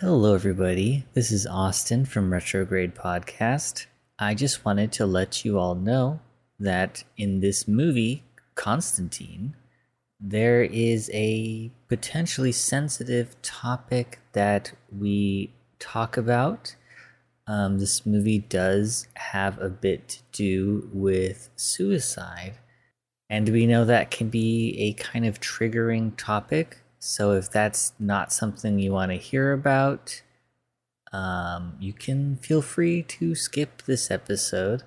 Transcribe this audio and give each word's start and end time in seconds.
Hello, 0.00 0.34
everybody. 0.34 1.04
This 1.12 1.30
is 1.30 1.46
Austin 1.46 2.06
from 2.06 2.32
Retrograde 2.32 2.94
Podcast. 2.94 3.84
I 4.18 4.32
just 4.32 4.64
wanted 4.64 4.92
to 4.92 5.04
let 5.04 5.44
you 5.44 5.58
all 5.58 5.74
know 5.74 6.20
that 6.58 7.04
in 7.18 7.40
this 7.40 7.68
movie, 7.68 8.24
Constantine, 8.54 9.56
there 10.18 10.62
is 10.62 11.10
a 11.12 11.70
potentially 11.88 12.50
sensitive 12.50 13.36
topic 13.42 14.20
that 14.32 14.72
we 14.90 15.52
talk 15.78 16.16
about. 16.16 16.76
Um, 17.46 17.78
this 17.78 18.06
movie 18.06 18.38
does 18.38 19.06
have 19.16 19.60
a 19.60 19.68
bit 19.68 20.08
to 20.08 20.18
do 20.32 20.88
with 20.94 21.50
suicide, 21.56 22.54
and 23.28 23.50
we 23.50 23.66
know 23.66 23.84
that 23.84 24.10
can 24.10 24.30
be 24.30 24.74
a 24.78 24.94
kind 24.94 25.26
of 25.26 25.40
triggering 25.40 26.16
topic. 26.16 26.78
So 27.00 27.32
if 27.32 27.50
that's 27.50 27.94
not 27.98 28.30
something 28.30 28.78
you 28.78 28.92
want 28.92 29.10
to 29.10 29.16
hear 29.16 29.52
about, 29.52 30.20
um, 31.12 31.72
you 31.80 31.94
can 31.94 32.36
feel 32.36 32.60
free 32.60 33.02
to 33.04 33.34
skip 33.34 33.82
this 33.82 34.10
episode. 34.10 34.82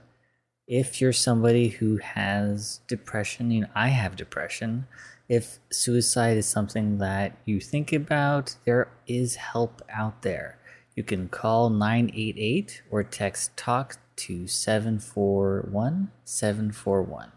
If 0.67 1.01
you're 1.01 1.11
somebody 1.11 1.69
who 1.69 1.97
has 1.97 2.81
depression, 2.87 3.49
you 3.49 3.61
know, 3.61 3.67
I 3.75 3.87
have 3.89 4.15
depression. 4.15 4.87
If 5.27 5.57
suicide 5.71 6.37
is 6.37 6.45
something 6.45 6.99
that 6.99 7.35
you 7.45 7.59
think 7.59 7.91
about, 7.91 8.57
there 8.63 8.89
is 9.07 9.35
help 9.35 9.81
out 9.89 10.21
there. 10.21 10.59
You 10.95 11.03
can 11.03 11.29
call 11.29 11.71
988 11.71 12.83
or 12.91 13.03
text 13.03 13.57
TALK 13.57 13.97
to 14.17 14.47
741 14.47 16.11
741. 16.23 17.31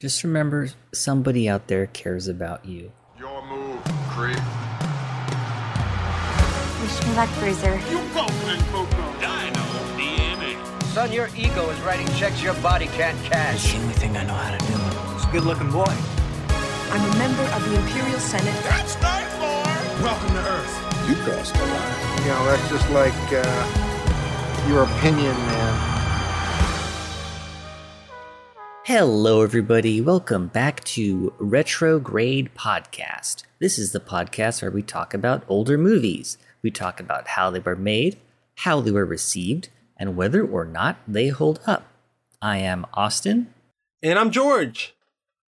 Just 0.00 0.22
remember, 0.22 0.70
somebody 0.94 1.48
out 1.48 1.66
there 1.66 1.88
cares 1.88 2.28
about 2.28 2.64
you. 2.64 2.92
Your 3.18 3.44
move, 3.46 3.82
creep. 4.10 4.38
Wish 6.80 7.04
me 7.04 7.14
luck, 7.16 7.28
Bruiser. 7.40 7.74
You 7.90 7.98
go, 8.14 8.24
Glen 8.42 8.62
Coco. 8.70 9.12
Dino 9.18 9.64
DNA. 9.98 10.84
Son, 10.94 11.10
your 11.10 11.28
ego 11.36 11.68
is 11.70 11.80
writing 11.80 12.06
checks 12.14 12.40
your 12.40 12.54
body 12.62 12.86
can't 12.86 13.18
cash. 13.24 13.64
It's 13.64 13.72
the 13.72 13.80
only 13.80 13.94
thing 13.94 14.16
I 14.16 14.22
know 14.22 14.34
how 14.34 14.56
to 14.56 14.64
do. 14.64 15.16
It's 15.16 15.24
a 15.24 15.30
good 15.32 15.42
looking 15.42 15.72
boy. 15.72 15.92
I'm 16.92 17.10
a 17.10 17.18
member 17.18 17.42
of 17.42 17.68
the 17.68 17.80
Imperial 17.80 18.20
Senate. 18.20 18.54
That's 18.62 18.94
night 19.02 19.26
for. 19.34 20.04
Welcome 20.04 20.28
to 20.34 20.50
Earth. 20.50 21.08
You 21.08 21.16
crossed 21.24 21.54
the 21.54 21.66
line. 21.66 22.22
You 22.22 22.28
know, 22.28 22.44
that's 22.46 22.68
just 22.68 22.88
like 22.90 23.18
uh, 23.32 24.68
your 24.68 24.84
opinion, 24.84 25.34
man. 25.34 25.97
Hello, 28.88 29.42
everybody. 29.42 30.00
Welcome 30.00 30.46
back 30.46 30.82
to 30.84 31.34
Retrograde 31.38 32.54
Podcast. 32.54 33.42
This 33.58 33.78
is 33.78 33.92
the 33.92 34.00
podcast 34.00 34.62
where 34.62 34.70
we 34.70 34.80
talk 34.80 35.12
about 35.12 35.44
older 35.46 35.76
movies. 35.76 36.38
We 36.62 36.70
talk 36.70 36.98
about 36.98 37.28
how 37.28 37.50
they 37.50 37.58
were 37.58 37.76
made, 37.76 38.16
how 38.54 38.80
they 38.80 38.90
were 38.90 39.04
received, 39.04 39.68
and 39.98 40.16
whether 40.16 40.42
or 40.42 40.64
not 40.64 40.96
they 41.06 41.28
hold 41.28 41.60
up. 41.66 41.84
I 42.40 42.60
am 42.60 42.86
Austin. 42.94 43.52
And 44.02 44.18
I'm 44.18 44.30
George. 44.30 44.94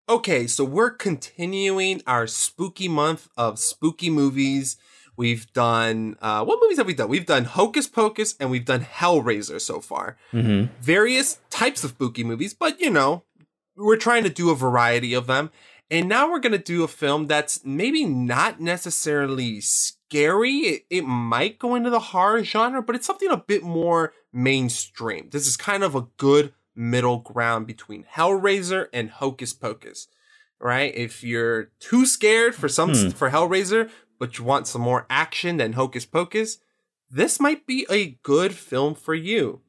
Okay, 0.09 0.45
so 0.45 0.65
we're 0.65 0.91
continuing 0.91 2.01
our 2.05 2.27
spooky 2.27 2.89
month 2.89 3.29
of 3.37 3.57
spooky 3.57 4.09
movies. 4.09 4.75
We've 5.15 5.51
done, 5.53 6.17
uh, 6.21 6.43
what 6.43 6.59
movies 6.61 6.77
have 6.77 6.87
we 6.87 6.93
done? 6.93 7.07
We've 7.07 7.25
done 7.25 7.45
Hocus 7.45 7.87
Pocus 7.87 8.35
and 8.37 8.51
we've 8.51 8.65
done 8.65 8.81
Hellraiser 8.81 9.61
so 9.61 9.79
far. 9.79 10.17
Mm-hmm. 10.33 10.73
Various 10.81 11.39
types 11.49 11.85
of 11.85 11.91
spooky 11.91 12.25
movies, 12.25 12.53
but 12.53 12.79
you 12.81 12.89
know, 12.89 13.23
we're 13.79 13.97
trying 13.97 14.23
to 14.23 14.29
do 14.29 14.49
a 14.51 14.55
variety 14.55 15.13
of 15.13 15.25
them. 15.27 15.49
And 15.91 16.07
now 16.07 16.29
we're 16.29 16.39
going 16.39 16.51
to 16.51 16.59
do 16.59 16.83
a 16.83 16.87
film 16.87 17.25
that's 17.25 17.65
maybe 17.65 18.05
not 18.05 18.59
necessarily 18.61 19.59
scary. 19.59 20.57
It, 20.57 20.85
it 20.91 21.01
might 21.03 21.57
go 21.57 21.73
into 21.73 21.89
the 21.89 21.99
horror 21.99 22.43
genre, 22.43 22.83
but 22.83 22.95
it's 22.95 23.07
something 23.07 23.31
a 23.31 23.37
bit 23.37 23.63
more 23.63 24.13
mainstream. 24.31 25.29
This 25.31 25.47
is 25.47 25.57
kind 25.57 25.83
of 25.83 25.95
a 25.95 26.07
good 26.17 26.53
middle 26.75 27.17
ground 27.17 27.65
between 27.65 28.05
Hellraiser 28.15 28.87
and 28.93 29.09
Hocus 29.09 29.53
Pocus, 29.53 30.07
right? 30.59 30.93
If 30.95 31.23
you're 31.23 31.71
too 31.79 32.05
scared 32.05 32.53
for 32.53 32.69
some 32.69 32.93
Hmm. 32.93 33.09
for 33.09 33.31
Hellraiser, 33.31 33.89
but 34.19 34.37
you 34.37 34.43
want 34.43 34.67
some 34.67 34.81
more 34.81 35.07
action 35.09 35.57
than 35.57 35.73
Hocus 35.73 36.05
Pocus, 36.05 36.59
this 37.09 37.39
might 37.39 37.65
be 37.65 37.87
a 37.89 38.17
good 38.21 38.53
film 38.53 38.93
for 38.93 39.15
you. 39.15 39.61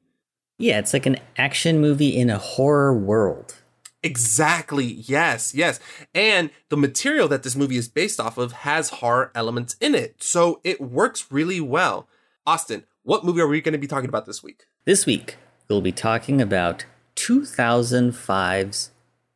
Yeah, 0.58 0.78
it's 0.78 0.92
like 0.92 1.06
an 1.06 1.16
action 1.38 1.80
movie 1.80 2.14
in 2.14 2.28
a 2.28 2.36
horror 2.36 2.92
world. 2.94 3.54
Exactly. 4.02 4.84
Yes, 4.86 5.54
yes. 5.54 5.78
And 6.14 6.50
the 6.70 6.76
material 6.76 7.28
that 7.28 7.42
this 7.42 7.56
movie 7.56 7.76
is 7.76 7.88
based 7.88 8.18
off 8.18 8.38
of 8.38 8.52
has 8.52 8.90
horror 8.90 9.30
elements 9.34 9.76
in 9.80 9.94
it. 9.94 10.22
So 10.22 10.60
it 10.64 10.80
works 10.80 11.26
really 11.30 11.60
well. 11.60 12.08
Austin, 12.46 12.84
what 13.02 13.24
movie 13.24 13.40
are 13.40 13.46
we 13.46 13.60
going 13.60 13.72
to 13.72 13.78
be 13.78 13.86
talking 13.86 14.08
about 14.08 14.26
this 14.26 14.42
week? 14.42 14.64
This 14.86 15.04
week, 15.04 15.36
we'll 15.68 15.82
be 15.82 15.92
talking 15.92 16.40
about 16.40 16.86
2005's 17.16 18.90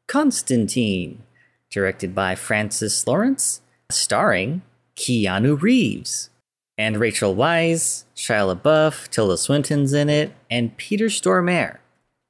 Constantine, 0.07 1.23
directed 1.71 2.15
by 2.15 2.35
Francis 2.35 3.07
Lawrence, 3.07 3.61
starring 3.91 4.63
Keanu 4.97 5.61
Reeves 5.61 6.31
and 6.77 6.99
Rachel 6.99 7.35
Weisz, 7.37 8.05
Shia 8.17 8.55
LaBeouf, 8.55 9.09
Tilda 9.09 9.37
Swinton's 9.37 9.93
in 9.93 10.09
it, 10.09 10.33
and 10.51 10.77
Peter 10.77 11.07
Stormare, 11.07 11.79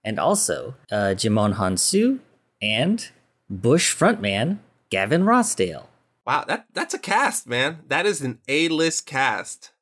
and 0.05 0.19
also 0.19 0.75
uh, 0.93 1.15
Djimon 1.17 1.55
Hounsou 1.55 2.21
and 2.61 3.11
Bush 3.49 3.95
frontman 3.95 4.59
Gavin 4.91 5.23
Rossdale. 5.25 5.87
Wow, 6.27 6.45
that 6.47 6.67
that's 6.73 6.95
a 6.95 6.99
cast, 6.99 7.47
man. 7.47 7.81
That 7.89 8.07
is 8.07 8.21
an 8.21 8.39
A-list 8.49 9.07
cast. 9.07 9.73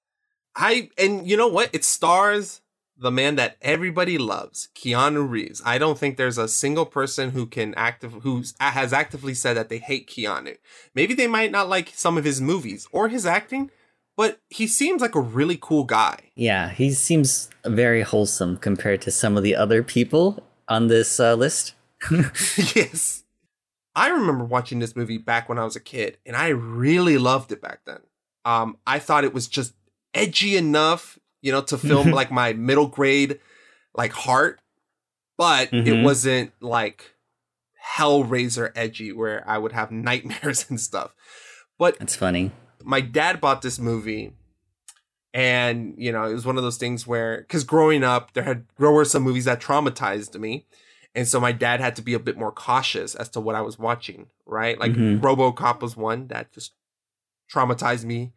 I 0.57 0.91
and 0.99 1.29
you 1.29 1.37
know 1.37 1.49
what? 1.49 1.71
It 1.73 1.85
stars 1.85 2.61
the 2.97 3.11
man 3.11 3.37
that 3.37 3.57
everybody 3.61 4.17
loves, 4.17 4.69
Keanu 4.75 5.29
Reeves. 5.29 5.61
I 5.65 5.79
don't 5.79 5.99
think 5.99 6.17
there's 6.17 6.39
a 6.39 6.49
single 6.49 6.87
person 6.87 7.31
who 7.31 7.47
can 7.47 7.75
active 7.75 8.13
who's 8.23 8.55
has 8.61 8.93
actively 8.93 9.35
said 9.35 9.57
that 9.57 9.69
they 9.69 9.79
hate 9.79 10.09
Keanu. 10.09 10.57
Maybe 10.95 11.15
they 11.15 11.27
might 11.27 11.51
not 11.51 11.69
like 11.69 11.93
some 11.95 12.17
of 12.17 12.25
his 12.25 12.41
movies 12.41 12.87
or 12.93 13.09
his 13.09 13.27
acting, 13.27 13.71
but 14.17 14.41
he 14.51 14.67
seems 14.67 15.01
like 15.03 15.15
a 15.15 15.21
really 15.21 15.59
cool 15.61 15.85
guy. 15.85 16.31
Yeah, 16.35 16.71
he 16.71 16.91
seems 16.93 17.49
very 17.65 18.03
wholesome 18.03 18.57
compared 18.57 19.01
to 19.03 19.11
some 19.11 19.37
of 19.37 19.43
the 19.43 19.55
other 19.57 19.83
people 19.83 20.43
on 20.69 20.89
this 20.89 21.19
uh, 21.21 21.35
list. 21.35 21.75
yes. 22.75 23.25
I 23.95 24.09
remember 24.09 24.45
watching 24.45 24.79
this 24.79 24.97
movie 24.97 25.19
back 25.19 25.49
when 25.49 25.59
I 25.59 25.65
was 25.65 25.77
a 25.77 25.81
kid, 25.81 26.19
and 26.25 26.35
I 26.37 26.49
really 26.49 27.19
loved 27.19 27.53
it 27.53 27.61
back 27.61 27.81
then. 27.87 28.01
Um, 28.45 28.79
I 28.87 28.99
thought 28.99 29.25
it 29.25 29.35
was 29.35 29.47
just 29.49 29.75
edgy 30.15 30.57
enough, 30.57 31.19
you 31.43 31.53
know, 31.53 31.61
to 31.63 31.77
film 31.79 32.11
like 32.13 32.31
my 32.33 32.53
middle 32.55 32.87
grade 32.89 33.39
like 33.95 34.13
heart, 34.13 34.61
but 35.37 35.73
it 35.73 35.85
Mhm. 35.85 36.03
wasn't 36.05 36.53
like 36.61 37.15
Hellraiser 37.97 38.73
edgy 38.75 39.13
where 39.13 39.47
I 39.49 39.59
would 39.59 39.73
have 39.73 39.91
nightmares 39.91 40.67
and 40.71 40.81
stuff. 40.81 41.15
But 41.79 41.99
That's 41.99 42.17
funny. 42.17 42.53
My 42.85 43.01
dad 43.01 43.41
bought 43.41 43.63
this 43.63 43.79
movie 43.79 44.33
and 45.35 45.95
you 45.97 46.13
know 46.13 46.25
it 46.25 46.35
was 46.35 46.45
one 46.45 46.57
of 46.57 46.63
those 46.63 46.77
things 46.77 47.07
where 47.07 47.39
because 47.39 47.65
growing 47.65 48.05
up 48.05 48.33
there 48.35 48.45
had 48.45 48.67
there 48.79 48.91
were 48.91 49.05
some 49.05 49.23
movies 49.23 49.47
that 49.47 49.61
traumatized 49.61 50.39
me 50.39 50.67
and 51.15 51.27
so 51.27 51.41
my 51.41 51.53
dad 51.53 51.81
had 51.81 51.97
to 51.97 52.03
be 52.03 52.15
a 52.15 52.19
bit 52.19 52.37
more 52.37 52.53
cautious 52.53 53.15
as 53.15 53.29
to 53.31 53.41
what 53.41 53.55
i 53.55 53.61
was 53.61 53.79
watching 53.79 54.27
right 54.47 54.79
like 54.79 54.93
Mhm. 54.93 55.21
robocop 55.21 55.81
was 55.81 55.97
one 55.97 56.27
that 56.29 56.53
just 56.53 56.73
traumatized 57.53 58.05
me 58.05 58.33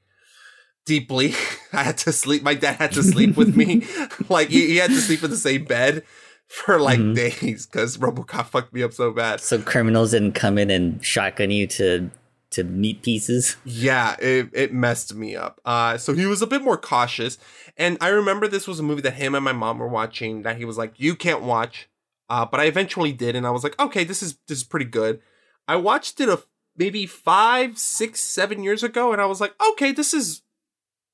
deeply 0.85 1.33
i 1.73 1.83
had 1.83 1.97
to 1.97 2.12
sleep 2.13 2.44
my 2.44 2.53
dad 2.53 2.75
had 2.75 2.91
to 2.94 3.03
sleep 3.03 3.35
with 3.35 3.56
me 3.57 3.85
like 4.29 4.50
he, 4.50 4.67
he 4.67 4.77
had 4.77 4.89
to 4.91 5.01
sleep 5.01 5.23
in 5.23 5.29
the 5.31 5.38
same 5.38 5.66
bed 5.66 6.03
for 6.47 6.79
like 6.79 7.00
Mhm. 7.00 7.16
days 7.16 7.66
because 7.66 7.97
robocop 7.97 8.45
fucked 8.45 8.72
me 8.72 8.83
up 8.83 8.94
so 8.94 9.12
bad 9.12 9.41
So 9.41 9.59
criminals 9.59 10.12
didn't 10.12 10.33
come 10.33 10.57
in 10.57 10.69
and 10.69 11.03
shotgun 11.03 11.51
you 11.51 11.67
to 11.67 12.09
to 12.55 12.63
meat 12.63 13.01
pieces. 13.01 13.55
Yeah, 13.66 14.16
it, 14.19 14.49
it 14.53 14.73
messed 14.73 15.13
me 15.16 15.35
up. 15.35 15.61
Uh, 15.66 15.97
so 15.97 16.13
he 16.13 16.25
was 16.25 16.41
a 16.41 16.47
bit 16.47 16.61
more 16.63 16.77
cautious. 16.77 17.38
And 17.77 17.97
I 18.01 18.07
remember 18.09 18.47
this 18.47 18.68
was 18.68 18.80
a 18.80 18.83
movie 18.83 19.01
that 19.01 19.13
him 19.13 19.35
and 19.35 19.44
my 19.44 19.51
mom 19.51 19.80
were 19.80 19.88
watching 19.88 20.44
that 20.44 20.57
he 20.57 20.65
was 20.65 20.77
like, 20.77 20.94
you 20.97 21.15
can't 21.15 21.41
watch. 21.41 21.89
Uh, 22.30 22.45
but 22.45 22.59
I 22.59 22.65
eventually 22.65 23.12
did. 23.13 23.35
And 23.35 23.45
I 23.45 23.51
was 23.51 23.63
like, 23.63 23.80
okay, 23.80 24.03
this 24.03 24.24
is, 24.24 24.38
this 24.47 24.59
is 24.59 24.63
pretty 24.63 24.85
good. 24.85 25.21
I 25.68 25.75
watched 25.75 26.19
it 26.19 26.30
a, 26.30 26.41
maybe 26.75 27.06
five, 27.06 27.77
six, 27.77 28.21
seven 28.21 28.63
years 28.63 28.81
ago. 28.83 29.12
And 29.12 29.21
I 29.21 29.25
was 29.25 29.41
like, 29.41 29.53
okay, 29.71 29.91
this 29.91 30.13
is, 30.13 30.41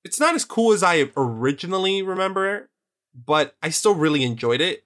it's 0.04 0.19
not 0.19 0.36
as 0.36 0.45
cool 0.45 0.74
as 0.74 0.83
I 0.83 1.10
originally 1.16 2.01
remember 2.01 2.69
but 3.13 3.56
I 3.62 3.69
still 3.69 3.95
really 3.95 4.24
enjoyed 4.24 4.62
it. 4.62 4.83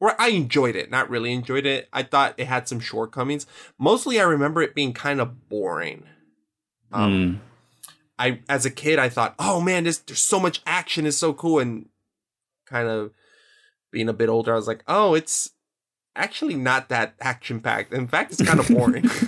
Or 0.00 0.18
I 0.18 0.28
enjoyed 0.28 0.76
it, 0.76 0.90
not 0.90 1.10
really 1.10 1.32
enjoyed 1.32 1.66
it. 1.66 1.88
I 1.92 2.02
thought 2.02 2.34
it 2.38 2.46
had 2.46 2.66
some 2.66 2.80
shortcomings. 2.80 3.46
Mostly 3.78 4.18
I 4.18 4.24
remember 4.24 4.62
it 4.62 4.74
being 4.74 4.94
kind 4.94 5.20
of 5.20 5.48
boring. 5.48 6.04
Um, 6.92 7.12
Mm. 7.12 7.38
I 8.18 8.40
as 8.48 8.66
a 8.66 8.70
kid 8.70 8.98
I 8.98 9.08
thought, 9.08 9.34
oh 9.38 9.60
man, 9.60 9.84
this 9.84 9.98
there's 9.98 10.20
so 10.20 10.40
much 10.40 10.60
action, 10.66 11.06
is 11.06 11.16
so 11.16 11.32
cool, 11.32 11.58
and 11.58 11.88
kind 12.66 12.88
of 12.88 13.12
being 13.90 14.08
a 14.08 14.12
bit 14.12 14.28
older, 14.28 14.52
I 14.52 14.56
was 14.56 14.66
like, 14.66 14.82
oh, 14.86 15.14
it's 15.14 15.50
actually 16.16 16.54
not 16.54 16.88
that 16.90 17.14
action 17.20 17.60
packed. 17.60 17.92
In 17.92 18.08
fact, 18.08 18.32
it's 18.32 18.42
kind 18.42 18.60
of 18.60 18.68
boring. 18.68 19.08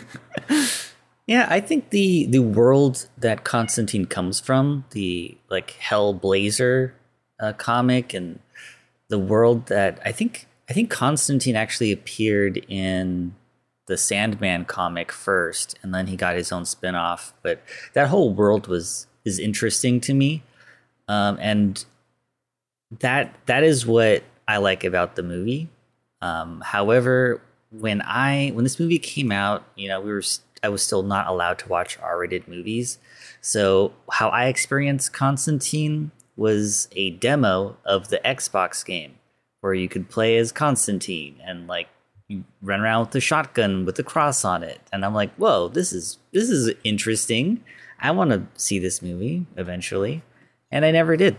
Yeah, 1.27 1.47
I 1.49 1.61
think 1.61 1.91
the 1.91 2.27
the 2.27 2.41
world 2.43 3.09
that 3.17 3.45
Constantine 3.45 4.07
comes 4.07 4.41
from, 4.41 4.85
the 4.91 5.37
like 5.49 5.77
Hellblazer 5.81 6.93
uh, 7.41 7.53
comic, 7.53 8.13
and 8.13 8.41
the 9.09 9.21
world 9.21 9.67
that 9.67 10.01
I 10.05 10.11
think 10.11 10.49
I 10.69 10.73
think 10.73 10.91
Constantine 10.91 11.57
actually 11.57 11.93
appeared 11.93 12.65
in 12.69 13.35
the 13.87 13.97
Sandman 13.97 14.65
comic 14.65 15.11
first, 15.11 15.79
and 15.83 15.95
then 15.95 16.07
he 16.07 16.17
got 16.17 16.37
his 16.37 16.53
own 16.53 16.65
spin-off. 16.65 17.35
But 17.43 17.63
that 17.95 18.09
whole 18.09 18.33
world 18.33 18.67
was 18.67 19.07
is 19.25 19.39
interesting 19.39 20.01
to 20.01 20.15
me, 20.15 20.43
um, 21.09 21.39
and 21.41 21.85
that 23.01 23.35
that 23.47 23.65
is 23.65 23.87
what 23.87 24.23
I 24.47 24.59
like 24.59 24.85
about 24.85 25.17
the 25.17 25.23
movie. 25.23 25.69
Um, 26.21 26.63
however, 26.65 27.41
when 27.71 28.03
I 28.03 28.51
when 28.51 28.65
this 28.65 28.79
movie 28.79 28.99
came 28.99 29.33
out, 29.33 29.65
you 29.75 29.89
know, 29.89 30.01
we 30.01 30.13
were 30.13 30.23
I 30.63 30.69
was 30.69 30.83
still 30.83 31.03
not 31.03 31.27
allowed 31.27 31.59
to 31.61 31.69
watch 31.69 31.99
R-rated 32.01 32.47
movies. 32.47 32.99
So 33.41 33.93
how 34.13 34.29
I 34.29 34.47
experienced 34.47 35.13
Constantine 35.13 36.13
was 36.37 36.89
a 36.93 37.11
demo 37.11 37.77
of 37.85 38.09
the 38.09 38.21
Xbox 38.25 38.85
game 38.85 39.19
where 39.63 39.73
you 39.73 39.89
could 39.89 40.11
play 40.11 40.37
as 40.37 40.53
Constantine 40.53 41.41
and 41.45 41.67
like 41.67 41.89
you 42.29 42.45
run 42.61 42.81
around 42.81 43.07
with 43.07 43.15
a 43.15 43.21
shotgun 43.21 43.85
with 43.87 43.99
a 43.99 44.03
cross 44.03 44.45
on 44.45 44.63
it. 44.63 44.81
And 44.93 45.05
I'm 45.05 45.15
like, 45.15 45.33
whoa, 45.37 45.69
this 45.69 45.93
is 45.93 46.19
this 46.33 46.51
is 46.51 46.75
interesting. 46.85 47.65
I 48.01 48.11
want 48.11 48.31
to 48.31 48.47
see 48.61 48.79
this 48.79 49.01
movie 49.01 49.47
eventually, 49.57 50.23
and 50.71 50.85
I 50.85 50.91
never 50.91 51.17
did. 51.17 51.37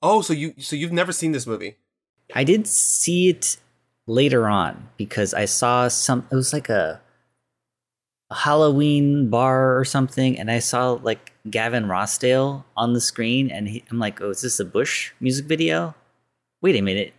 Oh, 0.00 0.22
so 0.22 0.32
you 0.32 0.54
so 0.58 0.76
you've 0.76 0.92
never 0.92 1.12
seen 1.12 1.32
this 1.32 1.46
movie? 1.46 1.76
I 2.34 2.44
did 2.44 2.66
see 2.66 3.28
it 3.28 3.56
later 4.06 4.48
on 4.48 4.88
because 4.96 5.34
I 5.34 5.44
saw 5.44 5.88
some. 5.88 6.26
It 6.30 6.36
was 6.36 6.52
like 6.52 6.68
a, 6.68 7.00
a 8.30 8.34
Halloween 8.34 9.30
bar 9.30 9.76
or 9.76 9.84
something, 9.84 10.38
and 10.38 10.50
I 10.50 10.60
saw 10.60 10.92
like 10.92 11.32
Gavin 11.50 11.86
Rossdale 11.86 12.64
on 12.76 12.92
the 12.92 13.00
screen, 13.00 13.50
and 13.50 13.68
he, 13.68 13.84
I'm 13.90 13.98
like, 13.98 14.20
"Oh, 14.20 14.30
is 14.30 14.42
this 14.42 14.60
a 14.60 14.64
Bush 14.64 15.12
music 15.20 15.46
video?" 15.46 15.94
Wait 16.60 16.76
a 16.76 16.80
minute, 16.80 17.12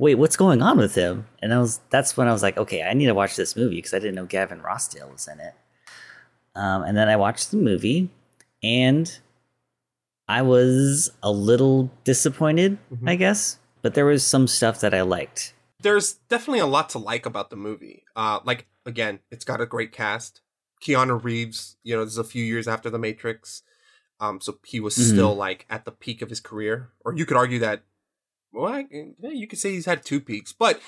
wait, 0.00 0.14
what's 0.14 0.36
going 0.36 0.62
on 0.62 0.78
with 0.78 0.94
him? 0.94 1.26
And 1.42 1.52
I 1.52 1.58
was 1.58 1.80
that's 1.90 2.16
when 2.16 2.26
I 2.26 2.32
was 2.32 2.42
like, 2.42 2.56
"Okay, 2.56 2.82
I 2.82 2.94
need 2.94 3.06
to 3.06 3.14
watch 3.14 3.36
this 3.36 3.54
movie" 3.54 3.76
because 3.76 3.92
I 3.94 3.98
didn't 3.98 4.14
know 4.14 4.24
Gavin 4.24 4.60
Rossdale 4.60 5.12
was 5.12 5.28
in 5.28 5.38
it. 5.38 5.54
Um, 6.54 6.82
and 6.82 6.96
then 6.96 7.08
I 7.08 7.16
watched 7.16 7.50
the 7.50 7.58
movie, 7.58 8.10
and 8.62 9.20
I 10.26 10.42
was 10.42 11.10
a 11.22 11.30
little 11.30 11.90
disappointed, 12.04 12.78
I 13.06 13.14
guess, 13.16 13.58
but 13.82 13.94
there 13.94 14.06
was 14.06 14.24
some 14.24 14.46
stuff 14.48 14.80
that 14.80 14.94
I 14.94 15.02
liked. 15.02 15.54
There's 15.82 16.14
definitely 16.28 16.60
a 16.60 16.66
lot 16.66 16.88
to 16.90 16.98
like 16.98 17.26
about 17.26 17.50
the 17.50 17.56
movie. 17.56 18.04
Uh, 18.16 18.40
like 18.44 18.66
again, 18.86 19.20
it's 19.30 19.44
got 19.44 19.60
a 19.60 19.66
great 19.66 19.92
cast. 19.92 20.40
Keanu 20.82 21.22
Reeves, 21.22 21.76
you 21.82 21.94
know, 21.94 22.04
this 22.04 22.14
is 22.14 22.18
a 22.18 22.24
few 22.24 22.42
years 22.44 22.66
after 22.66 22.88
The 22.88 22.98
Matrix, 22.98 23.62
um, 24.18 24.40
so 24.40 24.58
he 24.64 24.80
was 24.80 24.96
Mhm. 24.96 25.12
still 25.12 25.34
like 25.36 25.66
at 25.68 25.84
the 25.84 25.92
peak 25.92 26.22
of 26.22 26.30
his 26.30 26.40
career, 26.40 26.90
or 27.04 27.14
you 27.14 27.26
could 27.26 27.36
argue 27.36 27.58
that. 27.58 27.82
Well, 28.52 28.72
I, 28.72 28.86
yeah, 28.90 29.30
you 29.30 29.46
could 29.46 29.58
say 29.58 29.70
he's 29.72 29.86
had 29.86 30.04
two 30.04 30.20
peaks, 30.20 30.52
but 30.52 30.80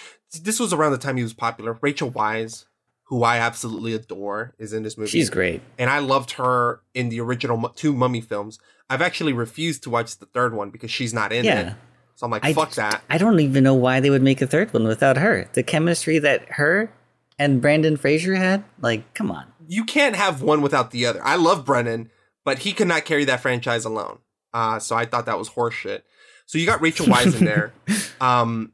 this 0.43 0.59
was 0.59 0.73
around 0.73 0.93
the 0.93 0.99
time 0.99 1.17
he 1.17 1.23
was 1.23 1.32
popular. 1.35 1.79
Rachel 1.81 2.11
Weisz, 2.11 2.64
who 3.05 3.23
I 3.23 3.38
absolutely 3.38 3.94
adore, 3.94 4.55
is 4.59 4.73
in 4.73 4.82
this 4.82 4.99
movie. 4.99 5.11
She's 5.11 5.31
great. 5.31 5.61
and 5.79 5.88
I 5.91 5.99
loved 6.00 6.32
her 6.32 6.81
in 6.94 7.09
the 7.09 7.20
original 7.20 7.69
two 7.70 7.93
Mummy 7.93 8.20
films. 8.20 8.59
I've 8.91 9.03
actually 9.03 9.32
refused 9.32 9.82
to 9.85 9.91
watch 9.91 10.19
the 10.19 10.26
third 10.26 10.55
one 10.55 10.70
because 10.70 10.91
she's 10.91 11.14
not 11.14 11.32
in 11.32 11.44
Yeah. 11.44 11.61
it. 11.70 11.75
So 12.17 12.26
I'm 12.26 12.31
like, 12.32 12.44
I- 12.44 12.53
fuck 12.53 12.73
that. 12.73 13.03
I 13.09 13.17
don't 13.19 13.38
even 13.41 13.62
know 13.65 13.75
why 13.75 14.00
they 14.00 14.11
would 14.11 14.23
make 14.23 14.43
a 14.43 14.47
third 14.47 14.73
one 14.75 14.87
without 14.87 15.17
her. 15.17 15.49
The 15.53 15.62
chemistry 15.62 16.19
that 16.19 16.43
her 16.53 16.91
and 17.38 17.61
Brendan 17.62 17.97
Fraser 17.97 18.35
had, 18.35 18.65
like, 18.81 19.15
come 19.15 19.31
on. 19.31 19.47
You 19.67 19.85
can't 19.85 20.17
have 20.17 20.43
one 20.43 20.61
without 20.62 20.91
the 20.91 21.06
other. 21.06 21.20
I 21.25 21.37
love 21.37 21.65
Brendan, 21.65 22.11
but 22.44 22.61
he 22.61 22.73
could 22.73 22.88
not 22.88 23.05
carry 23.05 23.25
that 23.25 23.41
franchise 23.41 23.85
alone. 23.85 24.19
Uh, 24.53 24.79
so 24.79 24.94
I 24.97 25.06
thought 25.06 25.25
that 25.26 25.38
was 25.38 25.50
horseshit. 25.50 26.03
So 26.47 26.59
you 26.59 26.67
got 26.67 26.81
Rachel 26.81 27.06
Weisz 27.06 27.39
in 27.39 27.44
there. 27.44 27.73
Um, 28.21 28.71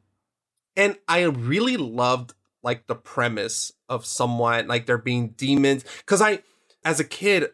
and 0.75 0.95
I 1.07 1.23
really 1.23 1.75
loved 1.75 2.35
like 2.61 2.85
the 2.85 2.93
premise 2.93 3.73
of 3.87 4.05
someone 4.05 4.67
like 4.67 4.85
there 4.85 4.99
being 4.99 5.29
demons. 5.29 5.83
Cause 6.05 6.21
I, 6.21 6.43
as 6.85 6.99
a 6.99 7.03
kid, 7.03 7.49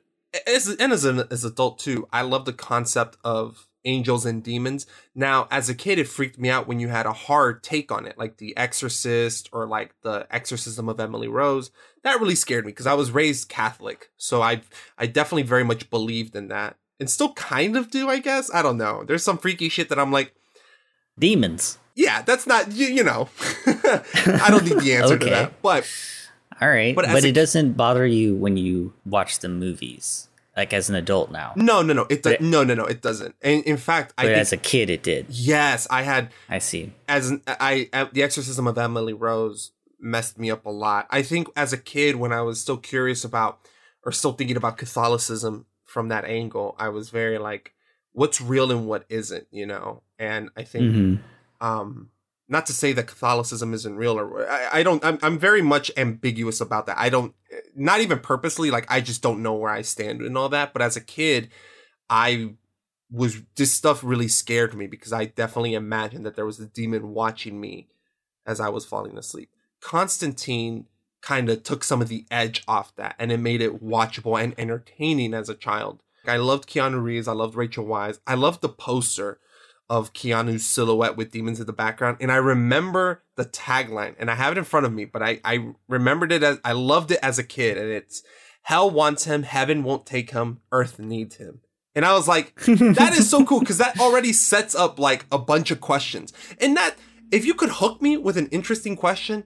as, 0.45 0.67
and 0.67 0.91
as 0.91 1.05
an 1.05 1.23
as 1.31 1.45
adult 1.45 1.79
too, 1.79 2.05
I 2.11 2.23
love 2.23 2.43
the 2.43 2.51
concept 2.51 3.17
of 3.23 3.69
angels 3.85 4.25
and 4.25 4.43
demons. 4.43 4.85
Now, 5.13 5.47
as 5.51 5.69
a 5.69 5.75
kid, 5.75 5.99
it 5.99 6.07
freaked 6.07 6.39
me 6.39 6.49
out 6.49 6.67
when 6.67 6.79
you 6.79 6.87
had 6.89 7.05
a 7.05 7.13
hard 7.13 7.63
take 7.63 7.91
on 7.91 8.05
it, 8.05 8.17
like 8.17 8.37
The 8.37 8.57
Exorcist 8.57 9.49
or 9.53 9.65
like 9.67 9.93
The 10.01 10.27
Exorcism 10.31 10.89
of 10.89 10.99
Emily 10.99 11.27
Rose. 11.27 11.71
That 12.03 12.19
really 12.19 12.35
scared 12.35 12.65
me 12.65 12.71
because 12.71 12.87
I 12.87 12.95
was 12.95 13.11
raised 13.11 13.47
Catholic, 13.47 14.09
so 14.17 14.41
I 14.41 14.61
I 14.97 15.07
definitely 15.07 15.43
very 15.43 15.63
much 15.63 15.89
believed 15.89 16.35
in 16.35 16.49
that, 16.49 16.77
and 16.99 17.09
still 17.09 17.33
kind 17.33 17.75
of 17.77 17.89
do, 17.91 18.09
I 18.09 18.19
guess. 18.19 18.49
I 18.53 18.61
don't 18.61 18.77
know. 18.77 19.03
There's 19.03 19.23
some 19.23 19.37
freaky 19.37 19.69
shit 19.69 19.89
that 19.89 19.99
I'm 19.99 20.11
like, 20.11 20.33
Demons. 21.17 21.77
yeah, 21.95 22.21
that's 22.21 22.45
not 22.45 22.71
you, 22.73 22.87
you 22.87 23.03
know. 23.03 23.29
I 23.65 24.47
don't 24.49 24.65
need 24.65 24.79
the 24.79 24.95
answer 24.95 25.17
to 25.17 25.25
Okay. 25.25 25.29
that, 25.29 25.61
but 25.61 25.87
All 26.61 26.69
right. 26.69 26.95
But 26.95 27.05
But, 27.05 27.15
as 27.15 27.23
a- 27.23 27.27
it 27.29 27.31
doesn't 27.33 27.73
bother 27.73 28.05
you 28.05 28.35
when 28.35 28.57
you 28.57 28.93
watch 29.05 29.39
the 29.39 29.49
movies, 29.49 30.27
like 30.57 30.73
as 30.73 30.89
an 30.89 30.95
adult 30.95 31.31
now. 31.31 31.53
no, 31.55 31.81
no, 31.81 31.93
no, 31.93 32.05
it 32.09 32.25
no, 32.41 32.63
no, 32.63 32.73
no, 32.75 32.85
it 32.85 33.01
doesn't. 33.01 33.35
And 33.41 33.63
in 33.63 33.77
fact, 33.77 34.13
I 34.17 34.23
But 34.23 34.27
think, 34.29 34.37
as 34.39 34.51
a 34.53 34.57
kid, 34.57 34.89
it 34.89 35.03
did. 35.03 35.27
yes, 35.29 35.87
I 35.89 36.01
had 36.03 36.31
I 36.49 36.59
see. 36.59 36.91
as 37.07 37.29
an, 37.29 37.41
I, 37.47 37.89
I 37.93 38.05
the 38.11 38.23
exorcism 38.23 38.67
of 38.67 38.77
emily 38.77 39.13
rose 39.13 39.71
messed 39.99 40.37
me 40.37 40.51
up 40.51 40.65
a 40.65 40.69
lot 40.69 41.07
i 41.09 41.21
think 41.23 41.47
as 41.55 41.71
a 41.73 41.77
kid 41.77 42.17
when 42.17 42.31
i 42.31 42.41
was 42.41 42.59
still 42.59 42.77
curious 42.77 43.23
about 43.23 43.57
or 44.03 44.11
still 44.11 44.33
thinking 44.33 44.57
about 44.57 44.77
catholicism 44.77 45.65
from 45.95 46.09
that 46.09 46.25
angle 46.25 46.75
i 46.77 46.89
was 46.89 47.09
very 47.09 47.37
like 47.37 47.73
what's 48.11 48.41
real 48.41 48.69
and 48.69 48.85
what 48.85 49.05
isn't 49.07 49.47
you 49.49 49.65
know? 49.65 50.03
And 50.19 50.49
i 50.57 50.63
think 50.63 50.91
hmm 50.91 51.15
um 51.61 52.09
not 52.49 52.65
to 52.65 52.73
say 52.73 52.91
that 52.91 53.07
catholicism 53.07 53.73
isn't 53.73 53.95
real 53.95 54.19
or 54.19 54.45
i, 54.51 54.79
I 54.79 54.83
don't 54.83 55.03
I'm, 55.05 55.17
I'm 55.21 55.39
very 55.39 55.61
much 55.61 55.89
ambiguous 55.95 56.59
about 56.59 56.85
that. 56.87 56.97
I 56.99 57.07
don't 57.07 57.33
not 57.73 58.01
even 58.01 58.19
purposely 58.19 58.71
like 58.71 58.85
i 58.89 58.99
just 58.99 59.21
don't 59.21 59.41
know 59.41 59.53
where 59.53 59.71
i 59.71 59.83
stand 59.83 60.21
and 60.21 60.37
all 60.37 60.49
that 60.49 60.73
but 60.73 60.81
as 60.81 60.97
a 60.97 61.01
kid 61.01 61.47
i 62.09 62.55
was 63.09 63.41
this 63.55 63.73
stuff 63.73 64.03
really 64.03 64.27
scared 64.27 64.73
me 64.75 64.87
because 64.87 65.13
i 65.13 65.23
definitely 65.23 65.75
imagined 65.75 66.25
that 66.25 66.35
there 66.35 66.45
was 66.45 66.59
a 66.59 66.65
demon 66.65 67.13
watching 67.13 67.61
me 67.61 67.87
as 68.45 68.59
i 68.59 68.67
was 68.67 68.83
falling 68.83 69.17
asleep. 69.17 69.49
Constantine 69.79 70.87
kind 71.25 71.49
of 71.49 71.63
took 71.63 71.83
some 71.83 72.01
of 72.01 72.07
the 72.07 72.25
edge 72.29 72.63
off 72.67 72.95
that 72.95 73.15
and 73.17 73.31
it 73.31 73.39
made 73.39 73.61
it 73.61 73.83
watchable 73.83 74.41
and 74.41 74.53
entertaining 74.57 75.33
as 75.33 75.49
a 75.49 75.55
child 75.55 76.03
i 76.25 76.37
loved 76.37 76.69
keanu 76.69 77.01
reeves 77.01 77.27
i 77.27 77.33
loved 77.33 77.55
rachel 77.55 77.85
weisz 77.85 78.19
i 78.27 78.35
loved 78.35 78.61
the 78.61 78.69
poster 78.69 79.39
of 79.87 80.13
Keanu's 80.13 80.65
silhouette 80.65 81.15
with 81.15 81.29
demons 81.29 81.59
in 81.59 81.67
the 81.67 81.71
background. 81.71 82.17
And 82.19 82.31
I 82.31 82.37
remember 82.37 83.21
the 83.35 83.45
tagline, 83.45 84.15
and 84.17 84.31
I 84.31 84.33
have 84.33 84.53
it 84.53 84.57
in 84.57 84.63
front 84.63 84.87
of 84.87 84.91
me, 84.91 85.05
but 85.05 85.21
I, 85.21 85.39
I 85.45 85.73
remembered 85.87 86.31
it 86.31 86.41
as 86.41 86.59
I 86.65 86.71
loved 86.71 87.11
it 87.11 87.19
as 87.21 87.37
a 87.37 87.43
kid, 87.43 87.77
and 87.77 87.91
it's 87.91 88.23
Hell 88.65 88.89
wants 88.89 89.25
him, 89.25 89.43
heaven 89.43 89.83
won't 89.83 90.07
take 90.07 90.31
him, 90.31 90.59
earth 90.71 90.97
needs 90.97 91.35
him. 91.35 91.59
And 91.93 92.03
I 92.03 92.15
was 92.15 92.27
like, 92.27 92.55
that 92.65 93.13
is 93.15 93.29
so 93.29 93.45
cool 93.45 93.59
because 93.59 93.77
that 93.77 93.99
already 93.99 94.33
sets 94.33 94.73
up 94.73 94.97
like 94.97 95.27
a 95.31 95.37
bunch 95.37 95.69
of 95.69 95.79
questions. 95.79 96.33
And 96.59 96.75
that, 96.75 96.95
if 97.31 97.45
you 97.45 97.53
could 97.53 97.69
hook 97.69 98.01
me 98.01 98.17
with 98.17 98.37
an 98.37 98.47
interesting 98.47 98.95
question, 98.95 99.43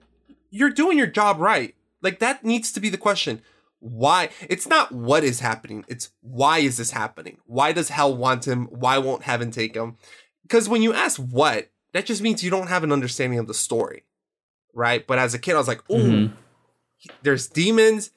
you're 0.50 0.70
doing 0.70 0.98
your 0.98 1.08
job 1.08 1.40
right. 1.40 1.76
Like 2.02 2.20
that 2.20 2.44
needs 2.46 2.72
to 2.74 2.80
be 2.80 2.90
the 2.90 2.98
question. 2.98 3.42
Why? 3.80 4.30
It's 4.50 4.68
not 4.68 4.92
what 4.92 5.24
is 5.24 5.40
happening. 5.40 5.86
It's 5.88 6.12
why 6.22 6.60
is 6.60 6.78
this 6.78 6.92
happening? 6.92 7.38
Why 7.46 7.72
does 7.72 7.90
hell 7.90 8.16
want 8.16 8.46
him? 8.48 8.66
Why 8.68 8.98
won't 8.98 9.24
heaven 9.24 9.52
take 9.52 9.76
him? 9.76 9.98
Because 10.44 10.68
when 10.68 10.82
you 10.82 10.94
ask 10.94 11.18
what, 11.20 11.70
that 11.94 12.06
just 12.06 12.22
means 12.22 12.44
you 12.44 12.50
don't 12.50 12.68
have 12.68 12.84
an 12.84 12.92
understanding 12.92 13.40
of 13.40 13.48
the 13.48 13.54
story, 13.54 14.04
right? 14.74 15.06
But 15.08 15.20
as 15.20 15.34
a 15.34 15.40
kid, 15.40 15.56
I 15.56 15.58
was 15.60 15.68
like, 15.68 15.90
ooh, 15.90 16.28
Mhm. 16.28 16.34
there's 17.24 17.48
demons, 17.48 18.12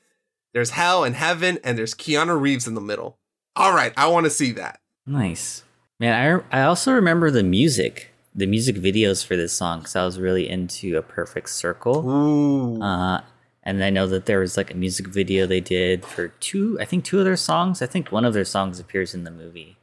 there's 0.52 0.70
hell 0.70 1.04
and 1.04 1.14
heaven, 1.14 1.58
and 1.62 1.78
there's 1.78 1.94
Keanu 1.94 2.40
Reeves 2.40 2.66
in 2.66 2.74
the 2.74 2.80
middle. 2.80 3.18
All 3.54 3.72
right, 3.72 3.92
I 3.96 4.06
want 4.08 4.24
to 4.24 4.30
see 4.30 4.52
that. 4.52 4.80
Nice. 5.06 5.62
Man, 6.00 6.42
I, 6.50 6.60
I 6.60 6.64
also 6.64 6.92
remember 6.92 7.30
the 7.30 7.42
music, 7.42 8.12
the 8.34 8.46
music 8.46 8.76
videos 8.76 9.24
for 9.24 9.36
this 9.36 9.52
song, 9.52 9.80
because 9.80 9.96
I 9.96 10.04
was 10.04 10.18
really 10.18 10.48
into 10.48 10.96
A 10.96 11.02
Perfect 11.02 11.50
Circle. 11.50 12.02
Uh, 12.82 13.20
and 13.62 13.84
I 13.84 13.90
know 13.90 14.06
that 14.08 14.26
there 14.26 14.40
was 14.40 14.56
like 14.56 14.72
a 14.72 14.76
music 14.76 15.06
video 15.06 15.46
they 15.46 15.60
did 15.60 16.04
for 16.04 16.28
two, 16.28 16.78
I 16.80 16.84
think 16.84 17.04
two 17.04 17.18
of 17.18 17.24
their 17.24 17.36
songs. 17.36 17.82
I 17.82 17.86
think 17.86 18.10
one 18.10 18.24
of 18.24 18.34
their 18.34 18.44
songs 18.44 18.80
appears 18.80 19.14
in 19.14 19.24
the 19.24 19.30
movie. 19.30 19.76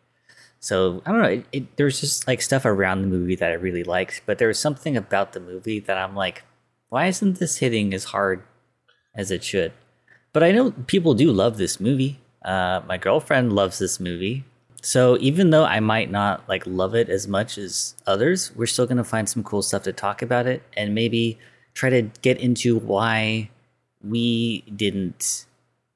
So 0.59 1.01
I 1.05 1.11
don't 1.11 1.21
know. 1.21 1.29
It, 1.29 1.45
it, 1.51 1.77
there's 1.77 2.01
just 2.01 2.27
like 2.27 2.41
stuff 2.41 2.65
around 2.65 3.01
the 3.01 3.07
movie 3.07 3.35
that 3.35 3.51
I 3.51 3.55
really 3.55 3.83
liked, 3.83 4.23
but 4.25 4.37
there 4.37 4.49
was 4.49 4.59
something 4.59 4.97
about 4.97 5.33
the 5.33 5.39
movie 5.39 5.79
that 5.79 5.97
I'm 5.97 6.15
like, 6.15 6.43
why 6.89 7.05
isn't 7.05 7.39
this 7.39 7.57
hitting 7.57 7.93
as 7.93 8.05
hard 8.05 8.43
as 9.15 9.31
it 9.31 9.43
should? 9.43 9.71
But 10.33 10.43
I 10.43 10.51
know 10.51 10.71
people 10.71 11.13
do 11.13 11.31
love 11.31 11.57
this 11.57 11.79
movie. 11.79 12.19
Uh, 12.43 12.81
my 12.87 12.97
girlfriend 12.97 13.53
loves 13.53 13.79
this 13.79 13.99
movie. 13.99 14.43
So 14.81 15.17
even 15.19 15.49
though 15.49 15.65
I 15.65 15.79
might 15.79 16.09
not 16.09 16.47
like 16.47 16.63
love 16.65 16.95
it 16.95 17.09
as 17.09 17.27
much 17.27 17.57
as 17.57 17.95
others, 18.07 18.51
we're 18.55 18.65
still 18.65 18.87
gonna 18.87 19.03
find 19.03 19.27
some 19.27 19.43
cool 19.43 19.61
stuff 19.61 19.83
to 19.83 19.93
talk 19.93 20.21
about 20.21 20.47
it 20.47 20.63
and 20.75 20.95
maybe 20.95 21.37
try 21.73 21.89
to 21.89 22.03
get 22.21 22.39
into 22.39 22.77
why 22.77 23.49
we 24.03 24.61
didn't 24.75 25.45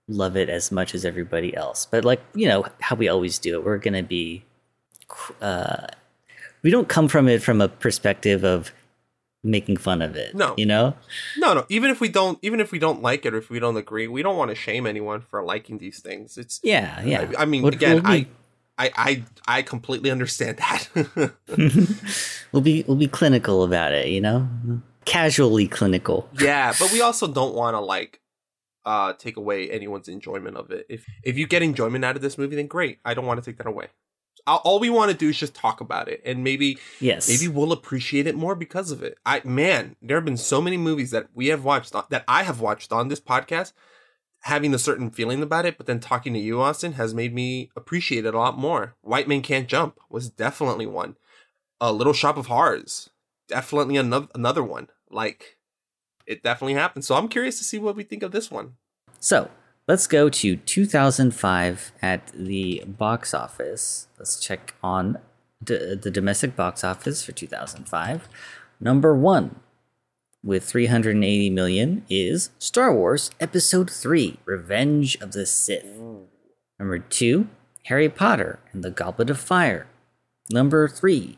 love 0.08 0.36
it 0.36 0.50
as 0.50 0.72
much 0.72 0.94
as 0.94 1.06
everybody 1.06 1.56
else. 1.56 1.86
But 1.90 2.04
like 2.04 2.22
you 2.36 2.48
know 2.48 2.66
how 2.82 2.96
we 2.96 3.08
always 3.08 3.40
do 3.40 3.56
it, 3.56 3.66
we're 3.66 3.78
gonna 3.78 4.04
be. 4.04 4.44
Uh, 5.42 5.88
we 6.63 6.72
don't 6.72 6.88
come 6.88 7.08
from 7.08 7.28
it 7.28 7.44
from 7.44 7.62
a 7.62 7.68
perspective 7.68 8.44
of 8.44 8.72
making 9.44 9.78
fun 9.78 10.02
of 10.02 10.16
it. 10.16 10.34
No. 10.34 10.56
you 10.58 10.66
know. 10.66 10.96
No, 11.38 11.54
no. 11.54 11.66
Even 11.70 11.90
if 11.90 12.00
we 12.00 12.08
don't, 12.08 12.40
even 12.42 12.60
if 12.60 12.72
we 12.72 12.80
don't 12.80 13.02
like 13.02 13.25
it 13.25 13.34
or 13.34 13.38
if 13.38 13.50
we 13.50 13.60
don't 13.60 13.75
agree, 13.78 14.08
we 14.08 14.24
don't 14.24 14.38
want 14.38 14.50
to 14.50 14.56
shame 14.56 14.88
anyone 14.88 15.22
for 15.22 15.44
liking 15.44 15.78
these 15.78 16.00
things. 16.00 16.38
It's 16.38 16.62
Yeah, 16.63 17.04
yeah. 17.04 17.30
I, 17.38 17.44
I 17.44 17.46
mean, 17.46 17.63
We'll- 17.63 17.74
again, 17.74 18.02
we'll 18.02 18.08
I, 18.08 18.28
I, 18.77 18.92
I, 18.96 19.24
I 19.48 19.62
completely 19.62 20.10
understand 20.10 20.58
that. 20.58 20.88
we'll 22.51 22.62
be 22.62 22.84
we'll 22.88 22.98
be 22.98 23.08
clinical 23.08 23.63
about 23.63 23.94
it. 23.94 24.08
You 24.08 24.22
know, 24.22 24.48
casually 25.06 25.68
clinical. 25.68 26.30
yeah, 26.39 26.74
but 26.80 26.92
we 26.92 27.01
also 27.01 27.27
don't 27.27 27.53
want 27.56 27.75
to 27.75 27.80
like 27.80 28.20
uh 28.86 29.13
take 29.13 29.38
away 29.38 29.70
anyone's 29.70 30.08
enjoyment 30.08 30.58
of 30.58 30.72
it. 30.72 30.86
If 30.89 31.06
if 31.24 31.38
you 31.38 31.48
get 31.48 31.62
enjoyment 31.62 32.03
out 32.03 32.15
of 32.15 32.22
this 32.22 32.38
movie, 32.38 32.56
then 32.56 32.68
great. 32.68 33.00
I 33.06 33.13
don't 33.13 33.25
want 33.25 33.44
to 33.44 33.46
take 33.50 33.58
that 33.58 33.68
away. 33.68 33.88
All, 34.46 34.62
all 34.65 34.80
we 34.80 34.89
want 34.89 35.10
to 35.12 35.15
do 35.18 35.30
is 35.30 35.38
just 35.38 35.53
talk 35.53 35.80
about 35.80 36.10
it, 36.10 36.22
and 36.25 36.44
maybe 36.44 36.77
Yes. 37.00 37.30
maybe 37.30 37.48
we'll 37.48 37.72
appreciate 37.72 38.27
it 38.27 38.36
more 38.36 38.56
because 38.56 38.92
of 38.92 39.03
it. 39.03 39.18
I 39.25 39.42
man, 39.46 39.96
there 40.01 40.18
have 40.18 40.25
been 40.25 40.36
so 40.38 40.62
many 40.62 40.77
movies 40.77 41.12
that 41.12 41.27
we 41.34 41.48
have 41.48 41.63
watched 41.63 41.96
on, 41.96 42.06
that 42.10 42.24
I 42.27 42.44
have 42.44 42.60
watched 42.60 42.92
on 42.92 43.08
this 43.08 43.22
podcast, 43.22 43.72
having 44.43 44.73
a 44.73 44.79
certain 44.79 45.09
feeling 45.09 45.41
about 45.41 45.65
it, 45.65 45.77
but 45.77 45.85
then 45.85 46.00
talking 46.00 46.33
to 46.33 46.39
you, 46.39 46.62
Austin, 46.62 46.93
has 46.93 47.13
made 47.13 47.33
me 47.33 47.69
appreciate 47.75 48.25
it 48.25 48.33
a 48.33 48.38
lot 48.38 48.57
more. 48.57 48.95
White 49.01 49.27
Man 49.27 49.41
Can't 49.41 49.67
Jump 49.67 50.00
was 50.09 50.29
definitely 50.29 50.85
one. 50.85 51.15
A 51.79 51.91
Little 51.91 52.13
Shop 52.13 52.38
of 52.38 52.47
Horrors, 52.47 53.09
definitely 53.47 53.97
another 53.97 54.27
another 54.35 54.63
one. 54.63 54.89
Like 55.09 55.57
it 56.25 56.43
definitely 56.43 56.75
happened. 56.75 57.05
So 57.05 57.15
I'm 57.15 57.27
curious 57.27 57.57
to 57.57 57.63
see 57.63 57.79
what 57.79 57.95
we 57.95 58.03
think 58.03 58.23
of 58.23 58.31
this 58.31 58.51
one. 58.51 58.73
So 59.19 59.50
let's 59.88 60.07
go 60.07 60.29
to 60.29 60.55
2005 60.55 61.91
at 62.01 62.27
the 62.27 62.83
box 62.85 63.33
office. 63.33 64.07
Let's 64.17 64.39
check 64.39 64.75
on 64.83 65.17
d- 65.63 65.95
the 65.95 66.12
domestic 66.12 66.55
box 66.55 66.83
office 66.83 67.23
for 67.23 67.31
2005. 67.31 68.29
Number 68.79 69.15
one, 69.15 69.59
with 70.43 70.65
380 70.65 71.50
million, 71.50 72.05
is 72.09 72.50
Star 72.59 72.93
Wars 72.93 73.31
Episode 73.39 73.89
3 73.89 74.39
Revenge 74.45 75.15
of 75.21 75.31
the 75.31 75.45
Sith. 75.45 76.00
Number 76.79 77.00
two, 77.00 77.47
Harry 77.85 78.09
Potter 78.09 78.59
and 78.71 78.83
the 78.83 78.91
Goblet 78.91 79.29
of 79.29 79.39
Fire. 79.39 79.88
Number 80.51 80.88
three, 80.88 81.38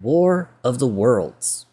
War 0.00 0.50
of 0.64 0.78
the 0.78 0.86
Worlds. 0.86 1.66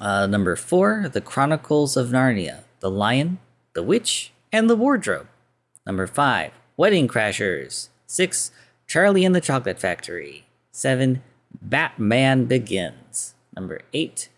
Uh, 0.00 0.26
number 0.26 0.56
four, 0.56 1.08
The 1.12 1.20
Chronicles 1.20 1.96
of 1.96 2.08
Narnia, 2.08 2.64
The 2.80 2.90
Lion, 2.90 3.38
The 3.74 3.82
Witch, 3.82 4.32
and 4.50 4.68
the 4.68 4.76
Wardrobe. 4.76 5.28
Number 5.86 6.06
five, 6.06 6.52
Wedding 6.76 7.08
Crashers. 7.08 7.88
Six, 8.06 8.50
Charlie 8.86 9.24
and 9.24 9.34
the 9.34 9.40
Chocolate 9.40 9.78
Factory. 9.78 10.46
Seven, 10.70 11.22
Batman 11.60 12.46
Begins. 12.46 13.34
Number 13.54 13.80
eight, 13.92 14.28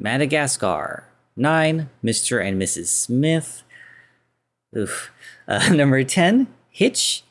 Madagascar. 0.00 1.04
Nine, 1.36 1.90
Mr. 2.02 2.44
and 2.44 2.60
Mrs. 2.60 2.86
Smith. 2.86 3.62
Oof. 4.76 5.12
Uh, 5.46 5.68
number 5.74 6.02
10, 6.02 6.48
Hitch. 6.70 7.22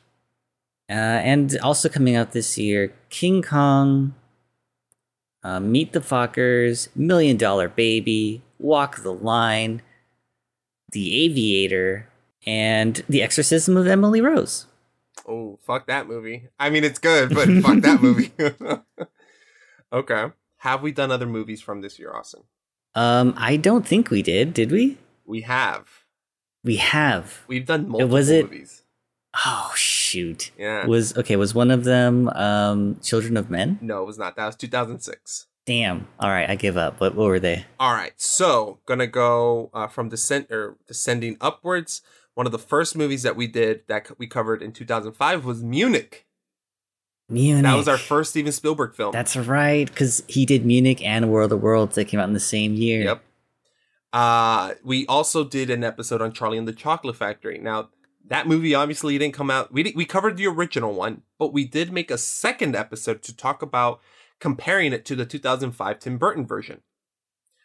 Uh, 0.89 0.93
and 0.93 1.57
also 1.61 1.89
coming 1.89 2.15
out 2.15 2.31
this 2.31 2.57
year, 2.57 2.93
King 3.09 3.41
Kong, 3.41 4.15
uh, 5.43 5.59
Meet 5.59 5.93
the 5.93 5.99
Fockers, 5.99 6.87
Million 6.95 7.37
Dollar 7.37 7.69
Baby, 7.69 8.41
Walk 8.57 9.03
the 9.03 9.13
Line, 9.13 9.81
The 10.91 11.23
Aviator, 11.25 12.09
and 12.45 13.03
The 13.07 13.21
Exorcism 13.21 13.77
of 13.77 13.85
Emily 13.87 14.21
Rose. 14.21 14.65
Oh, 15.27 15.59
fuck 15.63 15.85
that 15.87 16.07
movie. 16.07 16.47
I 16.59 16.71
mean, 16.71 16.83
it's 16.83 16.97
good, 16.97 17.35
but 17.35 17.47
fuck 17.61 17.81
that 17.81 18.01
movie. 18.01 18.31
okay. 19.93 20.25
Have 20.57 20.81
we 20.81 20.91
done 20.91 21.11
other 21.11 21.27
movies 21.27 21.61
from 21.61 21.81
this 21.81 21.99
year, 21.99 22.11
Austin? 22.13 22.41
Um, 22.95 23.33
I 23.37 23.55
don't 23.57 23.87
think 23.87 24.09
we 24.09 24.21
did, 24.21 24.53
did 24.53 24.71
we? 24.71 24.97
We 25.25 25.41
have. 25.41 25.87
We 26.63 26.77
have. 26.77 27.41
We've 27.47 27.65
done 27.65 27.89
multiple 27.89 28.13
was 28.13 28.29
it- 28.29 28.45
movies. 28.45 28.83
Oh 29.45 29.71
shoot. 29.75 30.49
Yeah. 30.57 30.87
Was 30.87 31.15
okay, 31.15 31.35
was 31.35 31.53
one 31.53 31.69
of 31.69 31.83
them 31.83 32.29
um 32.29 32.99
Children 33.01 33.37
of 33.37 33.49
Men? 33.51 33.77
No, 33.79 34.01
it 34.01 34.05
was 34.07 34.17
not. 34.17 34.35
That 34.35 34.47
was 34.47 34.55
2006. 34.55 35.45
Damn. 35.67 36.07
All 36.19 36.29
right, 36.29 36.49
I 36.49 36.55
give 36.55 36.77
up. 36.77 36.99
What 36.99 37.13
what 37.15 37.27
were 37.27 37.39
they? 37.39 37.65
All 37.79 37.93
right, 37.93 38.13
so 38.17 38.79
gonna 38.87 39.05
go 39.05 39.69
uh, 39.71 39.87
from 39.87 40.09
descent 40.09 40.49
or 40.51 40.77
descending 40.87 41.37
upwards. 41.39 42.01
One 42.33 42.47
of 42.47 42.51
the 42.51 42.57
first 42.57 42.95
movies 42.95 43.21
that 43.21 43.35
we 43.35 43.45
did 43.45 43.83
that 43.87 44.09
we 44.17 44.25
covered 44.25 44.63
in 44.63 44.71
2005 44.71 45.45
was 45.45 45.61
Munich. 45.63 46.25
Munich. 47.29 47.63
That 47.63 47.75
was 47.75 47.87
our 47.87 47.97
first 47.97 48.31
Steven 48.31 48.51
Spielberg 48.51 48.95
film. 48.95 49.11
That's 49.11 49.35
right, 49.37 49.87
because 49.87 50.23
he 50.27 50.45
did 50.45 50.65
Munich 50.65 51.01
and 51.05 51.29
World 51.29 51.51
of 51.51 51.61
Worlds 51.61 51.95
that 51.95 52.05
came 52.05 52.19
out 52.19 52.27
in 52.27 52.33
the 52.33 52.39
same 52.39 52.73
year. 52.75 53.03
Yep. 53.03 53.23
Uh, 54.11 54.73
we 54.83 55.05
also 55.07 55.43
did 55.43 55.69
an 55.69 55.83
episode 55.83 56.21
on 56.21 56.31
Charlie 56.33 56.57
and 56.57 56.67
the 56.67 56.73
Chocolate 56.73 57.15
Factory. 57.15 57.59
Now, 57.59 57.89
that 58.27 58.47
movie 58.47 58.73
obviously 58.73 59.17
didn't 59.17 59.35
come 59.35 59.51
out. 59.51 59.71
We, 59.71 59.93
we 59.95 60.05
covered 60.05 60.37
the 60.37 60.47
original 60.47 60.93
one, 60.93 61.21
but 61.37 61.53
we 61.53 61.65
did 61.65 61.91
make 61.93 62.09
a 62.09 62.17
second 62.17 62.75
episode 62.75 63.21
to 63.23 63.35
talk 63.35 63.61
about 63.61 64.01
comparing 64.39 64.93
it 64.93 65.05
to 65.05 65.15
the 65.15 65.25
2005 65.25 65.99
Tim 65.99 66.17
Burton 66.17 66.45
version. 66.45 66.81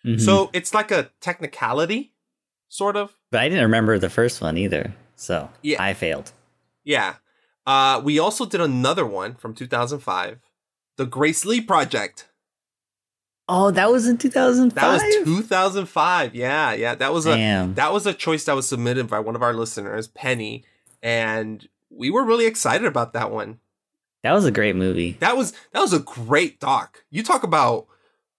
Mhm. 0.05 0.21
So 0.21 0.51
it's 0.53 0.75
like 0.75 0.91
a 0.91 1.11
technicality, 1.21 2.13
sort 2.69 2.97
of. 2.97 3.17
but 3.31 3.41
I 3.41 3.49
didn't 3.49 3.65
remember 3.65 3.99
the 3.99 4.11
first 4.11 4.41
one 4.43 4.59
either, 4.59 4.95
so 5.17 5.49
Yeah. 5.63 5.83
I 5.83 5.95
failed. 5.95 6.33
Yeah. 6.83 7.15
Uh, 7.67 8.01
we 8.05 8.19
also 8.19 8.45
did 8.47 8.61
another 8.61 9.07
one 9.07 9.35
from 9.35 9.55
2005, 9.55 10.39
The 10.97 11.07
Grace 11.07 11.45
Lee 11.45 11.61
Project. 11.61 12.29
Oh, 13.49 13.71
that 13.71 13.91
was 13.91 14.07
in 14.07 14.17
2005. 14.17 14.75
That 14.75 14.93
was 15.27 15.27
2005. 15.43 16.35
Yeah, 16.35 16.73
yeah. 16.73 16.95
That 16.95 17.13
was 17.13 17.27
a 17.27 17.37
that 17.75 17.93
was 17.93 18.07
a 18.07 18.15
choice 18.15 18.45
that 18.45 18.57
was 18.57 18.67
submitted 18.69 19.09
by 19.09 19.21
one 19.21 19.37
of 19.37 19.43
our 19.43 19.53
listeners, 19.53 20.09
Penny, 20.09 20.65
and 21.03 21.67
we 21.91 22.11
were 22.11 22.25
really 22.25 22.47
excited 22.47 22.87
about 22.87 23.13
that 23.13 23.31
one. 23.31 23.61
That 24.23 24.33
was 24.33 24.47
a 24.47 24.51
great 24.51 24.77
movie. 24.77 25.13
That 25.21 25.37
was 25.37 25.53
that 25.73 25.81
was 25.81 25.93
a 25.93 25.99
great 25.99 26.59
doc. 26.59 27.05
You 27.11 27.23
talk 27.23 27.43
about 27.43 27.87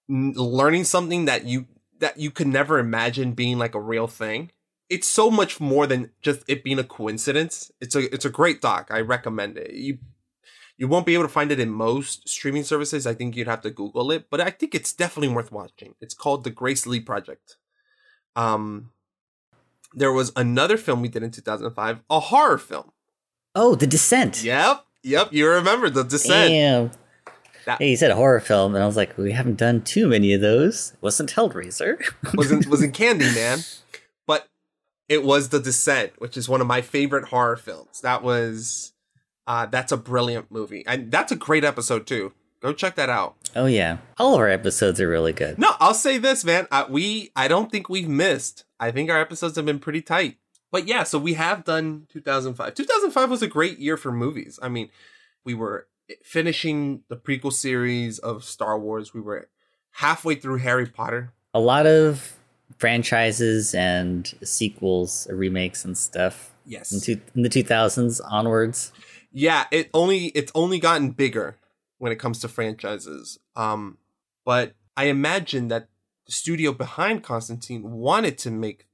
n- 0.10 0.34
learning 0.34 0.86
something 0.86 1.26
that 1.26 1.46
you 1.46 1.68
that 2.00 2.18
you 2.20 2.32
could 2.32 2.48
never 2.48 2.80
imagine 2.80 3.34
being 3.34 3.60
like 3.60 3.76
a 3.76 3.80
real 3.80 4.08
thing. 4.08 4.50
It's 4.90 5.08
so 5.08 5.32
much 5.32 5.60
more 5.60 5.88
than 5.88 6.12
just 6.22 6.44
it 6.48 6.64
being 6.64 6.78
a 6.80 6.84
coincidence. 6.84 7.72
It's 7.82 7.96
a 7.96 8.14
it's 8.14 8.26
a 8.26 8.30
great 8.30 8.62
doc. 8.62 8.90
I 8.92 9.02
recommend 9.02 9.58
it. 9.58 9.74
You 9.74 9.98
you 10.78 10.88
won't 10.88 11.06
be 11.06 11.14
able 11.14 11.24
to 11.24 11.30
find 11.30 11.52
it 11.52 11.60
in 11.60 11.70
most 11.70 12.28
streaming 12.30 12.64
services. 12.64 13.08
I 13.08 13.14
think 13.14 13.36
you'd 13.36 13.48
have 13.48 13.62
to 13.62 13.72
Google 13.72 14.12
it, 14.12 14.26
but 14.30 14.42
I 14.42 14.50
think 14.52 14.76
it's 14.76 14.94
definitely 14.94 15.34
worth 15.34 15.52
watching. 15.52 15.96
It's 16.02 16.14
called 16.14 16.44
The 16.44 16.50
Grace 16.52 16.86
Lee 16.86 17.00
Project. 17.00 17.56
Um, 18.36 18.92
there 19.94 20.12
was 20.12 20.32
another 20.36 20.78
film 20.78 21.02
we 21.02 21.08
did 21.08 21.24
in 21.24 21.32
2005, 21.32 22.00
a 22.10 22.20
horror 22.20 22.58
film. 22.58 22.92
Oh, 23.56 23.76
The 23.76 23.88
Descent. 23.88 24.44
Yep, 24.44 24.86
yep, 25.04 25.30
you 25.32 25.48
remember 25.48 25.90
The 25.90 26.04
Descent. 26.04 26.50
Damn. 26.52 26.92
That- 27.66 27.80
Hey, 27.80 27.92
you 27.92 27.96
said 27.98 28.12
a 28.12 28.16
horror 28.16 28.42
film, 28.42 28.76
and 28.76 28.84
I 28.84 28.86
was 28.88 28.98
like, 28.98 29.18
we 29.18 29.32
haven't 29.32 29.58
done 29.58 29.82
too 29.82 30.08
many 30.08 30.34
of 30.34 30.42
those. 30.42 30.94
Wasn't 31.02 31.34
Hellraiser. 31.34 31.98
wasn't 32.36 32.68
wasn't 32.70 32.94
Candyman, 32.94 33.82
it 35.08 35.24
was 35.24 35.50
The 35.50 35.60
Descent, 35.60 36.14
which 36.18 36.38
is 36.38 36.50
one 36.50 36.62
of 36.62 36.68
my 36.68 36.82
favorite 36.82 37.30
horror 37.30 37.56
films. 37.58 38.02
That 38.02 38.24
was 38.24 38.94
uh 39.48 39.66
that's 39.68 39.92
a 39.92 39.98
brilliant 39.98 40.52
movie. 40.52 40.84
And 40.88 41.12
that's 41.12 41.32
a 41.32 41.36
great 41.36 41.64
episode 41.64 42.08
too. 42.08 42.34
Go 42.62 42.74
check 42.74 42.96
that 42.96 43.10
out. 43.10 43.36
oh 43.56 43.68
yeah, 43.68 43.98
all 44.18 44.34
of 44.34 44.40
our 44.40 44.50
episodes 44.50 45.00
are 45.00 45.08
really 45.08 45.34
good. 45.34 45.60
No, 45.60 45.74
I'll 45.80 45.94
say 45.94 46.18
this, 46.18 46.44
man. 46.44 46.68
Uh, 46.72 46.86
we 46.90 47.32
I 47.36 47.48
don't 47.48 47.72
think 47.72 47.90
we've 47.90 48.10
missed. 48.10 48.66
I 48.80 48.92
think 48.92 49.10
our 49.10 49.20
episodes 49.20 49.56
have 49.56 49.66
been 49.66 49.80
pretty 49.80 50.02
tight. 50.02 50.38
But 50.72 50.88
yeah, 50.88 51.04
so 51.04 51.20
we 51.20 51.36
have 51.36 51.64
done 51.64 52.08
2005. 52.12 52.74
2005 52.74 53.30
was 53.30 53.42
a 53.42 53.48
great 53.48 53.78
year 53.80 53.96
for 53.98 54.12
movies. 54.12 54.60
I 54.62 54.68
mean, 54.68 54.90
we 55.46 55.54
were 55.54 55.88
finishing 56.24 57.04
the 57.08 57.16
prequel 57.16 57.54
series 57.54 58.20
of 58.20 58.44
Star 58.44 58.78
Wars. 58.80 59.14
We 59.14 59.22
were 59.22 59.48
halfway 59.92 60.36
through 60.36 60.58
Harry 60.58 60.88
Potter. 60.88 61.34
A 61.54 61.60
lot 61.60 61.86
of 61.86 62.38
franchises 62.78 63.74
and 63.74 64.34
sequels, 64.44 65.28
remakes, 65.32 65.86
and 65.86 65.98
stuff 65.98 66.52
Yes. 66.66 66.92
in, 66.92 67.00
two, 67.00 67.22
in 67.36 67.44
the 67.44 67.50
2000s 67.50 68.20
onwards. 68.30 68.92
yeah 69.32 69.66
it 69.72 69.90
only 69.94 70.28
it's 70.28 70.52
only 70.56 70.80
gotten 70.80 71.12
bigger 71.12 71.58
when 72.00 72.12
it 72.12 72.16
comes 72.18 72.40
to 72.40 72.48
franchises. 72.48 73.40
Um 73.56 73.98
but 74.46 74.74
i 74.98 75.06
imagine 75.06 75.68
that 75.70 75.90
the 76.26 76.32
studio 76.32 76.72
behind 76.72 77.22
constantine 77.24 77.84
wanted 77.92 78.38
to 78.40 78.50
make 78.52 78.88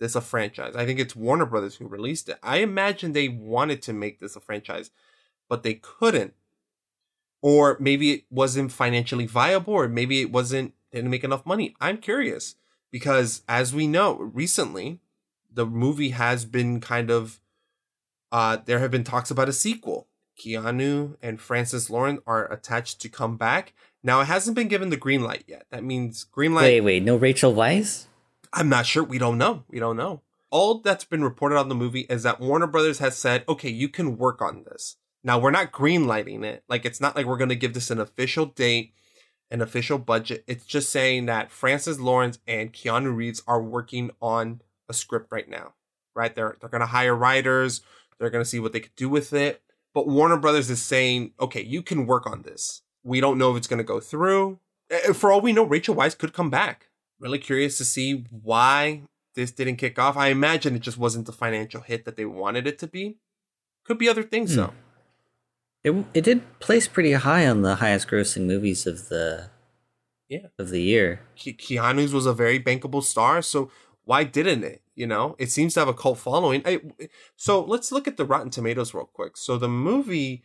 this 0.00 0.16
a 0.16 0.20
franchise. 0.20 0.74
I 0.74 0.84
think 0.86 0.98
it's 0.98 1.14
warner 1.14 1.46
brothers 1.46 1.76
who 1.76 1.86
released 1.86 2.28
it. 2.28 2.38
I 2.42 2.56
imagine 2.58 3.12
they 3.12 3.28
wanted 3.28 3.82
to 3.82 3.92
make 3.92 4.18
this 4.20 4.34
a 4.36 4.40
franchise 4.40 4.90
but 5.48 5.62
they 5.62 5.74
couldn't. 5.74 6.34
Or 7.42 7.76
maybe 7.80 8.12
it 8.12 8.24
wasn't 8.30 8.70
financially 8.72 9.26
viable 9.26 9.74
or 9.74 9.88
maybe 9.88 10.20
it 10.20 10.30
wasn't 10.32 10.74
didn't 10.92 11.10
make 11.10 11.22
enough 11.24 11.46
money. 11.46 11.74
I'm 11.80 11.98
curious 11.98 12.56
because 12.90 13.42
as 13.48 13.74
we 13.74 13.86
know 13.86 14.16
recently 14.16 15.00
the 15.52 15.66
movie 15.66 16.10
has 16.10 16.44
been 16.44 16.80
kind 16.80 17.10
of 17.10 17.40
uh 18.32 18.58
there 18.64 18.78
have 18.78 18.90
been 18.90 19.04
talks 19.04 19.30
about 19.30 19.48
a 19.48 19.52
sequel. 19.52 20.06
Keanu 20.38 21.16
and 21.20 21.40
Francis 21.40 21.90
Lawrence 21.90 22.20
are 22.26 22.50
attached 22.50 23.00
to 23.02 23.08
come 23.10 23.36
back. 23.36 23.74
Now 24.02 24.20
it 24.22 24.26
hasn't 24.26 24.56
been 24.56 24.68
given 24.68 24.88
the 24.88 24.96
green 24.96 25.22
light 25.22 25.44
yet. 25.46 25.66
That 25.70 25.84
means 25.84 26.24
green 26.24 26.54
light. 26.54 26.62
Wait, 26.62 26.80
wait, 26.80 27.02
no 27.02 27.16
Rachel 27.16 27.54
Weisz? 27.54 28.06
I'm 28.52 28.68
not 28.68 28.86
sure. 28.86 29.04
We 29.04 29.18
don't 29.18 29.38
know. 29.38 29.64
We 29.68 29.78
don't 29.78 29.96
know. 29.96 30.22
All 30.50 30.80
that's 30.80 31.04
been 31.04 31.22
reported 31.22 31.58
on 31.58 31.68
the 31.68 31.74
movie 31.74 32.06
is 32.08 32.22
that 32.24 32.40
Warner 32.40 32.66
Brothers 32.66 32.98
has 32.98 33.16
said, 33.16 33.44
okay, 33.48 33.68
you 33.68 33.88
can 33.88 34.16
work 34.16 34.42
on 34.42 34.64
this. 34.64 34.96
Now 35.22 35.38
we're 35.38 35.50
not 35.50 35.70
greenlighting 35.70 36.44
it. 36.44 36.64
Like 36.68 36.84
it's 36.84 37.00
not 37.00 37.14
like 37.14 37.26
we're 37.26 37.36
going 37.36 37.50
to 37.50 37.56
give 37.56 37.74
this 37.74 37.90
an 37.90 38.00
official 38.00 38.46
date, 38.46 38.94
an 39.50 39.60
official 39.60 39.98
budget. 39.98 40.44
It's 40.46 40.64
just 40.64 40.90
saying 40.90 41.26
that 41.26 41.50
Francis 41.50 41.98
Lawrence 41.98 42.38
and 42.46 42.72
Keanu 42.72 43.14
Reeves 43.14 43.42
are 43.46 43.62
working 43.62 44.10
on 44.20 44.62
a 44.88 44.94
script 44.94 45.32
right 45.32 45.48
now. 45.48 45.74
Right? 46.14 46.34
They're 46.34 46.56
they're 46.60 46.68
going 46.70 46.80
to 46.80 46.86
hire 46.86 47.14
writers. 47.14 47.80
They're 48.18 48.30
going 48.30 48.44
to 48.44 48.48
see 48.48 48.60
what 48.60 48.72
they 48.72 48.80
could 48.80 48.96
do 48.96 49.08
with 49.08 49.32
it. 49.32 49.62
But 49.94 50.06
Warner 50.06 50.36
Brothers 50.36 50.70
is 50.70 50.80
saying, 50.82 51.32
okay, 51.40 51.62
you 51.62 51.82
can 51.82 52.06
work 52.06 52.26
on 52.26 52.42
this. 52.42 52.82
We 53.02 53.20
don't 53.20 53.38
know 53.38 53.50
if 53.50 53.56
it's 53.56 53.66
going 53.66 53.78
to 53.78 53.84
go 53.84 53.98
through. 53.98 54.58
For 55.14 55.32
all 55.32 55.40
we 55.40 55.52
know, 55.52 55.64
Rachel 55.64 55.94
Weisz 55.94 56.16
could 56.18 56.32
come 56.32 56.50
back. 56.50 56.88
Really 57.18 57.38
curious 57.38 57.78
to 57.78 57.84
see 57.84 58.24
why 58.30 59.02
this 59.34 59.50
didn't 59.52 59.76
kick 59.76 59.98
off. 59.98 60.16
I 60.16 60.28
imagine 60.28 60.76
it 60.76 60.82
just 60.82 60.98
wasn't 60.98 61.26
the 61.26 61.32
financial 61.32 61.80
hit 61.80 62.04
that 62.04 62.16
they 62.16 62.24
wanted 62.24 62.66
it 62.66 62.78
to 62.80 62.86
be. 62.86 63.16
Could 63.84 63.98
be 63.98 64.08
other 64.08 64.22
things 64.22 64.52
Hmm. 64.54 64.60
though. 64.60 64.72
It 65.82 65.92
it 66.12 66.24
did 66.24 66.58
place 66.60 66.88
pretty 66.88 67.12
high 67.12 67.46
on 67.46 67.62
the 67.62 67.76
highest 67.76 68.08
grossing 68.08 68.46
movies 68.46 68.86
of 68.86 69.08
the 69.08 69.50
Yeah. 70.28 70.46
of 70.58 70.68
the 70.70 70.80
year. 70.82 71.20
Ke- 71.36 71.56
Keanu's 71.58 72.12
was 72.12 72.26
a 72.26 72.34
very 72.34 72.60
bankable 72.60 73.02
star, 73.02 73.40
so 73.42 73.70
why 74.04 74.24
didn't 74.24 74.64
it? 74.64 74.82
You 74.94 75.06
know, 75.06 75.34
it 75.38 75.50
seems 75.50 75.74
to 75.74 75.80
have 75.80 75.88
a 75.88 75.94
cult 75.94 76.18
following. 76.18 76.62
I, 76.66 76.80
so 77.36 77.62
let's 77.62 77.90
look 77.90 78.06
at 78.06 78.16
the 78.18 78.26
Rotten 78.26 78.50
Tomatoes 78.50 78.92
real 78.92 79.06
quick. 79.06 79.36
So 79.36 79.56
the 79.56 79.68
movie 79.68 80.42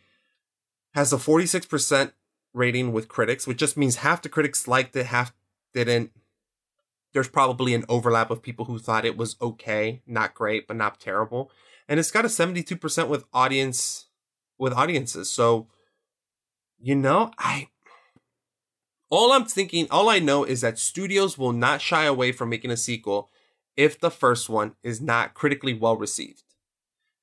has 0.94 1.12
a 1.12 1.16
46% 1.18 2.12
rating 2.54 2.92
with 2.92 3.08
critics, 3.08 3.46
which 3.46 3.58
just 3.58 3.76
means 3.76 3.96
half 3.96 4.22
the 4.22 4.30
critics 4.30 4.66
liked 4.66 4.96
it, 4.96 5.06
half 5.06 5.34
didn't. 5.74 6.10
There's 7.12 7.28
probably 7.28 7.74
an 7.74 7.84
overlap 7.86 8.30
of 8.30 8.40
people 8.42 8.64
who 8.64 8.78
thought 8.78 9.04
it 9.04 9.16
was 9.18 9.36
okay, 9.42 10.00
not 10.06 10.32
great, 10.34 10.66
but 10.66 10.76
not 10.76 10.98
terrible. 10.98 11.50
And 11.86 12.00
it's 12.00 12.10
got 12.10 12.24
a 12.24 12.28
72% 12.28 13.08
with 13.08 13.24
audience 13.34 14.05
with 14.58 14.72
audiences. 14.72 15.30
So 15.30 15.68
you 16.78 16.94
know, 16.94 17.30
I 17.38 17.68
all 19.10 19.32
I'm 19.32 19.44
thinking, 19.44 19.86
all 19.90 20.08
I 20.08 20.18
know 20.18 20.44
is 20.44 20.60
that 20.62 20.78
studios 20.78 21.38
will 21.38 21.52
not 21.52 21.80
shy 21.80 22.04
away 22.04 22.32
from 22.32 22.48
making 22.48 22.70
a 22.70 22.76
sequel 22.76 23.30
if 23.76 24.00
the 24.00 24.10
first 24.10 24.48
one 24.48 24.74
is 24.82 25.00
not 25.00 25.34
critically 25.34 25.74
well 25.74 25.96
received. 25.96 26.42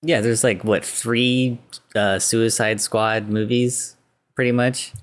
Yeah, 0.02 0.22
there's 0.22 0.44
like 0.44 0.64
what 0.64 0.86
three 0.86 1.60
uh, 1.96 2.20
Suicide 2.20 2.82
Squad 2.82 3.30
movies, 3.30 3.96
pretty 4.36 4.52
much. 4.52 4.94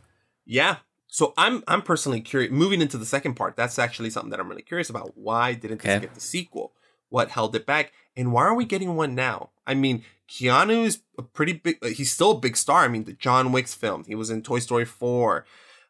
Yeah. 0.44 0.76
So 1.06 1.34
I'm 1.36 1.64
I'm 1.66 1.82
personally 1.82 2.20
curious. 2.20 2.52
Moving 2.52 2.80
into 2.80 2.98
the 2.98 3.06
second 3.06 3.34
part, 3.34 3.56
that's 3.56 3.78
actually 3.78 4.10
something 4.10 4.30
that 4.30 4.40
I'm 4.40 4.48
really 4.48 4.62
curious 4.62 4.90
about. 4.90 5.16
Why 5.16 5.54
didn't 5.54 5.82
this 5.82 6.00
get 6.00 6.14
the 6.14 6.20
sequel? 6.20 6.72
What 7.08 7.30
held 7.30 7.56
it 7.56 7.66
back? 7.66 7.92
And 8.16 8.32
why 8.32 8.42
are 8.44 8.54
we 8.54 8.64
getting 8.64 8.94
one 8.94 9.14
now? 9.14 9.50
I 9.66 9.74
mean, 9.74 10.04
Keanu 10.30 10.84
is 10.84 11.00
a 11.18 11.22
pretty 11.22 11.54
big. 11.54 11.84
He's 11.84 12.12
still 12.12 12.32
a 12.32 12.38
big 12.38 12.56
star. 12.56 12.84
I 12.84 12.88
mean, 12.88 13.04
the 13.04 13.12
John 13.12 13.50
Wick's 13.50 13.74
film. 13.74 14.04
He 14.06 14.14
was 14.14 14.30
in 14.30 14.42
Toy 14.42 14.60
Story 14.60 14.84
four. 14.84 15.44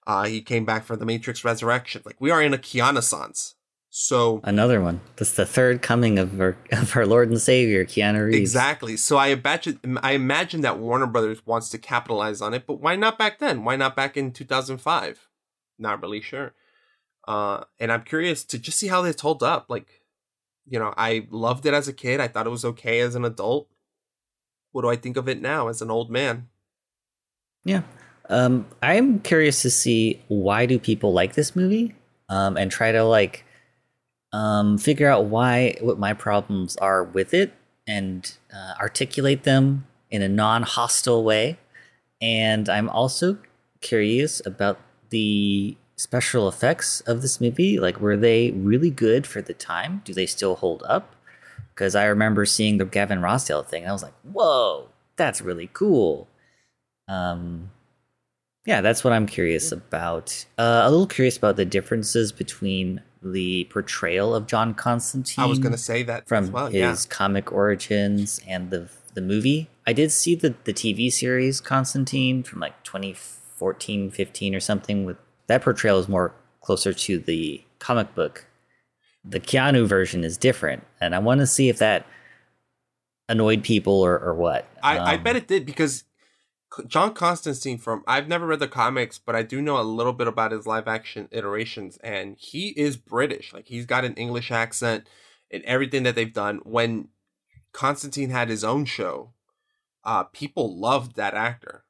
Uh, 0.06 0.24
he 0.24 0.40
came 0.40 0.64
back 0.64 0.84
for 0.84 0.96
the 0.96 1.04
Matrix 1.04 1.44
Resurrection. 1.44 2.02
Like 2.04 2.20
we 2.20 2.30
are 2.30 2.42
in 2.42 2.54
a 2.54 2.58
Keanu-sance. 2.58 3.54
So 3.90 4.40
Another 4.44 4.80
one. 4.80 5.00
That's 5.16 5.32
the 5.32 5.44
third 5.44 5.82
coming 5.82 6.18
of 6.18 6.40
our 6.40 6.56
of 6.72 6.96
our 6.96 7.06
Lord 7.06 7.28
and 7.28 7.40
Savior, 7.40 7.84
Keanu 7.84 8.26
Reeves. 8.26 8.38
Exactly. 8.38 8.96
So 8.96 9.18
I 9.18 9.28
imagine 9.28 9.98
I 10.02 10.12
imagine 10.12 10.62
that 10.62 10.78
Warner 10.78 11.06
Brothers 11.06 11.44
wants 11.44 11.68
to 11.70 11.78
capitalize 11.78 12.40
on 12.40 12.54
it, 12.54 12.66
but 12.66 12.80
why 12.80 12.96
not 12.96 13.18
back 13.18 13.40
then? 13.40 13.64
Why 13.64 13.76
not 13.76 13.94
back 13.94 14.16
in 14.16 14.32
2005? 14.32 15.28
Not 15.78 16.00
really 16.00 16.22
sure. 16.22 16.54
Uh, 17.28 17.64
and 17.78 17.92
I'm 17.92 18.02
curious 18.02 18.42
to 18.44 18.58
just 18.58 18.78
see 18.78 18.88
how 18.88 19.02
this 19.02 19.20
hold 19.20 19.42
up. 19.42 19.66
Like, 19.68 20.00
you 20.66 20.78
know, 20.78 20.94
I 20.96 21.26
loved 21.30 21.66
it 21.66 21.74
as 21.74 21.88
a 21.88 21.92
kid. 21.92 22.20
I 22.20 22.28
thought 22.28 22.46
it 22.46 22.50
was 22.50 22.64
okay 22.64 23.00
as 23.00 23.14
an 23.14 23.24
adult. 23.24 23.68
What 24.72 24.82
do 24.82 24.88
I 24.88 24.96
think 24.96 25.16
of 25.16 25.28
it 25.28 25.40
now 25.40 25.68
as 25.68 25.82
an 25.82 25.90
old 25.90 26.10
man? 26.10 26.48
Yeah. 27.64 27.82
Um, 28.28 28.66
I'm 28.82 29.20
curious 29.20 29.62
to 29.62 29.70
see 29.70 30.22
why 30.28 30.66
do 30.66 30.78
people 30.78 31.12
like 31.12 31.34
this 31.34 31.56
movie, 31.56 31.94
um, 32.28 32.56
and 32.56 32.70
try 32.70 32.92
to 32.92 33.02
like 33.02 33.44
um, 34.32 34.78
figure 34.78 35.08
out 35.08 35.24
why 35.24 35.76
what 35.80 35.98
my 35.98 36.14
problems 36.14 36.76
are 36.76 37.02
with 37.02 37.34
it, 37.34 37.52
and 37.86 38.32
uh, 38.54 38.74
articulate 38.80 39.42
them 39.42 39.86
in 40.10 40.22
a 40.22 40.28
non-hostile 40.28 41.24
way. 41.24 41.58
And 42.20 42.68
I'm 42.68 42.88
also 42.88 43.38
curious 43.80 44.40
about 44.46 44.78
the 45.10 45.76
special 45.96 46.48
effects 46.48 47.00
of 47.02 47.22
this 47.22 47.40
movie. 47.40 47.80
Like, 47.80 48.00
were 48.00 48.16
they 48.16 48.52
really 48.52 48.90
good 48.90 49.26
for 49.26 49.42
the 49.42 49.54
time? 49.54 50.02
Do 50.04 50.14
they 50.14 50.26
still 50.26 50.56
hold 50.56 50.82
up? 50.88 51.14
Because 51.80 51.94
I 51.94 52.04
remember 52.04 52.44
seeing 52.44 52.76
the 52.76 52.84
Gavin 52.84 53.20
Rossdale 53.20 53.64
thing, 53.66 53.84
and 53.84 53.88
I 53.88 53.92
was 53.94 54.02
like, 54.02 54.12
"Whoa, 54.22 54.90
that's 55.16 55.40
really 55.40 55.70
cool." 55.72 56.28
Um, 57.08 57.70
yeah, 58.66 58.82
that's 58.82 59.02
what 59.02 59.14
I'm 59.14 59.24
curious 59.26 59.72
about. 59.72 60.44
Uh, 60.58 60.82
a 60.84 60.90
little 60.90 61.06
curious 61.06 61.38
about 61.38 61.56
the 61.56 61.64
differences 61.64 62.32
between 62.32 63.00
the 63.22 63.64
portrayal 63.70 64.34
of 64.34 64.46
John 64.46 64.74
Constantine 64.74 65.42
I 65.42 65.46
was 65.46 65.58
going 65.58 65.72
to 65.72 65.78
say 65.78 66.02
that 66.02 66.28
from 66.28 66.44
as 66.44 66.50
well. 66.50 66.66
his 66.66 66.74
Yeah. 66.76 66.96
comic 67.08 67.50
origins 67.50 68.42
and 68.46 68.68
the 68.70 68.90
the 69.14 69.22
movie. 69.22 69.70
I 69.86 69.94
did 69.94 70.12
see 70.12 70.34
the 70.34 70.54
the 70.64 70.74
TV 70.74 71.10
series 71.10 71.62
Constantine 71.62 72.42
from 72.42 72.60
like 72.60 72.84
2014, 72.84 74.10
15 74.10 74.54
or 74.54 74.60
something. 74.60 75.06
With 75.06 75.16
that 75.46 75.62
portrayal 75.62 75.98
is 75.98 76.08
more 76.10 76.34
closer 76.60 76.92
to 76.92 77.18
the 77.18 77.64
comic 77.78 78.14
book. 78.14 78.44
The 79.24 79.40
Keanu 79.40 79.86
version 79.86 80.24
is 80.24 80.36
different, 80.36 80.84
and 81.00 81.14
I 81.14 81.18
want 81.18 81.40
to 81.40 81.46
see 81.46 81.68
if 81.68 81.78
that 81.78 82.06
annoyed 83.28 83.62
people 83.62 84.00
or, 84.00 84.18
or 84.18 84.34
what. 84.34 84.66
I, 84.82 84.98
I 84.98 85.14
Um, 85.14 85.22
bet 85.22 85.36
it 85.36 85.46
did 85.46 85.66
because 85.66 86.04
John 86.86 87.14
Constantine 87.14 87.78
from 87.78 88.02
I've 88.06 88.28
never 88.28 88.46
read 88.46 88.60
the 88.60 88.68
comics, 88.68 89.18
but 89.18 89.36
I 89.36 89.42
do 89.42 89.60
know 89.60 89.78
a 89.78 89.82
little 89.82 90.12
bit 90.12 90.26
about 90.26 90.52
his 90.52 90.66
live 90.66 90.88
action 90.88 91.28
iterations, 91.30 91.98
and 91.98 92.36
he 92.38 92.68
is 92.70 92.96
British. 92.96 93.52
Like 93.52 93.68
he's 93.68 93.86
got 93.86 94.04
an 94.04 94.14
English 94.14 94.50
accent 94.50 95.06
and 95.50 95.62
everything 95.64 96.02
that 96.04 96.14
they've 96.14 96.32
done. 96.32 96.60
When 96.64 97.08
Constantine 97.72 98.30
had 98.30 98.48
his 98.48 98.64
own 98.64 98.84
show, 98.84 99.32
uh, 100.04 100.24
people 100.24 100.78
loved 100.78 101.16
that 101.16 101.34
actor. 101.34 101.84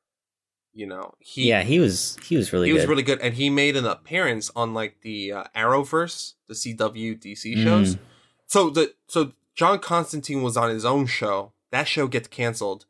You 0.72 0.87
know, 0.87 1.14
he 1.18 1.48
yeah, 1.48 1.62
he 1.62 1.80
was 1.80 2.16
he 2.24 2.37
was 2.37 2.52
really 2.52 2.68
he 2.68 2.72
good. 2.72 2.80
was 2.80 2.87
really 2.87 3.02
good, 3.02 3.20
and 3.20 3.35
he 3.35 3.50
made 3.50 3.76
an 3.76 3.87
appearance 3.87 4.50
on 4.54 4.72
like 4.72 5.00
the 5.02 5.33
uh, 5.33 5.44
Arrowverse, 5.54 6.35
the 6.46 6.54
CW 6.54 7.20
DC 7.20 7.62
shows. 7.62 7.96
Mm. 7.96 7.98
So 8.46 8.70
the 8.70 8.94
so 9.09 9.33
John 9.54 9.80
Constantine 9.80 10.42
was 10.42 10.56
on 10.56 10.70
his 10.70 10.85
own 10.85 11.06
show. 11.06 11.52
That 11.72 11.88
show 11.88 12.06
gets 12.06 12.28
canceled, 12.28 12.87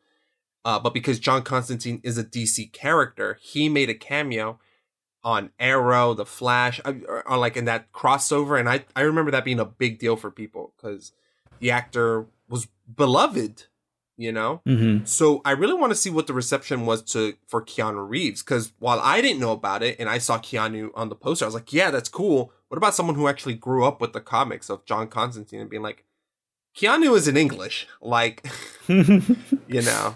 uh, 0.64 0.78
but 0.78 0.92
because 0.92 1.18
John 1.18 1.42
Constantine 1.42 2.00
is 2.02 2.18
a 2.18 2.24
DC 2.24 2.72
character, 2.72 3.38
he 3.40 3.68
made 3.68 3.88
a 3.88 3.94
cameo 3.94 4.58
on 5.22 5.50
Arrow, 5.58 6.14
The 6.14 6.26
Flash, 6.26 6.80
uh, 6.84 6.94
on 7.26 7.40
like 7.40 7.56
in 7.56 7.64
that 7.66 7.92
crossover, 7.92 8.58
and 8.58 8.68
I 8.68 8.84
I 8.94 9.02
remember 9.02 9.30
that 9.30 9.44
being 9.44 9.60
a 9.60 9.64
big 9.64 9.98
deal 9.98 10.16
for 10.16 10.30
people 10.30 10.74
because 10.76 11.12
the 11.60 11.70
actor 11.70 12.26
was 12.48 12.68
beloved, 12.94 13.64
you 14.20 14.30
know. 14.32 14.60
Mhm. 14.66 15.08
So 15.08 15.40
I 15.44 15.52
really 15.52 15.74
want 15.74 15.90
to 15.90 15.96
see 15.96 16.10
what 16.10 16.26
the 16.26 16.34
reception 16.34 16.84
was 16.86 17.02
to 17.12 17.34
for 17.48 17.62
Keanu 17.64 18.08
Reeves 18.08 18.42
because 18.42 18.72
while 18.78 19.00
I 19.00 19.20
didn't 19.20 19.40
know 19.40 19.52
about 19.52 19.82
it 19.82 19.96
and 19.98 20.08
I 20.08 20.18
saw 20.18 20.38
Keanu 20.38 20.90
on 20.94 21.08
the 21.08 21.14
poster, 21.16 21.44
I 21.44 21.48
was 21.48 21.54
like, 21.54 21.72
yeah, 21.72 21.90
that's 21.90 22.08
cool. 22.08 22.52
What 22.68 22.76
about 22.76 22.94
someone 22.94 23.16
who 23.16 23.26
actually 23.28 23.54
grew 23.54 23.84
up 23.84 24.00
with 24.00 24.12
the 24.12 24.20
comics 24.20 24.68
of 24.70 24.84
John 24.84 25.08
Constantine 25.08 25.60
and 25.60 25.70
being 25.70 25.82
like, 25.82 26.04
Keanu 26.76 27.16
is 27.16 27.26
in 27.26 27.36
English, 27.36 27.88
like, 28.00 28.46
you 28.88 29.82
know. 29.82 30.14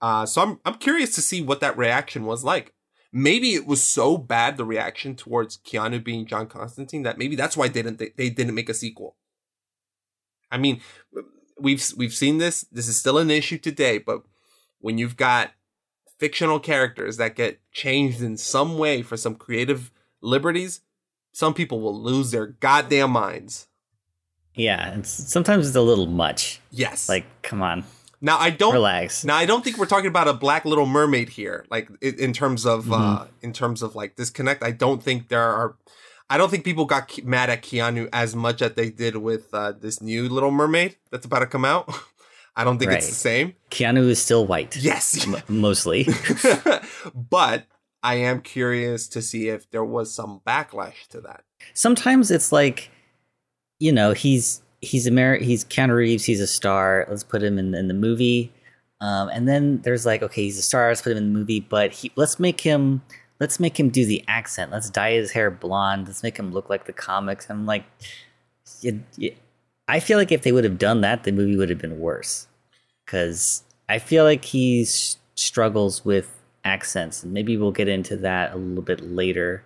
Uh, 0.00 0.24
so 0.26 0.42
I'm 0.42 0.60
I'm 0.64 0.74
curious 0.74 1.14
to 1.16 1.20
see 1.22 1.42
what 1.42 1.60
that 1.60 1.76
reaction 1.76 2.24
was 2.26 2.44
like. 2.44 2.74
Maybe 3.12 3.54
it 3.54 3.66
was 3.66 3.82
so 3.82 4.16
bad 4.16 4.56
the 4.56 4.64
reaction 4.64 5.16
towards 5.16 5.58
Keanu 5.58 6.02
being 6.02 6.26
John 6.26 6.46
Constantine 6.46 7.02
that 7.02 7.18
maybe 7.18 7.34
that's 7.34 7.56
why 7.56 7.68
they 7.68 7.82
didn't 7.82 7.98
they, 7.98 8.12
they 8.16 8.30
didn't 8.30 8.54
make 8.54 8.68
a 8.68 8.74
sequel. 8.74 9.16
I 10.52 10.58
mean, 10.58 10.80
we've 11.60 11.84
we've 11.96 12.14
seen 12.14 12.38
this. 12.38 12.62
This 12.72 12.88
is 12.88 12.98
still 12.98 13.18
an 13.18 13.30
issue 13.30 13.58
today, 13.58 13.98
but 13.98 14.22
when 14.80 14.98
you've 14.98 15.16
got 15.16 15.52
fictional 16.18 16.60
characters 16.60 17.16
that 17.16 17.34
get 17.34 17.60
changed 17.72 18.20
in 18.22 18.36
some 18.36 18.78
way 18.78 19.02
for 19.02 19.16
some 19.16 19.34
creative 19.34 19.90
liberties, 20.20 20.80
some 21.32 21.54
people 21.54 21.80
will 21.80 21.98
lose 21.98 22.30
their 22.30 22.46
goddamn 22.46 23.10
minds. 23.10 23.68
yeah, 24.54 24.94
it's, 24.98 25.10
sometimes 25.32 25.66
it's 25.66 25.76
a 25.76 25.80
little 25.80 26.06
much. 26.06 26.60
Yes. 26.70 27.08
Like, 27.08 27.24
come 27.42 27.62
on, 27.62 27.84
now 28.20 28.38
I 28.38 28.50
don't 28.50 28.74
relax. 28.74 29.24
Now 29.24 29.36
I 29.36 29.46
don't 29.46 29.64
think 29.64 29.78
we're 29.78 29.86
talking 29.86 30.08
about 30.08 30.28
a 30.28 30.34
Black 30.34 30.64
Little 30.64 30.86
Mermaid 30.86 31.30
here, 31.30 31.64
like 31.70 31.88
in, 32.00 32.18
in 32.18 32.32
terms 32.32 32.66
of 32.66 32.92
uh 32.92 33.26
in 33.42 33.52
terms 33.52 33.82
of 33.82 33.94
like 33.94 34.16
disconnect. 34.16 34.62
I 34.62 34.72
don't 34.72 35.02
think 35.02 35.28
there 35.28 35.42
are. 35.42 35.76
I 36.30 36.38
don't 36.38 36.48
think 36.48 36.64
people 36.64 36.84
got 36.84 37.22
mad 37.24 37.50
at 37.50 37.62
Keanu 37.62 38.08
as 38.12 38.36
much 38.36 38.62
as 38.62 38.74
they 38.74 38.88
did 38.88 39.16
with 39.16 39.52
uh, 39.52 39.72
this 39.72 40.00
new 40.00 40.28
Little 40.28 40.52
Mermaid 40.52 40.96
that's 41.10 41.26
about 41.26 41.40
to 41.40 41.46
come 41.46 41.64
out. 41.64 41.92
I 42.56 42.62
don't 42.62 42.78
think 42.78 42.92
it's 42.92 43.08
the 43.08 43.14
same. 43.14 43.54
Keanu 43.70 44.08
is 44.08 44.22
still 44.22 44.46
white. 44.46 44.76
Yes, 44.76 45.26
m- 45.34 45.42
mostly. 45.48 46.06
but 47.14 47.66
I 48.02 48.14
am 48.14 48.42
curious 48.42 49.08
to 49.08 49.22
see 49.22 49.48
if 49.48 49.68
there 49.70 49.84
was 49.84 50.14
some 50.14 50.40
backlash 50.46 51.08
to 51.08 51.20
that. 51.22 51.42
Sometimes 51.74 52.30
it's 52.30 52.52
like, 52.52 52.90
you 53.80 53.92
know, 53.92 54.12
he's 54.12 54.62
he's 54.80 55.08
Ameri- 55.08 55.42
he's 55.42 55.64
Keanu 55.64 55.96
Reeves, 55.96 56.24
he's 56.24 56.40
a 56.40 56.46
star. 56.46 57.06
Let's 57.08 57.24
put 57.24 57.42
him 57.42 57.58
in, 57.58 57.74
in 57.74 57.88
the 57.88 57.94
movie. 57.94 58.52
Um, 59.00 59.30
and 59.30 59.48
then 59.48 59.80
there's 59.82 60.06
like, 60.06 60.22
okay, 60.22 60.42
he's 60.42 60.58
a 60.58 60.62
star. 60.62 60.88
Let's 60.88 61.02
put 61.02 61.12
him 61.12 61.18
in 61.18 61.32
the 61.32 61.38
movie, 61.38 61.60
but 61.60 61.92
he 61.92 62.12
let's 62.14 62.38
make 62.38 62.60
him 62.60 63.02
let's 63.40 63.58
make 63.58 63.80
him 63.80 63.88
do 63.88 64.04
the 64.06 64.22
accent. 64.28 64.70
Let's 64.70 64.90
dye 64.90 65.12
his 65.12 65.32
hair 65.32 65.50
blonde. 65.50 66.06
Let's 66.06 66.22
make 66.22 66.36
him 66.38 66.52
look 66.52 66.68
like 66.70 66.84
the 66.84 66.92
comics. 66.92 67.48
I'm 67.50 67.66
like, 67.66 67.84
you- 68.82 69.02
you- 69.16 69.34
I 69.88 69.98
feel 69.98 70.18
like 70.18 70.30
if 70.30 70.42
they 70.42 70.52
would 70.52 70.64
have 70.64 70.78
done 70.78 71.00
that, 71.00 71.24
the 71.24 71.32
movie 71.32 71.56
would 71.56 71.70
have 71.70 71.78
been 71.80 71.98
worse. 71.98 72.46
Because 73.04 73.64
I 73.88 73.98
feel 73.98 74.22
like 74.24 74.44
he 74.44 74.84
struggles 75.34 76.04
with 76.04 76.30
accents, 76.64 77.22
and 77.24 77.32
maybe 77.32 77.56
we'll 77.56 77.72
get 77.72 77.88
into 77.88 78.16
that 78.18 78.52
a 78.52 78.56
little 78.56 78.82
bit 78.84 79.00
later 79.00 79.64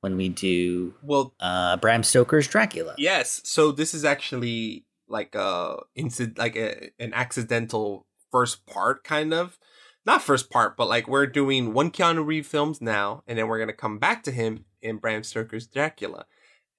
when 0.00 0.16
we 0.18 0.28
do 0.28 0.92
Well, 1.02 1.32
uh, 1.40 1.78
Bram 1.78 2.02
Stoker's 2.02 2.46
Dracula. 2.46 2.94
yes. 2.98 3.40
So 3.44 3.72
this 3.72 3.94
is 3.94 4.04
actually 4.04 4.84
like 5.08 5.34
a 5.34 5.78
incident, 5.94 6.36
like 6.36 6.56
a, 6.56 6.90
an 6.98 7.14
accidental 7.14 8.04
first 8.30 8.66
part, 8.66 9.02
kind 9.04 9.32
of. 9.32 9.58
Not 10.06 10.22
first 10.22 10.50
part, 10.50 10.76
but 10.76 10.88
like 10.88 11.08
we're 11.08 11.26
doing 11.26 11.72
one 11.72 11.90
Keanu 11.90 12.24
Reeves 12.26 12.48
films 12.48 12.80
now, 12.80 13.22
and 13.26 13.38
then 13.38 13.48
we're 13.48 13.58
gonna 13.58 13.72
come 13.72 13.98
back 13.98 14.22
to 14.24 14.30
him 14.30 14.64
in 14.82 14.98
Bram 14.98 15.22
Stoker's 15.22 15.66
Dracula. 15.66 16.26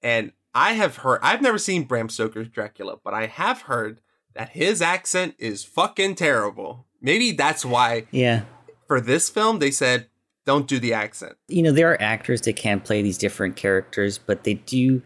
And 0.02 0.32
I 0.54 0.74
have 0.74 0.98
heard, 0.98 1.18
I've 1.22 1.42
never 1.42 1.58
seen 1.58 1.84
Bram 1.84 2.08
Stoker's 2.08 2.48
Dracula, 2.48 2.96
but 3.02 3.14
I 3.14 3.26
have 3.26 3.62
heard 3.62 4.00
that 4.34 4.50
his 4.50 4.80
accent 4.80 5.34
is 5.38 5.64
fucking 5.64 6.14
terrible. 6.14 6.86
Maybe 7.00 7.32
that's 7.32 7.64
why 7.64 8.06
Yeah. 8.10 8.42
for 8.86 9.00
this 9.00 9.28
film 9.28 9.58
they 9.58 9.70
said 9.70 10.06
don't 10.44 10.68
do 10.68 10.78
the 10.78 10.92
accent. 10.94 11.36
You 11.48 11.62
know, 11.64 11.72
there 11.72 11.90
are 11.90 12.00
actors 12.00 12.40
that 12.42 12.54
can 12.54 12.78
play 12.80 13.02
these 13.02 13.18
different 13.18 13.56
characters, 13.56 14.18
but 14.18 14.44
they 14.44 14.54
do. 14.54 15.02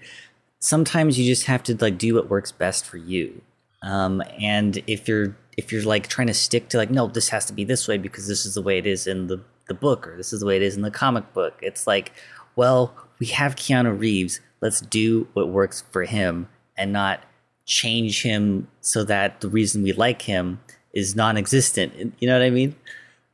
Sometimes 0.58 1.18
you 1.18 1.24
just 1.24 1.46
have 1.46 1.62
to 1.62 1.76
like 1.76 1.96
do 1.96 2.14
what 2.14 2.28
works 2.28 2.52
best 2.52 2.84
for 2.84 2.98
you. 2.98 3.40
Um, 3.82 4.22
and 4.38 4.82
if 4.86 5.08
you're 5.08 5.34
if 5.56 5.72
you're 5.72 5.82
like 5.82 6.08
trying 6.08 6.28
to 6.28 6.34
stick 6.34 6.68
to 6.70 6.76
like 6.76 6.90
no, 6.90 7.06
this 7.06 7.28
has 7.30 7.44
to 7.46 7.52
be 7.52 7.64
this 7.64 7.88
way 7.88 7.98
because 7.98 8.28
this 8.28 8.46
is 8.46 8.54
the 8.54 8.62
way 8.62 8.78
it 8.78 8.86
is 8.86 9.06
in 9.06 9.26
the 9.26 9.40
the 9.68 9.74
book 9.74 10.06
or 10.06 10.16
this 10.16 10.32
is 10.32 10.40
the 10.40 10.46
way 10.46 10.56
it 10.56 10.62
is 10.62 10.76
in 10.76 10.82
the 10.82 10.90
comic 10.90 11.32
book. 11.32 11.58
It's 11.62 11.86
like, 11.86 12.12
well, 12.56 12.94
we 13.18 13.26
have 13.26 13.56
Keanu 13.56 13.98
Reeves. 13.98 14.40
Let's 14.60 14.80
do 14.80 15.28
what 15.32 15.48
works 15.48 15.82
for 15.90 16.04
him 16.04 16.48
and 16.76 16.92
not 16.92 17.24
change 17.66 18.22
him 18.22 18.68
so 18.80 19.04
that 19.04 19.40
the 19.40 19.48
reason 19.48 19.82
we 19.82 19.92
like 19.92 20.22
him 20.22 20.60
is 20.92 21.14
non-existent. 21.14 22.14
You 22.18 22.28
know 22.28 22.38
what 22.38 22.44
I 22.44 22.50
mean? 22.50 22.74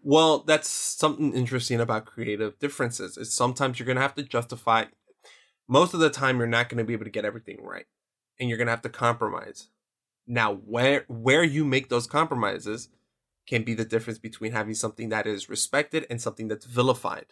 Well, 0.02 0.40
that's 0.40 0.68
something 0.68 1.32
interesting 1.32 1.80
about 1.80 2.04
creative 2.04 2.58
differences. 2.58 3.16
Is 3.16 3.32
sometimes 3.32 3.78
you're 3.78 3.86
going 3.86 3.96
to 3.96 4.02
have 4.02 4.14
to 4.16 4.22
justify 4.22 4.84
most 5.68 5.94
of 5.94 6.00
the 6.00 6.10
time 6.10 6.38
you're 6.38 6.46
not 6.46 6.68
going 6.68 6.78
to 6.78 6.84
be 6.84 6.92
able 6.92 7.04
to 7.04 7.10
get 7.10 7.24
everything 7.24 7.58
right 7.62 7.86
and 8.38 8.48
you're 8.48 8.58
going 8.58 8.66
to 8.66 8.72
have 8.72 8.82
to 8.82 8.88
compromise. 8.88 9.68
Now, 10.26 10.54
where 10.54 11.04
where 11.08 11.44
you 11.44 11.64
make 11.64 11.88
those 11.88 12.06
compromises 12.06 12.88
can 13.46 13.62
be 13.62 13.74
the 13.74 13.84
difference 13.84 14.18
between 14.18 14.52
having 14.52 14.74
something 14.74 15.08
that 15.10 15.26
is 15.26 15.48
respected 15.48 16.04
and 16.10 16.20
something 16.20 16.48
that's 16.48 16.66
vilified, 16.66 17.26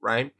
right? 0.00 0.32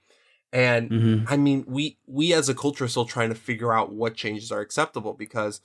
And 0.52 0.90
Mhm. 0.90 1.24
I 1.28 1.36
mean, 1.36 1.64
we 1.68 1.98
we 2.06 2.32
as 2.32 2.48
a 2.48 2.54
culture 2.54 2.84
are 2.84 2.88
still 2.88 3.04
trying 3.04 3.28
to 3.28 3.34
figure 3.34 3.72
out 3.72 3.92
what 3.92 4.14
changes 4.14 4.50
are 4.50 4.60
acceptable 4.60 5.12
because, 5.12 5.60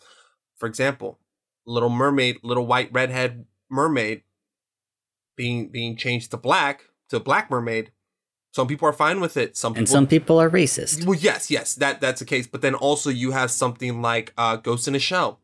for 0.58 0.67
example, 0.67 1.19
Little 1.65 1.89
Mermaid, 1.89 2.39
Little 2.43 2.65
White 2.67 2.89
Redhead 2.91 3.45
Mermaid, 3.69 4.23
being 5.38 5.69
being 5.69 5.95
changed 5.95 6.32
to 6.32 6.38
black 6.38 6.86
to 7.10 7.19
Black 7.19 7.49
Mermaid, 7.49 7.91
some 8.51 8.67
people 8.67 8.88
are 8.88 8.93
fine 8.93 9.19
with 9.21 9.38
it. 9.38 9.56
Some 9.56 9.73
people, 9.73 9.79
And 9.79 9.88
some 9.89 10.08
people 10.08 10.39
are 10.39 10.49
racist. 10.49 11.06
well, 11.06 11.17
yes, 11.17 11.49
yes, 11.49 11.75
that 11.75 12.01
that's 12.01 12.19
the 12.19 12.25
case. 12.25 12.47
But 12.47 12.62
then 12.62 12.75
also 12.75 13.10
you 13.10 13.32
have 13.32 13.49
something 13.51 14.01
like 14.01 14.34
uh, 14.38 14.58
Ghost 14.58 14.88
in 14.88 14.95
a 14.95 14.99
Shell, 14.99 15.39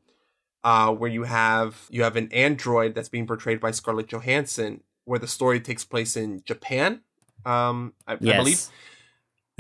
uh, 0.64 0.92
where 0.94 1.10
you 1.10 1.24
have 1.24 1.88
you 1.90 2.04
have 2.04 2.16
an 2.16 2.32
android 2.32 2.96
that's 2.96 3.10
being 3.10 3.28
portrayed 3.28 3.60
by 3.60 3.72
Scarlett 3.72 4.08
Johansson, 4.08 4.82
where 5.06 5.20
the 5.20 5.28
story 5.28 5.60
takes 5.60 5.86
place 5.86 6.16
in 6.18 6.42
Japan. 6.44 7.02
Um, 7.46 7.94
I, 8.08 8.14
I 8.14 8.18
Yes. 8.22 8.38
believe 8.38 8.66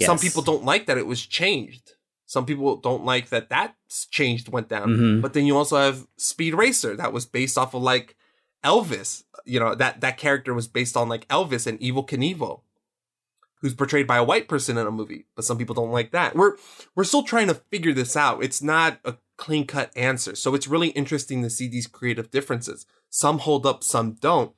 some 0.07 0.17
people 0.19 0.41
don't 0.41 0.63
like 0.63 0.85
that 0.87 0.97
it 0.97 1.07
was 1.07 1.25
changed. 1.25 1.93
Some 2.25 2.45
people 2.45 2.75
don't 2.77 3.05
like 3.05 3.29
that 3.29 3.49
that 3.49 3.75
changed 4.11 4.49
went 4.49 4.67
down. 4.69 4.89
Mhm. 4.89 5.21
But 5.21 5.33
then 5.33 5.45
you 5.45 5.57
also 5.57 5.77
have 5.77 6.05
Speed 6.17 6.53
Racer 6.53 6.95
that 6.95 7.11
was 7.13 7.25
based 7.25 7.57
off 7.57 7.73
of 7.73 7.81
like 7.81 8.15
Elvis. 8.63 9.23
You 9.45 9.59
know 9.59 9.73
that 9.75 10.01
that 10.01 10.17
character 10.17 10.53
was 10.53 10.67
based 10.67 10.95
on 10.97 11.09
like 11.09 11.27
Elvis 11.29 11.65
and 11.65 11.79
Evel 11.79 12.07
Knievel, 12.07 12.61
who's 13.61 13.73
portrayed 13.73 14.05
by 14.05 14.17
a 14.17 14.23
white 14.23 14.47
person 14.47 14.77
in 14.77 14.85
a 14.85 14.91
movie. 14.91 15.25
But 15.35 15.45
some 15.45 15.57
people 15.57 15.73
don't 15.75 15.91
like 15.91 16.11
that. 16.11 16.35
We're 16.35 16.55
we're 16.95 17.03
still 17.05 17.23
trying 17.23 17.47
to 17.47 17.55
figure 17.55 17.93
this 17.93 18.15
out. 18.15 18.43
It's 18.43 18.61
not 18.61 18.99
a 19.05 19.15
clean 19.39 19.65
cut 19.65 19.89
answer. 19.95 20.35
So 20.35 20.53
it's 20.55 20.67
really 20.67 20.89
interesting 20.89 21.41
to 21.43 21.49
see 21.49 21.67
these 21.67 21.87
creative 21.87 22.29
differences. 22.29 22.85
Some 23.09 23.39
hold 23.39 23.65
up, 23.65 23.83
some 23.83 24.11
don't. 24.13 24.53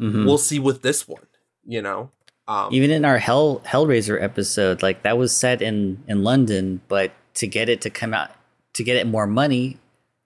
Mhm. 0.00 0.26
We'll 0.26 0.38
see 0.38 0.58
with 0.58 0.82
this 0.82 1.06
one. 1.08 1.26
You 1.64 1.82
know. 1.82 2.10
Um, 2.46 2.68
Even 2.72 2.90
in 2.90 3.04
our 3.04 3.18
Hell 3.18 3.60
Hellraiser 3.66 4.20
episode, 4.22 4.82
like 4.82 5.02
that 5.02 5.18
was 5.18 5.36
set 5.36 5.60
in 5.62 6.02
in 6.08 6.22
London, 6.24 6.80
but 6.88 7.12
to 7.34 7.46
get 7.46 7.68
it 7.68 7.80
to 7.82 7.90
come 7.90 8.12
out 8.14 8.30
to 8.74 8.82
get 8.84 8.96
it 8.96 9.06
more 9.06 9.26
money, 9.26 9.76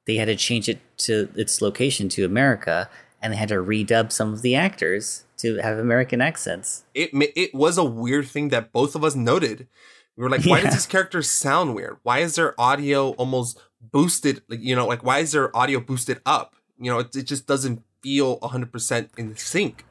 they 0.07 0.17
had 0.17 0.27
to 0.27 0.37
change 0.37 0.69
it 0.69 0.79
to 0.99 1.29
its 1.35 1.61
location 1.61 2.09
to 2.11 2.25
America, 2.25 2.89
and 3.21 3.33
they 3.33 3.37
had 3.37 3.49
to 3.49 3.57
redub 3.57 4.13
some 4.13 4.33
of 4.33 4.43
the 4.43 4.55
actors 4.55 5.25
to 5.39 5.57
have 5.57 5.79
American 5.79 6.21
accents. 6.21 6.85
it 6.95 7.11
it 7.35 7.53
was 7.55 7.77
a 7.77 7.85
weird 7.85 8.27
thing 8.29 8.51
that 8.51 8.73
both 8.73 8.95
of 8.95 9.03
us 9.05 9.15
noted. 9.17 9.67
We 10.17 10.23
were 10.23 10.31
like, 10.31 10.45
why 10.45 10.59
Yeah. 10.59 10.65
does 10.67 10.75
this 10.75 10.87
character 10.87 11.23
sound 11.23 11.75
weird? 11.75 11.97
Why 12.05 12.19
is 12.21 12.35
their 12.37 12.55
audio 12.61 13.11
almost 13.13 13.59
boosted? 13.83 14.43
Like, 14.49 14.61
you 14.61 14.77
know, 14.77 14.87
like 14.87 15.05
why 15.05 15.19
is 15.19 15.33
their 15.33 15.55
audio 15.57 15.81
boosted 15.81 16.21
up? 16.25 16.57
You 16.79 16.91
know, 16.91 17.01
it, 17.01 17.15
it 17.15 17.23
just 17.25 17.47
doesn't 17.47 17.83
feel 18.03 18.39
100% 18.41 19.09
in 19.17 19.37
sync. 19.37 19.85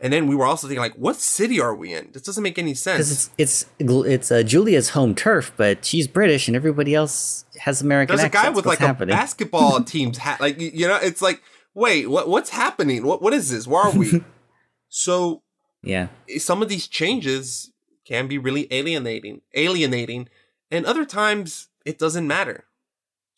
And 0.00 0.12
then 0.12 0.28
we 0.28 0.36
were 0.36 0.46
also 0.46 0.68
thinking, 0.68 0.80
like, 0.80 0.94
what 0.94 1.16
city 1.16 1.60
are 1.60 1.74
we 1.74 1.92
in? 1.92 2.10
This 2.12 2.22
doesn't 2.22 2.42
make 2.42 2.56
any 2.56 2.74
sense. 2.74 3.10
it's 3.10 3.30
it's 3.36 3.66
it's 3.80 4.30
uh, 4.30 4.44
Julia's 4.44 4.90
home 4.90 5.12
turf, 5.12 5.52
but 5.56 5.84
she's 5.84 6.06
British, 6.06 6.46
and 6.46 6.56
everybody 6.56 6.94
else 6.94 7.44
has 7.58 7.82
American. 7.82 8.14
There's 8.14 8.28
a 8.28 8.30
guy 8.30 8.48
with 8.48 8.64
What's 8.64 8.66
like 8.66 8.78
happening? 8.78 9.12
a 9.12 9.18
basketball 9.18 9.82
team's 9.84 10.18
hat. 10.18 10.40
Like, 10.40 10.60
you 10.60 10.70
you 10.72 10.86
know, 10.86 11.00
it's 11.02 11.20
like, 11.20 11.42
wait, 11.74 12.08
what 12.08 12.28
what's 12.28 12.50
happening? 12.50 13.04
What 13.04 13.22
what 13.22 13.32
is 13.32 13.50
this? 13.50 13.66
Where 13.66 13.82
are 13.82 13.90
we? 13.90 14.22
so 14.88 15.42
Yeah, 15.82 16.06
some 16.38 16.62
of 16.62 16.68
these 16.68 16.86
changes 16.86 17.72
can 18.08 18.26
be 18.26 18.38
really 18.38 18.66
alienating 18.70 19.42
alienating 19.54 20.28
and 20.70 20.86
other 20.86 21.04
times 21.04 21.68
it 21.84 21.98
doesn't 21.98 22.26
matter 22.26 22.64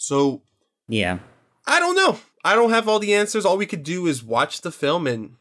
so 0.00 0.40
yeah. 0.88 1.18
i 1.66 1.78
don't 1.78 1.94
know 1.94 2.18
i 2.42 2.54
don't 2.54 2.70
have 2.70 2.88
all 2.88 2.98
the 2.98 3.14
answers 3.14 3.44
all 3.44 3.58
we 3.58 3.66
could 3.66 3.82
do 3.82 4.06
is 4.06 4.24
watch 4.24 4.62
the 4.62 4.72
film 4.72 5.06
and 5.06 5.36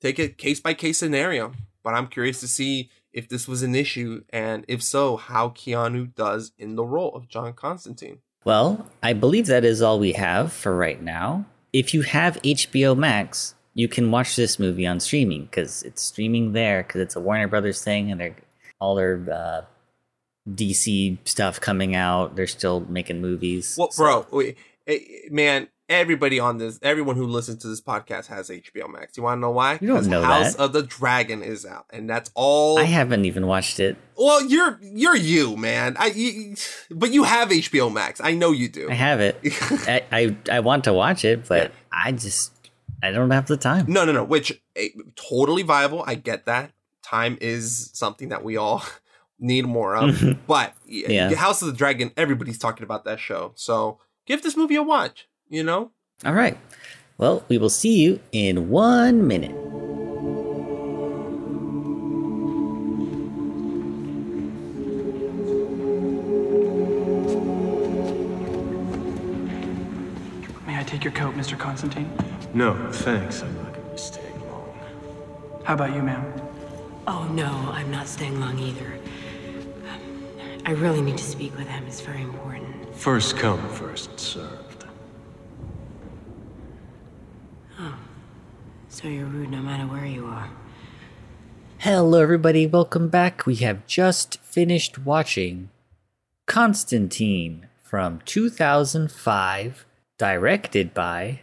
take 0.00 0.18
a 0.18 0.28
case 0.28 0.58
by 0.60 0.74
case 0.74 0.98
scenario 0.98 1.52
but 1.84 1.94
i'm 1.94 2.08
curious 2.08 2.40
to 2.40 2.48
see 2.48 2.90
if 3.12 3.28
this 3.28 3.46
was 3.46 3.62
an 3.62 3.74
issue 3.74 4.22
and 4.30 4.64
if 4.66 4.82
so 4.82 5.16
how 5.16 5.48
keanu 5.50 6.12
does 6.14 6.52
in 6.58 6.74
the 6.74 6.84
role 6.84 7.14
of 7.14 7.28
john 7.28 7.52
constantine 7.52 8.18
Well, 8.44 8.86
I 9.02 9.12
believe 9.12 9.46
that 9.46 9.64
is 9.66 9.82
all 9.82 9.98
we 10.00 10.12
have 10.14 10.50
for 10.50 10.74
right 10.74 11.00
now. 11.02 11.44
If 11.74 11.92
you 11.92 12.00
have 12.02 12.40
HBO 12.42 12.96
Max, 12.96 13.54
you 13.74 13.86
can 13.86 14.10
watch 14.10 14.34
this 14.34 14.58
movie 14.58 14.86
on 14.86 14.98
streaming 14.98 15.44
because 15.44 15.82
it's 15.82 16.00
streaming 16.02 16.52
there 16.52 16.82
because 16.82 17.02
it's 17.02 17.16
a 17.16 17.20
Warner 17.20 17.48
Brothers 17.48 17.84
thing 17.84 18.10
and 18.10 18.18
they're 18.18 18.36
all 18.80 18.94
their 18.94 19.20
uh, 19.30 19.60
DC 20.48 21.18
stuff 21.24 21.60
coming 21.60 21.94
out. 21.94 22.36
They're 22.36 22.46
still 22.46 22.80
making 22.80 23.20
movies. 23.20 23.76
well 23.78 23.90
so- 23.90 24.02
bro 24.02 24.26
wait, 24.30 24.56
eh, 24.86 24.98
man 25.30 25.68
everybody 25.88 26.38
on 26.38 26.58
this 26.58 26.78
everyone 26.82 27.16
who 27.16 27.26
listens 27.26 27.60
to 27.60 27.66
this 27.66 27.80
podcast 27.80 28.26
has 28.28 28.48
hbo 28.48 28.88
max 28.88 29.16
you 29.16 29.24
want 29.24 29.36
to 29.38 29.40
know 29.40 29.50
why 29.50 29.76
You 29.80 29.88
don't 29.88 30.06
know 30.06 30.22
house 30.22 30.54
that. 30.54 30.62
of 30.62 30.72
the 30.72 30.84
dragon 30.84 31.42
is 31.42 31.66
out 31.66 31.84
and 31.90 32.08
that's 32.08 32.30
all 32.34 32.78
I 32.78 32.84
haven't 32.84 33.24
even 33.24 33.48
watched 33.48 33.80
it. 33.80 33.96
Well, 34.16 34.40
you're 34.46 34.78
you're 34.82 35.16
you, 35.16 35.56
man. 35.56 35.96
I 35.98 36.06
you, 36.14 36.54
but 36.92 37.10
you 37.10 37.24
have 37.24 37.48
HBO 37.48 37.92
Max. 37.92 38.20
I 38.20 38.34
know 38.34 38.52
you 38.52 38.68
do. 38.68 38.88
I 38.88 38.94
have 38.94 39.18
it. 39.20 39.40
I, 39.88 40.02
I 40.12 40.36
I 40.48 40.60
want 40.60 40.84
to 40.84 40.92
watch 40.92 41.24
it, 41.24 41.48
but 41.48 41.72
I 41.90 42.12
just 42.12 42.52
I 43.02 43.10
don't 43.10 43.30
have 43.32 43.46
the 43.46 43.56
time. 43.56 43.86
No, 43.88 44.04
no, 44.04 44.12
no. 44.12 44.22
Which 44.22 44.60
eh, 44.76 44.88
totally 45.16 45.62
viable. 45.64 46.04
I 46.06 46.14
get 46.14 46.44
that. 46.46 46.70
Time 47.02 47.36
is 47.40 47.90
something 47.94 48.28
that 48.28 48.44
we 48.44 48.56
all 48.58 48.84
need 49.40 49.64
more 49.66 49.96
of. 49.96 50.14
Mm-hmm. 50.14 50.40
But 50.46 50.74
yeah. 50.86 51.34
House 51.34 51.62
of 51.62 51.68
the 51.68 51.74
Dragon, 51.74 52.12
everybody's 52.16 52.58
talking 52.58 52.84
about 52.84 53.04
that 53.04 53.18
show. 53.18 53.52
So 53.56 53.98
give 54.26 54.42
this 54.42 54.56
movie 54.56 54.76
a 54.76 54.82
watch, 54.82 55.28
you 55.48 55.62
know? 55.62 55.90
All 56.24 56.34
right. 56.34 56.56
Well, 57.18 57.44
we 57.48 57.58
will 57.58 57.70
see 57.70 58.00
you 58.00 58.20
in 58.32 58.70
one 58.70 59.26
minute. 59.26 59.54
May 70.66 70.78
I 70.78 70.82
take 70.84 71.04
your 71.04 71.12
coat, 71.12 71.34
Mr. 71.34 71.58
Constantine? 71.58 72.10
No, 72.54 72.74
thanks. 72.92 73.42
I'm 73.42 73.54
not 73.56 73.74
going 73.74 73.84
to 73.84 73.92
be 73.92 73.98
staying 73.98 74.40
long. 74.50 74.74
How 75.64 75.74
about 75.74 75.94
you, 75.94 76.02
ma'am? 76.02 76.24
Oh, 77.06 77.24
no, 77.32 77.70
I'm 77.72 77.90
not 77.90 78.08
staying 78.08 78.40
long 78.40 78.58
either. 78.58 78.94
I 80.70 80.74
really 80.74 81.02
need 81.02 81.18
to 81.18 81.24
speak 81.24 81.58
with 81.58 81.66
him. 81.66 81.84
It's 81.88 82.00
very 82.00 82.22
important. 82.22 82.94
First 82.94 83.36
come, 83.36 83.68
first 83.70 84.20
served. 84.20 84.84
Oh. 87.80 87.98
So 88.88 89.08
you're 89.08 89.26
rude 89.26 89.50
no 89.50 89.62
matter 89.62 89.82
where 89.92 90.06
you 90.06 90.26
are. 90.26 90.48
Hello, 91.78 92.20
everybody. 92.20 92.68
Welcome 92.68 93.08
back. 93.08 93.46
We 93.46 93.56
have 93.56 93.84
just 93.88 94.38
finished 94.42 94.96
watching 94.96 95.70
Constantine 96.46 97.66
from 97.82 98.20
2005, 98.24 99.86
directed 100.18 100.94
by 100.94 101.40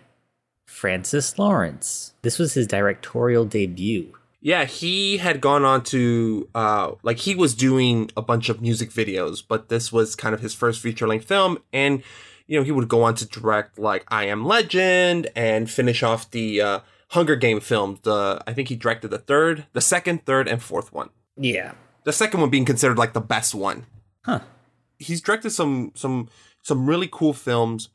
Francis 0.66 1.38
Lawrence. 1.38 2.14
This 2.22 2.40
was 2.40 2.54
his 2.54 2.66
directorial 2.66 3.44
debut. 3.44 4.17
Yeah, 4.40 4.66
he 4.66 5.18
had 5.18 5.42
gone 5.42 5.66
on 5.66 5.84
to 5.86 6.48
uh 6.54 6.92
like 7.04 7.18
he 7.18 7.36
was 7.36 7.54
doing 7.56 8.12
a 8.16 8.22
bunch 8.22 8.50
of 8.50 8.62
music 8.62 8.92
videos, 8.92 9.44
but 9.48 9.70
this 9.70 9.92
was 9.92 10.16
kind 10.16 10.34
of 10.36 10.42
his 10.42 10.54
first 10.54 10.80
feature 10.82 11.08
length 11.08 11.26
film 11.26 11.58
and 11.74 12.04
you 12.46 12.58
know, 12.58 12.64
he 12.64 12.72
would 12.72 12.88
go 12.88 13.04
on 13.04 13.14
to 13.16 13.26
direct 13.26 13.78
like 13.78 14.06
I 14.08 14.26
Am 14.26 14.46
Legend 14.46 15.28
and 15.36 15.70
finish 15.70 16.02
off 16.04 16.30
the 16.32 16.62
uh 16.62 16.80
Hunger 17.10 17.36
Game 17.36 17.60
films. 17.60 18.00
The 18.04 18.42
I 18.46 18.54
think 18.54 18.70
he 18.70 18.76
directed 18.76 19.10
the 19.10 19.18
third, 19.18 19.66
the 19.74 19.82
second, 19.82 20.26
third 20.26 20.48
and 20.48 20.62
fourth 20.62 20.94
one. 20.94 21.10
Yeah. 21.36 21.74
The 22.04 22.14
second 22.14 22.40
one 22.40 22.50
being 22.50 22.66
considered 22.66 22.98
like 22.98 23.14
the 23.14 23.22
best 23.22 23.54
one. 23.56 23.86
Huh. 24.24 24.42
He's 25.00 25.20
directed 25.22 25.50
some 25.50 25.92
some 25.96 26.30
some 26.64 26.86
really 26.88 27.10
cool 27.12 27.34
films 27.34 27.90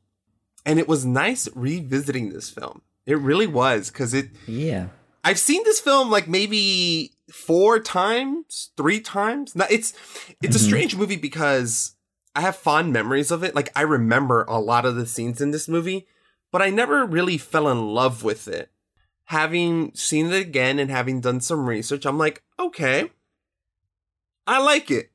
and 0.66 0.78
it 0.78 0.88
was 0.88 1.04
nice 1.04 1.48
revisiting 1.54 2.30
this 2.30 2.50
film. 2.50 2.82
It 3.06 3.18
really 3.18 3.46
was 3.46 3.90
cuz 3.90 4.12
it 4.12 4.30
Yeah. 4.46 4.88
I've 5.24 5.38
seen 5.38 5.62
this 5.64 5.80
film 5.80 6.10
like 6.10 6.28
maybe 6.28 7.12
four 7.30 7.78
times, 7.80 8.70
three 8.76 9.00
times. 9.00 9.54
Now 9.54 9.66
it's 9.70 9.92
it's 10.42 10.56
a 10.56 10.58
mm-hmm. 10.58 10.66
strange 10.66 10.96
movie 10.96 11.16
because 11.16 11.94
I 12.34 12.40
have 12.40 12.56
fond 12.56 12.92
memories 12.92 13.30
of 13.30 13.42
it. 13.42 13.54
Like 13.54 13.70
I 13.76 13.82
remember 13.82 14.44
a 14.44 14.58
lot 14.58 14.84
of 14.84 14.96
the 14.96 15.06
scenes 15.06 15.40
in 15.40 15.50
this 15.50 15.68
movie, 15.68 16.06
but 16.50 16.62
I 16.62 16.70
never 16.70 17.04
really 17.04 17.38
fell 17.38 17.68
in 17.68 17.94
love 17.94 18.24
with 18.24 18.48
it. 18.48 18.70
Having 19.26 19.94
seen 19.94 20.32
it 20.32 20.40
again 20.40 20.78
and 20.78 20.90
having 20.90 21.20
done 21.20 21.40
some 21.40 21.66
research, 21.66 22.04
I'm 22.04 22.18
like, 22.18 22.42
okay, 22.58 23.10
I 24.46 24.60
like 24.62 24.90
it. 24.90 25.10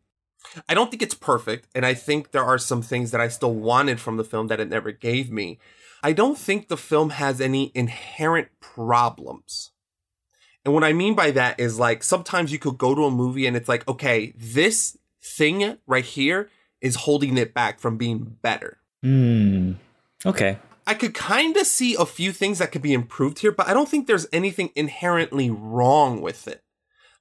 I 0.69 0.73
don't 0.73 0.89
think 0.89 1.01
it's 1.01 1.13
perfect, 1.13 1.67
and 1.75 1.85
I 1.85 1.93
think 1.93 2.31
there 2.31 2.43
are 2.43 2.57
some 2.57 2.81
things 2.81 3.11
that 3.11 3.19
I 3.19 3.27
still 3.27 3.53
wanted 3.53 3.99
from 3.99 4.15
the 4.15 4.23
film 4.23 4.47
that 4.47 4.61
it 4.61 4.69
never 4.69 4.91
gave 4.91 5.29
me. 5.29 5.59
I 6.01 6.13
don't 6.13 6.37
think 6.37 6.67
the 6.67 6.77
film 6.77 7.11
has 7.11 7.41
any 7.41 7.71
inherent 7.75 8.47
problems. 8.61 9.71
And 10.67 10.73
what 10.73 10.84
I 10.84 10.91
mean 10.91 11.15
by 11.15 11.32
that 11.32 11.62
is 11.62 11.80
like 11.80 12.03
sometimes 12.03 12.51
you 12.51 12.60
could 12.60 12.77
go 12.77 12.93
to 12.93 13.06
a 13.06 13.10
movie 13.10 13.47
and 13.47 13.56
it's 13.56 13.69
like, 13.69 13.88
okay, 13.88 14.34
this 14.36 14.97
thing 15.23 15.77
right 15.88 16.03
here 16.03 16.49
is 16.82 16.95
holding 16.97 17.38
it 17.38 17.53
back 17.53 17.80
from 17.80 17.95
being 17.95 18.36
better. 18.41 18.77
Hmm. 19.01 19.75
Okay. 20.25 20.58
I 20.86 20.93
could 20.93 21.13
kind 21.13 21.56
of 21.56 21.65
see 21.65 21.95
a 21.95 22.06
few 22.06 22.34
things 22.34 22.60
that 22.60 22.73
could 22.73 22.82
be 22.82 22.91
improved 22.91 23.39
here, 23.39 23.53
but 23.53 23.69
I 23.69 23.73
don't 23.73 23.88
think 23.88 24.08
there's 24.08 24.27
anything 24.34 24.71
inherently 24.75 25.49
wrong 25.49 26.21
with 26.21 26.49
it. 26.49 26.62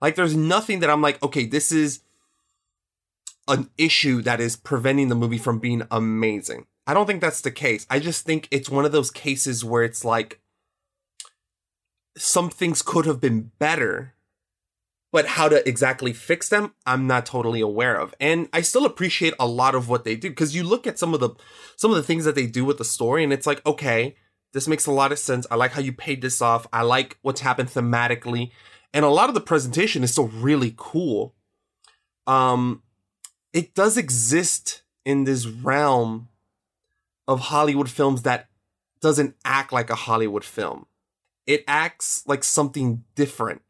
Like, 0.03 0.17
there's 0.17 0.35
nothing 0.35 0.81
that 0.81 0.91
I'm 0.91 1.01
like, 1.01 1.23
okay, 1.23 1.47
this 1.47 1.71
is 1.71 2.01
an 3.47 3.71
issue 3.79 4.23
that 4.23 4.41
is 4.41 4.57
preventing 4.57 5.09
the 5.09 5.15
movie 5.15 5.39
from 5.39 5.61
being 5.61 5.83
amazing. 5.89 6.67
I 6.85 6.95
don't 6.95 7.07
think 7.07 7.21
that's 7.21 7.43
the 7.43 7.53
case. 7.53 7.87
I 7.89 8.01
just 8.01 8.27
think 8.27 8.49
it's 8.51 8.69
one 8.69 8.85
of 8.85 8.91
those 8.91 9.13
cases 9.13 9.65
where 9.65 9.85
it's 9.85 10.05
like 10.05 10.41
some 12.17 12.51
things 12.51 12.83
could 12.83 13.07
have 13.07 13.21
been 13.21 13.53
better, 13.59 14.15
but 15.13 15.27
how 15.27 15.49
to 15.49 15.67
exactly 15.69 16.13
fix 16.13 16.49
them, 16.49 16.75
I'm 16.85 17.07
not 17.07 17.27
totally 17.27 17.61
aware 17.61 17.97
of. 17.97 18.15
And 18.21 18.49
I 18.53 18.63
still 18.63 18.85
appreciate 18.85 19.35
a 19.39 19.47
lot 19.47 19.75
of 19.75 19.89
what 19.89 20.05
they 20.05 20.17
do 20.17 20.31
because 20.31 20.55
you 20.55 20.65
look 20.65 20.87
at 20.87 20.99
some 20.99 21.15
of 21.15 21.21
the 21.21 21.31
some 21.77 21.91
of 21.91 21.97
the 21.97 22.03
things 22.03 22.25
that 22.25 22.35
they 22.35 22.47
do 22.47 22.65
with 22.65 22.79
the 22.79 22.85
story 22.85 23.23
and 23.23 23.33
it's 23.33 23.47
like, 23.47 23.65
okay, 23.67 24.17
this 24.53 24.69
makes 24.69 24.87
a 24.87 24.93
lot 24.93 25.13
of 25.13 25.19
sense. 25.19 25.47
I 25.51 25.55
like 25.57 25.73
how 25.73 25.81
you 25.81 25.93
paid 25.93 26.23
this 26.23 26.41
off. 26.43 26.67
I 26.73 26.83
like 26.83 27.19
what's 27.23 27.41
happened 27.41 27.69
thematically. 27.69 28.51
And 28.93 29.05
a 29.05 29.11
lot 29.11 29.29
of 29.29 29.35
the 29.35 29.41
presentation 29.41 30.03
is 30.03 30.13
still 30.13 30.29
really 30.29 30.75
cool. 30.77 31.35
Um 32.27 32.83
it 33.53 33.75
does 33.75 33.97
exist 33.97 34.83
in 35.05 35.25
this 35.25 35.47
realm 35.47 36.29
of 37.29 37.41
Hollywood 37.41 37.89
films 37.89 38.23
that 38.23 38.49
doesn't 39.01 39.35
act 39.45 39.73
like 39.73 39.89
a 39.89 39.95
Hollywood 39.95 40.45
film. 40.45 40.87
It 41.47 41.65
acts 41.67 42.25
like 42.27 42.45
something 42.45 43.05
different. 43.15 43.63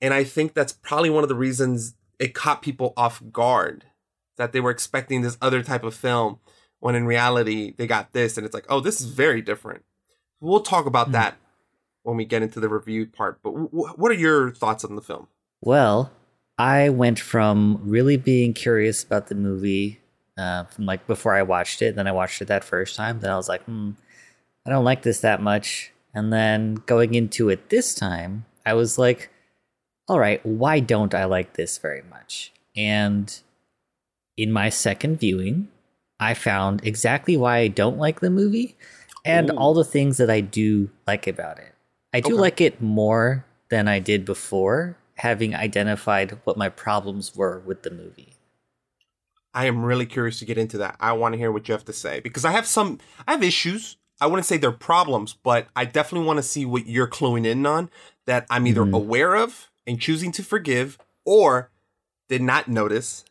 And 0.00 0.12
I 0.12 0.24
think 0.24 0.54
that's 0.54 0.72
probably 0.72 1.10
one 1.10 1.22
of 1.22 1.28
the 1.28 1.34
reasons 1.34 1.94
it 2.18 2.34
caught 2.34 2.62
people 2.62 2.92
off 2.96 3.22
guard 3.32 3.86
that 4.36 4.52
they 4.52 4.60
were 4.60 4.70
expecting 4.70 5.22
this 5.22 5.38
other 5.40 5.62
type 5.62 5.84
of 5.84 5.94
film 5.94 6.38
when 6.80 6.94
in 6.94 7.06
reality 7.06 7.72
they 7.76 7.86
got 7.86 8.12
this 8.12 8.36
and 8.36 8.44
it's 8.44 8.54
like, 8.54 8.66
oh, 8.68 8.80
this 8.80 9.00
is 9.00 9.06
very 9.06 9.40
different. 9.40 9.84
We'll 10.40 10.60
talk 10.60 10.86
about 10.86 11.12
that 11.12 11.36
when 12.02 12.16
we 12.16 12.24
get 12.24 12.42
into 12.42 12.60
the 12.60 12.68
review 12.68 13.06
part. 13.06 13.40
But 13.42 13.52
w- 13.52 13.88
what 13.96 14.10
are 14.10 14.14
your 14.14 14.50
thoughts 14.50 14.84
on 14.84 14.96
the 14.96 15.02
film? 15.02 15.28
Well, 15.62 16.12
I 16.58 16.90
went 16.90 17.18
from 17.18 17.80
really 17.84 18.16
being 18.16 18.52
curious 18.52 19.02
about 19.02 19.28
the 19.28 19.34
movie 19.34 20.00
uh, 20.36 20.64
from 20.64 20.86
like 20.86 21.06
before 21.06 21.34
I 21.34 21.42
watched 21.42 21.80
it. 21.80 21.96
Then 21.96 22.06
I 22.06 22.12
watched 22.12 22.42
it 22.42 22.48
that 22.48 22.64
first 22.64 22.96
time. 22.96 23.20
Then 23.20 23.30
I 23.30 23.36
was 23.36 23.48
like, 23.48 23.62
hmm, 23.62 23.92
I 24.66 24.70
don't 24.70 24.84
like 24.84 25.02
this 25.02 25.20
that 25.20 25.40
much. 25.40 25.92
And 26.14 26.32
then 26.32 26.76
going 26.86 27.14
into 27.14 27.48
it 27.48 27.70
this 27.70 27.94
time, 27.94 28.44
I 28.64 28.74
was 28.74 28.98
like, 28.98 29.30
all 30.08 30.18
right, 30.18 30.44
why 30.44 30.80
don't 30.80 31.14
I 31.14 31.24
like 31.24 31.54
this 31.54 31.78
very 31.78 32.02
much? 32.08 32.52
And 32.76 33.36
in 34.36 34.52
my 34.52 34.68
second 34.68 35.18
viewing, 35.18 35.68
I 36.20 36.34
found 36.34 36.86
exactly 36.86 37.36
why 37.36 37.58
I 37.58 37.68
don't 37.68 37.98
like 37.98 38.20
the 38.20 38.30
movie 38.30 38.76
and 39.24 39.50
Ooh. 39.50 39.56
all 39.56 39.74
the 39.74 39.84
things 39.84 40.18
that 40.18 40.30
I 40.30 40.40
do 40.40 40.90
like 41.06 41.26
about 41.26 41.58
it. 41.58 41.74
I 42.12 42.20
do 42.20 42.34
Okay. 42.34 42.40
like 42.40 42.60
it 42.60 42.80
more 42.80 43.44
than 43.70 43.88
I 43.88 43.98
did 43.98 44.24
before, 44.24 44.96
having 45.16 45.54
identified 45.54 46.38
what 46.44 46.56
my 46.56 46.68
problems 46.68 47.34
were 47.34 47.58
with 47.60 47.82
the 47.82 47.90
movie. 47.90 48.34
I 49.52 49.66
am 49.66 49.84
really 49.84 50.06
curious 50.06 50.38
to 50.40 50.44
get 50.44 50.58
into 50.58 50.78
that. 50.78 50.96
I 51.00 51.12
want 51.12 51.32
to 51.34 51.38
hear 51.38 51.50
what 51.52 51.68
you 51.68 51.72
have 51.72 51.84
to 51.86 51.92
say 51.92 52.20
because 52.20 52.44
I 52.44 52.52
have 52.52 52.66
some 52.66 52.98
I 53.26 53.32
have 53.32 53.42
issues. 53.42 53.96
I 54.20 54.26
wouldn't 54.26 54.46
say 54.46 54.56
they're 54.56 54.72
problems, 54.72 55.34
but 55.34 55.68
I 55.74 55.84
definitely 55.84 56.26
want 56.26 56.38
to 56.38 56.42
see 56.42 56.64
what 56.64 56.86
you're 56.86 57.08
cluing 57.08 57.46
in 57.46 57.66
on 57.66 57.90
that 58.26 58.46
I'm 58.48 58.66
either 58.66 58.82
aware 58.82 59.34
of 59.34 59.70
and 59.86 60.00
choosing 60.00 60.32
to 60.32 60.42
forgive 60.42 60.98
or 61.24 61.70
did 62.28 62.42
not 62.42 62.68
notice 62.68 63.24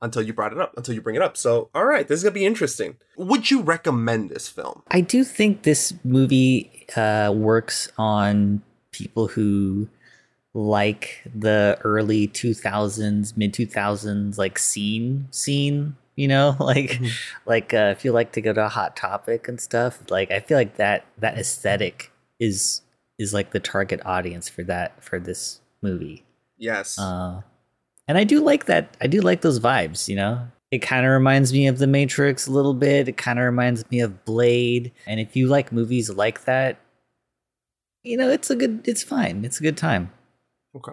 until 0.00 0.22
you 0.22 0.32
brought 0.32 0.52
it 0.52 0.58
up, 0.58 0.74
until 0.76 0.94
you 0.94 1.00
bring 1.00 1.16
it 1.16 1.22
up. 1.22 1.36
So, 1.36 1.70
all 1.74 1.84
right, 1.84 2.06
this 2.06 2.18
is 2.18 2.24
going 2.24 2.34
to 2.34 2.40
be 2.40 2.46
interesting. 2.46 2.96
Would 3.16 3.50
you 3.50 3.62
recommend 3.62 4.30
this 4.30 4.48
film? 4.48 4.82
I 4.88 5.00
do 5.00 5.22
think 5.24 5.62
this 5.62 5.94
movie 6.04 6.86
uh, 6.96 7.32
works 7.34 7.90
on 7.96 8.62
people 8.90 9.28
who 9.28 9.88
like 10.54 11.22
the 11.34 11.78
early 11.82 12.28
2000s, 12.28 13.36
mid 13.36 13.54
2000s, 13.54 14.38
like 14.38 14.58
scene, 14.58 15.28
scene, 15.30 15.96
you 16.16 16.28
know, 16.28 16.56
like, 16.60 17.00
like 17.46 17.72
uh, 17.74 17.94
if 17.96 18.04
you 18.04 18.12
like 18.12 18.32
to 18.32 18.40
go 18.40 18.52
to 18.52 18.64
a 18.66 18.68
hot 18.68 18.96
topic 18.96 19.48
and 19.48 19.60
stuff, 19.60 19.98
like 20.10 20.30
I 20.30 20.40
feel 20.40 20.56
like 20.58 20.76
that 20.76 21.04
that 21.18 21.38
aesthetic 21.38 22.10
is 22.40 22.82
is 23.18 23.32
like 23.32 23.52
the 23.52 23.60
target 23.60 24.00
audience 24.04 24.48
for 24.48 24.62
that 24.64 25.02
for 25.02 25.18
this 25.18 25.60
movie. 25.82 26.24
Yes. 26.58 26.98
Uh, 26.98 27.42
and 28.08 28.18
I 28.18 28.24
do 28.24 28.40
like 28.42 28.66
that. 28.66 28.96
I 29.00 29.06
do 29.06 29.20
like 29.20 29.40
those 29.42 29.60
vibes. 29.60 30.08
You 30.08 30.16
know, 30.16 30.48
it 30.70 30.78
kind 30.78 31.06
of 31.06 31.12
reminds 31.12 31.52
me 31.52 31.66
of 31.66 31.78
The 31.78 31.86
Matrix 31.86 32.46
a 32.46 32.50
little 32.50 32.74
bit. 32.74 33.08
It 33.08 33.16
kind 33.16 33.38
of 33.38 33.44
reminds 33.44 33.88
me 33.90 34.00
of 34.00 34.24
Blade. 34.24 34.92
And 35.06 35.20
if 35.20 35.36
you 35.36 35.46
like 35.48 35.72
movies 35.72 36.10
like 36.10 36.44
that, 36.44 36.78
you 38.02 38.16
know, 38.16 38.28
it's 38.28 38.50
a 38.50 38.56
good. 38.56 38.86
It's 38.88 39.02
fine. 39.02 39.44
It's 39.44 39.60
a 39.60 39.62
good 39.62 39.76
time. 39.76 40.10
okay. 40.76 40.92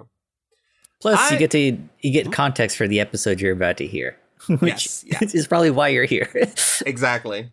Plus, 1.01 1.17
I- 1.19 1.33
you 1.33 1.39
get 1.39 1.51
to 1.51 1.59
you 2.01 2.11
get 2.11 2.31
context 2.31 2.77
for 2.77 2.87
the 2.87 2.99
episode 2.99 3.39
you're 3.41 3.53
about 3.53 3.77
to 3.77 3.87
hear, 3.87 4.17
which 4.47 4.61
Yes, 4.61 5.05
yes. 5.07 5.35
is 5.35 5.47
probably 5.47 5.71
why 5.71 5.89
you're 5.89 6.05
here. 6.05 6.29
Exactly. 6.85 7.51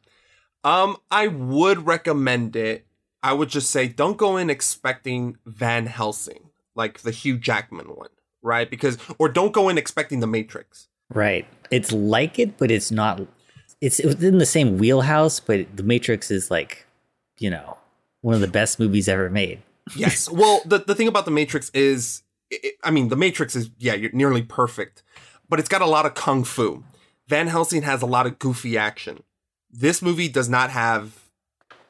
Um, 0.64 0.96
I 1.10 1.26
would 1.28 1.86
recommend 1.86 2.56
it. 2.56 2.86
I 3.22 3.32
would 3.32 3.48
just 3.48 3.70
say 3.70 3.88
don't 3.88 4.16
go 4.16 4.36
in 4.36 4.50
expecting 4.50 5.36
Van 5.46 5.86
Helsing, 5.86 6.50
like 6.74 7.00
the 7.00 7.10
Hugh 7.10 7.38
Jackman 7.38 7.86
one, 7.88 8.10
right? 8.42 8.68
Because 8.70 8.98
or 9.18 9.28
don't 9.28 9.52
go 9.52 9.68
in 9.68 9.78
expecting 9.78 10.20
the 10.20 10.26
Matrix. 10.26 10.88
right. 11.12 11.46
It's 11.70 11.90
like 11.92 12.38
it, 12.38 12.56
but 12.58 12.70
it's 12.70 12.90
not. 12.92 13.20
It's 13.80 14.02
within 14.02 14.38
the 14.38 14.46
same 14.46 14.78
wheelhouse, 14.78 15.40
but 15.40 15.76
The 15.76 15.82
Matrix 15.82 16.30
is 16.30 16.50
like, 16.50 16.86
you 17.38 17.50
know, 17.50 17.76
one 18.22 18.34
of 18.36 18.40
the 18.40 18.46
best 18.48 18.78
movies 18.78 19.08
ever 19.08 19.28
made. 19.28 19.60
Yes. 19.96 20.28
well, 20.30 20.60
the, 20.64 20.78
the 20.78 20.94
thing 20.94 21.08
about 21.08 21.24
the 21.24 21.30
Matrix 21.32 21.70
is, 21.70 22.22
i 22.52 22.56
I 22.84 22.90
mean, 22.92 23.08
the 23.08 23.16
Matrix 23.16 23.54
is, 23.56 23.70
yeah, 23.78 23.94
you're 23.94 24.12
nearly 24.12 24.42
perfect, 24.42 25.02
but 25.48 25.58
it's 25.58 25.68
got 25.68 25.82
a 25.82 25.86
lot 25.86 26.06
of 26.06 26.14
kung 26.14 26.44
fu. 26.44 26.84
Van 27.28 27.48
Helsing 27.48 27.82
has 27.82 28.02
a 28.02 28.06
lot 28.06 28.26
of 28.26 28.38
goofy 28.38 28.78
action. 28.78 29.22
This 29.70 30.00
movie 30.00 30.28
does 30.28 30.48
not 30.48 30.70
have 30.70 31.26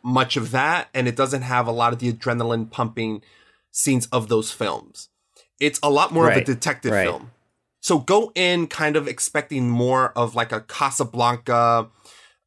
much 0.03 0.37
of 0.37 0.51
that, 0.53 0.89
and 0.95 1.07
it 1.07 1.17
doesn't 1.17 1.43
have 1.43 1.67
a 1.67 1.73
lot 1.73 1.93
of 1.93 1.99
the 1.99 2.13
adrenaline 2.13 2.71
pumping 2.71 3.23
scenes 3.71 4.07
of 4.07 4.29
those 4.29 4.51
films. 4.51 5.09
It's 5.61 5.79
a 5.83 5.91
lot 5.91 6.13
more 6.13 6.31
of 6.31 6.37
a 6.37 6.45
detective 6.45 6.93
right. 6.93 7.05
film. 7.05 7.31
So 7.81 8.01
go 8.01 8.33
in 8.35 8.67
kind 8.67 8.97
of 8.97 9.07
expecting 9.07 9.71
more 9.71 10.11
of 10.17 10.35
like 10.35 10.51
a 10.51 10.61
Casablanca, 10.63 11.89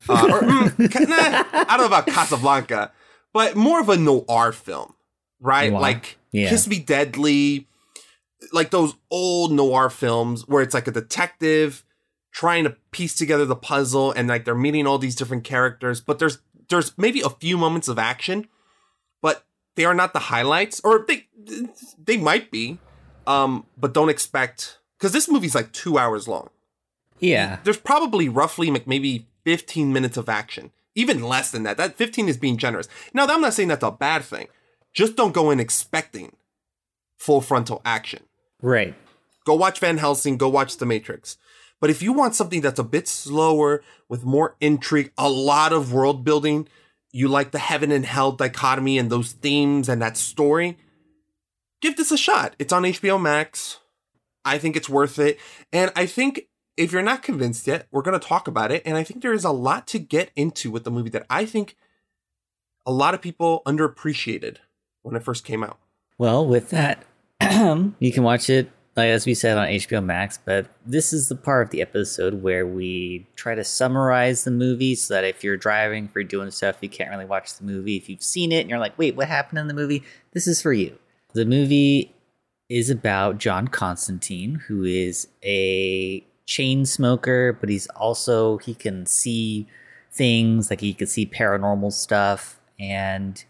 uh, 0.10 0.28
or 0.30 0.42
mm, 0.42 1.08
nah, 1.08 1.44
I 1.54 1.78
don't 1.78 1.80
know 1.80 1.86
about 1.86 2.08
Casablanca, 2.08 2.92
but 3.32 3.56
more 3.56 3.80
of 3.80 3.88
a 3.88 3.96
noir 3.96 4.52
film, 4.52 4.96
right? 5.40 5.72
Noir, 5.72 5.82
Like 5.82 6.18
yeah. 6.32 6.50
Kiss 6.50 6.68
Me 6.68 6.80
Deadly, 6.80 7.69
like 8.52 8.72
those 8.72 8.96
old 9.10 9.52
noir 9.52 9.90
films 9.90 10.48
where 10.48 10.62
it's 10.62 10.74
like 10.74 10.88
a 10.88 10.92
detective 10.92 11.84
trying 12.32 12.64
to 12.64 12.76
piece 12.92 13.16
together 13.16 13.46
the 13.46 13.56
puzzle 13.56 14.12
and 14.12 14.28
like 14.28 14.46
they're 14.46 14.56
meeting 14.56 14.88
all 14.88 14.98
these 14.98 15.16
different 15.16 15.44
characters, 15.44 16.02
but 16.02 16.20
there's 16.20 16.40
there's 16.70 16.98
maybe 16.98 17.22
a 17.22 17.30
few 17.30 17.58
moments 17.58 17.88
of 17.88 17.98
action, 17.98 18.48
but 19.22 19.46
they 19.76 19.86
are 19.86 19.96
not 19.96 20.14
the 20.14 20.20
highlights, 20.20 20.80
or 20.84 21.06
they 21.08 21.28
they 22.04 22.18
might 22.18 22.52
be, 22.52 22.78
um, 23.28 23.66
but 23.78 23.94
don't 23.94 24.10
expect 24.10 24.80
because 24.98 25.12
this 25.12 25.30
movie's 25.30 25.56
like 25.56 25.72
two 25.72 25.98
hours 25.98 26.28
long. 26.28 26.50
Yeah. 27.20 27.60
There's 27.64 27.78
probably 27.78 28.30
roughly 28.30 28.72
like 28.72 28.88
maybe 28.88 29.28
15 29.44 29.92
minutes 29.92 30.18
of 30.18 30.30
action, 30.30 30.72
even 30.96 31.24
less 31.24 31.52
than 31.52 31.64
that. 31.64 31.78
That 31.78 31.96
15 31.96 32.30
is 32.30 32.38
being 32.38 32.58
generous. 32.58 32.88
Now, 33.14 33.28
I'm 33.28 33.42
not 33.42 33.54
saying 33.54 33.70
that's 33.70 33.84
a 33.84 33.92
bad 33.92 34.24
thing. 34.24 34.48
Just 34.94 35.16
don't 35.16 35.34
go 35.34 35.52
in 35.52 35.60
expecting 35.60 36.36
full 37.18 37.42
frontal 37.42 37.82
action. 37.86 38.24
Right. 38.62 38.96
Go 39.46 39.56
watch 39.56 39.80
Van 39.80 39.98
Helsing, 39.98 40.38
go 40.38 40.50
watch 40.50 40.78
The 40.78 40.86
Matrix. 40.86 41.38
But 41.80 41.90
if 41.90 42.02
you 42.02 42.12
want 42.12 42.36
something 42.36 42.62
that's 42.62 42.80
a 42.80 42.84
bit 42.84 43.08
slower, 43.08 43.82
with 44.10 44.26
more 44.26 44.56
intrigue, 44.60 45.12
a 45.18 45.30
lot 45.30 45.72
of 45.72 45.94
world 45.94 46.24
building, 46.26 46.68
you 47.12 47.28
like 47.28 47.52
the 47.52 47.60
heaven 47.60 47.92
and 47.92 48.06
hell 48.06 48.32
dichotomy 48.32 48.98
and 48.98 49.10
those 49.10 49.32
themes 49.32 49.88
and 49.88 50.02
that 50.02 50.18
story, 50.18 50.78
give 51.82 51.96
this 51.96 52.12
a 52.12 52.18
shot. 52.18 52.56
It's 52.60 52.74
on 52.74 52.84
HBO 52.84 53.22
Max. 53.22 53.80
I 54.44 54.58
think 54.58 54.76
it's 54.76 54.90
worth 54.90 55.20
it. 55.20 55.40
And 55.72 55.92
I 55.96 56.06
think 56.06 56.48
if 56.76 56.92
you're 56.92 57.02
not 57.02 57.24
convinced 57.24 57.68
yet, 57.68 57.88
we're 57.92 58.02
going 58.02 58.20
to 58.20 58.26
talk 58.26 58.48
about 58.48 58.72
it. 58.72 58.82
And 58.86 58.98
I 58.98 59.04
think 59.04 59.22
there 59.22 59.34
is 59.34 59.46
a 59.46 59.52
lot 59.52 59.88
to 59.88 60.00
get 60.00 60.32
into 60.36 60.72
with 60.72 60.84
the 60.84 60.92
movie 60.92 61.10
that 61.12 61.26
I 61.30 61.46
think 61.46 61.76
a 62.86 62.92
lot 62.92 63.14
of 63.14 63.22
people 63.22 63.62
underappreciated 63.66 64.58
when 65.02 65.16
it 65.16 65.24
first 65.24 65.44
came 65.44 65.64
out. 65.64 65.80
Well, 66.18 66.46
with 66.46 66.70
that, 66.70 67.04
you 68.00 68.12
can 68.12 68.24
watch 68.24 68.50
it, 68.50 68.72
like 68.96 69.10
as 69.10 69.26
we 69.26 69.34
said, 69.34 69.58
on 69.58 69.68
HBO 69.68 70.04
Max. 70.04 70.40
But 70.44 70.68
this 70.86 71.14
is 71.14 71.30
the 71.30 71.36
part 71.36 71.68
of 71.68 71.72
the 71.72 71.82
episode 71.82 72.42
where 72.42 72.66
we 72.68 73.28
try 73.36 73.56
to 73.56 73.64
summarize 73.64 74.44
the 74.44 74.52
movie 74.52 74.96
so 74.96 75.14
that 75.14 75.24
if 75.24 75.44
you're 75.44 75.58
driving, 75.58 76.06
if 76.06 76.16
you're 76.16 76.24
doing 76.24 76.52
stuff, 76.52 76.78
you 76.82 76.90
can't 76.90 77.10
really 77.10 77.26
watch 77.26 77.56
the 77.56 77.64
movie. 77.64 77.98
If 77.98 78.10
you've 78.10 78.24
seen 78.24 78.52
it 78.52 78.62
and 78.62 78.70
you're 78.70 78.80
like, 78.80 78.98
wait, 78.98 79.16
what 79.16 79.28
happened 79.28 79.60
in 79.60 79.68
the 79.68 79.74
movie? 79.74 80.04
This 80.34 80.48
is 80.48 80.62
for 80.62 80.74
you. 80.74 80.98
The 81.34 81.46
movie 81.46 82.14
is 82.70 82.90
about 82.90 83.38
John 83.38 83.68
Constantine, 83.68 84.56
who 84.68 84.84
is 84.84 85.28
a 85.44 86.24
chain 86.46 86.86
smoker, 86.86 87.54
but 87.54 87.70
he's 87.70 87.88
also, 87.88 88.58
he 88.58 88.74
can 88.74 89.06
see 89.06 89.68
things, 90.12 90.70
like 90.70 90.82
he 90.82 90.94
can 90.94 91.08
see 91.08 91.26
paranormal 91.26 91.94
stuff. 91.94 92.60
And 92.80 93.44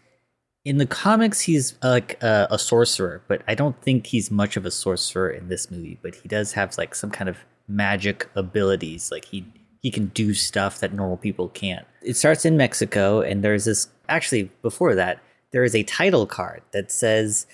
in 0.64 0.78
the 0.78 0.86
comics 0.86 1.40
he's 1.40 1.74
like 1.82 2.22
a, 2.22 2.46
a 2.50 2.58
sorcerer 2.58 3.22
but 3.28 3.42
i 3.48 3.54
don't 3.54 3.80
think 3.82 4.06
he's 4.06 4.30
much 4.30 4.56
of 4.56 4.66
a 4.66 4.70
sorcerer 4.70 5.30
in 5.30 5.48
this 5.48 5.70
movie 5.70 5.98
but 6.02 6.14
he 6.16 6.28
does 6.28 6.52
have 6.52 6.76
like 6.76 6.94
some 6.94 7.10
kind 7.10 7.28
of 7.28 7.38
magic 7.70 8.28
abilities. 8.34 9.10
Like 9.10 9.24
he 9.26 9.46
he 9.80 9.90
can 9.90 10.06
do 10.08 10.34
stuff 10.34 10.80
that 10.80 10.92
normal 10.92 11.16
people 11.16 11.48
can't. 11.48 11.86
It 12.02 12.16
starts 12.16 12.44
in 12.44 12.56
mexico 12.56 13.22
and 13.22 13.42
there's 13.42 13.64
this 13.64 13.88
actually 14.08 14.50
before 14.60 14.94
that 14.94 15.20
there 15.52 15.64
is 15.64 15.74
a 15.74 15.82
title 15.84 16.26
card 16.26 16.62
that 16.72 16.92
says 16.92 17.46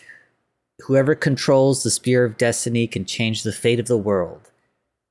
whoever 0.81 1.15
controls 1.15 1.83
the 1.83 1.91
spear 1.91 2.25
of 2.25 2.37
destiny 2.37 2.87
can 2.87 3.05
change 3.05 3.43
the 3.43 3.53
fate 3.53 3.79
of 3.79 3.87
the 3.87 3.97
world. 3.97 4.51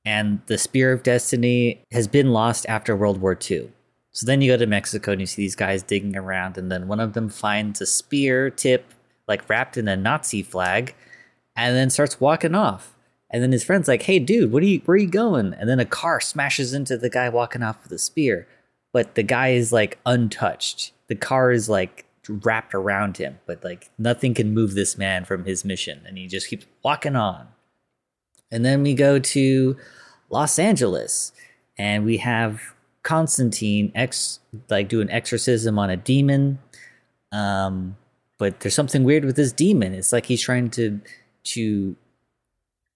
And 0.04 0.40
the 0.46 0.58
spear 0.58 0.92
of 0.92 1.02
destiny 1.02 1.82
has 1.90 2.06
been 2.06 2.32
lost 2.32 2.66
after 2.68 2.94
world 2.94 3.20
war 3.20 3.38
ii 3.50 3.70
so 4.16 4.24
then 4.24 4.40
you 4.40 4.50
go 4.50 4.56
to 4.56 4.66
Mexico 4.66 5.12
and 5.12 5.20
you 5.20 5.26
see 5.26 5.42
these 5.42 5.54
guys 5.54 5.82
digging 5.82 6.16
around, 6.16 6.56
and 6.56 6.72
then 6.72 6.88
one 6.88 7.00
of 7.00 7.12
them 7.12 7.28
finds 7.28 7.82
a 7.82 7.86
spear 7.86 8.48
tip, 8.48 8.94
like 9.28 9.46
wrapped 9.46 9.76
in 9.76 9.88
a 9.88 9.94
Nazi 9.94 10.42
flag, 10.42 10.94
and 11.54 11.76
then 11.76 11.90
starts 11.90 12.18
walking 12.18 12.54
off. 12.54 12.96
And 13.28 13.42
then 13.42 13.52
his 13.52 13.62
friend's 13.62 13.88
like, 13.88 14.04
"Hey, 14.04 14.18
dude, 14.18 14.52
what 14.52 14.62
are 14.62 14.66
you? 14.66 14.80
Where 14.86 14.94
are 14.94 14.98
you 14.98 15.06
going?" 15.06 15.52
And 15.52 15.68
then 15.68 15.78
a 15.80 15.84
car 15.84 16.18
smashes 16.22 16.72
into 16.72 16.96
the 16.96 17.10
guy 17.10 17.28
walking 17.28 17.62
off 17.62 17.82
with 17.82 17.90
the 17.90 17.98
spear, 17.98 18.48
but 18.90 19.16
the 19.16 19.22
guy 19.22 19.48
is 19.48 19.70
like 19.70 19.98
untouched. 20.06 20.92
The 21.08 21.14
car 21.14 21.52
is 21.52 21.68
like 21.68 22.06
wrapped 22.26 22.74
around 22.74 23.18
him, 23.18 23.38
but 23.44 23.62
like 23.62 23.90
nothing 23.98 24.32
can 24.32 24.54
move 24.54 24.72
this 24.72 24.96
man 24.96 25.26
from 25.26 25.44
his 25.44 25.62
mission, 25.62 26.00
and 26.06 26.16
he 26.16 26.26
just 26.26 26.48
keeps 26.48 26.64
walking 26.82 27.16
on. 27.16 27.48
And 28.50 28.64
then 28.64 28.82
we 28.82 28.94
go 28.94 29.18
to 29.18 29.76
Los 30.30 30.58
Angeles, 30.58 31.32
and 31.76 32.06
we 32.06 32.16
have 32.16 32.72
Constantine 33.06 33.92
ex 33.94 34.40
like 34.68 34.88
do 34.88 35.00
an 35.00 35.08
exorcism 35.10 35.78
on 35.78 35.90
a 35.90 35.96
demon. 35.96 36.58
Um, 37.30 37.96
but 38.36 38.60
there's 38.60 38.74
something 38.74 39.04
weird 39.04 39.24
with 39.24 39.36
this 39.36 39.52
demon. 39.52 39.94
It's 39.94 40.12
like 40.12 40.26
he's 40.26 40.42
trying 40.42 40.70
to 40.70 41.00
to 41.44 41.96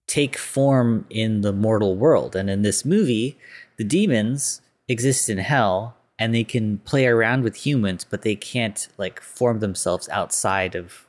take 0.07 0.37
form 0.37 1.05
in 1.09 1.41
the 1.41 1.53
mortal 1.53 1.95
world. 1.95 2.35
And 2.35 2.49
in 2.49 2.61
this 2.61 2.83
movie, 2.83 3.37
the 3.77 3.85
demons 3.85 4.61
exist 4.89 5.29
in 5.29 5.37
hell 5.37 5.95
and 6.19 6.35
they 6.35 6.43
can 6.43 6.79
play 6.79 7.07
around 7.07 7.45
with 7.45 7.65
humans, 7.65 8.03
but 8.03 8.21
they 8.21 8.35
can't 8.35 8.89
like 8.97 9.21
form 9.21 9.61
themselves 9.61 10.09
outside 10.09 10.75
of 10.75 11.07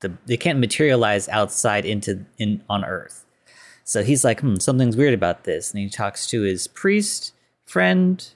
the 0.00 0.12
they 0.26 0.36
can't 0.36 0.58
materialize 0.58 1.28
outside 1.28 1.84
into 1.84 2.26
in 2.36 2.64
on 2.68 2.84
earth. 2.84 3.24
So 3.84 4.02
he's 4.02 4.24
like, 4.24 4.40
hmm, 4.40 4.56
something's 4.56 4.96
weird 4.96 5.14
about 5.14 5.44
this. 5.44 5.70
And 5.72 5.80
he 5.80 5.88
talks 5.88 6.26
to 6.26 6.42
his 6.42 6.66
priest 6.66 7.32
friend, 7.68 8.26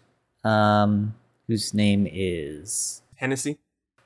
um, 0.45 1.15
whose 1.49 1.75
name 1.75 2.07
is 2.11 3.03
Hennessy? 3.17 3.59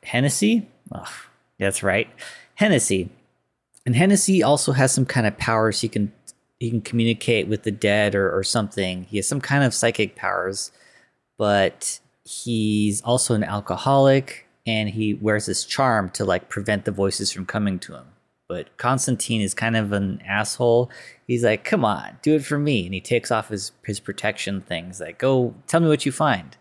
Hennessy. 0.02 0.68
Oh, 0.94 1.12
that's 1.58 1.82
right, 1.82 2.08
Hennessy. 2.54 3.10
And 3.84 3.94
Hennessy 3.94 4.42
also 4.42 4.72
has 4.72 4.92
some 4.92 5.06
kind 5.06 5.26
of 5.26 5.36
powers. 5.36 5.80
He 5.80 5.88
can 5.88 6.12
he 6.58 6.70
can 6.70 6.80
communicate 6.80 7.48
with 7.48 7.64
the 7.64 7.70
dead 7.70 8.14
or, 8.14 8.34
or 8.34 8.42
something. 8.42 9.04
He 9.04 9.18
has 9.18 9.28
some 9.28 9.40
kind 9.40 9.62
of 9.62 9.74
psychic 9.74 10.16
powers, 10.16 10.72
but 11.36 12.00
he's 12.24 13.02
also 13.02 13.34
an 13.34 13.44
alcoholic 13.44 14.46
and 14.66 14.88
he 14.88 15.14
wears 15.14 15.46
this 15.46 15.64
charm 15.64 16.10
to 16.10 16.24
like 16.24 16.48
prevent 16.48 16.84
the 16.84 16.90
voices 16.90 17.30
from 17.30 17.46
coming 17.46 17.78
to 17.80 17.94
him. 17.94 18.06
But 18.48 18.76
Constantine 18.76 19.40
is 19.40 19.54
kind 19.54 19.76
of 19.76 19.92
an 19.92 20.22
asshole. 20.26 20.90
He's 21.26 21.42
like, 21.44 21.64
"Come 21.64 21.84
on, 21.84 22.18
do 22.22 22.36
it 22.36 22.44
for 22.44 22.58
me," 22.58 22.84
and 22.84 22.94
he 22.94 23.00
takes 23.00 23.30
off 23.30 23.48
his 23.48 23.72
his 23.84 23.98
protection 24.00 24.60
things. 24.60 25.00
Like, 25.00 25.18
"Go, 25.18 25.54
tell 25.66 25.80
me 25.80 25.88
what 25.88 26.06
you 26.06 26.12
find." 26.12 26.56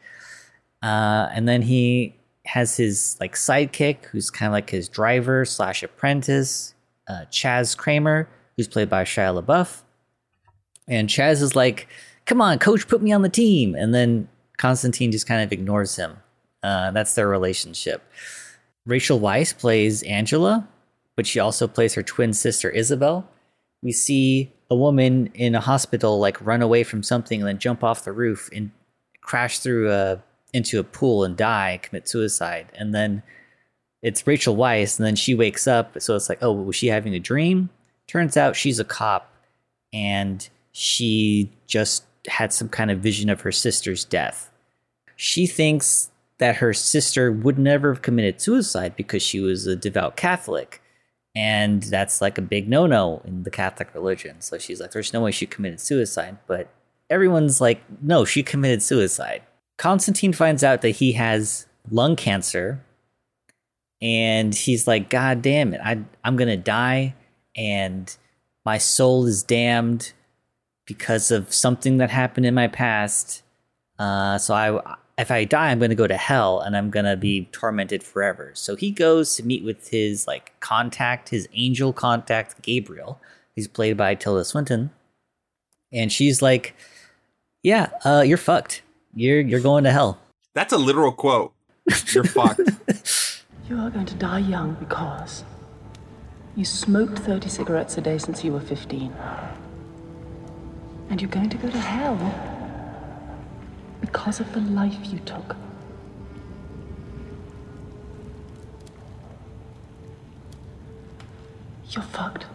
Uh, 0.82 1.30
and 1.34 1.48
then 1.48 1.62
he 1.63 2.15
has 2.45 2.78
his 2.78 3.17
like 3.19 3.36
sidekick, 3.36 4.06
who's 4.06 4.30
kind 4.30 4.48
of 4.48 4.54
like 4.54 4.69
his 4.69 4.89
driver 4.89 5.45
slash 5.45 5.84
apprentice, 5.84 6.74
uh, 7.08 7.26
Chaz 7.32 7.78
Kramer, 7.78 8.28
who's 8.58 8.67
played 8.67 8.89
by 8.89 9.04
Shia 9.04 9.43
LaBeouf. 9.43 9.82
And 10.88 11.10
Chaz 11.10 11.41
is 11.41 11.56
like, 11.56 11.88
"Come 12.26 12.41
on, 12.41 12.60
coach, 12.60 12.88
put 12.88 13.02
me 13.02 13.12
on 13.12 13.21
the 13.21 13.30
team." 13.30 13.76
And 13.76 13.93
then 13.93 14.28
Constantine 14.58 15.12
just 15.12 15.28
kind 15.28 15.43
of 15.43 15.52
ignores 15.52 15.95
him. 15.95 16.17
Uh, 16.63 16.89
that's 16.91 17.13
their 17.13 17.28
relationship. 17.28 18.02
Rachel 18.86 19.19
Weisz 19.19 19.56
plays 19.58 20.04
Angela, 20.04 20.67
but 21.15 21.28
she 21.28 21.39
also 21.39 21.67
plays 21.67 21.93
her 21.93 22.04
twin 22.04 22.34
sister 22.34 22.69
Isabel. 22.69 23.28
We 23.82 23.91
see 23.91 24.51
a 24.69 24.75
woman 24.75 25.28
in 25.34 25.56
a 25.56 25.62
hospital 25.62 26.19
like 26.19 26.43
run 26.45 26.62
away 26.62 26.84
from 26.84 27.04
something 27.04 27.41
and 27.41 27.47
then 27.47 27.60
jump 27.60 27.84
off 27.84 28.04
the 28.04 28.12
roof 28.12 28.49
and 28.54 28.71
crash 29.21 29.60
through 29.60 29.91
a 29.91 30.21
into 30.54 30.80
a 30.80 30.84
pool 30.84 31.25
and 31.25 31.36
die, 31.36 31.80
commit 31.84 32.08
suicide. 32.08 32.71
And 32.75 32.95
then 32.95 33.22
it's 34.01 34.26
Rachel 34.26 34.55
Weisz, 34.55 34.97
and 34.97 35.05
then 35.05 35.16
she 35.16 35.36
wakes 35.36 35.68
up. 35.68 35.99
So 36.01 36.16
it's 36.16 36.30
like, 36.30 36.41
oh, 36.41 36.53
was 36.53 36.78
she 36.78 36.88
having 36.88 37.13
a 37.13 37.20
dream? 37.20 37.70
Turns 38.07 38.38
out 38.38 38.55
she's 38.55 38.80
a 38.80 38.86
cop, 38.86 39.34
and 39.91 40.47
she 40.72 41.51
just 41.68 42.05
had 42.28 42.53
some 42.53 42.70
kind 42.70 42.89
of 42.89 42.99
vision 42.99 43.30
of 43.30 43.41
her 43.41 43.51
sister's 43.51 44.05
death. 44.05 44.49
She 45.18 45.45
thinks 45.45 46.09
that 46.38 46.57
her 46.57 46.74
sister 46.74 47.32
would 47.32 47.57
never 47.57 47.93
have 47.93 48.01
committed 48.01 48.39
suicide 48.39 48.95
because 48.95 49.22
she 49.22 49.39
was 49.39 49.68
a 49.68 49.76
devout 49.76 50.16
Catholic. 50.16 50.82
And 51.36 51.83
that's 51.83 52.21
like 52.21 52.38
a 52.38 52.41
big 52.41 52.69
no 52.69 52.88
no 52.88 53.21
in 53.25 53.43
the 53.43 53.51
Catholic 53.51 53.93
religion. 53.93 54.39
So 54.39 54.57
she's 54.57 54.79
like, 54.79 54.91
there's 54.91 55.13
no 55.13 55.21
way 55.21 55.31
she 55.31 55.45
committed 55.45 55.81
suicide. 55.81 56.38
But 56.47 56.69
everyone's 57.09 57.59
like, 57.59 57.81
no, 58.01 58.23
she 58.23 58.41
committed 58.41 58.81
suicide. 58.81 59.41
Constantine 59.77 60.31
finds 60.31 60.63
out 60.63 60.81
that 60.81 60.91
he 60.91 61.11
has 61.13 61.67
lung 61.91 62.15
cancer. 62.15 62.81
And 64.01 64.53
he's 64.53 64.88
like, 64.88 65.09
God 65.09 65.41
damn 65.41 65.73
it, 65.73 65.81
I, 65.83 65.99
I'm 66.23 66.36
going 66.36 66.49
to 66.49 66.57
die. 66.57 67.15
And 67.55 68.15
my 68.65 68.77
soul 68.77 69.25
is 69.25 69.43
damned 69.43 70.13
because 70.86 71.31
of 71.31 71.53
something 71.53 71.97
that 71.97 72.09
happened 72.09 72.45
in 72.45 72.53
my 72.53 72.67
past. 72.67 73.41
Uh, 73.97 74.38
so 74.38 74.53
I, 74.53 74.95
if 75.18 75.32
I 75.32 75.45
die, 75.45 75.72
I'm 75.72 75.80
going 75.80 75.89
to 75.89 75.95
go 75.95 76.07
to 76.07 76.18
hell 76.18 76.59
and 76.59 76.76
I'm 76.76 76.89
going 76.89 77.05
to 77.05 77.16
be 77.16 77.45
tormented 77.51 78.03
forever. 78.03 78.51
So 78.53 78.76
he 78.76 78.91
goes 78.91 79.36
to 79.36 79.43
meet 79.43 79.63
with 79.63 79.89
his 79.89 80.28
like 80.28 80.59
contact, 80.59 81.30
his 81.30 81.47
angel 81.53 81.93
contact, 81.93 82.61
Gabriel. 82.61 83.20
He's 83.55 83.68
played 83.68 83.95
by 83.95 84.16
Tilda 84.16 84.43
Swinton, 84.43 84.91
and 85.93 86.11
she's 86.11 86.41
like, 86.41 86.76
"Yeah, 87.63 87.89
uh, 88.03 88.24
you're 88.26 88.38
fucked. 88.38 88.82
You're 89.13 89.39
you're 89.39 89.61
going 89.61 89.86
to 89.86 89.91
hell." 89.91 90.20
That's 90.53 90.74
a 90.74 90.78
literal 90.78 91.13
quote. 91.13 91.53
You're 92.13 92.26
fucked. 92.26 92.61
You 93.68 93.80
are 93.80 93.89
going 93.89 94.05
to 94.05 94.13
die 94.13 94.39
young 94.39 94.76
because 94.76 95.43
you 96.55 96.66
smoked 96.66 97.18
30 97.18 97.49
cigarettes 97.49 97.97
a 97.97 98.01
day 98.01 98.20
since 98.20 98.43
you 98.43 98.53
were 98.53 98.59
15. 98.59 99.11
And 101.09 101.20
you're 101.20 101.32
going 101.32 101.49
to 101.49 101.57
go 101.57 101.72
to 101.72 101.80
hell 101.80 102.55
because 104.02 104.39
of 104.39 104.52
the 104.54 104.62
life 104.62 104.98
you 105.06 105.20
took. 105.20 105.56
You're 111.89 112.04
fucked. 112.04 112.46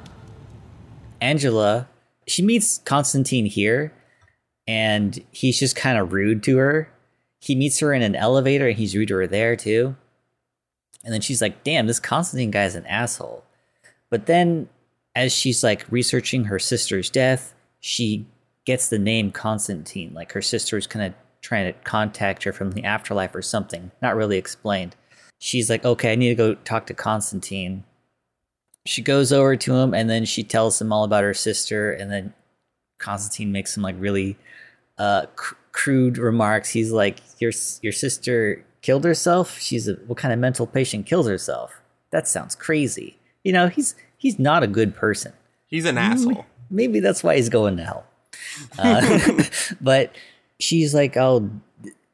Angela, 1.20 1.88
she 2.26 2.42
meets 2.42 2.78
Constantine 2.78 3.46
here, 3.46 3.92
and 4.66 5.22
he's 5.30 5.58
just 5.58 5.76
kind 5.76 5.98
of 5.98 6.12
rude 6.12 6.42
to 6.44 6.58
her. 6.58 6.90
He 7.40 7.54
meets 7.54 7.78
her 7.80 7.92
in 7.92 8.02
an 8.02 8.14
elevator, 8.14 8.68
and 8.68 8.78
he's 8.78 8.94
rude 8.94 9.08
to 9.08 9.16
her 9.16 9.26
there 9.26 9.56
too. 9.56 9.96
And 11.04 11.14
then 11.14 11.20
she's 11.20 11.40
like, 11.40 11.64
"Damn, 11.64 11.86
this 11.86 12.00
Constantine 12.00 12.50
guy's 12.50 12.74
an 12.74 12.86
asshole." 12.86 13.44
But 14.10 14.26
then, 14.26 14.68
as 15.14 15.32
she's 15.32 15.62
like 15.62 15.90
researching 15.90 16.44
her 16.44 16.58
sister's 16.58 17.08
death, 17.08 17.54
she 17.80 18.26
gets 18.64 18.88
the 18.88 18.98
name 18.98 19.32
Constantine. 19.32 20.12
Like 20.12 20.32
her 20.32 20.42
sister's 20.42 20.86
kind 20.86 21.06
of 21.06 21.14
trying 21.40 21.72
to 21.72 21.78
contact 21.80 22.44
her 22.44 22.52
from 22.52 22.72
the 22.72 22.84
afterlife 22.84 23.34
or 23.34 23.42
something. 23.42 23.90
Not 24.02 24.16
really 24.16 24.36
explained. 24.38 24.96
She's 25.38 25.70
like, 25.70 25.84
"Okay, 25.84 26.12
I 26.12 26.14
need 26.16 26.28
to 26.28 26.34
go 26.34 26.54
talk 26.54 26.86
to 26.86 26.94
Constantine." 26.94 27.84
she 28.86 29.02
goes 29.02 29.30
over 29.30 29.56
to 29.56 29.74
him 29.74 29.92
and 29.92 30.08
then 30.08 30.24
she 30.24 30.42
tells 30.42 30.80
him 30.80 30.90
all 30.90 31.04
about 31.04 31.22
her 31.22 31.34
sister 31.34 31.92
and 31.92 32.10
then 32.10 32.32
constantine 32.98 33.52
makes 33.52 33.74
some 33.74 33.82
like 33.82 33.94
really 33.98 34.38
uh 34.96 35.26
cr- 35.36 35.54
crude 35.72 36.16
remarks 36.16 36.70
he's 36.70 36.90
like 36.90 37.18
your 37.38 37.52
your 37.82 37.92
sister 37.92 38.64
killed 38.80 39.04
herself 39.04 39.58
she's 39.58 39.86
a 39.86 39.92
what 40.06 40.16
kind 40.16 40.32
of 40.32 40.38
mental 40.40 40.66
patient 40.66 41.04
kills 41.04 41.28
herself 41.28 41.78
that 42.10 42.26
sounds 42.26 42.54
crazy 42.54 43.18
you 43.44 43.52
know 43.52 43.68
he's 43.68 43.94
he's 44.16 44.38
not 44.38 44.62
a 44.62 44.66
good 44.66 44.94
person 44.94 45.34
He's 45.66 45.84
an 45.84 45.98
asshole. 45.98 46.46
maybe 46.70 47.00
that's 47.00 47.22
why 47.22 47.36
he's 47.36 47.50
going 47.50 47.76
to 47.76 47.84
hell 47.84 48.06
uh, 48.78 49.44
but 49.82 50.14
she's 50.60 50.94
like 50.94 51.16
oh 51.16 51.50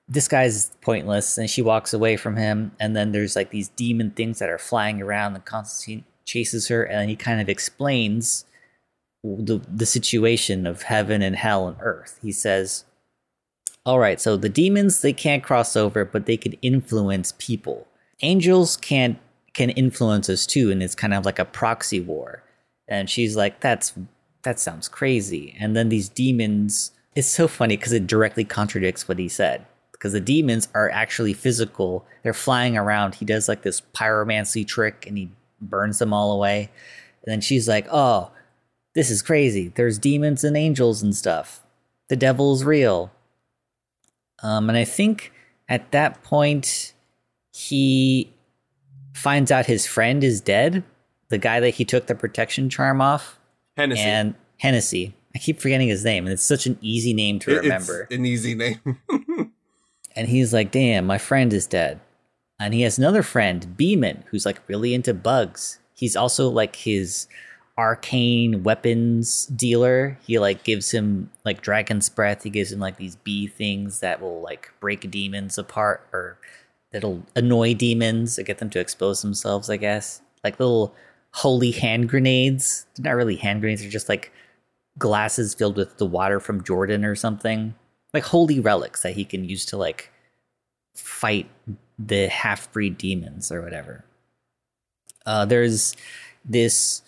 this 0.08 0.28
guy's 0.28 0.70
pointless 0.82 1.36
and 1.36 1.50
she 1.50 1.62
walks 1.62 1.92
away 1.92 2.16
from 2.16 2.36
him 2.36 2.72
and 2.78 2.94
then 2.94 3.12
there's 3.12 3.34
like 3.34 3.50
these 3.50 3.68
demon 3.70 4.10
things 4.12 4.38
that 4.38 4.48
are 4.48 4.58
flying 4.58 5.02
around 5.02 5.34
and 5.34 5.44
constantine 5.44 6.04
chases 6.24 6.68
her 6.68 6.84
and 6.84 7.10
he 7.10 7.16
kind 7.16 7.40
of 7.40 7.48
explains 7.48 8.44
the, 9.22 9.60
the 9.68 9.86
situation 9.86 10.66
of 10.66 10.82
heaven 10.82 11.22
and 11.22 11.34
hell 11.34 11.66
and 11.66 11.76
earth. 11.80 12.18
He 12.22 12.32
says 12.32 12.84
all 13.84 13.98
right 13.98 14.20
so 14.20 14.36
the 14.36 14.48
demons 14.48 15.00
they 15.00 15.12
can't 15.12 15.42
cross 15.42 15.76
over 15.76 16.04
but 16.04 16.26
they 16.26 16.36
can 16.36 16.52
influence 16.62 17.34
people. 17.38 17.86
Angels 18.22 18.76
can't 18.76 19.18
can 19.54 19.70
influence 19.70 20.28
us 20.28 20.46
too 20.46 20.70
and 20.70 20.82
it's 20.82 20.94
kind 20.94 21.14
of 21.14 21.24
like 21.24 21.38
a 21.38 21.44
proxy 21.44 22.00
war. 22.00 22.42
And 22.86 23.10
she's 23.10 23.34
like 23.36 23.60
that's 23.60 23.94
that 24.42 24.60
sounds 24.60 24.88
crazy. 24.88 25.56
And 25.58 25.74
then 25.74 25.88
these 25.88 26.08
demons 26.08 26.92
it's 27.16 27.26
so 27.26 27.48
funny 27.48 27.76
because 27.76 27.94
it 27.94 28.06
directly 28.06 28.44
contradicts 28.44 29.08
what 29.08 29.18
he 29.18 29.28
said 29.28 29.66
because 29.90 30.12
the 30.12 30.20
demons 30.20 30.68
are 30.74 30.90
actually 30.90 31.32
physical. 31.32 32.04
They're 32.22 32.34
flying 32.34 32.76
around. 32.76 33.14
He 33.14 33.24
does 33.24 33.48
like 33.48 33.62
this 33.62 33.80
pyromancy 33.94 34.66
trick 34.66 35.06
and 35.06 35.16
he 35.16 35.30
burns 35.60 35.98
them 35.98 36.12
all 36.12 36.30
away. 36.32 36.70
And 37.24 37.32
then 37.32 37.40
she's 37.40 37.66
like 37.66 37.88
oh 37.90 38.30
this 38.94 39.10
is 39.10 39.20
crazy. 39.22 39.72
There's 39.74 39.98
demons 39.98 40.44
and 40.44 40.56
angels 40.56 41.02
and 41.02 41.14
stuff. 41.16 41.62
The 42.08 42.16
devil's 42.16 42.64
real. 42.64 43.10
Um, 44.42 44.68
and 44.68 44.76
i 44.76 44.84
think 44.84 45.32
at 45.68 45.90
that 45.92 46.22
point 46.22 46.92
he 47.52 48.30
finds 49.14 49.50
out 49.50 49.64
his 49.64 49.86
friend 49.86 50.22
is 50.22 50.42
dead 50.42 50.84
the 51.30 51.38
guy 51.38 51.58
that 51.58 51.70
he 51.70 51.84
took 51.84 52.06
the 52.06 52.14
protection 52.14 52.68
charm 52.68 53.00
off. 53.00 53.40
Hennessy. 53.76 54.00
and 54.02 54.34
hennessy 54.58 55.14
i 55.36 55.38
keep 55.38 55.60
forgetting 55.60 55.88
his 55.88 56.02
name 56.02 56.24
and 56.24 56.32
it's 56.32 56.42
such 56.42 56.66
an 56.66 56.78
easy 56.80 57.12
name 57.12 57.38
to 57.38 57.54
remember 57.56 58.02
It's 58.10 58.16
an 58.16 58.24
easy 58.24 58.54
name. 58.54 58.80
and 60.16 60.28
he's 60.28 60.52
like, 60.54 60.70
"Damn, 60.70 61.04
my 61.06 61.18
friend 61.18 61.52
is 61.52 61.66
dead." 61.66 62.00
And 62.58 62.72
he 62.72 62.80
has 62.82 62.96
another 62.96 63.22
friend, 63.22 63.76
Beeman, 63.76 64.24
who's 64.30 64.46
like 64.46 64.66
really 64.66 64.94
into 64.94 65.12
bugs. 65.12 65.78
He's 65.94 66.16
also 66.16 66.48
like 66.48 66.76
his 66.76 67.28
arcane 67.76 68.62
weapons 68.62 69.44
dealer. 69.46 70.18
He 70.26 70.38
like 70.38 70.64
gives 70.64 70.90
him 70.90 71.30
like 71.44 71.60
dragon's 71.60 72.08
breath. 72.08 72.44
He 72.44 72.50
gives 72.50 72.72
him 72.72 72.80
like 72.80 72.96
these 72.96 73.16
bee 73.16 73.46
things 73.46 74.00
that 74.00 74.22
will 74.22 74.40
like 74.40 74.72
break 74.80 75.10
demons 75.10 75.58
apart 75.58 76.08
or 76.14 76.38
that'll 76.92 77.22
annoy 77.34 77.74
demons 77.74 78.38
or 78.38 78.42
get 78.42 78.56
them 78.56 78.70
to 78.70 78.80
expose 78.80 79.20
themselves, 79.20 79.68
I 79.68 79.76
guess. 79.76 80.22
Like 80.42 80.58
little 80.58 80.94
holy 81.32 81.72
hand 81.72 82.08
grenades. 82.08 82.86
They're 82.96 83.12
not 83.12 83.18
really 83.18 83.36
hand 83.36 83.60
grenades, 83.60 83.82
they're 83.82 83.90
just 83.90 84.08
like 84.08 84.32
glasses 84.98 85.54
filled 85.54 85.76
with 85.76 85.98
the 85.98 86.06
water 86.06 86.40
from 86.40 86.64
Jordan 86.64 87.04
or 87.04 87.14
something. 87.14 87.74
Like 88.14 88.24
holy 88.24 88.60
relics 88.60 89.02
that 89.02 89.14
he 89.14 89.24
can 89.24 89.44
use 89.44 89.66
to 89.66 89.76
like 89.76 90.10
fight 90.94 91.48
the 91.98 92.28
half 92.28 92.70
breed 92.72 92.98
demons 92.98 93.50
or 93.52 93.62
whatever. 93.62 94.04
Uh, 95.24 95.44
there's 95.44 95.94
this 96.44 97.02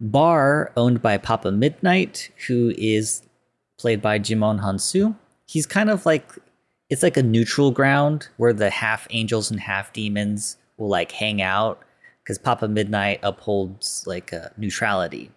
bar 0.00 0.72
owned 0.76 1.02
by 1.02 1.18
Papa 1.18 1.52
Midnight, 1.52 2.30
who 2.46 2.72
is 2.78 3.22
played 3.78 4.00
by 4.00 4.18
Djimon 4.18 4.60
Hounsou. 4.60 5.14
He's 5.46 5.66
kind 5.66 5.90
of 5.90 6.06
like 6.06 6.32
it's 6.90 7.02
like 7.02 7.16
a 7.16 7.22
neutral 7.22 7.70
ground 7.70 8.28
where 8.38 8.52
the 8.52 8.70
half 8.70 9.06
angels 9.10 9.50
and 9.50 9.60
half 9.60 9.92
demons 9.92 10.56
will 10.78 10.88
like 10.88 11.12
hang 11.12 11.42
out 11.42 11.82
because 12.22 12.38
Papa 12.38 12.68
Midnight 12.68 13.20
upholds 13.22 14.04
like 14.06 14.32
neutrality. 14.56 15.30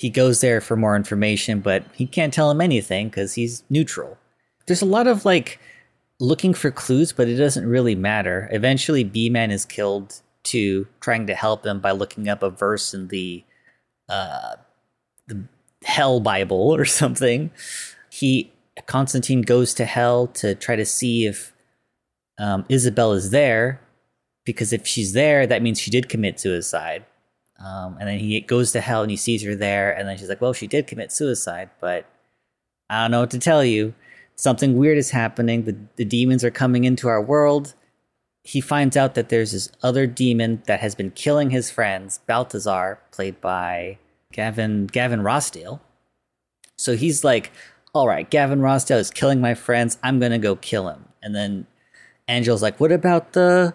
He 0.00 0.08
goes 0.08 0.40
there 0.40 0.62
for 0.62 0.76
more 0.76 0.96
information, 0.96 1.60
but 1.60 1.84
he 1.92 2.06
can't 2.06 2.32
tell 2.32 2.50
him 2.50 2.62
anything 2.62 3.10
because 3.10 3.34
he's 3.34 3.64
neutral. 3.68 4.16
There's 4.66 4.80
a 4.80 4.86
lot 4.86 5.06
of 5.06 5.26
like 5.26 5.60
looking 6.18 6.54
for 6.54 6.70
clues, 6.70 7.12
but 7.12 7.28
it 7.28 7.36
doesn't 7.36 7.66
really 7.66 7.94
matter. 7.94 8.48
Eventually, 8.50 9.04
Beeman 9.04 9.50
is 9.50 9.66
killed 9.66 10.22
too, 10.42 10.86
trying 11.00 11.26
to 11.26 11.34
help 11.34 11.66
him 11.66 11.80
by 11.80 11.90
looking 11.90 12.30
up 12.30 12.42
a 12.42 12.48
verse 12.48 12.94
in 12.94 13.08
the 13.08 13.44
uh, 14.08 14.56
the 15.26 15.44
Hell 15.84 16.20
Bible 16.20 16.74
or 16.74 16.84
something. 16.86 17.50
He 18.08 18.50
Constantine 18.86 19.42
goes 19.42 19.74
to 19.74 19.84
hell 19.84 20.28
to 20.28 20.54
try 20.54 20.76
to 20.76 20.86
see 20.86 21.26
if 21.26 21.52
um, 22.38 22.64
Isabel 22.70 23.12
is 23.12 23.32
there, 23.32 23.82
because 24.46 24.72
if 24.72 24.86
she's 24.86 25.12
there, 25.12 25.46
that 25.46 25.60
means 25.60 25.78
she 25.78 25.90
did 25.90 26.08
commit 26.08 26.40
suicide. 26.40 27.04
Um, 27.64 27.96
and 28.00 28.08
then 28.08 28.18
he 28.18 28.40
goes 28.40 28.72
to 28.72 28.80
hell 28.80 29.02
and 29.02 29.10
he 29.10 29.16
sees 29.16 29.42
her 29.44 29.54
there, 29.54 29.92
and 29.92 30.08
then 30.08 30.16
she's 30.16 30.28
like, 30.28 30.40
"Well, 30.40 30.52
she 30.54 30.66
did 30.66 30.86
commit 30.86 31.12
suicide, 31.12 31.70
but 31.80 32.06
I 32.88 33.02
don't 33.02 33.10
know 33.10 33.20
what 33.20 33.30
to 33.32 33.38
tell 33.38 33.64
you. 33.64 33.94
Something 34.36 34.78
weird 34.78 34.96
is 34.96 35.10
happening. 35.10 35.64
The 35.64 35.76
the 35.96 36.04
demons 36.04 36.42
are 36.44 36.50
coming 36.50 36.84
into 36.84 37.08
our 37.08 37.22
world." 37.22 37.74
He 38.42 38.62
finds 38.62 38.96
out 38.96 39.14
that 39.14 39.28
there's 39.28 39.52
this 39.52 39.70
other 39.82 40.06
demon 40.06 40.62
that 40.66 40.80
has 40.80 40.94
been 40.94 41.10
killing 41.10 41.50
his 41.50 41.70
friends, 41.70 42.20
Balthazar, 42.26 42.98
played 43.10 43.40
by 43.40 43.98
Gavin 44.32 44.86
Gavin 44.86 45.20
Rossdale. 45.20 45.80
So 46.78 46.96
he's 46.96 47.22
like, 47.24 47.52
"All 47.92 48.08
right, 48.08 48.28
Gavin 48.30 48.60
Rossdale 48.60 48.98
is 48.98 49.10
killing 49.10 49.40
my 49.40 49.54
friends. 49.54 49.98
I'm 50.02 50.18
gonna 50.18 50.38
go 50.38 50.56
kill 50.56 50.88
him." 50.88 51.04
And 51.22 51.34
then 51.34 51.66
Angel's 52.26 52.62
like, 52.62 52.80
"What 52.80 52.92
about 52.92 53.32
the 53.34 53.74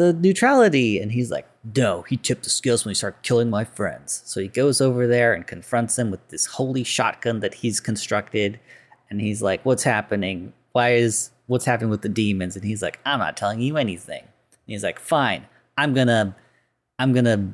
the 0.00 0.12
neutrality?" 0.12 0.98
And 1.00 1.12
he's 1.12 1.30
like, 1.30 1.46
"No, 1.76 2.02
he 2.02 2.16
tipped 2.16 2.44
the 2.44 2.50
scales 2.50 2.84
when 2.84 2.90
he 2.90 2.94
started 2.94 3.22
killing 3.22 3.50
my 3.50 3.64
friends." 3.64 4.22
So 4.24 4.40
he 4.40 4.48
goes 4.48 4.80
over 4.80 5.06
there 5.06 5.32
and 5.34 5.46
confronts 5.46 5.98
him 5.98 6.10
with 6.10 6.26
this 6.28 6.46
holy 6.46 6.84
shotgun 6.84 7.40
that 7.40 7.54
he's 7.54 7.80
constructed, 7.80 8.58
and 9.10 9.20
he's 9.20 9.42
like, 9.42 9.64
"What's 9.64 9.84
happening? 9.84 10.52
Why 10.72 10.94
is 10.94 11.30
what's 11.46 11.64
happening 11.64 11.90
with 11.90 12.02
the 12.02 12.08
demons?" 12.08 12.56
And 12.56 12.64
he's 12.64 12.82
like, 12.82 12.98
"I'm 13.04 13.18
not 13.20 13.36
telling 13.36 13.60
you 13.60 13.76
anything." 13.76 14.22
And 14.22 14.66
he's 14.66 14.84
like, 14.84 14.98
"Fine, 14.98 15.46
I'm 15.76 15.94
gonna, 15.94 16.34
I'm 16.98 17.12
gonna 17.12 17.52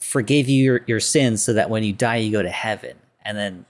forgive 0.00 0.48
you 0.48 0.64
your, 0.64 0.80
your 0.86 1.00
sins 1.00 1.42
so 1.42 1.52
that 1.52 1.70
when 1.70 1.84
you 1.84 1.92
die 1.92 2.16
you 2.16 2.32
go 2.32 2.42
to 2.42 2.50
heaven." 2.50 2.96
And 3.24 3.36
then 3.38 3.66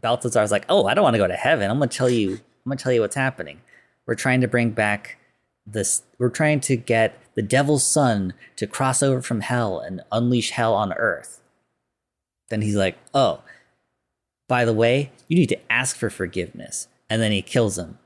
Balthazar's 0.00 0.50
like, 0.50 0.64
"Oh, 0.68 0.86
I 0.86 0.94
don't 0.94 1.04
want 1.04 1.14
to 1.14 1.18
go 1.18 1.28
to 1.28 1.34
heaven. 1.36 1.70
I'm 1.70 1.78
gonna 1.78 1.90
tell 1.90 2.10
you. 2.10 2.32
I'm 2.34 2.70
gonna 2.70 2.76
tell 2.76 2.92
you 2.92 3.00
what's 3.00 3.16
happening. 3.16 3.60
We're 4.06 4.14
trying 4.14 4.40
to 4.42 4.48
bring 4.48 4.70
back 4.70 5.18
this. 5.66 6.02
We're 6.18 6.30
trying 6.30 6.60
to 6.60 6.76
get 6.76 7.21
the 7.34 7.42
devil's 7.42 7.86
son 7.86 8.34
to 8.56 8.66
cross 8.66 9.02
over 9.02 9.22
from 9.22 9.40
hell 9.40 9.78
and 9.80 10.02
unleash 10.12 10.50
hell 10.50 10.74
on 10.74 10.92
earth." 10.94 11.40
Then 12.48 12.62
he's 12.62 12.76
like, 12.76 12.96
"Oh, 13.14 13.40
by 14.48 14.64
the 14.64 14.72
way, 14.72 15.10
you 15.28 15.36
need 15.36 15.48
to 15.48 15.72
ask 15.72 15.96
for 15.96 16.10
forgiveness." 16.10 16.88
And 17.08 17.20
then 17.20 17.32
he 17.32 17.42
kills 17.42 17.76
him. 17.78 17.98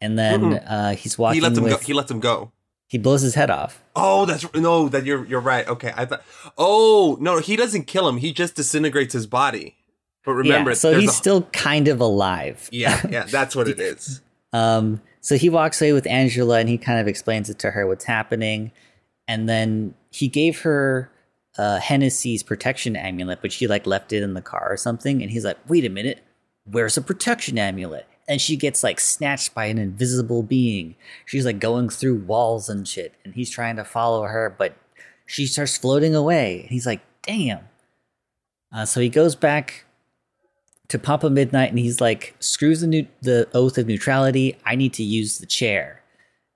and 0.00 0.18
then 0.18 0.40
Mm-mm. 0.40 0.64
uh, 0.66 0.90
he's 0.96 1.16
walking. 1.18 1.36
He 1.36 1.40
lets 1.40 1.56
him 1.58 1.64
with, 1.64 1.72
go. 1.74 1.78
He 1.78 1.92
lets 1.92 2.10
him 2.10 2.20
go. 2.20 2.50
he 2.88 2.98
blows 2.98 3.20
his 3.22 3.34
head 3.34 3.50
off. 3.50 3.82
Oh, 3.94 4.24
that's 4.26 4.44
no. 4.54 4.88
That 4.88 5.04
you're 5.04 5.24
you're 5.26 5.40
right. 5.40 5.66
Okay, 5.68 5.92
I 5.96 6.04
thought. 6.06 6.22
Oh 6.58 7.16
no, 7.20 7.38
he 7.38 7.56
doesn't 7.56 7.84
kill 7.84 8.08
him. 8.08 8.16
He 8.18 8.32
just 8.32 8.54
disintegrates 8.56 9.12
his 9.12 9.26
body. 9.26 9.76
But 10.24 10.32
remember, 10.32 10.70
yeah, 10.70 10.74
so 10.76 10.98
he's 10.98 11.10
a- 11.10 11.14
still 11.14 11.42
kind 11.52 11.88
of 11.88 12.00
alive. 12.00 12.68
yeah, 12.72 13.00
yeah. 13.10 13.24
That's 13.24 13.54
what 13.56 13.68
it 13.68 13.78
is. 13.90 14.20
Um, 14.52 15.00
so 15.22 15.36
he 15.36 15.48
walks 15.48 15.80
away 15.80 15.92
with 15.92 16.06
Angela 16.08 16.58
and 16.58 16.68
he 16.68 16.76
kind 16.76 16.98
of 16.98 17.06
explains 17.06 17.48
it 17.48 17.58
to 17.60 17.70
her 17.70 17.86
what's 17.86 18.04
happening. 18.04 18.72
And 19.28 19.48
then 19.48 19.94
he 20.10 20.26
gave 20.26 20.60
her 20.62 21.10
uh, 21.56 21.78
Hennessy's 21.78 22.42
protection 22.42 22.96
amulet, 22.96 23.38
but 23.40 23.52
she 23.52 23.68
like 23.68 23.86
left 23.86 24.12
it 24.12 24.24
in 24.24 24.34
the 24.34 24.42
car 24.42 24.66
or 24.68 24.76
something. 24.76 25.22
And 25.22 25.30
he's 25.30 25.44
like, 25.44 25.58
wait 25.68 25.84
a 25.84 25.88
minute, 25.88 26.24
where's 26.64 26.96
the 26.96 27.02
protection 27.02 27.56
amulet? 27.56 28.06
And 28.26 28.40
she 28.40 28.56
gets 28.56 28.82
like 28.82 28.98
snatched 28.98 29.54
by 29.54 29.66
an 29.66 29.78
invisible 29.78 30.42
being. 30.42 30.96
She's 31.24 31.46
like 31.46 31.60
going 31.60 31.88
through 31.88 32.16
walls 32.16 32.68
and 32.68 32.86
shit. 32.86 33.14
And 33.24 33.34
he's 33.34 33.50
trying 33.50 33.76
to 33.76 33.84
follow 33.84 34.24
her, 34.24 34.52
but 34.56 34.74
she 35.24 35.46
starts 35.46 35.78
floating 35.78 36.16
away. 36.16 36.62
And 36.62 36.70
he's 36.70 36.86
like, 36.86 37.00
damn. 37.22 37.68
Uh, 38.72 38.86
so 38.86 39.00
he 39.00 39.08
goes 39.08 39.36
back 39.36 39.84
to 40.92 40.98
Papa 40.98 41.30
Midnight 41.30 41.70
and 41.70 41.78
he's 41.78 42.02
like, 42.02 42.36
screws 42.38 42.82
the 42.82 42.86
new 42.86 43.06
the 43.22 43.48
oath 43.54 43.78
of 43.78 43.86
neutrality. 43.86 44.58
I 44.66 44.76
need 44.76 44.92
to 44.92 45.02
use 45.02 45.38
the 45.38 45.46
chair. 45.46 46.02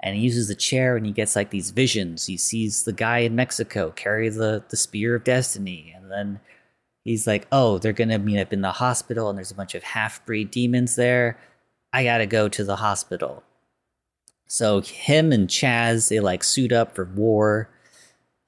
And 0.01 0.15
he 0.15 0.21
uses 0.21 0.49
the 0.49 0.55
chair 0.55 0.95
and 0.95 1.07
he 1.07 1.13
gets 1.13 1.35
like 1.35 1.49
these 1.49 1.71
visions. 1.71 2.27
He 2.27 2.37
sees 2.37 2.83
the 2.83 2.93
guy 2.93 3.21
in 3.21 3.35
Mexico 3.35 3.93
carry 3.93 4.29
the, 4.29 4.63
the 4.69 4.77
spear 4.77 5.15
of 5.15 5.25
destiny. 5.25 5.91
And 5.97 6.11
then 6.11 6.41
he's 7.03 7.27
like, 7.27 7.47
oh, 7.51 7.79
they're 7.79 7.95
gonna 7.95 8.19
meet 8.19 8.39
up 8.39 8.53
in 8.53 8.61
the 8.61 8.73
hospital 8.73 9.31
and 9.31 9.39
there's 9.39 9.51
a 9.51 9.55
bunch 9.55 9.75
of 9.75 9.83
half-breed 9.83 10.51
demons 10.51 10.97
there. 10.97 11.39
I 11.95 12.05
gotta 12.05 12.27
go 12.27 12.47
to 12.47 12.63
the 12.63 12.77
hospital. 12.77 13.43
So 14.49 14.83
him 14.83 15.33
and 15.33 15.49
Chaz, 15.49 16.11
they 16.11 16.21
like 16.21 16.45
suit 16.45 16.73
up 16.73 16.95
for 16.95 17.07
war. 17.07 17.71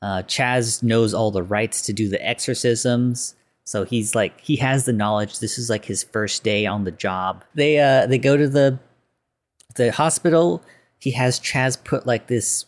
Uh, 0.02 0.22
Chaz 0.24 0.82
knows 0.82 1.14
all 1.14 1.30
the 1.30 1.42
rites 1.42 1.80
to 1.86 1.94
do 1.94 2.10
the 2.10 2.22
exorcisms. 2.22 3.36
So 3.68 3.84
he's 3.84 4.14
like 4.14 4.40
he 4.40 4.56
has 4.56 4.86
the 4.86 4.94
knowledge. 4.94 5.40
This 5.40 5.58
is 5.58 5.68
like 5.68 5.84
his 5.84 6.02
first 6.02 6.42
day 6.42 6.64
on 6.64 6.84
the 6.84 6.90
job. 6.90 7.44
They 7.54 7.78
uh 7.78 8.06
they 8.06 8.16
go 8.16 8.34
to 8.34 8.48
the 8.48 8.78
the 9.76 9.92
hospital. 9.92 10.62
He 10.98 11.10
has 11.10 11.38
Chaz 11.38 11.76
put 11.84 12.06
like 12.06 12.28
this 12.28 12.64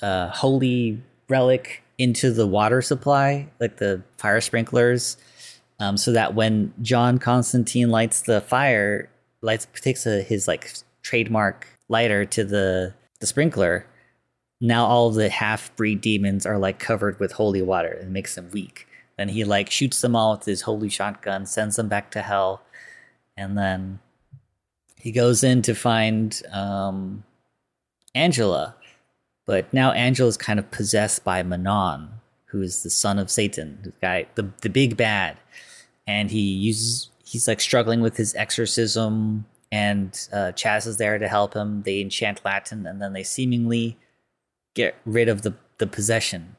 uh 0.00 0.28
holy 0.28 1.02
relic 1.28 1.82
into 1.98 2.30
the 2.30 2.46
water 2.46 2.82
supply, 2.82 3.48
like 3.58 3.78
the 3.78 4.00
fire 4.16 4.40
sprinklers. 4.40 5.16
Um, 5.80 5.96
so 5.96 6.12
that 6.12 6.36
when 6.36 6.72
John 6.80 7.18
Constantine 7.18 7.90
lights 7.90 8.22
the 8.22 8.40
fire, 8.40 9.10
lights 9.40 9.66
takes 9.74 10.06
a, 10.06 10.22
his 10.22 10.46
like 10.46 10.72
trademark 11.02 11.66
lighter 11.88 12.24
to 12.26 12.44
the 12.44 12.94
the 13.18 13.26
sprinkler, 13.26 13.86
now 14.60 14.86
all 14.86 15.10
the 15.10 15.28
half 15.30 15.74
breed 15.74 16.00
demons 16.00 16.46
are 16.46 16.58
like 16.58 16.78
covered 16.78 17.18
with 17.18 17.32
holy 17.32 17.60
water 17.60 17.98
and 18.00 18.12
makes 18.12 18.36
them 18.36 18.48
weak. 18.52 18.86
Then 19.16 19.28
he 19.28 19.44
like 19.44 19.70
shoots 19.70 20.00
them 20.00 20.16
all 20.16 20.32
with 20.32 20.44
his 20.44 20.62
holy 20.62 20.88
shotgun, 20.88 21.46
sends 21.46 21.76
them 21.76 21.88
back 21.88 22.10
to 22.12 22.22
hell, 22.22 22.62
and 23.36 23.56
then 23.56 23.98
he 24.96 25.12
goes 25.12 25.42
in 25.42 25.62
to 25.62 25.74
find 25.74 26.40
um, 26.52 27.24
Angela. 28.14 28.76
But 29.44 29.72
now 29.72 29.92
Angela's 29.92 30.36
kind 30.36 30.58
of 30.58 30.70
possessed 30.70 31.24
by 31.24 31.42
Mammon, 31.42 32.08
who 32.46 32.62
is 32.62 32.82
the 32.82 32.90
son 32.90 33.18
of 33.18 33.30
Satan, 33.30 33.78
the 33.82 33.92
guy, 34.00 34.26
the 34.34 34.50
the 34.60 34.70
big 34.70 34.96
bad, 34.96 35.36
and 36.06 36.30
he 36.30 36.40
uses 36.40 37.10
he's 37.24 37.48
like 37.48 37.60
struggling 37.60 38.00
with 38.00 38.16
his 38.16 38.34
exorcism, 38.34 39.46
and 39.72 40.28
uh, 40.32 40.52
Chaz 40.54 40.86
is 40.86 40.98
there 40.98 41.18
to 41.18 41.28
help 41.28 41.54
him. 41.54 41.82
They 41.82 42.00
enchant 42.00 42.44
Latin, 42.44 42.86
and 42.86 43.00
then 43.00 43.14
they 43.14 43.24
seemingly 43.24 43.96
get 44.74 44.94
rid 45.04 45.28
of 45.28 45.42
the 45.42 45.54
the 45.78 45.86
possession, 45.86 46.56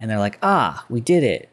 and 0.00 0.10
they're 0.10 0.18
like, 0.18 0.38
"Ah, 0.42 0.84
we 0.88 1.00
did 1.00 1.22
it! 1.22 1.48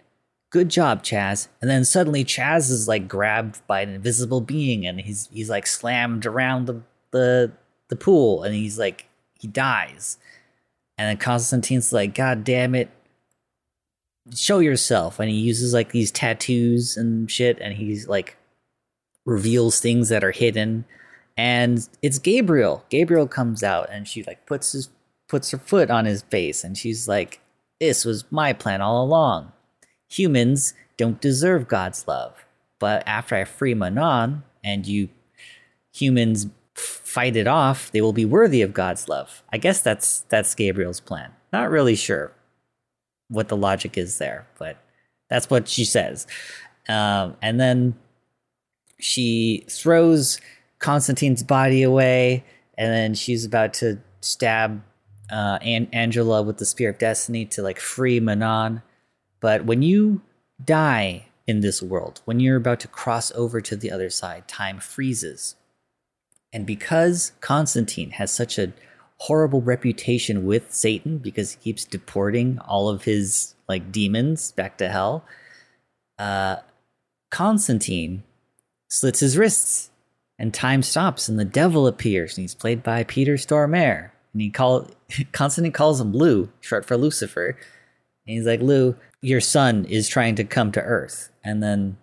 Good 0.49 0.69
job, 0.69 1.03
Chaz!" 1.03 1.47
And 1.61 1.69
then 1.69 1.85
suddenly 1.85 2.23
Chaz 2.25 2.69
is 2.71 2.87
like 2.87 3.07
grabbed 3.07 3.65
by 3.67 3.81
an 3.81 3.89
invisible 3.89 4.41
being, 4.41 4.85
and 4.85 5.01
he's 5.01 5.29
he's 5.31 5.49
like 5.49 5.67
slammed 5.67 6.25
around 6.25 6.65
the 6.65 6.81
the 7.11 7.51
the 7.89 7.95
pool, 7.95 8.43
and 8.43 8.55
he's 8.55 8.79
like 8.79 9.07
he 9.39 9.47
dies. 9.47 10.17
And 10.97 11.09
then 11.09 11.17
Constantine's 11.17 11.91
like, 11.91 12.13
God 12.13 12.43
damn 12.43 12.75
it, 12.75 12.89
show 14.33 14.59
yourself. 14.59 15.19
And 15.19 15.29
he 15.29 15.35
uses 15.35 15.73
like 15.73 15.91
these 15.91 16.11
tattoos 16.11 16.95
and 16.97 17.29
shit, 17.29 17.59
and 17.59 17.73
he's 17.75 18.07
like 18.07 18.37
reveals 19.25 19.79
things 19.79 20.09
that 20.09 20.23
are 20.23 20.31
hidden. 20.31 20.85
And 21.35 21.87
it's 22.01 22.19
Gabriel. 22.19 22.85
Gabriel 22.89 23.27
comes 23.27 23.63
out 23.63 23.89
and 23.91 24.07
she 24.07 24.23
like 24.23 24.45
puts 24.45 24.73
his 24.73 24.89
puts 25.27 25.51
her 25.51 25.57
foot 25.57 25.89
on 25.89 26.05
his 26.05 26.21
face 26.23 26.63
and 26.63 26.77
she's 26.77 27.07
like, 27.07 27.39
This 27.79 28.05
was 28.05 28.25
my 28.31 28.53
plan 28.53 28.81
all 28.81 29.03
along. 29.03 29.51
Humans 30.09 30.73
don't 30.97 31.19
deserve 31.19 31.67
God's 31.67 32.07
love. 32.07 32.45
But 32.79 33.03
after 33.07 33.35
I 33.35 33.45
free 33.45 33.73
Mammon 33.73 34.43
and 34.63 34.85
you 34.85 35.09
humans 35.93 36.47
fight 36.75 37.35
it 37.35 37.47
off, 37.47 37.91
they 37.91 38.01
will 38.01 38.13
be 38.13 38.25
worthy 38.25 38.61
of 38.61 38.73
God's 38.73 39.07
love. 39.07 39.43
I 39.51 39.57
guess 39.57 39.81
that's 39.81 40.21
that's 40.29 40.55
Gabriel's 40.55 40.99
plan. 40.99 41.31
Not 41.51 41.69
really 41.69 41.95
sure 41.95 42.31
what 43.29 43.47
the 43.47 43.57
logic 43.57 43.97
is 43.97 44.17
there, 44.17 44.47
but 44.57 44.77
that's 45.29 45.49
what 45.49 45.67
she 45.67 45.85
says. 45.85 46.27
Um, 46.89 47.37
and 47.41 47.59
then 47.59 47.95
she 48.99 49.65
throws 49.69 50.39
Constantine's 50.79 51.43
body 51.43 51.83
away, 51.83 52.43
and 52.77 52.91
then 52.91 53.13
she's 53.13 53.45
about 53.45 53.73
to 53.75 53.99
stab 54.21 54.81
uh, 55.31 55.59
An- 55.61 55.89
Angela 55.91 56.41
with 56.41 56.57
the 56.57 56.65
spear 56.65 56.89
of 56.89 56.97
destiny 56.97 57.45
to 57.45 57.61
like 57.61 57.79
free 57.79 58.19
Mammon. 58.19 58.81
But 59.39 59.65
when 59.65 59.81
you 59.81 60.21
die 60.63 61.27
in 61.47 61.61
this 61.61 61.81
world, 61.81 62.21
when 62.25 62.39
you're 62.39 62.57
about 62.57 62.79
to 62.81 62.87
cross 62.87 63.31
over 63.33 63.61
to 63.61 63.75
the 63.75 63.91
other 63.91 64.09
side, 64.09 64.47
time 64.47 64.79
freezes. 64.79 65.55
And 66.51 66.65
because 66.65 67.33
Constantine 67.41 68.11
has 68.11 68.31
such 68.31 68.57
a 68.57 68.73
horrible 69.17 69.61
reputation 69.61 70.45
with 70.45 70.73
Satan 70.73 71.17
because 71.17 71.53
he 71.53 71.57
keeps 71.57 71.85
deporting 71.85 72.59
all 72.59 72.89
of 72.89 73.05
his 73.05 73.55
like 73.67 73.91
demons 73.91 74.51
back 74.51 74.77
to 74.77 74.89
hell, 74.89 75.25
uh, 76.19 76.57
Constantine 77.31 78.23
slits 78.89 79.21
his 79.21 79.37
wrists 79.37 79.89
and 80.37 80.53
time 80.53 80.83
stops 80.83 81.27
and 81.27 81.39
the 81.39 81.45
devil 81.45 81.87
appears 81.87 82.37
and 82.37 82.43
he's 82.43 82.53
played 82.53 82.83
by 82.83 83.03
Peter 83.03 83.35
Stormare 83.35 84.11
and 84.33 84.41
he 84.41 84.49
call 84.49 84.89
Constantine 85.31 85.71
calls 85.71 86.01
him 86.01 86.11
Lou, 86.11 86.49
short 86.59 86.85
for 86.85 86.97
Lucifer. 86.97 87.57
And 88.25 88.37
he's 88.37 88.45
like, 88.45 88.61
Lou, 88.61 88.95
your 89.21 89.41
son 89.41 89.85
is 89.85 90.07
trying 90.07 90.35
to 90.35 90.43
come 90.43 90.71
to 90.71 90.81
Earth. 90.81 91.29
And 91.43 91.61
then 91.61 91.97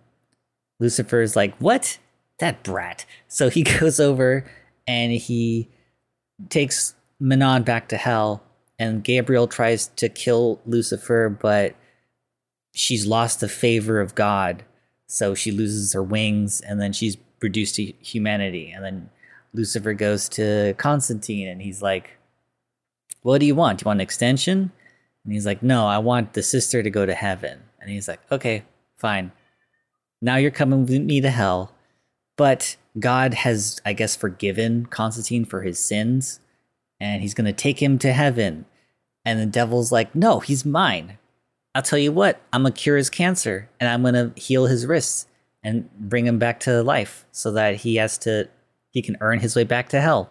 Lucifer 0.79 1.21
is 1.21 1.35
like, 1.35 1.55
What? 1.57 1.99
That 2.39 2.63
brat. 2.63 3.05
So 3.27 3.49
he 3.49 3.63
goes 3.79 3.99
over 3.99 4.45
and 4.87 5.11
he 5.11 5.69
takes 6.49 6.95
Mammon 7.19 7.63
back 7.63 7.87
to 7.89 7.97
hell. 7.97 8.43
And 8.79 9.03
Gabriel 9.03 9.47
tries 9.47 9.87
to 9.97 10.09
kill 10.09 10.59
Lucifer, 10.65 11.29
but 11.29 11.75
she's 12.73 13.05
lost 13.05 13.39
the 13.39 13.47
favor 13.47 13.99
of 13.99 14.15
God. 14.15 14.63
So 15.05 15.35
she 15.35 15.51
loses 15.51 15.93
her 15.93 16.01
wings 16.01 16.61
and 16.61 16.81
then 16.81 16.93
she's 16.93 17.17
reduced 17.41 17.75
to 17.75 17.83
humanity. 17.99 18.71
And 18.71 18.83
then 18.83 19.09
Lucifer 19.53 19.93
goes 19.93 20.27
to 20.29 20.73
Constantine 20.77 21.47
and 21.47 21.61
he's 21.61 21.83
like, 21.83 22.17
What 23.21 23.39
do 23.39 23.45
you 23.45 23.55
want? 23.55 23.79
Do 23.79 23.83
you 23.83 23.87
want 23.87 23.97
an 23.97 24.01
extension? 24.01 24.71
And 25.23 25.33
he's 25.33 25.45
like, 25.45 25.61
No, 25.61 25.87
I 25.87 25.99
want 25.99 26.33
the 26.33 26.43
sister 26.43 26.81
to 26.81 26.89
go 26.89 27.05
to 27.05 27.13
heaven. 27.13 27.61
And 27.79 27.89
he's 27.89 28.07
like, 28.07 28.19
Okay, 28.31 28.63
fine. 28.97 29.31
Now 30.21 30.35
you're 30.35 30.51
coming 30.51 30.85
with 30.85 31.01
me 31.01 31.21
to 31.21 31.29
hell. 31.29 31.73
But 32.37 32.77
God 32.99 33.33
has, 33.33 33.79
I 33.85 33.93
guess, 33.93 34.15
forgiven 34.15 34.85
Constantine 34.87 35.45
for 35.45 35.61
his 35.61 35.79
sins. 35.79 36.39
And 36.99 37.21
he's 37.21 37.33
going 37.33 37.45
to 37.45 37.53
take 37.53 37.81
him 37.81 37.97
to 37.99 38.13
heaven. 38.13 38.65
And 39.25 39.39
the 39.39 39.45
devil's 39.45 39.91
like, 39.91 40.15
No, 40.15 40.39
he's 40.39 40.65
mine. 40.65 41.17
I'll 41.73 41.81
tell 41.81 41.99
you 41.99 42.11
what, 42.11 42.41
I'm 42.51 42.63
going 42.63 42.73
to 42.73 42.81
cure 42.81 42.97
his 42.97 43.09
cancer 43.09 43.69
and 43.79 43.89
I'm 43.89 44.01
going 44.01 44.13
to 44.13 44.39
heal 44.39 44.65
his 44.65 44.85
wrists 44.85 45.25
and 45.63 45.89
bring 45.97 46.27
him 46.27 46.37
back 46.37 46.59
to 46.61 46.83
life 46.83 47.25
so 47.31 47.51
that 47.51 47.77
he 47.77 47.95
has 47.95 48.17
to, 48.19 48.49
he 48.89 49.01
can 49.01 49.15
earn 49.21 49.39
his 49.39 49.55
way 49.55 49.63
back 49.63 49.87
to 49.89 50.01
hell. 50.01 50.29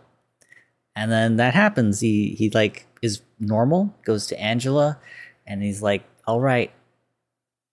And 0.97 1.11
then 1.11 1.37
that 1.37 1.55
happens. 1.55 2.01
He, 2.01 2.35
he 2.35 2.51
like 2.51 2.87
is 3.03 3.23
normal, 3.39 3.95
goes 4.05 4.27
to 4.29 4.41
Angela, 4.41 4.99
and 5.47 5.63
he's 5.63 5.83
like, 5.83 6.05
all 6.27 6.41
right, 6.41 6.71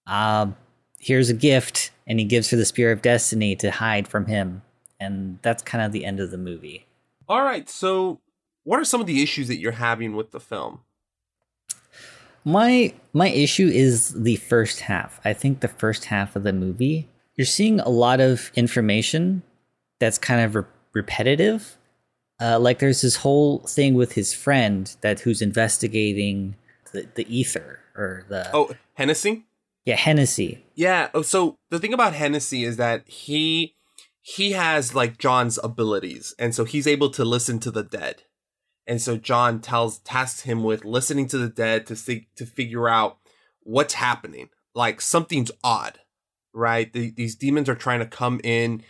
um, 0.05 0.55
here's 0.99 1.29
a 1.29 1.33
gift. 1.33 1.91
And 2.07 2.19
he 2.19 2.25
gives 2.25 2.49
her 2.51 2.57
the 2.57 2.65
Spear 2.65 2.91
of 2.91 3.01
Destiny 3.01 3.55
to 3.57 3.69
hide 3.69 4.07
from 4.07 4.27
him. 4.27 4.61
And 4.99 5.39
that's 5.41 5.61
kind 5.61 5.83
of 5.83 5.91
the 5.91 6.05
end 6.05 6.19
of 6.19 6.31
the 6.31 6.37
movie. 6.37 6.87
All 7.27 7.41
right. 7.41 7.69
So, 7.69 8.21
what 8.63 8.79
are 8.79 8.85
some 8.85 9.01
of 9.01 9.07
the 9.07 9.21
issues 9.21 9.47
that 9.49 9.59
you're 9.59 9.73
having 9.73 10.15
with 10.15 10.31
the 10.31 10.39
film? 10.39 10.79
My 12.45 12.93
my 13.11 13.27
issue 13.27 13.67
is 13.67 14.13
the 14.13 14.37
first 14.37 14.79
half. 14.79 15.19
I 15.25 15.33
think 15.33 15.59
the 15.59 15.67
first 15.67 16.05
half 16.05 16.35
of 16.35 16.43
the 16.43 16.53
movie, 16.53 17.09
you're 17.35 17.45
seeing 17.45 17.81
a 17.81 17.89
lot 17.89 18.21
of 18.21 18.51
information 18.55 19.43
that's 19.99 20.17
kind 20.17 20.41
of 20.41 20.55
re- 20.55 20.63
repetitive 20.93 21.77
Uh, 22.39 22.59
like 22.59 22.79
there's 22.79 23.01
this 23.01 23.17
whole 23.17 23.59
thing 23.59 23.95
with 23.95 24.13
his 24.13 24.33
friend 24.33 24.95
that 25.01 25.21
who's 25.21 25.41
investigating 25.41 26.55
the, 26.93 27.07
the 27.15 27.25
ether 27.35 27.79
or 27.95 28.25
the 28.29 28.49
Oh, 28.53 28.69
Hennessy. 28.93 29.45
yeah 29.85 29.95
Hennessy. 29.95 30.63
Yeah. 30.75 31.09
oh, 31.13 31.23
So 31.23 31.55
the 31.71 31.79
thing 31.79 31.93
about 31.93 32.13
Hennessy 32.13 32.63
is 32.63 32.77
that 32.77 33.07
he 33.07 33.73
he 34.21 34.51
has 34.51 34.93
like 34.93 35.17
John's 35.17 35.57
abilities, 35.63 36.35
and 36.37 36.53
so 36.53 36.65
he's 36.65 36.85
able 36.85 37.09
to 37.11 37.23
listen 37.23 37.59
to 37.59 37.71
the 37.71 37.83
dead. 37.83 38.23
And 38.85 39.01
so 39.01 39.17
John 39.17 39.59
tells 39.61 39.99
tasks 39.99 40.41
him 40.41 40.63
with 40.63 40.83
listening 40.85 41.27
to 41.29 41.37
the 41.37 41.47
dead 41.49 41.85
to 41.87 41.95
see, 41.95 42.27
to 42.35 42.45
figure 42.45 42.87
out 42.89 43.17
what's 43.61 43.95
happening. 43.95 44.49
Like 44.75 44.99
something's 45.01 45.51
odd, 45.63 45.99
right? 46.53 46.91
The, 46.91 47.11
these 47.11 47.35
demons 47.35 47.67
are 47.69 47.75
trying 47.75 47.99
to 47.99 48.05
come 48.05 48.39
in. 48.43 48.83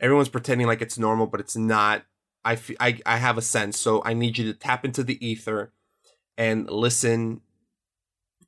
Everyone's 0.00 0.28
pretending 0.30 0.66
like 0.66 0.80
it's 0.82 0.98
normal, 0.98 1.26
but 1.26 1.40
it's 1.40 1.56
not. 1.56 2.02
I, 2.52 2.58
I 2.80 3.00
I 3.06 3.16
have 3.18 3.38
a 3.38 3.42
sense, 3.42 3.78
so 3.78 4.02
I 4.04 4.14
need 4.14 4.38
you 4.38 4.52
to 4.52 4.58
tap 4.58 4.84
into 4.84 5.02
the 5.02 5.24
ether 5.26 5.72
and 6.36 6.68
listen 6.70 7.40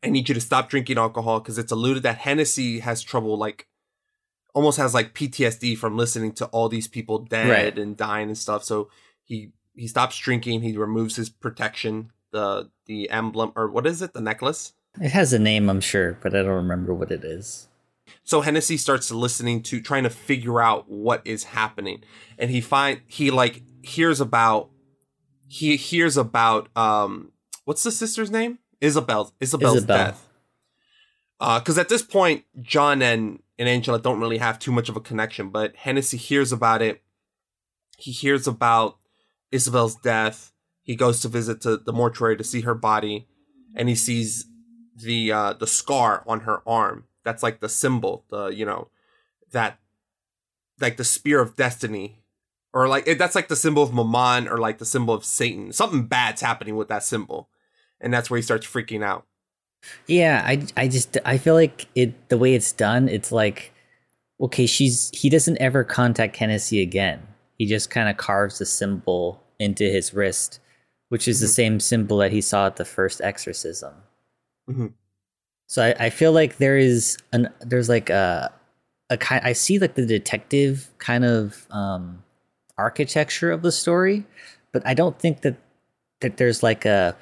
I 0.02 0.08
need 0.08 0.28
you 0.28 0.34
to 0.34 0.40
stop 0.40 0.70
drinking 0.70 0.96
alcohol 0.98 1.40
because 1.40 1.58
it's 1.58 1.72
alluded 1.72 2.02
that 2.04 2.18
Hennessy 2.18 2.80
has 2.80 3.02
trouble, 3.02 3.36
like 3.36 3.66
almost 4.54 4.78
has 4.78 4.94
like 4.94 5.14
PTSD 5.14 5.76
from 5.76 5.96
listening 5.96 6.32
to 6.32 6.46
all 6.46 6.68
these 6.68 6.88
people 6.88 7.18
dead 7.18 7.48
Right. 7.48 7.78
and 7.78 7.96
dying 7.96 8.28
and 8.28 8.38
stuff. 8.38 8.64
So 8.64 8.88
he 9.24 9.52
he 9.76 9.86
stops 9.86 10.18
drinking. 10.18 10.62
He 10.62 10.76
removes 10.76 11.16
his 11.16 11.28
protection, 11.28 12.12
the 12.32 12.70
the 12.86 13.10
emblem 13.10 13.52
or 13.54 13.70
what 13.70 13.86
is 13.86 14.00
it, 14.02 14.12
the 14.14 14.20
necklace. 14.20 14.72
It 15.00 15.12
has 15.12 15.32
a 15.32 15.38
name, 15.38 15.68
I'm 15.70 15.80
sure, 15.80 16.18
but 16.22 16.34
I 16.34 16.38
don't 16.42 16.48
remember 16.64 16.92
what 16.94 17.12
it 17.12 17.22
is. 17.24 17.68
So 18.24 18.40
Hennessy 18.40 18.76
starts 18.76 19.12
listening 19.12 19.62
to 19.64 19.80
trying 19.80 20.02
to 20.02 20.10
figure 20.10 20.60
out 20.60 20.88
what 20.90 21.22
is 21.24 21.44
happening, 21.44 22.02
and 22.38 22.50
he 22.50 22.60
find 22.60 23.02
he 23.06 23.30
like 23.30 23.62
hears 23.82 24.20
about 24.20 24.70
he 25.46 25.76
hears 25.76 26.16
about 26.16 26.68
um 26.76 27.32
what's 27.64 27.82
the 27.82 27.90
sister's 27.90 28.30
name 28.30 28.58
Isabel 28.80 29.32
Isabel's 29.40 29.78
Isabel. 29.78 29.96
death. 29.96 30.26
Because 31.38 31.78
at 31.78 31.88
this 31.88 32.02
point, 32.02 32.44
John 32.60 33.00
and 33.00 33.42
and 33.58 33.68
Angela 33.68 33.98
don't 33.98 34.20
really 34.20 34.38
have 34.38 34.58
too 34.58 34.72
much 34.72 34.88
of 34.88 34.96
a 34.96 35.00
connection, 35.00 35.50
but 35.50 35.76
Hennessy 35.76 36.16
hears 36.16 36.52
about 36.52 36.82
it. 36.82 37.02
He 37.98 38.10
hears 38.10 38.46
about 38.46 38.98
Isabel's 39.50 39.96
death. 39.96 40.52
He 40.82 40.96
goes 40.96 41.20
to 41.20 41.28
visit 41.28 41.60
to 41.62 41.76
the 41.76 41.92
mortuary 41.92 42.36
to 42.36 42.44
see 42.44 42.62
her 42.62 42.74
body, 42.74 43.26
and 43.74 43.88
he 43.88 43.94
sees 43.94 44.46
the 44.96 45.32
uh, 45.32 45.52
the 45.54 45.66
scar 45.66 46.24
on 46.26 46.40
her 46.40 46.62
arm. 46.66 47.04
That's 47.24 47.42
like 47.42 47.60
the 47.60 47.68
symbol, 47.68 48.24
the 48.30 48.48
you 48.48 48.64
know, 48.64 48.88
that 49.52 49.78
like 50.80 50.96
the 50.96 51.04
spear 51.04 51.40
of 51.40 51.56
destiny, 51.56 52.19
or 52.72 52.88
like 52.88 53.06
it, 53.06 53.18
that's 53.18 53.34
like 53.34 53.48
the 53.48 53.56
symbol 53.56 53.82
of 53.82 53.92
Mammon, 53.92 54.48
or 54.48 54.58
like 54.58 54.78
the 54.78 54.84
symbol 54.84 55.14
of 55.14 55.24
Satan. 55.24 55.72
Something 55.72 56.06
bad's 56.06 56.40
happening 56.40 56.76
with 56.76 56.88
that 56.88 57.02
symbol, 57.02 57.48
and 58.00 58.12
that's 58.12 58.30
where 58.30 58.36
he 58.38 58.42
starts 58.42 58.66
freaking 58.66 59.04
out. 59.04 59.26
Yeah, 60.06 60.42
I 60.44 60.66
I 60.76 60.88
just 60.88 61.18
I 61.24 61.38
feel 61.38 61.54
like 61.54 61.86
it 61.94 62.28
the 62.28 62.38
way 62.38 62.54
it's 62.54 62.72
done, 62.72 63.08
it's 63.08 63.32
like 63.32 63.72
okay, 64.40 64.66
she's 64.66 65.10
he 65.12 65.28
doesn't 65.28 65.58
ever 65.58 65.84
contact 65.84 66.36
Hennessy 66.36 66.80
again. 66.80 67.22
He 67.58 67.66
just 67.66 67.90
kind 67.90 68.08
of 68.08 68.16
carves 68.16 68.58
the 68.58 68.66
symbol 68.66 69.42
into 69.58 69.84
his 69.84 70.14
wrist, 70.14 70.60
which 71.08 71.28
is 71.28 71.40
the 71.40 71.48
same 71.48 71.80
symbol 71.80 72.18
that 72.18 72.32
he 72.32 72.40
saw 72.40 72.66
at 72.66 72.76
the 72.76 72.84
first 72.84 73.20
exorcism. 73.20 73.94
Mhm. 74.68 74.92
So 75.66 75.82
I, 75.82 76.06
I 76.06 76.10
feel 76.10 76.32
like 76.32 76.56
there 76.56 76.78
is 76.78 77.16
an 77.32 77.48
there's 77.60 77.88
like 77.88 78.10
a 78.10 78.52
a 79.10 79.16
kind 79.16 79.42
I 79.44 79.52
see 79.52 79.78
like 79.78 79.94
the 79.94 80.06
detective 80.06 80.88
kind 80.98 81.24
of 81.24 81.66
um 81.70 82.22
architecture 82.80 83.50
of 83.50 83.62
the 83.62 83.72
story, 83.72 84.24
but 84.72 84.82
I 84.86 84.94
don't 84.94 85.18
think 85.18 85.42
that 85.42 85.56
that 86.20 86.36
there's 86.36 86.62
like 86.62 86.84
a 86.84 87.16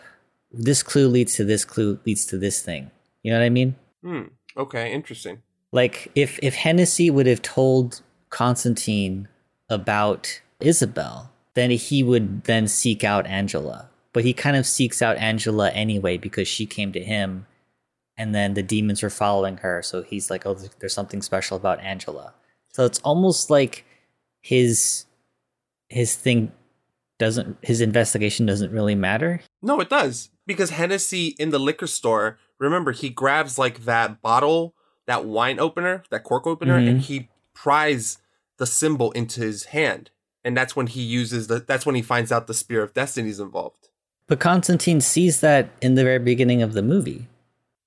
this 0.50 0.82
clue 0.82 1.09
leads 1.09 1.34
to 1.36 1.44
this 1.44 1.64
clue 1.64 1.98
leads 2.06 2.24
to 2.26 2.38
this 2.38 2.62
thing. 2.62 2.90
You 3.22 3.32
know 3.32 3.38
what 3.38 3.44
I 3.44 3.50
mean? 3.50 3.76
Hmm. 4.02 4.22
Okay. 4.56 4.92
Interesting. 4.92 5.42
Like 5.72 6.11
if 6.14 6.38
if 6.42 6.54
Hennessy 6.54 7.11
would 7.11 7.26
have 7.26 7.42
told 7.42 8.00
Constantine 8.30 9.28
about 9.68 10.40
Isabel, 10.61 11.30
then 11.54 11.70
he 11.70 12.02
would 12.02 12.44
then 12.44 12.68
seek 12.68 13.04
out 13.04 13.26
Angela. 13.26 13.88
But 14.12 14.24
he 14.24 14.32
kind 14.32 14.56
of 14.56 14.66
seeks 14.66 15.02
out 15.02 15.16
Angela 15.18 15.70
anyway 15.70 16.16
because 16.16 16.48
she 16.48 16.66
came 16.66 16.92
to 16.92 17.04
him 17.04 17.46
and 18.16 18.34
then 18.34 18.54
the 18.54 18.62
demons 18.62 19.02
are 19.02 19.11
following 19.11 19.59
her. 19.59 19.82
So 19.82 20.02
he's 20.02 20.30
like, 20.30 20.44
oh, 20.44 20.54
there's 20.80 20.94
something 20.94 21.22
special 21.22 21.56
about 21.56 21.80
Angela. 21.80 22.34
So 22.72 22.84
it's 22.84 22.98
almost 23.00 23.48
like 23.50 23.84
his 24.40 25.04
his 25.89 26.14
thing 26.14 26.53
doesn't 27.18 27.59
his 27.62 27.80
investigation 27.80 28.47
doesn't 28.47 28.72
really 28.72 28.95
matter. 28.95 29.41
No, 29.62 29.80
it 29.80 29.91
does. 29.91 30.30
Because 30.47 30.70
Hennessy 30.70 31.34
in 31.39 31.51
the 31.51 31.59
liquor 31.59 31.86
store, 31.86 32.39
remember, 32.59 32.93
he 32.93 33.11
grabs 33.11 33.59
like 33.59 33.84
that 33.84 34.22
bottle, 34.22 34.74
that 35.07 35.24
wine 35.24 35.59
opener, 35.59 36.05
that 36.11 36.24
cork 36.24 36.47
opener, 36.47 36.76
and 36.76 36.89
mm-hmm. 36.89 36.99
he 36.99 37.28
pries 37.55 38.18
the 38.57 38.66
symbol 38.66 39.11
into 39.12 39.41
his 39.41 39.66
hand. 39.66 40.11
And 40.45 40.57
that's 40.57 40.76
when 40.76 40.86
he 40.86 41.03
uses 41.03 41.49
the 41.49 41.59
that's 41.59 41.84
when 41.84 41.97
he 41.97 42.03
finds 42.03 42.32
out 42.32 42.47
the 42.47 42.55
spear 42.55 42.82
of 42.82 42.95
destiny 42.95 43.28
is 43.28 43.41
involved. 43.41 43.89
But 44.26 44.41
Constantine 44.41 45.01
sees 45.01 45.41
that 45.41 45.70
in 45.80 45.95
the 45.95 46.05
very 46.05 46.18
beginning 46.18 46.62
of 46.62 46.74
the 46.74 46.82
movie. 46.82 47.28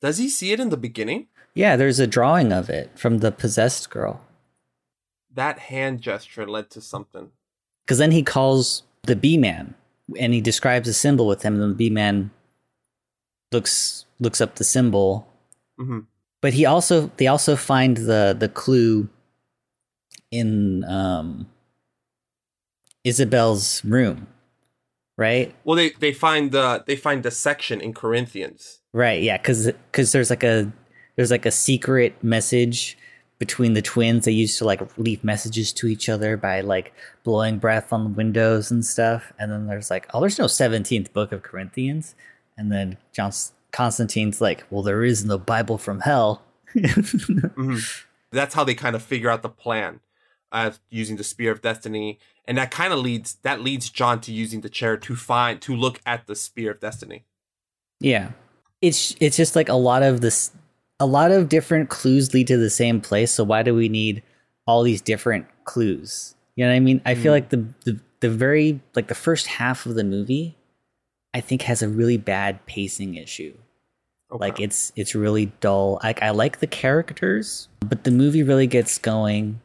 Does 0.01 0.17
he 0.17 0.27
see 0.27 0.51
it 0.51 0.59
in 0.59 0.69
the 0.69 0.77
beginning? 0.77 1.27
Yeah, 1.53 1.75
there's 1.75 1.99
a 1.99 2.07
drawing 2.07 2.51
of 2.51 2.69
it 2.69 2.97
from 2.97 3.19
the 3.19 3.31
possessed 3.31 3.89
girl. 3.89 4.21
That 5.33 5.59
hand 5.59 6.01
gesture 6.01 6.47
led 6.47 6.69
to 6.71 6.81
something. 6.81 7.31
Because 7.91 7.99
then 7.99 8.11
he 8.11 8.23
calls 8.23 8.83
the 9.03 9.17
Beeman 9.17 9.75
and 10.17 10.33
he 10.33 10.39
describes 10.39 10.87
a 10.87 10.93
symbol 10.93 11.27
with 11.27 11.41
him, 11.41 11.61
and 11.61 11.73
the 11.73 11.75
Beeman 11.75 12.31
looks 13.51 14.05
looks 14.17 14.39
up 14.39 14.55
the 14.55 14.63
symbol. 14.63 15.27
Mhm. 15.77 16.05
But 16.39 16.53
he 16.53 16.65
also 16.65 17.11
they 17.17 17.27
also 17.27 17.57
find 17.57 17.97
the 17.97 18.33
the 18.39 18.47
clue 18.47 19.09
in 20.31 20.85
um 20.85 21.49
Isabel's 23.03 23.83
room. 23.83 24.27
Right? 25.17 25.53
Well, 25.65 25.75
they 25.75 25.89
they 25.89 26.13
find 26.13 26.53
the 26.53 26.85
they 26.87 26.95
find 26.95 27.23
the 27.23 27.31
section 27.31 27.81
in 27.81 27.93
Corinthians. 27.93 28.79
Right, 28.93 29.21
yeah, 29.21 29.35
because 29.35 29.65
because 29.91 30.13
there's 30.13 30.29
like 30.29 30.45
a 30.45 30.71
there's 31.17 31.29
like 31.29 31.45
a 31.45 31.51
secret 31.51 32.23
message 32.23 32.97
between 33.41 33.73
the 33.73 33.81
twins. 33.81 34.25
They 34.25 34.31
used 34.31 34.59
to 34.59 34.65
like 34.65 34.95
leave 34.99 35.23
messages 35.23 35.73
to 35.73 35.87
each 35.87 36.09
other 36.09 36.37
by 36.37 36.61
like 36.61 36.93
blowing 37.23 37.57
breath 37.57 37.91
on 37.91 38.03
the 38.03 38.09
windows 38.11 38.69
and 38.69 38.85
stuff. 38.85 39.33
And 39.39 39.51
then 39.51 39.65
there's 39.65 39.89
like, 39.89 40.07
oh, 40.13 40.19
there's 40.19 40.37
no 40.37 40.45
seventeenth 40.45 41.11
book 41.11 41.31
of 41.31 41.41
Corinthians. 41.41 42.13
And 42.55 42.71
then 42.71 42.97
John 43.13 43.31
Constantine's 43.71 44.41
like, 44.41 44.63
well, 44.69 44.83
there 44.83 45.03
is 45.03 45.25
the 45.25 45.39
Bible 45.39 45.79
from 45.79 46.01
hell. 46.01 46.43
Mm-hmm. 46.75 47.77
That's 48.31 48.53
how 48.53 48.63
they 48.63 48.75
kind 48.75 48.95
of 48.95 49.01
figure 49.01 49.29
out 49.29 49.41
the 49.41 49.49
plan 49.49 49.99
of 50.51 50.79
using 50.89 51.17
the 51.17 51.23
spear 51.23 51.51
of 51.51 51.61
destiny, 51.61 52.17
and 52.45 52.57
that 52.57 52.71
kind 52.71 52.93
of 52.93 52.99
leads 52.99 53.35
that 53.41 53.59
leads 53.59 53.89
John 53.89 54.21
to 54.21 54.31
using 54.31 54.61
the 54.61 54.69
chair 54.69 54.95
to 54.95 55.15
find 55.17 55.59
to 55.63 55.75
look 55.75 55.99
at 56.05 56.27
the 56.27 56.35
spear 56.35 56.71
of 56.71 56.79
destiny. 56.79 57.25
Yeah. 57.99 58.31
It's 58.81 59.15
it's 59.19 59.35
just 59.35 59.55
like 59.57 59.67
a 59.67 59.73
lot 59.73 60.01
of 60.01 60.21
this 60.21 60.51
a 61.01 61.05
lot 61.05 61.31
of 61.31 61.49
different 61.49 61.89
clues 61.89 62.31
lead 62.33 62.45
to 62.47 62.57
the 62.57 62.69
same 62.69 63.01
place, 63.01 63.31
so 63.31 63.43
why 63.43 63.63
do 63.63 63.73
we 63.73 63.89
need 63.89 64.21
all 64.67 64.83
these 64.83 65.01
different 65.01 65.47
clues? 65.63 66.35
You 66.55 66.65
know 66.65 66.71
what 66.71 66.75
I 66.75 66.79
mean? 66.79 67.01
I 67.05 67.15
feel 67.15 67.31
like 67.31 67.49
the, 67.49 67.65
the 67.85 67.99
the 68.19 68.29
very 68.29 68.79
like 68.95 69.07
the 69.07 69.15
first 69.15 69.47
half 69.47 69.87
of 69.87 69.95
the 69.95 70.03
movie 70.03 70.55
I 71.33 71.41
think 71.41 71.63
has 71.63 71.81
a 71.81 71.89
really 71.89 72.17
bad 72.17 72.63
pacing 72.67 73.15
issue. 73.15 73.57
Like 74.29 74.59
it's 74.59 74.93
it's 74.95 75.15
really 75.15 75.47
dull. 75.59 75.99
Like 76.03 76.21
I 76.21 76.29
like 76.29 76.59
the 76.59 76.67
characters, 76.67 77.67
but 77.79 78.03
the 78.03 78.11
movie 78.11 78.43
really 78.43 78.67
gets 78.67 78.97
going 78.97 79.59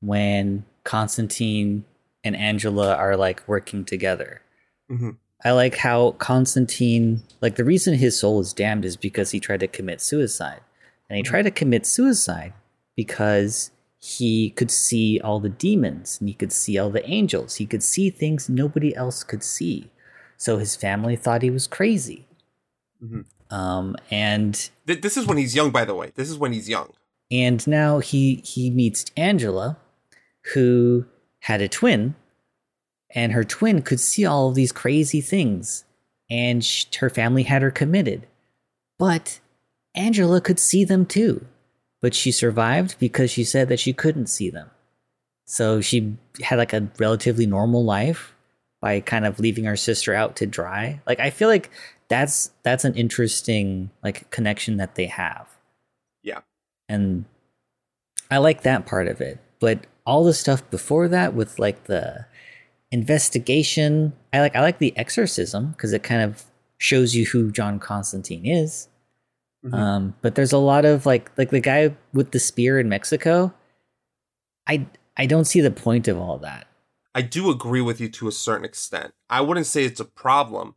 when 0.00 0.64
Constantine 0.84 1.84
and 2.22 2.36
Angela 2.36 2.94
are 2.94 3.16
like 3.16 3.42
working 3.48 3.84
together. 3.84 4.42
Mhm. 4.90 5.16
I 5.44 5.52
like 5.52 5.76
how 5.76 6.12
Constantine, 6.12 7.22
like 7.40 7.56
the 7.56 7.64
reason 7.64 7.94
his 7.94 8.18
soul 8.18 8.40
is 8.40 8.52
damned 8.52 8.84
is 8.84 8.96
because 8.96 9.30
he 9.30 9.40
tried 9.40 9.60
to 9.60 9.68
commit 9.68 10.00
suicide. 10.00 10.60
And 11.08 11.16
he 11.16 11.22
tried 11.22 11.42
to 11.42 11.50
commit 11.50 11.86
suicide 11.86 12.52
because 12.96 13.70
he 13.98 14.50
could 14.50 14.70
see 14.70 15.20
all 15.20 15.40
the 15.40 15.48
demons 15.48 16.18
and 16.20 16.28
he 16.28 16.34
could 16.34 16.52
see 16.52 16.78
all 16.78 16.90
the 16.90 17.08
angels. 17.08 17.56
He 17.56 17.66
could 17.66 17.82
see 17.82 18.10
things 18.10 18.48
nobody 18.48 18.94
else 18.94 19.24
could 19.24 19.42
see. 19.42 19.90
So 20.36 20.58
his 20.58 20.76
family 20.76 21.16
thought 21.16 21.42
he 21.42 21.50
was 21.50 21.66
crazy. 21.66 22.26
Mhm. 23.02 23.24
Um, 23.50 23.96
and 24.10 24.70
Th- 24.86 25.00
this 25.00 25.16
is 25.16 25.26
when 25.26 25.36
he's 25.38 25.54
young, 25.56 25.70
by 25.70 25.84
the 25.84 25.94
way. 25.94 26.12
This 26.14 26.30
is 26.30 26.38
when 26.38 26.52
he's 26.52 26.68
young. 26.68 26.92
and 27.32 27.66
now 27.66 27.98
he 27.98 28.36
he 28.44 28.70
meets 28.70 29.04
Angela, 29.16 29.78
who 30.54 31.06
had 31.40 31.60
a 31.60 31.68
twin, 31.68 32.14
and 33.14 33.32
her 33.32 33.44
twin 33.44 33.82
could 33.82 34.00
see 34.00 34.24
all 34.24 34.48
of 34.48 34.54
these 34.54 34.72
crazy 34.72 35.20
things, 35.20 35.84
and 36.28 36.64
sh- 36.64 36.86
her 36.98 37.10
family 37.10 37.44
had 37.44 37.62
her 37.62 37.70
committed, 37.70 38.26
but 38.98 39.40
Angela 39.94 40.40
could 40.40 40.58
see 40.58 40.84
them 40.84 41.06
too, 41.06 41.46
but 42.00 42.14
she 42.14 42.30
survived 42.32 42.96
because 42.98 43.30
she 43.30 43.44
said 43.44 43.68
that 43.68 43.80
she 43.80 43.92
couldn't 43.92 44.26
see 44.26 44.50
them, 44.50 44.70
so 45.46 45.80
she 45.80 46.16
had 46.42 46.58
like 46.58 46.72
a 46.72 46.88
relatively 46.98 47.46
normal 47.46 47.84
life, 47.84 48.34
by 48.80 49.00
kind 49.00 49.26
of 49.26 49.38
leaving 49.38 49.64
her 49.64 49.76
sister 49.76 50.14
out 50.14 50.36
to 50.36 50.46
dry. 50.46 51.00
Like 51.06 51.20
I 51.20 51.30
feel 51.30 51.48
like 51.48 51.70
that's 52.08 52.50
that's 52.62 52.84
an 52.84 52.94
interesting 52.94 53.90
like 54.02 54.30
connection 54.30 54.78
that 54.78 54.94
they 54.94 55.06
have. 55.06 55.46
Yeah. 56.22 56.40
And 56.88 57.24
I 58.30 58.38
like 58.38 58.62
that 58.62 58.86
part 58.86 59.08
of 59.08 59.20
it. 59.20 59.38
But 59.60 59.86
all 60.06 60.24
the 60.24 60.32
stuff 60.32 60.68
before 60.70 61.08
that 61.08 61.34
with 61.34 61.58
like 61.58 61.84
the 61.84 62.26
investigation, 62.90 64.12
I 64.32 64.40
like 64.40 64.56
I 64.56 64.60
like 64.60 64.78
the 64.78 64.96
exorcism 64.96 65.70
because 65.72 65.92
it 65.92 66.02
kind 66.02 66.22
of 66.22 66.44
shows 66.78 67.14
you 67.14 67.26
who 67.26 67.50
John 67.50 67.78
Constantine 67.78 68.46
is. 68.46 68.88
Mhm. 69.64 69.74
Um, 69.74 70.14
but 70.22 70.34
there's 70.34 70.52
a 70.52 70.58
lot 70.58 70.84
of 70.84 71.06
like 71.06 71.30
like 71.36 71.50
the 71.50 71.60
guy 71.60 71.94
with 72.12 72.30
the 72.32 72.40
spear 72.40 72.78
in 72.78 72.88
Mexico. 72.88 73.52
I 74.66 74.86
I 75.16 75.26
don't 75.26 75.44
see 75.44 75.60
the 75.60 75.70
point 75.70 76.08
of 76.08 76.18
all 76.18 76.38
that. 76.38 76.66
I 77.14 77.22
do 77.22 77.50
agree 77.50 77.80
with 77.80 78.00
you 78.00 78.08
to 78.08 78.28
a 78.28 78.32
certain 78.32 78.64
extent. 78.64 79.12
I 79.28 79.40
wouldn't 79.40 79.66
say 79.66 79.84
it's 79.84 80.00
a 80.00 80.04
problem, 80.04 80.76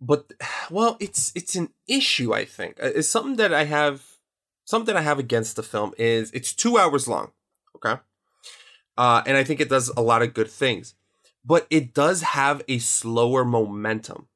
but 0.00 0.32
well, 0.70 0.96
it's 1.00 1.32
it's 1.34 1.54
an 1.54 1.70
issue. 1.86 2.32
I 2.34 2.44
think 2.44 2.82
Uh, 2.82 2.90
it's 2.94 3.08
something 3.08 3.36
that 3.36 3.52
I 3.52 3.64
have 3.64 4.18
something 4.64 4.86
that 4.92 4.98
I 4.98 5.02
have 5.02 5.18
against 5.18 5.56
the 5.56 5.62
film 5.62 5.92
is 5.98 6.30
it's 6.32 6.52
two 6.52 6.78
hours 6.78 7.06
long. 7.06 7.32
Okay, 7.76 8.00
uh, 8.96 9.22
and 9.26 9.36
I 9.36 9.44
think 9.44 9.60
it 9.60 9.68
does 9.68 9.90
a 9.96 10.02
lot 10.02 10.22
of 10.22 10.34
good 10.34 10.50
things, 10.50 10.94
but 11.44 11.66
it 11.70 11.94
does 11.94 12.22
have 12.22 12.62
a 12.68 12.78
slower 12.78 13.44
momentum. 13.44 14.28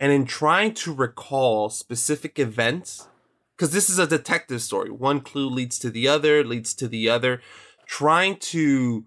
And 0.00 0.12
in 0.12 0.24
trying 0.24 0.74
to 0.74 0.92
recall 0.92 1.70
specific 1.70 2.38
events, 2.38 3.08
because 3.56 3.72
this 3.72 3.88
is 3.88 3.98
a 3.98 4.06
detective 4.06 4.62
story, 4.62 4.90
one 4.90 5.20
clue 5.20 5.48
leads 5.48 5.78
to 5.80 5.90
the 5.90 6.08
other, 6.08 6.44
leads 6.44 6.74
to 6.74 6.88
the 6.88 7.08
other, 7.08 7.40
trying 7.86 8.36
to 8.36 9.04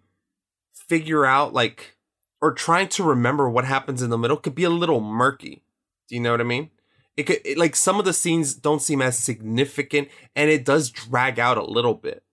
figure 0.74 1.26
out 1.26 1.54
like 1.54 1.98
or 2.42 2.54
trying 2.54 2.88
to 2.88 3.04
remember 3.04 3.50
what 3.50 3.66
happens 3.66 4.02
in 4.02 4.10
the 4.10 4.18
middle 4.18 4.38
could 4.38 4.56
be 4.56 4.64
a 4.64 4.70
little 4.70 5.02
murky. 5.02 5.64
Do 6.08 6.16
you 6.16 6.22
know 6.22 6.32
what 6.32 6.42
I 6.42 6.46
mean? 6.46 6.70
It 7.18 7.24
could 7.24 7.42
it, 7.44 7.58
like 7.58 7.76
some 7.76 8.00
of 8.00 8.06
the 8.06 8.14
scenes 8.14 8.54
don't 8.54 8.82
seem 8.82 9.02
as 9.02 9.18
significant 9.18 10.08
and 10.36 10.50
it 10.50 10.64
does 10.64 10.90
drag 10.90 11.40
out 11.40 11.58
a 11.58 11.64
little 11.64 11.96
bit. 11.96 12.24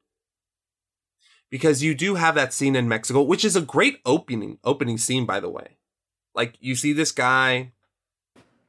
Because 1.55 1.85
you 1.85 1.95
do 1.95 2.17
have 2.17 2.35
that 2.35 2.53
scene 2.53 2.75
in 2.75 2.89
Mexico, 2.89 3.23
which 3.23 3.45
is 3.45 3.55
a 3.55 3.61
great 3.61 4.01
opening 4.05 4.59
opening 4.65 4.99
scene 4.99 5.25
by 5.25 5.39
the 5.39 5.49
way. 5.49 5.77
Like 6.35 6.57
you 6.59 6.75
see 6.75 6.93
this 6.93 7.13
guy 7.13 7.71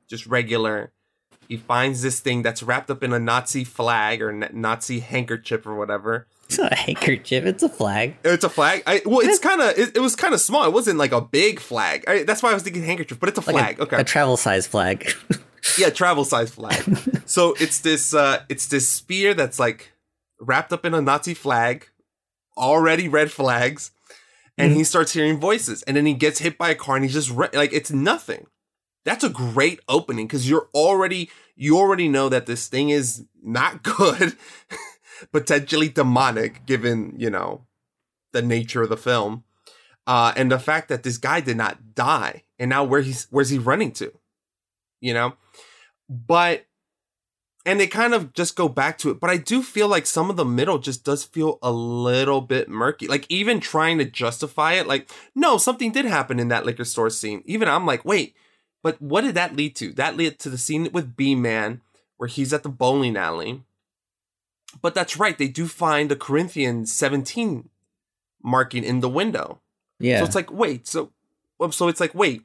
just 0.07 0.27
regular 0.27 0.91
he 1.49 1.57
finds 1.57 2.03
this 2.03 2.19
thing 2.19 2.43
that's 2.43 2.61
wrapped 2.61 2.91
up 2.91 3.01
in 3.01 3.11
a 3.11 3.17
Nazi 3.17 3.63
flag 3.63 4.21
or 4.21 4.31
Nazi 4.31 4.99
handkerchief 4.99 5.65
or 5.65 5.73
whatever. 5.73 6.27
It's 6.45 6.59
not 6.59 6.73
a 6.73 6.75
handkerchief; 6.75 7.43
it's 7.45 7.63
a 7.63 7.69
flag. 7.69 8.17
It's 8.23 8.43
a 8.43 8.49
flag. 8.49 8.83
I, 8.85 9.01
well, 9.03 9.21
it's 9.21 9.39
kind 9.39 9.61
of 9.61 9.75
it, 9.79 9.97
it 9.97 9.99
was 9.99 10.15
kind 10.15 10.35
of 10.35 10.39
small. 10.39 10.63
It 10.65 10.71
wasn't 10.73 10.99
like 10.99 11.11
a 11.11 11.21
big 11.21 11.59
flag. 11.59 12.03
I, 12.07 12.21
that's 12.21 12.43
why 12.43 12.51
I 12.51 12.53
was 12.53 12.61
thinking 12.61 12.83
handkerchief, 12.83 13.19
but 13.19 13.29
it's 13.29 13.39
a 13.39 13.41
Like 13.41 13.77
flag. 13.77 13.79
a, 13.79 13.81
okay, 13.81 13.97
a 14.01 14.03
travel 14.03 14.37
size 14.37 14.67
flag. 14.67 15.11
yeah, 15.79 15.89
travel 15.89 16.23
size 16.23 16.51
flag. 16.51 16.83
so 17.25 17.55
it's 17.59 17.79
this 17.79 18.13
uh 18.13 18.43
it's 18.47 18.67
this 18.67 18.87
spear 18.87 19.33
that's 19.33 19.57
like 19.57 19.91
wrapped 20.39 20.71
up 20.71 20.85
in 20.85 20.93
a 20.93 21.01
Nazi 21.01 21.33
flag, 21.33 21.89
already 22.57 23.07
red 23.07 23.31
flags, 23.31 23.91
and 24.57 24.73
he 24.73 24.83
starts 24.83 25.13
hearing 25.13 25.39
voices, 25.39 25.83
and 25.83 25.97
then 25.97 26.05
he 26.05 26.13
gets 26.13 26.39
hit 26.39 26.57
by 26.57 26.69
a 26.69 26.75
car, 26.75 26.95
and 26.95 27.05
he's 27.05 27.13
just 27.13 27.31
re- 27.31 27.49
like 27.53 27.73
it's 27.73 27.91
nothing. 27.91 28.47
That's 29.03 29.23
a 29.23 29.29
great 29.29 29.79
opening 29.87 30.27
because 30.27 30.49
you're 30.49 30.69
already 30.73 31.29
you 31.55 31.77
already 31.77 32.07
know 32.07 32.29
that 32.29 32.45
this 32.45 32.67
thing 32.67 32.89
is 32.89 33.25
not 33.41 33.83
good, 33.97 34.35
potentially 35.31 35.89
demonic, 35.89 36.65
given 36.65 37.13
you 37.17 37.29
know 37.29 37.65
the 38.31 38.41
nature 38.41 38.83
of 38.83 38.89
the 38.89 38.97
film, 38.97 39.43
uh, 40.07 40.33
and 40.35 40.51
the 40.51 40.59
fact 40.59 40.89
that 40.89 41.03
this 41.03 41.17
guy 41.17 41.41
did 41.41 41.57
not 41.57 41.95
die, 41.95 42.43
and 42.59 42.69
now 42.69 42.83
where 42.83 43.01
he's 43.01 43.27
where's 43.29 43.49
he 43.49 43.57
running 43.57 43.91
to, 43.93 44.11
you 45.01 45.13
know, 45.13 45.33
but 46.09 46.65
and 47.65 47.79
they 47.79 47.87
kind 47.87 48.13
of 48.13 48.33
just 48.33 48.55
go 48.55 48.69
back 48.69 48.97
to 48.99 49.09
it. 49.09 49.19
But 49.19 49.29
I 49.29 49.37
do 49.37 49.63
feel 49.63 49.87
like 49.87 50.05
some 50.05 50.29
of 50.29 50.35
the 50.35 50.45
middle 50.45 50.77
just 50.77 51.03
does 51.03 51.23
feel 51.23 51.57
a 51.61 51.71
little 51.71 52.41
bit 52.41 52.69
murky. 52.69 53.07
Like 53.07 53.25
even 53.29 53.59
trying 53.59 53.97
to 53.97 54.05
justify 54.05 54.73
it, 54.73 54.87
like 54.87 55.09
no, 55.33 55.57
something 55.57 55.91
did 55.91 56.05
happen 56.05 56.39
in 56.39 56.49
that 56.49 56.65
liquor 56.65 56.85
store 56.85 57.09
scene. 57.09 57.41
Even 57.45 57.67
I'm 57.67 57.85
like, 57.85 58.05
wait, 58.05 58.35
but 58.83 59.01
what 59.01 59.21
did 59.21 59.35
that 59.35 59.55
lead 59.55 59.75
to? 59.77 59.93
That 59.93 60.17
led 60.17 60.39
to 60.39 60.49
the 60.49 60.57
scene 60.57 60.89
with 60.91 61.15
Beeman 61.15 61.81
where 62.17 62.27
he's 62.27 62.53
at 62.53 62.63
the 62.63 62.69
bowling 62.69 63.17
alley. 63.17 63.63
But 64.81 64.93
that's 64.93 65.17
right, 65.17 65.37
they 65.37 65.47
do 65.47 65.67
find 65.67 66.11
the 66.11 66.15
Corinthians 66.15 66.93
17 66.93 67.69
marking 68.43 68.83
in 68.83 68.99
the 68.99 69.09
window. 69.09 69.61
yeah, 69.99 70.19
So 70.19 70.25
it's 70.25 70.35
like, 70.35 70.51
wait, 70.51 70.87
so 70.87 71.11
um, 71.59 71.71
so 71.71 71.87
it's 71.87 71.99
like, 71.99 72.13
wait, 72.13 72.43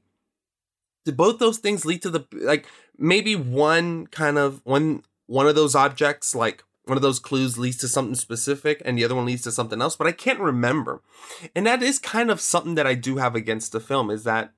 did 1.05 1.16
both 1.16 1.39
those 1.39 1.59
things 1.59 1.85
lead 1.85 2.03
to 2.03 2.11
the 2.11 2.25
like 2.33 2.66
maybe 2.99 3.35
one 3.35 4.07
kind 4.07 4.39
of 4.39 4.61
one 4.64 5.03
one 5.31 5.47
of 5.47 5.55
those 5.55 5.76
objects, 5.76 6.35
like 6.35 6.64
one 6.87 6.99
of 6.99 7.03
those 7.03 7.20
clues 7.20 7.57
leads 7.57 7.76
to 7.76 7.87
something 7.87 8.16
specific 8.16 8.83
and 8.85 8.99
the 8.99 9.05
other 9.05 9.14
one 9.14 9.26
leads 9.26 9.43
to 9.43 9.53
something 9.53 9.81
else, 9.81 9.95
but 9.95 10.09
I 10.09 10.12
can't 10.12 10.41
remember. 10.41 11.03
And 11.55 11.64
that 11.66 11.85
is 11.85 12.01
kind 12.01 12.33
of 12.33 12.41
something 12.41 12.74
that 12.74 12.87
I 12.87 12.95
do 12.95 13.18
have 13.18 13.37
against 13.37 13.70
the 13.70 13.78
film 13.78 14.11
is 14.11 14.24
that 14.24 14.53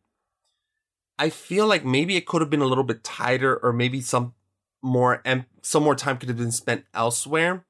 I 1.18 1.28
feel 1.28 1.66
like 1.66 1.84
maybe 1.84 2.16
it 2.16 2.24
could 2.24 2.40
have 2.40 2.48
been 2.48 2.62
a 2.62 2.66
little 2.66 2.84
bit 2.84 3.04
tighter 3.04 3.58
or 3.58 3.74
maybe 3.74 4.00
some 4.00 4.32
more 4.80 5.20
and 5.26 5.44
some 5.60 5.82
more 5.82 5.94
time 5.94 6.16
could 6.16 6.30
have 6.30 6.38
been 6.38 6.50
spent 6.50 6.86
elsewhere 6.92 7.64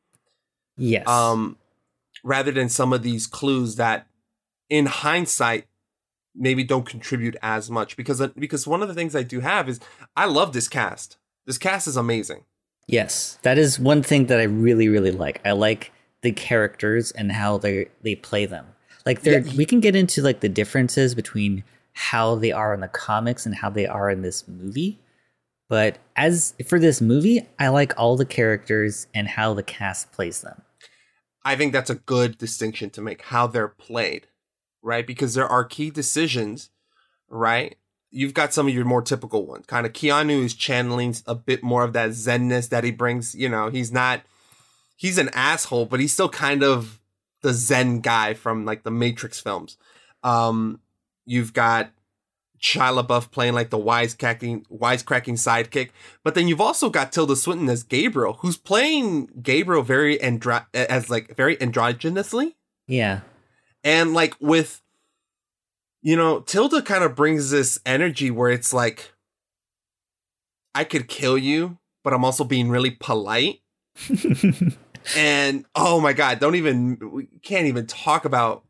yes. 0.79 1.07
um 1.07 1.59
rather 2.25 2.51
than 2.53 2.71
some 2.71 2.93
of 2.93 3.03
these 3.03 3.27
clues 3.27 3.77
that 3.77 4.07
in 4.71 4.87
hindsight 4.87 5.67
maybe 6.35 6.65
don't 6.65 6.87
contribute 6.87 7.37
as 7.43 7.69
much 7.69 7.97
because 7.97 8.27
because 8.29 8.67
one 8.67 8.81
of 8.81 8.89
the 8.89 8.95
things 8.95 9.17
I 9.17 9.25
do 9.25 9.41
have 9.41 9.69
is 9.69 9.81
I 10.17 10.25
love 10.27 10.53
this 10.53 10.69
cast. 10.69 11.19
This 11.45 11.59
cast 11.59 11.89
is 11.89 11.97
amazing. 11.97 12.45
Yes, 12.93 13.39
that 13.41 13.57
is 13.57 13.81
one 13.81 14.03
thing 14.03 14.27
that 14.27 14.39
I 14.39 14.43
really, 14.43 14.87
really 14.91 15.13
like. 15.13 15.41
I 15.47 15.53
like 15.53 15.93
the 16.21 16.31
characters 16.31 17.11
and 17.11 17.33
how 17.33 17.57
they 17.57 17.89
they 18.03 18.15
play 18.15 18.45
them. 18.45 18.67
Like 19.07 19.23
there, 19.23 19.41
Yeah. 19.41 19.53
we 19.57 19.65
can 19.65 19.81
get 19.81 19.97
into 19.97 20.21
like 20.21 20.41
the 20.41 20.49
differences 20.51 21.15
between 21.15 21.65
how 21.95 22.35
they 22.35 22.53
are 22.53 22.75
in 22.75 22.81
the 22.81 22.89
comics 22.89 23.47
and 23.47 23.55
how 23.55 23.71
they 23.71 23.87
are 23.87 24.11
in 24.11 24.21
this 24.21 24.47
movie. 24.47 24.99
But 25.71 26.01
as 26.17 26.53
for 26.69 26.79
this 26.79 27.01
movie, 27.01 27.49
I 27.59 27.69
like 27.69 27.95
all 27.99 28.19
the 28.19 28.27
characters 28.27 29.07
and 29.15 29.27
how 29.27 29.55
the 29.55 29.63
cast 29.63 30.13
plays 30.13 30.43
them. 30.43 30.61
I 31.47 31.57
think 31.57 31.73
that's 31.73 31.89
a 31.89 31.95
good 31.95 32.37
distinction 32.37 32.91
to 32.91 33.01
make 33.01 33.23
how 33.23 33.47
they're 33.47 33.69
played, 33.69 34.27
right? 34.83 35.07
Because 35.07 35.33
there 35.33 35.49
are 35.49 35.65
key 35.65 35.91
decisions, 35.91 36.69
right? 37.31 37.77
You've 38.13 38.35
got 38.35 38.53
some 38.53 38.69
of 38.69 38.75
your 38.75 38.85
more 38.85 39.03
typical 39.03 39.47
ones. 39.47 39.67
Kind 39.67 39.87
of 39.87 39.93
Keanu 39.93 40.45
is 40.45 40.55
channeling 40.55 41.17
a 41.27 41.35
bit 41.35 41.63
more 41.63 41.83
of 41.83 41.95
that 41.95 42.11
zenness 42.11 42.69
that 42.69 42.85
he 42.85 42.91
brings. 42.91 43.35
You 43.35 43.49
know, 43.49 43.71
he's 43.71 43.91
not, 43.91 44.21
he's 44.97 45.19
an 45.19 45.31
asshole, 45.33 45.87
but 45.87 45.99
he's 45.99 46.13
still 46.13 46.29
kind 46.29 46.63
of 46.63 47.01
the 47.41 47.55
zen 47.55 48.01
guy 48.01 48.35
from 48.35 48.65
like 48.65 48.83
the 48.85 48.91
Matrix 48.91 49.41
films. 49.41 49.77
Um, 50.23 50.81
you've 51.25 51.53
got 51.53 51.91
Shia 52.61 53.03
LaBeouf 53.03 53.31
playing 53.33 53.55
like 53.55 53.71
the 53.71 53.79
wisecracking, 53.79 54.67
wisecracking 54.69 55.35
sidekick, 55.35 55.91
but 56.23 56.35
then 56.35 56.47
you've 56.47 56.61
also 56.61 56.91
got 56.91 57.11
Tilda 57.13 57.35
Swinton 57.35 57.69
as 57.69 57.83
Gabriel, 57.83 58.35
who's 58.35 58.57
playing 58.57 59.29
Gabriel 59.43 59.83
very 59.83 60.17
andro- 60.19 60.67
as 60.73 61.11
like 61.11 61.35
very 61.35 61.57
androgynously, 61.57 62.55
Yeah, 62.87 63.23
and 63.83 64.15
like 64.15 64.37
with, 64.41 64.81
you 66.03 66.17
know, 66.17 66.41
Tilda 66.41 66.83
kind 66.83 67.05
of 67.05 67.15
brings 67.15 67.51
this 67.51 67.79
energy 67.87 68.31
where 68.31 68.51
it's 68.51 68.73
like, 68.73 69.13
I 70.75 70.85
could 70.85 71.09
kill 71.09 71.39
you, 71.39 71.79
but 72.03 72.13
I'm 72.13 72.25
also 72.25 72.45
being 72.45 72.69
really 72.71 72.91
polite. 72.91 73.61
and 75.17 75.65
oh 75.75 76.01
my 76.01 76.13
god, 76.13 76.39
don't 76.41 76.55
even 76.55 76.99
we 77.13 77.27
can't 77.43 77.67
even 77.67 77.87
talk 77.87 78.25
about 78.25 78.65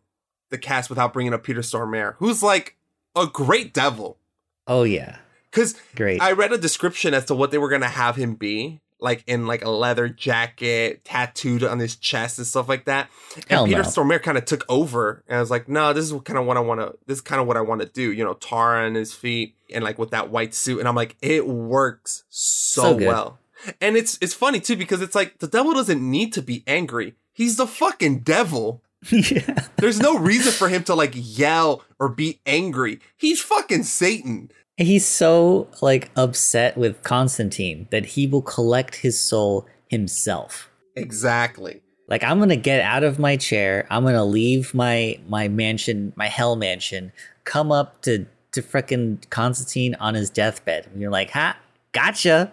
the 0.50 0.58
cast 0.58 0.90
without 0.90 1.12
bringing 1.12 1.32
up 1.32 1.44
Peter 1.44 1.60
Stormare, 1.60 2.14
who's 2.18 2.42
like 2.42 2.76
a 3.16 3.26
great 3.26 3.72
devil. 3.72 4.18
oh 4.66 4.82
yeah, 4.82 5.18
Because 5.50 5.76
great. 5.94 6.20
I 6.20 6.32
read 6.32 6.52
a 6.52 6.58
description 6.58 7.14
as 7.14 7.24
to 7.26 7.34
what 7.34 7.50
they 7.50 7.58
were 7.58 7.68
gonna 7.68 7.88
have 7.88 8.16
him 8.16 8.34
be, 8.34 8.80
like 9.02 9.24
in 9.26 9.46
like 9.46 9.64
a 9.64 9.70
leather 9.70 10.08
jacket, 10.08 11.04
tattooed 11.04 11.64
on 11.64 11.78
his 11.78 11.96
chest 11.96 12.38
and 12.38 12.46
stuff 12.46 12.68
like 12.68 12.84
that. 12.86 13.10
And 13.34 13.44
Hell 13.48 13.66
Peter 13.66 13.82
no. 13.82 13.88
Stormare 13.88 14.22
kind 14.22 14.38
of 14.38 14.44
took 14.44 14.64
over, 14.68 15.22
and 15.28 15.36
I 15.36 15.40
was 15.40 15.50
like, 15.50 15.68
no, 15.68 15.92
this 15.92 16.10
is 16.10 16.20
kind 16.22 16.38
of 16.38 16.46
what 16.46 16.56
I 16.56 16.60
want 16.60 16.80
to. 16.80 16.94
This 17.06 17.18
is 17.18 17.22
kind 17.22 17.40
of 17.40 17.46
what 17.46 17.56
I 17.56 17.60
want 17.60 17.80
to 17.82 17.88
do. 17.88 18.12
You 18.12 18.24
know, 18.24 18.34
tar 18.34 18.84
on 18.84 18.94
his 18.94 19.12
feet 19.12 19.56
and 19.74 19.84
like 19.84 19.98
with 19.98 20.10
that 20.10 20.30
white 20.30 20.54
suit, 20.54 20.78
and 20.78 20.88
I'm 20.88 20.94
like, 20.94 21.16
it 21.20 21.46
works 21.46 22.24
so, 22.28 22.98
So 22.98 23.06
well. 23.06 23.38
And 23.80 23.96
it's 23.96 24.18
it's 24.20 24.34
funny 24.34 24.60
too 24.60 24.76
because 24.76 25.02
it's 25.02 25.14
like 25.14 25.38
the 25.38 25.46
devil 25.48 25.74
doesn't 25.74 26.02
need 26.02 26.32
to 26.34 26.42
be 26.42 26.64
angry. 26.66 27.14
He's 27.32 27.56
the 27.56 27.66
fucking 27.66 28.20
devil. 28.20 28.82
yeah, 29.10 29.66
There's 29.78 29.98
no 29.98 30.16
reason 30.16 30.52
for 30.52 30.68
him 30.68 30.84
to 30.84 30.94
like 30.94 31.12
yell 31.14 31.82
or 31.98 32.08
be 32.08 32.40
angry. 32.46 33.00
He's 33.16 33.40
fucking 33.40 33.82
Satan. 33.82 34.50
He's 34.76 35.06
so 35.06 35.68
like 35.80 36.10
upset 36.16 36.76
with 36.76 37.02
Constantine 37.02 37.86
that 37.90 38.04
he 38.04 38.26
will 38.26 38.42
collect 38.42 38.96
his 38.96 39.18
soul 39.20 39.66
himself. 39.88 40.68
Exactly. 40.96 41.80
like 42.08 42.22
i'm 42.22 42.38
gonna 42.38 42.56
get 42.56 42.80
out 42.82 43.02
of 43.02 43.18
my 43.18 43.34
chair 43.34 43.86
i'm 43.88 44.04
gonna 44.04 44.24
leave 44.24 44.74
my 44.74 45.18
my 45.26 45.48
mansion 45.48 46.12
my 46.16 46.28
hell 46.28 46.54
mansion 46.54 47.10
come 47.44 47.72
up 47.72 48.02
to 48.02 48.26
to 48.52 48.62
frickin' 48.62 49.28
Constantine 49.30 49.94
on 49.96 50.14
his 50.14 50.30
deathbed. 50.30 50.86
And 50.92 51.00
you're 51.00 51.10
like, 51.10 51.30
ha, 51.30 51.56
gotcha. 51.92 52.52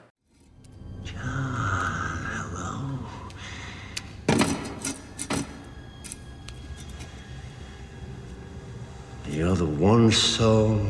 You're 9.28 9.56
the 9.56 9.66
one 9.66 10.12
soul 10.12 10.82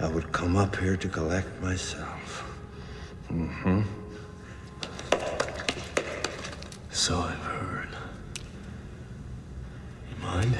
I 0.00 0.06
would 0.06 0.30
come 0.32 0.56
up 0.56 0.76
here 0.76 0.96
to 0.96 1.08
collect 1.08 1.60
myself. 1.60 2.44
Mm-hmm. 3.32 3.82
So 6.90 7.18
I've 7.18 7.42
heard. 7.42 7.88
You 10.10 10.22
mind? 10.22 10.56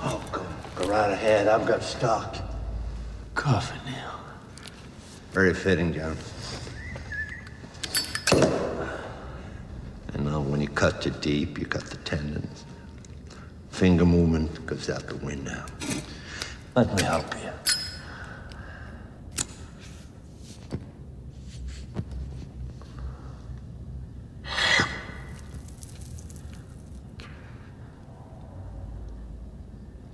Oh, 0.00 0.24
go, 0.32 0.46
go 0.76 0.90
right 0.90 1.10
ahead. 1.10 1.46
I've 1.46 1.66
got 1.66 1.82
stock. 1.82 2.36
Coffin 3.34 3.80
now. 3.86 4.20
Very 5.32 5.52
fitting, 5.52 5.92
John. 5.92 6.16
And 10.14 10.24
now 10.24 10.40
when 10.40 10.62
you 10.62 10.68
cut 10.68 11.02
too 11.02 11.10
deep, 11.10 11.58
you 11.58 11.66
cut 11.66 11.84
the 11.84 11.96
tendons. 11.98 12.64
Finger 13.70 14.06
movement 14.06 14.64
goes 14.64 14.88
out 14.88 15.06
the 15.06 15.16
window. 15.16 15.64
Let 16.74 16.96
me 16.96 17.02
help 17.02 17.26
you. 17.34 17.50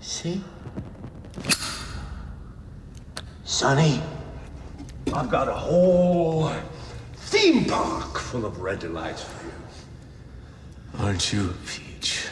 See? 0.01 0.43
Sonny, 3.45 4.03
I've 5.15 5.31
got 5.31 5.47
a 5.47 5.53
whole 5.53 6.51
theme 7.15 7.67
park 7.67 8.19
full 8.19 8.45
of 8.45 8.61
red 8.61 8.81
delights 8.81 9.23
for 9.23 9.47
you. 9.47 11.05
Aren't 11.05 11.33
you 11.33 11.51
a 11.51 11.55
peach? 11.69 12.27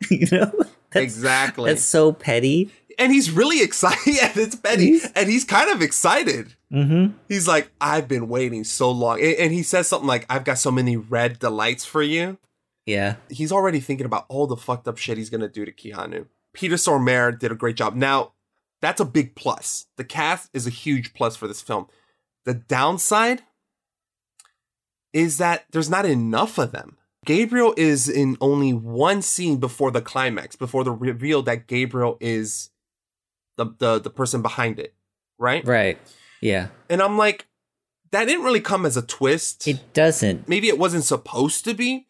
you 0.10 0.26
know? 0.32 0.64
That's, 1.00 1.04
exactly. 1.04 1.70
That's 1.70 1.84
so 1.84 2.12
petty. 2.12 2.70
and 2.98 3.12
he's 3.12 3.30
really 3.30 3.62
excited. 3.62 3.98
yeah, 4.06 4.32
it's 4.34 4.54
Betty, 4.54 5.00
and 5.14 5.28
he's 5.28 5.44
kind 5.44 5.70
of 5.70 5.82
excited. 5.82 6.54
Mm-hmm. 6.72 7.16
He's 7.28 7.46
like, 7.48 7.70
I've 7.80 8.08
been 8.08 8.28
waiting 8.28 8.64
so 8.64 8.90
long, 8.90 9.20
and, 9.20 9.34
and 9.34 9.52
he 9.52 9.62
says 9.62 9.88
something 9.88 10.08
like, 10.08 10.26
"I've 10.28 10.44
got 10.44 10.58
so 10.58 10.70
many 10.70 10.96
red 10.96 11.38
delights 11.38 11.84
for 11.84 12.02
you." 12.02 12.38
Yeah. 12.86 13.16
He's 13.30 13.50
already 13.50 13.80
thinking 13.80 14.06
about 14.06 14.26
all 14.28 14.46
the 14.46 14.56
fucked 14.56 14.86
up 14.88 14.98
shit 14.98 15.18
he's 15.18 15.30
gonna 15.30 15.48
do 15.48 15.64
to 15.64 15.72
Keanu. 15.72 16.26
Peter 16.52 16.76
Stormare 16.76 17.36
did 17.38 17.50
a 17.50 17.56
great 17.56 17.76
job. 17.76 17.94
Now, 17.94 18.32
that's 18.80 19.00
a 19.00 19.04
big 19.04 19.34
plus. 19.34 19.86
The 19.96 20.04
cast 20.04 20.50
is 20.52 20.66
a 20.66 20.70
huge 20.70 21.14
plus 21.14 21.36
for 21.36 21.48
this 21.48 21.62
film. 21.62 21.88
The 22.44 22.54
downside 22.54 23.42
is 25.12 25.38
that 25.38 25.64
there's 25.70 25.88
not 25.90 26.04
enough 26.04 26.58
of 26.58 26.72
them. 26.72 26.98
Gabriel 27.24 27.74
is 27.76 28.08
in 28.08 28.36
only 28.40 28.72
one 28.72 29.22
scene 29.22 29.58
before 29.58 29.90
the 29.90 30.02
climax, 30.02 30.56
before 30.56 30.84
the 30.84 30.92
reveal 30.92 31.42
that 31.42 31.66
Gabriel 31.66 32.16
is 32.20 32.70
the 33.56 33.66
the, 33.78 33.98
the 34.00 34.10
person 34.10 34.42
behind 34.42 34.78
it, 34.78 34.94
right? 35.38 35.66
Right. 35.66 35.98
Yeah. 36.40 36.68
And 36.90 37.00
I'm 37.00 37.16
like, 37.16 37.46
that 38.10 38.26
didn't 38.26 38.44
really 38.44 38.60
come 38.60 38.86
as 38.86 38.96
a 38.96 39.02
twist. 39.02 39.66
It 39.66 39.92
doesn't. 39.92 40.48
Maybe 40.48 40.68
it 40.68 40.78
wasn't 40.78 41.04
supposed 41.04 41.64
to 41.64 41.74
be, 41.74 42.06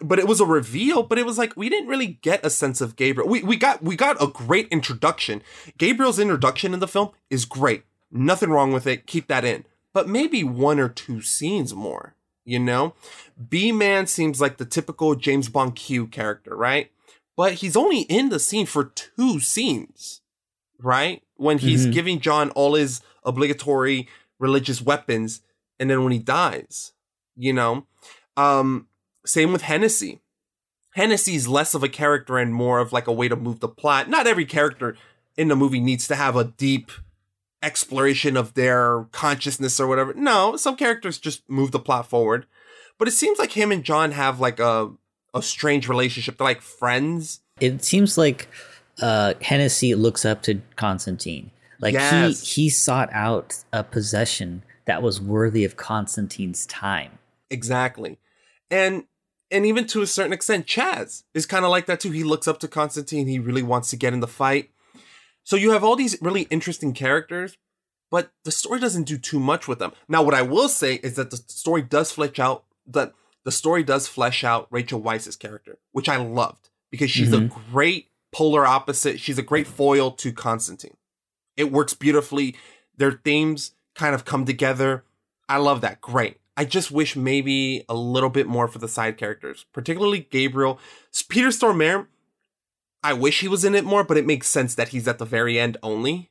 but 0.00 0.18
it 0.18 0.26
was 0.26 0.40
a 0.40 0.46
reveal. 0.46 1.02
But 1.02 1.18
it 1.18 1.26
was 1.26 1.38
like 1.38 1.56
we 1.56 1.68
didn't 1.68 1.88
really 1.88 2.18
get 2.22 2.44
a 2.44 2.50
sense 2.50 2.80
of 2.80 2.96
Gabriel. 2.96 3.28
We 3.28 3.42
we 3.42 3.56
got 3.56 3.82
we 3.82 3.96
got 3.96 4.22
a 4.22 4.28
great 4.28 4.68
introduction. 4.68 5.42
Gabriel's 5.78 6.18
introduction 6.18 6.72
in 6.74 6.80
the 6.80 6.88
film 6.88 7.10
is 7.28 7.44
great. 7.44 7.84
Nothing 8.10 8.50
wrong 8.50 8.72
with 8.72 8.86
it. 8.86 9.06
Keep 9.06 9.28
that 9.28 9.44
in. 9.44 9.64
But 9.92 10.08
maybe 10.08 10.42
one 10.42 10.80
or 10.80 10.88
two 10.88 11.20
scenes 11.20 11.74
more. 11.74 12.14
You 12.44 12.58
know, 12.58 12.94
Beeman 13.48 14.06
seems 14.08 14.40
like 14.40 14.56
the 14.56 14.64
typical 14.64 15.14
James 15.14 15.48
Bond 15.48 15.76
Q 15.76 16.06
character, 16.08 16.56
right? 16.56 16.90
But 17.36 17.54
he's 17.54 17.76
only 17.76 18.00
in 18.02 18.30
the 18.30 18.40
scene 18.40 18.66
for 18.66 18.84
two 18.84 19.38
scenes, 19.40 20.20
right? 20.78 21.22
When 21.36 21.58
he's 21.58 21.86
Mhm. 21.86 21.92
giving 21.92 22.20
John 22.20 22.50
all 22.50 22.74
his 22.74 23.00
obligatory 23.24 24.08
religious 24.38 24.82
weapons, 24.82 25.40
and 25.78 25.88
then 25.88 26.02
when 26.02 26.12
he 26.12 26.18
dies, 26.18 26.92
you 27.36 27.52
know. 27.52 27.86
Um, 28.36 28.88
same 29.24 29.52
with 29.52 29.62
Hennessy. 29.62 30.20
Hennessy's 30.94 31.46
less 31.48 31.74
of 31.74 31.82
a 31.82 31.88
character 31.88 32.38
and 32.38 32.52
more 32.52 32.80
of 32.80 32.92
like 32.92 33.06
a 33.06 33.12
way 33.12 33.28
to 33.28 33.36
move 33.36 33.60
the 33.60 33.68
plot. 33.68 34.08
Not 34.08 34.26
every 34.26 34.44
character 34.44 34.96
in 35.36 35.48
the 35.48 35.56
movie 35.56 35.80
needs 35.80 36.06
to 36.08 36.16
have 36.16 36.36
a 36.36 36.44
deep 36.44 36.90
exploration 37.62 38.36
of 38.36 38.54
their 38.54 39.06
consciousness 39.12 39.78
or 39.78 39.86
whatever. 39.86 40.12
No, 40.14 40.56
some 40.56 40.76
characters 40.76 41.18
just 41.18 41.48
move 41.48 41.70
the 41.70 41.78
plot 41.78 42.08
forward. 42.08 42.46
But 42.98 43.08
it 43.08 43.12
seems 43.12 43.38
like 43.38 43.52
him 43.52 43.72
and 43.72 43.84
John 43.84 44.12
have 44.12 44.40
like 44.40 44.60
a 44.60 44.90
a 45.34 45.42
strange 45.42 45.88
relationship. 45.88 46.36
They're 46.36 46.44
like 46.46 46.60
friends. 46.60 47.40
It 47.60 47.82
seems 47.84 48.18
like 48.18 48.48
uh, 49.00 49.34
Hennessy 49.40 49.94
looks 49.94 50.24
up 50.24 50.42
to 50.42 50.60
Constantine. 50.76 51.50
Like 51.80 51.94
Yes. 51.94 52.42
he 52.54 52.62
he 52.64 52.70
sought 52.70 53.08
out 53.12 53.54
a 53.72 53.82
possession 53.82 54.62
that 54.84 55.02
was 55.02 55.20
worthy 55.20 55.64
of 55.64 55.76
Constantine's 55.76 56.66
time. 56.66 57.18
Exactly. 57.50 58.18
And 58.70 59.04
and 59.50 59.66
even 59.66 59.86
to 59.88 60.02
a 60.02 60.06
certain 60.06 60.32
extent, 60.32 60.66
Chaz 60.66 61.24
is 61.34 61.44
kind 61.46 61.64
of 61.64 61.70
like 61.70 61.86
that 61.86 62.00
too. 62.00 62.10
He 62.10 62.24
looks 62.24 62.48
up 62.48 62.58
to 62.60 62.68
Constantine. 62.68 63.26
He 63.26 63.38
really 63.38 63.62
wants 63.62 63.90
to 63.90 63.96
get 63.96 64.12
in 64.12 64.20
the 64.20 64.28
fight. 64.28 64.70
So 65.44 65.56
you 65.56 65.72
have 65.72 65.84
all 65.84 65.96
these 65.96 66.16
really 66.20 66.42
interesting 66.42 66.92
characters, 66.92 67.56
but 68.10 68.32
the 68.44 68.50
story 68.52 68.80
doesn't 68.80 69.04
do 69.04 69.18
too 69.18 69.40
much 69.40 69.66
with 69.66 69.78
them. 69.78 69.92
Now, 70.08 70.22
what 70.22 70.34
I 70.34 70.42
will 70.42 70.68
say 70.68 70.96
is 70.96 71.16
that 71.16 71.30
the 71.30 71.36
story 71.36 71.82
does 71.82 72.12
flesh 72.12 72.38
out 72.38 72.64
that 72.86 73.12
the 73.44 73.52
story 73.52 73.82
does 73.82 74.06
flesh 74.06 74.44
out 74.44 74.68
Rachel 74.70 75.00
Weisz's 75.00 75.36
character, 75.36 75.78
which 75.92 76.08
I 76.08 76.16
loved 76.16 76.70
because 76.90 77.10
she's 77.10 77.32
a 77.32 77.38
mm-hmm. 77.38 77.72
great 77.72 78.08
polar 78.32 78.66
opposite. 78.66 79.18
She's 79.18 79.38
a 79.38 79.42
great 79.42 79.66
foil 79.66 80.10
to 80.12 80.32
Constantine. 80.32 80.96
It 81.56 81.72
works 81.72 81.94
beautifully. 81.94 82.56
Their 82.96 83.12
themes 83.12 83.72
kind 83.94 84.14
of 84.14 84.24
come 84.24 84.44
together. 84.44 85.04
I 85.48 85.58
love 85.58 85.80
that. 85.80 86.00
Great. 86.00 86.38
I 86.56 86.64
just 86.64 86.90
wish 86.90 87.16
maybe 87.16 87.84
a 87.88 87.94
little 87.94 88.30
bit 88.30 88.46
more 88.46 88.68
for 88.68 88.78
the 88.78 88.88
side 88.88 89.16
characters, 89.16 89.64
particularly 89.72 90.20
Gabriel. 90.30 90.78
Peter 91.28 91.48
Stormare, 91.48 92.06
I 93.02 93.12
wish 93.12 93.40
he 93.40 93.48
was 93.48 93.64
in 93.64 93.74
it 93.74 93.84
more, 93.84 94.04
but 94.04 94.16
it 94.16 94.26
makes 94.26 94.48
sense 94.48 94.74
that 94.76 94.88
he's 94.88 95.08
at 95.08 95.18
the 95.18 95.24
very 95.24 95.58
end 95.58 95.76
only. 95.82 96.30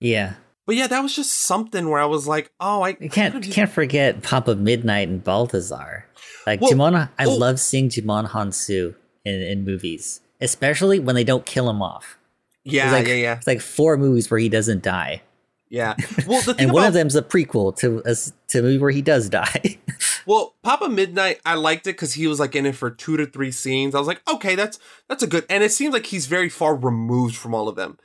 Yeah. 0.00 0.34
But 0.66 0.76
yeah, 0.76 0.86
that 0.86 1.00
was 1.00 1.14
just 1.14 1.32
something 1.32 1.88
where 1.88 2.00
I 2.00 2.06
was 2.06 2.26
like, 2.26 2.52
oh, 2.60 2.82
I 2.82 2.96
You 3.00 3.08
can't 3.08 3.44
you 3.44 3.52
can't 3.52 3.70
forget 3.70 4.22
Papa 4.22 4.54
Midnight 4.54 5.08
and 5.08 5.22
Balthazar. 5.22 6.06
Like 6.46 6.60
Well, 6.60 6.70
Djimon, 6.70 7.08
I 7.18 7.24
oh. 7.24 7.34
love 7.34 7.58
seeing 7.60 7.88
Djimon 7.88 8.28
Hounsou 8.28 8.94
in, 9.24 9.42
in 9.42 9.64
movies, 9.64 10.20
especially 10.40 10.98
when 10.98 11.14
they 11.14 11.24
don't 11.24 11.46
kill 11.46 11.70
him 11.70 11.80
off. 11.80 12.18
Yeah, 12.64 12.92
like, 12.92 13.06
yeah, 13.06 13.14
yeah, 13.14 13.36
It's 13.36 13.46
like 13.46 13.62
four 13.62 13.96
movies 13.96 14.30
where 14.30 14.38
he 14.38 14.50
doesn't 14.50 14.82
die, 14.82 15.22
yeah. 15.70 15.94
Well, 16.26 16.42
the 16.42 16.54
thing 16.54 16.64
and 16.64 16.70
about 16.70 16.74
one 16.74 16.84
of 16.86 16.94
them's 16.94 17.16
a 17.16 17.22
prequel 17.22 17.76
to 17.78 18.02
a, 18.04 18.14
to 18.48 18.58
a 18.58 18.62
movie 18.62 18.78
where 18.78 18.90
he 18.90 19.02
does 19.02 19.28
die. 19.28 19.78
Well, 20.28 20.56
Papa 20.62 20.90
Midnight, 20.90 21.40
I 21.46 21.54
liked 21.54 21.86
it 21.86 21.96
because 21.96 22.12
he 22.12 22.26
was 22.26 22.38
like 22.38 22.54
in 22.54 22.66
it 22.66 22.76
for 22.76 22.90
two 22.90 23.16
to 23.16 23.24
three 23.24 23.50
scenes. 23.50 23.94
I 23.94 23.98
was 23.98 24.06
like, 24.06 24.20
okay, 24.28 24.54
that's 24.54 24.78
that's 25.08 25.22
a 25.22 25.26
good, 25.26 25.46
and 25.48 25.64
it 25.64 25.72
seems 25.72 25.94
like 25.94 26.04
he's 26.04 26.26
very 26.26 26.50
far 26.50 26.76
removed 26.76 27.34
from 27.34 27.54
all 27.54 27.66
of 27.66 27.76
them. 27.76 27.98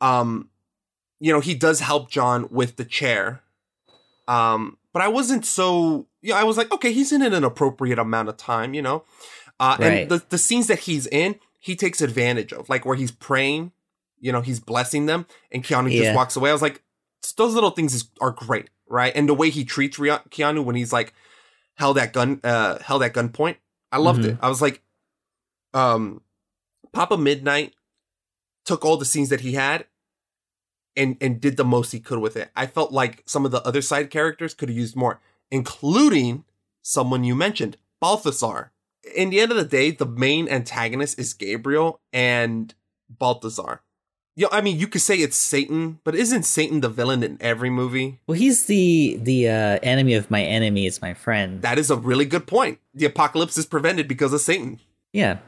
Um, 0.00 0.50
you 1.18 1.32
know, 1.32 1.40
he 1.40 1.52
does 1.52 1.80
help 1.80 2.08
John 2.08 2.46
with 2.52 2.76
the 2.76 2.84
chair. 2.84 3.42
Um, 4.28 4.78
but 4.92 5.02
I 5.02 5.08
wasn't 5.08 5.44
so. 5.44 6.06
Yeah, 6.22 6.36
I 6.36 6.44
was 6.44 6.56
like, 6.56 6.72
okay, 6.72 6.92
he's 6.92 7.10
in 7.10 7.22
it 7.22 7.34
an 7.34 7.42
appropriate 7.42 7.98
amount 7.98 8.28
of 8.28 8.36
time, 8.36 8.72
you 8.72 8.80
know. 8.80 9.02
Uh, 9.58 9.76
Right. 9.80 10.02
and 10.02 10.08
the 10.08 10.22
the 10.28 10.38
scenes 10.38 10.68
that 10.68 10.78
he's 10.78 11.08
in, 11.08 11.40
he 11.58 11.74
takes 11.74 12.00
advantage 12.00 12.52
of, 12.52 12.68
like 12.68 12.86
where 12.86 12.96
he's 12.96 13.10
praying. 13.10 13.72
You 14.20 14.30
know, 14.30 14.42
he's 14.42 14.60
blessing 14.60 15.06
them, 15.06 15.26
and 15.50 15.64
Keanu 15.64 15.90
Yeah. 15.90 16.04
just 16.04 16.14
walks 16.14 16.36
away. 16.36 16.50
I 16.50 16.52
was 16.52 16.62
like, 16.62 16.84
those 17.36 17.52
little 17.52 17.70
things 17.70 17.94
is, 17.94 18.04
are 18.20 18.30
great, 18.30 18.70
right? 18.88 19.12
And 19.16 19.28
the 19.28 19.34
way 19.34 19.50
he 19.50 19.64
treats 19.64 19.98
Keanu 19.98 20.64
when 20.64 20.76
he's 20.76 20.92
like 20.92 21.12
held 21.74 21.98
at 21.98 22.12
gun 22.12 22.40
uh 22.44 22.78
held 22.80 23.02
at 23.02 23.14
gunpoint. 23.14 23.56
I 23.92 23.98
loved 23.98 24.24
it. 24.24 24.38
I 24.40 24.48
was 24.48 24.62
like 24.62 24.82
um 25.72 26.22
Papa 26.92 27.16
Midnight 27.16 27.74
took 28.64 28.84
all 28.84 28.96
the 28.96 29.04
scenes 29.04 29.28
that 29.28 29.40
he 29.40 29.54
had 29.54 29.86
and 30.96 31.16
and 31.20 31.40
did 31.40 31.56
the 31.56 31.64
most 31.64 31.92
he 31.92 32.00
could 32.00 32.18
with 32.18 32.36
it. 32.36 32.50
I 32.56 32.66
felt 32.66 32.92
like 32.92 33.22
some 33.26 33.44
of 33.44 33.50
the 33.50 33.62
other 33.66 33.82
side 33.82 34.10
characters 34.10 34.54
could 34.54 34.68
have 34.68 34.78
used 34.78 34.96
more, 34.96 35.20
including 35.50 36.44
someone 36.82 37.24
you 37.24 37.34
mentioned, 37.34 37.76
Balthazar. 38.00 38.72
In 39.14 39.30
the 39.30 39.40
end 39.40 39.50
of 39.50 39.56
the 39.56 39.64
day, 39.64 39.90
the 39.90 40.06
main 40.06 40.48
antagonist 40.48 41.18
is 41.18 41.34
Gabriel 41.34 42.00
and 42.12 42.74
Balthazar. 43.08 43.82
You 44.36 44.46
know, 44.46 44.48
I 44.50 44.62
mean, 44.62 44.78
you 44.80 44.88
could 44.88 45.00
say 45.00 45.16
it's 45.16 45.36
Satan, 45.36 46.00
but 46.02 46.16
isn't 46.16 46.42
Satan 46.42 46.80
the 46.80 46.88
villain 46.88 47.22
in 47.22 47.38
every 47.40 47.70
movie? 47.70 48.18
well, 48.26 48.36
he's 48.36 48.66
the 48.66 49.16
the 49.22 49.48
uh, 49.48 49.78
enemy 49.82 50.14
of 50.14 50.30
my 50.30 50.42
enemy 50.42 50.86
is 50.86 51.00
my 51.00 51.14
friend. 51.14 51.62
That 51.62 51.78
is 51.78 51.88
a 51.90 51.96
really 51.96 52.24
good 52.24 52.46
point. 52.46 52.80
The 52.94 53.06
apocalypse 53.06 53.56
is 53.56 53.66
prevented 53.66 54.08
because 54.08 54.32
of 54.32 54.40
Satan. 54.40 54.80
yeah, 55.12 55.38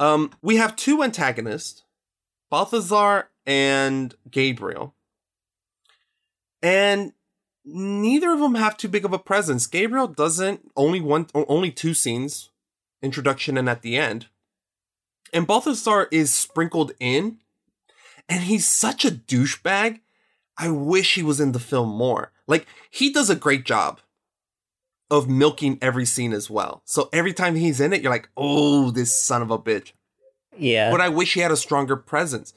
Um, 0.00 0.30
we 0.40 0.56
have 0.56 0.74
two 0.74 1.02
antagonists, 1.02 1.82
Balthazar 2.50 3.28
and 3.46 4.14
Gabriel, 4.30 4.94
and 6.62 7.12
neither 7.64 8.32
of 8.32 8.40
them 8.40 8.54
have 8.54 8.76
too 8.78 8.88
big 8.88 9.04
of 9.04 9.12
a 9.12 9.18
presence. 9.18 9.66
Gabriel 9.66 10.06
doesn't 10.08 10.70
only 10.76 11.00
one, 11.00 11.26
only 11.34 11.70
two 11.70 11.92
scenes, 11.94 12.50
introduction 13.02 13.58
and 13.58 13.68
at 13.68 13.82
the 13.82 13.96
end, 13.98 14.28
and 15.32 15.46
Balthazar 15.46 16.08
is 16.10 16.32
sprinkled 16.32 16.92
in, 16.98 17.38
and 18.28 18.44
he's 18.44 18.66
such 18.66 19.04
a 19.04 19.10
douchebag. 19.10 20.00
I 20.56 20.70
wish 20.70 21.14
he 21.14 21.22
was 21.22 21.40
in 21.40 21.52
the 21.52 21.58
film 21.58 21.88
more. 21.88 22.32
Like 22.46 22.66
he 22.90 23.12
does 23.12 23.30
a 23.30 23.36
great 23.36 23.64
job 23.64 24.00
of 25.10 25.28
milking 25.28 25.78
every 25.82 26.06
scene 26.06 26.32
as 26.32 26.48
well. 26.48 26.82
So 26.84 27.08
every 27.12 27.32
time 27.32 27.54
he's 27.54 27.80
in 27.80 27.92
it, 27.92 28.02
you're 28.02 28.12
like, 28.12 28.28
oh, 28.36 28.90
this 28.90 29.14
son 29.14 29.42
of 29.42 29.50
a 29.50 29.58
bitch. 29.58 29.92
Yeah. 30.56 30.90
But 30.90 31.00
I 31.00 31.08
wish 31.08 31.34
he 31.34 31.40
had 31.40 31.50
a 31.50 31.56
stronger 31.56 31.96
presence. 31.96 32.52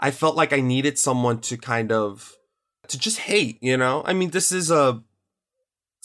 I 0.00 0.10
felt 0.10 0.36
like 0.36 0.52
I 0.52 0.60
needed 0.60 0.98
someone 0.98 1.40
to 1.42 1.56
kind 1.56 1.90
of 1.90 2.36
to 2.88 2.98
just 2.98 3.18
hate, 3.18 3.58
you 3.62 3.76
know? 3.76 4.02
I 4.06 4.12
mean, 4.12 4.30
this 4.30 4.52
is 4.52 4.70
a 4.70 5.02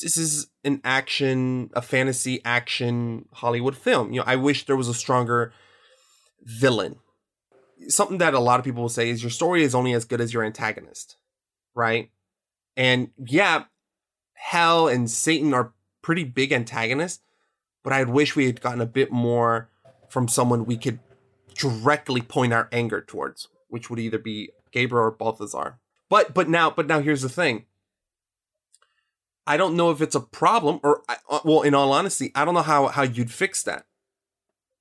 this 0.02 0.18
is 0.18 0.48
an 0.64 0.82
action, 0.84 1.70
a 1.74 1.82
fantasy 1.82 2.42
action 2.44 3.26
Hollywood 3.32 3.78
film. 3.78 4.12
You 4.12 4.20
know, 4.20 4.26
I 4.28 4.36
wish 4.36 4.66
there 4.66 4.76
was 4.76 4.88
a 4.88 4.94
stronger 4.94 5.54
villain. 6.42 6.98
Something 7.88 8.20
that 8.20 8.34
a 8.34 8.40
lot 8.40 8.60
of 8.60 8.66
people 8.66 8.82
will 8.82 8.90
say 8.90 9.10
is 9.10 9.24
your 9.24 9.30
story 9.30 9.64
is 9.64 9.76
only 9.76 9.94
as 9.94 10.06
good 10.06 10.22
as 10.22 10.34
your 10.34 10.44
antagonist, 10.44 11.18
right? 11.76 12.10
And 12.76 13.12
yeah, 13.18 13.66
hell 14.34 14.88
and 14.88 15.10
Satan 15.10 15.54
are 15.54 15.74
pretty 16.02 16.24
big 16.24 16.52
antagonists, 16.52 17.22
but 17.84 17.94
I'd 17.94 18.10
wish 18.10 18.36
we 18.36 18.46
had 18.46 18.62
gotten 18.62 18.82
a 18.82 18.86
bit 18.86 19.12
more 19.12 19.70
from 20.10 20.28
someone 20.28 20.66
we 20.66 20.78
could 20.78 21.00
directly 21.56 22.22
point 22.22 22.54
our 22.54 22.70
anger 22.72 23.02
towards, 23.02 23.48
which 23.68 23.90
would 23.90 24.00
either 24.00 24.18
be 24.18 24.52
Gabriel 24.72 25.06
or 25.06 25.12
Balthazar. 25.12 25.80
But 26.10 26.34
but 26.34 26.50
now 26.50 26.70
but 26.70 26.88
now 26.88 27.00
here's 27.02 27.22
the 27.22 27.30
thing. 27.30 27.66
I 29.46 29.58
don't 29.58 29.76
know 29.76 29.92
if 29.92 30.02
it's 30.02 30.16
a 30.16 30.22
problem 30.22 30.80
or 30.84 31.02
uh, 31.10 31.40
well, 31.44 31.62
in 31.62 31.74
all 31.74 31.92
honesty, 31.92 32.32
I 32.36 32.46
don't 32.46 32.54
know 32.54 32.62
how 32.62 32.88
how 32.88 33.04
you'd 33.04 33.32
fix 33.32 33.64
that. 33.64 33.86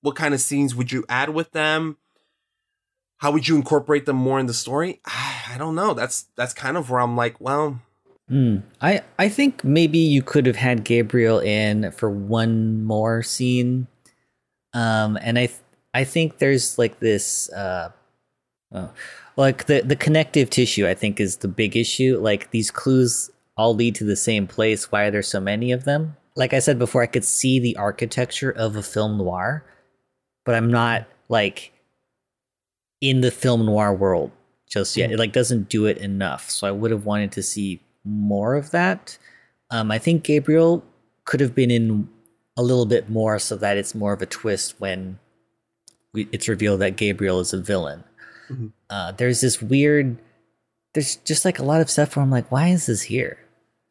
What 0.02 0.16
kind 0.16 0.34
of 0.34 0.40
scenes 0.40 0.74
would 0.74 0.92
you 0.92 1.04
add 1.08 1.30
with 1.30 1.52
them? 1.52 1.96
How 3.22 3.30
would 3.30 3.46
you 3.46 3.54
incorporate 3.54 4.04
them 4.04 4.16
more 4.16 4.40
in 4.40 4.46
the 4.46 4.54
story? 4.54 5.00
I 5.06 5.54
don't 5.56 5.76
know. 5.76 5.94
That's 5.94 6.26
that's 6.36 6.52
kind 6.52 6.76
of 6.76 6.90
where 6.90 7.00
I'm 7.00 7.16
like, 7.16 7.40
well, 7.40 7.80
Hmm. 8.28 8.58
I 8.80 9.02
I 9.18 9.28
think 9.28 9.62
maybe 9.62 9.98
you 9.98 10.22
could 10.22 10.46
have 10.46 10.56
had 10.56 10.84
Gabriel 10.84 11.38
in 11.38 11.92
for 11.92 12.08
one 12.08 12.82
more 12.82 13.22
scene, 13.22 13.88
um, 14.72 15.18
and 15.20 15.38
I 15.38 15.46
th- 15.46 15.60
I 15.92 16.04
think 16.04 16.38
there's 16.38 16.78
like 16.78 16.98
this, 16.98 17.52
uh, 17.52 17.90
oh, 18.72 18.90
like 19.36 19.66
the 19.66 19.82
the 19.82 19.96
connective 19.96 20.48
tissue. 20.50 20.86
I 20.86 20.94
think 20.94 21.20
is 21.20 21.36
the 21.36 21.48
big 21.48 21.76
issue. 21.76 22.18
Like 22.18 22.52
these 22.52 22.70
clues 22.70 23.30
all 23.56 23.74
lead 23.74 23.96
to 23.96 24.04
the 24.04 24.16
same 24.16 24.46
place. 24.46 24.90
Why 24.90 25.04
are 25.04 25.10
there 25.10 25.22
so 25.22 25.40
many 25.40 25.70
of 25.70 25.84
them? 25.84 26.16
Like 26.34 26.54
I 26.54 26.58
said 26.60 26.78
before, 26.78 27.02
I 27.02 27.06
could 27.06 27.24
see 27.24 27.60
the 27.60 27.76
architecture 27.76 28.50
of 28.50 28.76
a 28.76 28.82
film 28.82 29.18
noir, 29.18 29.64
but 30.46 30.54
I'm 30.54 30.70
not 30.70 31.04
like 31.28 31.72
in 33.02 33.20
the 33.20 33.30
film 33.30 33.66
noir 33.66 33.92
world 33.92 34.30
just 34.70 34.96
yet. 34.96 35.10
It 35.10 35.18
like 35.18 35.32
doesn't 35.32 35.68
do 35.68 35.84
it 35.84 35.98
enough. 35.98 36.48
So 36.48 36.66
I 36.66 36.70
would 36.70 36.90
have 36.90 37.04
wanted 37.04 37.32
to 37.32 37.42
see 37.42 37.82
more 38.04 38.54
of 38.54 38.70
that. 38.70 39.18
Um, 39.70 39.90
I 39.90 39.98
think 39.98 40.22
Gabriel 40.22 40.82
could 41.24 41.40
have 41.40 41.54
been 41.54 41.70
in 41.70 42.08
a 42.56 42.62
little 42.62 42.86
bit 42.86 43.10
more 43.10 43.38
so 43.38 43.56
that 43.56 43.76
it's 43.76 43.94
more 43.94 44.14
of 44.14 44.22
a 44.22 44.26
twist 44.26 44.76
when 44.78 45.18
we, 46.14 46.28
it's 46.32 46.48
revealed 46.48 46.80
that 46.80 46.96
Gabriel 46.96 47.40
is 47.40 47.52
a 47.52 47.60
villain. 47.60 48.04
Mm-hmm. 48.50 48.68
Uh, 48.88 49.12
there's 49.12 49.40
this 49.40 49.60
weird, 49.60 50.16
there's 50.94 51.16
just 51.16 51.44
like 51.44 51.58
a 51.58 51.64
lot 51.64 51.80
of 51.80 51.90
stuff 51.90 52.16
where 52.16 52.22
I'm 52.22 52.30
like, 52.30 52.50
why 52.50 52.68
is 52.68 52.86
this 52.86 53.02
here? 53.02 53.38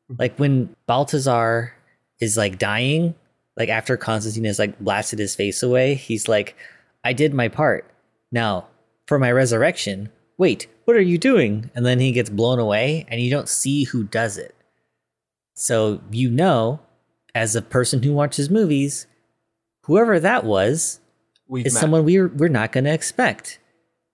Mm-hmm. 0.10 0.22
Like 0.22 0.40
when 0.40 0.76
Balthazar 0.88 1.74
is 2.20 2.38
like 2.38 2.58
dying, 2.58 3.16
like 3.58 3.70
after 3.70 3.98
Constantine 3.98 4.46
has 4.46 4.60
like 4.60 4.80
blasted 4.80 5.20
his 5.20 5.36
face 5.36 5.62
away, 5.62 5.96
he's 5.96 6.28
like, 6.28 6.56
I 7.04 7.14
did 7.14 7.34
my 7.34 7.50
part. 7.50 7.86
Now, 8.32 8.68
for 9.12 9.20
my 9.20 9.30
resurrection, 9.30 10.10
wait, 10.38 10.68
what 10.86 10.96
are 10.96 11.02
you 11.02 11.18
doing? 11.18 11.70
And 11.76 11.86
then 11.86 12.00
he 12.00 12.14
gets 12.14 12.30
blown 12.30 12.60
away 12.60 13.06
and 13.10 13.20
you 13.20 13.30
don't 13.30 13.50
see 13.50 13.84
who 13.84 14.06
does 14.06 14.38
it. 14.38 14.56
So 15.54 16.00
you 16.12 16.30
know, 16.30 16.80
as 17.36 17.54
a 17.54 17.62
person 17.62 18.02
who 18.04 18.14
watches 18.14 18.50
movies, 18.50 19.08
whoever 19.84 20.18
that 20.22 20.46
was 20.46 21.02
We've 21.46 21.66
is 21.66 21.74
met. 21.74 21.82
someone 21.82 22.06
we're 22.06 22.30
we're 22.30 22.48
not 22.48 22.72
gonna 22.72 22.94
expect. 22.94 23.60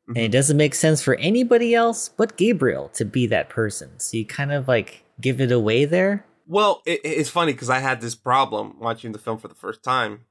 And 0.07 0.15
Mm-hmm. 0.15 0.25
it 0.25 0.31
doesn't 0.31 0.57
make 0.57 0.73
sense 0.73 1.03
for 1.03 1.13
anybody 1.17 1.75
else 1.75 2.09
but 2.09 2.35
Gabriel 2.37 2.89
to 2.95 3.05
be 3.05 3.27
that 3.27 3.49
person. 3.49 3.99
So 3.99 4.17
you 4.17 4.25
kind 4.25 4.51
of 4.51 4.67
like 4.67 5.03
give 5.21 5.39
it 5.39 5.51
away 5.51 5.85
there. 5.85 6.25
Well, 6.47 6.81
it, 6.87 7.01
it's 7.03 7.29
funny 7.29 7.51
because 7.51 7.69
I 7.69 7.79
had 7.79 8.01
this 8.01 8.15
problem 8.15 8.77
watching 8.79 9.11
the 9.11 9.19
film 9.19 9.37
for 9.37 9.47
the 9.47 9.53
first 9.53 9.83
time. 9.83 10.21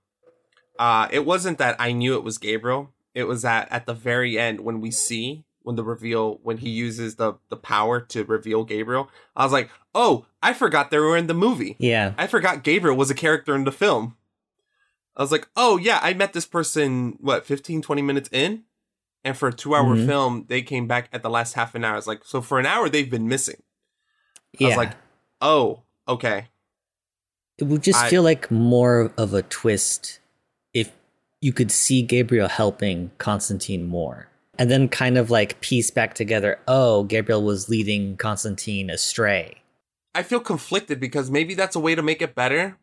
Uh, 0.77 1.07
it 1.13 1.25
wasn't 1.25 1.59
that 1.59 1.77
I 1.79 1.93
knew 1.93 2.17
it 2.17 2.25
was 2.25 2.39
Gabriel. 2.39 2.91
It 3.17 3.25
was 3.25 3.41
that 3.43 3.67
at 3.73 3.87
the 3.87 3.95
very 3.95 4.39
end 4.39 4.61
when 4.61 4.83
we 4.83 4.91
see 4.91 5.45
when 5.63 5.75
the 5.75 5.83
reveal 5.83 6.39
when 6.43 6.59
he 6.59 6.69
uses 6.69 7.17
the 7.17 7.35
the 7.49 7.57
power 7.57 7.99
to 8.01 8.25
reveal 8.25 8.63
Gabriel, 8.63 9.09
I 9.35 9.43
was 9.45 9.53
like, 9.53 9.71
"Oh, 9.95 10.27
I 10.43 10.53
forgot 10.53 10.91
they 10.91 10.99
were 10.99 11.17
in 11.17 11.27
the 11.27 11.33
movie. 11.35 11.77
Yeah. 11.79 12.13
I 12.19 12.27
forgot 12.27 12.63
Gabriel 12.63 12.95
was 12.97 13.11
a 13.11 13.15
character 13.15 13.55
in 13.55 13.65
the 13.65 13.73
film." 13.73 14.17
I 15.17 15.23
was 15.23 15.33
like, 15.33 15.49
"Oh, 15.57 15.79
yeah, 15.79 15.99
I 16.03 16.13
met 16.13 16.35
this 16.35 16.45
person 16.45 17.17
what 17.21 17.47
15 17.47 17.81
20 17.81 18.03
minutes 18.03 18.29
in." 18.33 18.65
And 19.25 19.35
for 19.37 19.49
a 19.49 19.53
2-hour 19.53 19.97
Mhm. 19.97 20.07
film, 20.07 20.45
they 20.49 20.61
came 20.61 20.87
back 20.87 21.09
at 21.11 21.23
the 21.23 21.31
last 21.31 21.55
half 21.55 21.75
an 21.75 21.85
hour. 21.85 21.95
I 21.95 21.97
was 21.97 22.07
like, 22.07 22.23
"So 22.25 22.43
for 22.43 22.59
an 22.61 22.67
hour 22.67 22.91
they've 22.91 23.11
been 23.11 23.27
missing." 23.29 23.63
Yeah. 24.59 24.67
I 24.67 24.69
was 24.69 24.77
like, 24.77 24.93
"Oh, 25.41 25.83
okay." 26.07 26.49
It 27.59 27.65
would 27.65 27.83
just 27.83 27.99
I- 28.05 28.11
feel 28.11 28.23
like 28.23 28.51
more 28.51 29.11
of 29.17 29.33
a 29.33 29.41
twist 29.43 30.21
you 31.41 31.53
could 31.53 31.71
see 31.71 32.03
Gabriel 32.03 32.49
helping 32.49 33.11
Constantine 33.19 33.87
more. 33.87 34.29
And 34.59 34.71
then 34.71 34.89
kind 34.89 35.19
of 35.19 35.31
like 35.31 35.61
piece 35.61 35.91
back 35.91 36.15
together, 36.15 36.59
oh, 36.67 37.05
Gabriel 37.05 37.43
was 37.43 37.69
leading 37.69 38.17
Constantine 38.17 38.89
astray. 38.89 39.57
I 40.15 40.23
feel 40.23 40.41
conflicted 40.41 40.99
because 40.99 41.31
maybe 41.31 41.55
that's 41.55 41.77
a 41.77 41.81
way 41.81 41.95
to 41.95 42.03
make 42.03 42.23
it 42.23 42.35
better. 42.35 42.79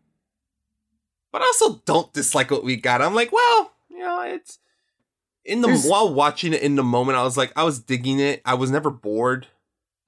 But 1.32 1.42
I 1.42 1.46
also 1.46 1.82
don't 1.86 2.14
dislike 2.14 2.52
what 2.52 2.64
we 2.64 2.76
got. 2.76 3.02
I'm 3.02 3.16
like, 3.16 3.32
well, 3.32 3.72
you 3.90 4.00
know, 4.00 4.22
it's 4.22 4.60
in 5.44 5.62
the 5.62 5.68
There's- 5.68 5.88
while 5.88 6.14
watching 6.14 6.54
it 6.54 6.62
in 6.62 6.76
the 6.76 6.84
moment, 6.84 7.18
I 7.18 7.24
was 7.24 7.36
like, 7.38 7.52
I 7.56 7.64
was 7.64 7.80
digging 7.80 8.20
it. 8.20 8.42
I 8.46 8.54
was 8.54 8.70
never 8.70 8.92
bored. 8.92 9.48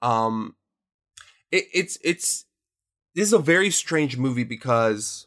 Um 0.02 0.54
it, 1.50 1.64
it's 1.72 1.98
it's 2.04 2.44
this 3.14 3.26
is 3.28 3.32
a 3.32 3.38
very 3.38 3.70
strange 3.70 4.16
movie 4.16 4.44
because 4.44 5.25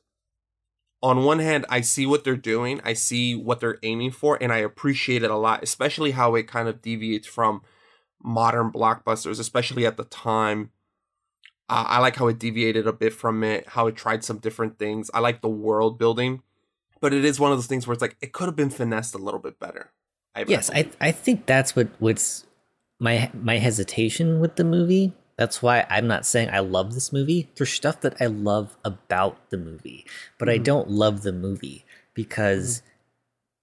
on 1.02 1.24
one 1.24 1.39
hand, 1.39 1.66
I 1.70 1.82
see 1.82 2.06
what 2.06 2.24
they're 2.24 2.36
doing, 2.36 2.82
I 2.84 2.93
see 2.93 3.36
what 3.36 3.60
they're 3.60 3.80
aiming 3.84 4.12
for, 4.12 4.38
and 4.41 4.52
I 4.52 4.58
appreciate 4.58 5.24
it 5.24 5.32
a 5.32 5.38
lot, 5.38 5.64
especially 5.64 6.12
how 6.12 6.36
it 6.36 6.47
kind 6.47 6.68
of 6.68 6.82
deviates 6.82 7.28
from 7.28 7.62
modern 8.22 8.72
blockbusters, 8.72 9.39
especially 9.39 9.86
at 9.86 9.97
the 9.97 10.04
time. 10.04 10.72
Uh, 11.70 11.86
I 11.88 12.00
like 12.00 12.16
how 12.16 12.28
it 12.28 12.39
deviated 12.39 12.88
a 12.88 12.93
bit 12.93 13.14
from 13.14 13.43
it, 13.43 13.70
how 13.70 13.88
it 13.88 13.95
tried 13.95 14.24
some 14.24 14.39
different 14.39 14.78
things. 14.78 15.10
I 15.14 15.20
like 15.20 15.41
the 15.41 15.50
world 15.50 15.97
building, 15.97 16.41
but 17.00 17.14
it 17.14 17.24
is 17.24 17.39
one 17.39 17.52
of 17.52 17.58
those 17.58 17.68
things 17.68 17.88
where 17.88 17.93
it's 17.93 18.02
like 18.02 18.18
it 18.22 18.34
could 18.34 18.47
have 18.47 18.56
been 18.56 18.70
finessed 18.70 19.16
a 19.16 19.20
little 19.20 19.39
bit 19.39 19.60
better. 19.60 19.91
I, 20.36 20.45
Yes, 20.47 20.70
I 20.70 20.89
I 21.00 21.12
think 21.12 21.45
that's 21.45 21.76
what 21.76 21.88
what's 22.00 22.45
my 23.00 23.32
my 23.34 23.58
hesitation 23.58 24.39
with 24.39 24.56
the 24.58 24.64
movie. 24.64 25.14
That's 25.39 25.61
why 25.61 25.87
I'm 25.89 26.05
not 26.05 26.25
saying 26.25 26.49
I 26.51 26.59
love 26.59 26.93
this 26.93 27.13
movie. 27.13 27.47
There's 27.55 27.71
stuff 27.71 28.01
that 28.01 28.21
I 28.21 28.25
love 28.25 28.75
about 28.83 29.49
the 29.51 29.57
movie, 29.57 30.05
but 30.37 30.49
I 30.49 30.59
Mhm. 30.59 30.63
don't 30.65 30.89
love 30.91 31.21
the 31.21 31.31
movie 31.31 31.85
because 32.13 32.81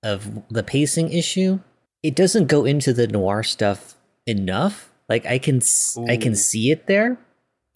of 0.02 0.42
the 0.48 0.62
pacing 0.62 1.12
issue. 1.12 1.60
It 2.02 2.14
doesn't 2.16 2.46
go 2.46 2.64
into 2.64 2.94
the 2.94 3.06
noir 3.06 3.42
stuff 3.42 3.94
enough. 4.26 4.90
Like 5.06 5.26
I 5.26 5.36
can 5.38 5.58
s 5.58 5.98
I 6.08 6.16
can 6.16 6.34
see 6.34 6.70
it 6.70 6.86
there. 6.86 7.18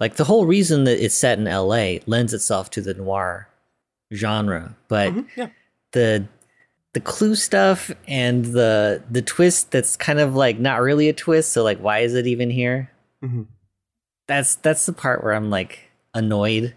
Like 0.00 0.16
the 0.16 0.24
whole 0.24 0.46
reason 0.46 0.84
that 0.84 1.04
it's 1.04 1.14
set 1.14 1.38
in 1.38 1.46
LA 1.46 2.00
lends 2.06 2.32
itself 2.32 2.70
to 2.70 2.80
the 2.80 2.94
noir 2.94 3.48
genre, 4.14 4.76
but 4.88 5.12
Mhm, 5.12 5.26
yeah. 5.36 5.48
the 5.92 6.24
the 6.94 7.00
clue 7.00 7.34
stuff 7.34 7.90
and 8.08 8.46
the 8.46 9.02
the 9.10 9.20
twist 9.22 9.70
that's 9.72 9.94
kind 9.94 10.18
of 10.20 10.34
like 10.34 10.58
not 10.58 10.80
really 10.80 11.10
a 11.10 11.12
twist 11.12 11.52
so 11.52 11.62
like 11.62 11.78
why 11.80 11.98
is 11.98 12.14
it 12.14 12.26
even 12.26 12.48
here 12.50 12.90
Mhm. 13.22 13.46
That's 14.30 14.54
that's 14.56 14.86
the 14.86 14.92
part 14.92 15.22
where 15.22 15.32
i'm 15.32 15.50
like 15.50 15.90
annoyed 16.14 16.74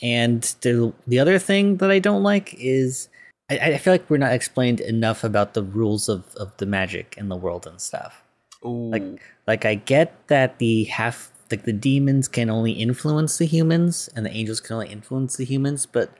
and 0.00 0.54
the 0.62 0.92
the 1.06 1.18
other 1.18 1.38
thing 1.38 1.76
that 1.78 1.90
i 1.90 1.98
don't 1.98 2.22
like 2.22 2.54
is 2.58 3.08
i, 3.50 3.56
I 3.58 3.78
feel 3.78 3.94
like 3.94 4.08
we're 4.10 4.16
not 4.18 4.32
explained 4.32 4.80
enough 4.80 5.24
about 5.24 5.54
the 5.54 5.62
rules 5.62 6.08
of 6.08 6.34
of 6.36 6.56
the 6.58 6.66
magic 6.66 7.14
in 7.16 7.28
the 7.28 7.36
world 7.36 7.66
and 7.66 7.80
stuff 7.80 8.22
Ooh. 8.64 8.90
like 8.90 9.20
like 9.46 9.64
i 9.64 9.74
get 9.74 10.26
that 10.28 10.58
the 10.58 10.84
half 10.84 11.30
like 11.50 11.64
the 11.64 11.72
demons 11.72 12.28
can 12.28 12.48
only 12.48 12.72
influence 12.72 13.38
the 13.38 13.44
humans 13.44 14.08
and 14.16 14.24
the 14.24 14.30
angels 14.30 14.60
can 14.60 14.74
only 14.74 14.88
influence 14.88 15.36
the 15.36 15.44
humans 15.44 15.86
but 15.86 16.10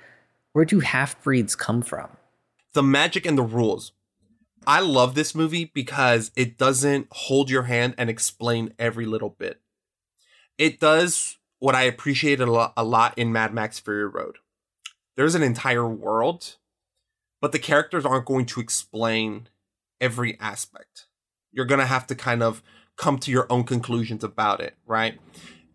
where 0.52 0.64
do 0.64 0.80
half 0.80 1.20
breeds 1.22 1.56
come 1.56 1.82
from 1.82 2.08
the 2.72 2.82
magic 2.82 3.26
and 3.26 3.36
the 3.36 3.42
rules. 3.42 3.92
I 4.66 4.80
love 4.80 5.14
this 5.14 5.34
movie 5.34 5.70
because 5.74 6.30
it 6.36 6.56
doesn't 6.56 7.08
hold 7.10 7.50
your 7.50 7.64
hand 7.64 7.94
and 7.98 8.08
explain 8.08 8.72
every 8.78 9.04
little 9.04 9.30
bit. 9.30 9.60
It 10.58 10.80
does 10.80 11.38
what 11.58 11.74
I 11.74 11.82
appreciated 11.82 12.48
a 12.48 12.52
lot, 12.52 12.72
a 12.76 12.84
lot 12.84 13.16
in 13.16 13.32
Mad 13.32 13.54
Max 13.54 13.78
Fury 13.78 14.06
Road. 14.06 14.38
There's 15.16 15.34
an 15.34 15.42
entire 15.42 15.86
world, 15.86 16.56
but 17.40 17.52
the 17.52 17.58
characters 17.58 18.04
aren't 18.04 18.26
going 18.26 18.46
to 18.46 18.60
explain 18.60 19.48
every 20.00 20.38
aspect. 20.40 21.06
You're 21.52 21.66
going 21.66 21.80
to 21.80 21.86
have 21.86 22.06
to 22.08 22.14
kind 22.14 22.42
of 22.42 22.62
come 22.96 23.18
to 23.18 23.30
your 23.30 23.46
own 23.50 23.64
conclusions 23.64 24.24
about 24.24 24.60
it, 24.60 24.74
right? 24.86 25.18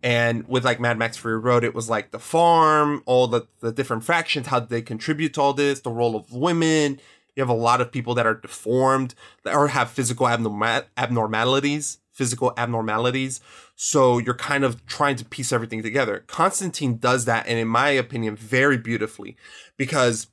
And 0.02 0.46
with 0.46 0.64
like 0.64 0.80
Mad 0.80 0.98
Max 0.98 1.16
Fury 1.16 1.38
Road, 1.38 1.64
it 1.64 1.74
was 1.74 1.88
like 1.88 2.10
the 2.10 2.18
farm, 2.18 3.02
all 3.06 3.26
the, 3.26 3.46
the 3.60 3.72
different 3.72 4.04
factions, 4.04 4.48
how 4.48 4.60
they 4.60 4.82
contribute 4.82 5.34
to 5.34 5.40
all 5.40 5.52
this, 5.54 5.80
the 5.80 5.90
role 5.90 6.14
of 6.14 6.32
women. 6.32 7.00
You 7.34 7.42
have 7.42 7.48
a 7.48 7.54
lot 7.54 7.80
of 7.80 7.92
people 7.92 8.14
that 8.14 8.26
are 8.26 8.34
deformed 8.34 9.14
or 9.44 9.68
have 9.68 9.90
physical 9.90 10.28
abnormal- 10.28 10.84
abnormalities, 10.96 11.98
physical 12.18 12.52
abnormalities. 12.56 13.40
So 13.76 14.18
you're 14.18 14.34
kind 14.34 14.64
of 14.64 14.84
trying 14.86 15.14
to 15.16 15.24
piece 15.24 15.52
everything 15.52 15.84
together. 15.84 16.24
Constantine 16.26 16.98
does 16.98 17.26
that, 17.26 17.46
and 17.46 17.58
in 17.58 17.68
my 17.68 17.90
opinion, 17.90 18.34
very 18.34 18.76
beautifully, 18.76 19.36
because 19.76 20.26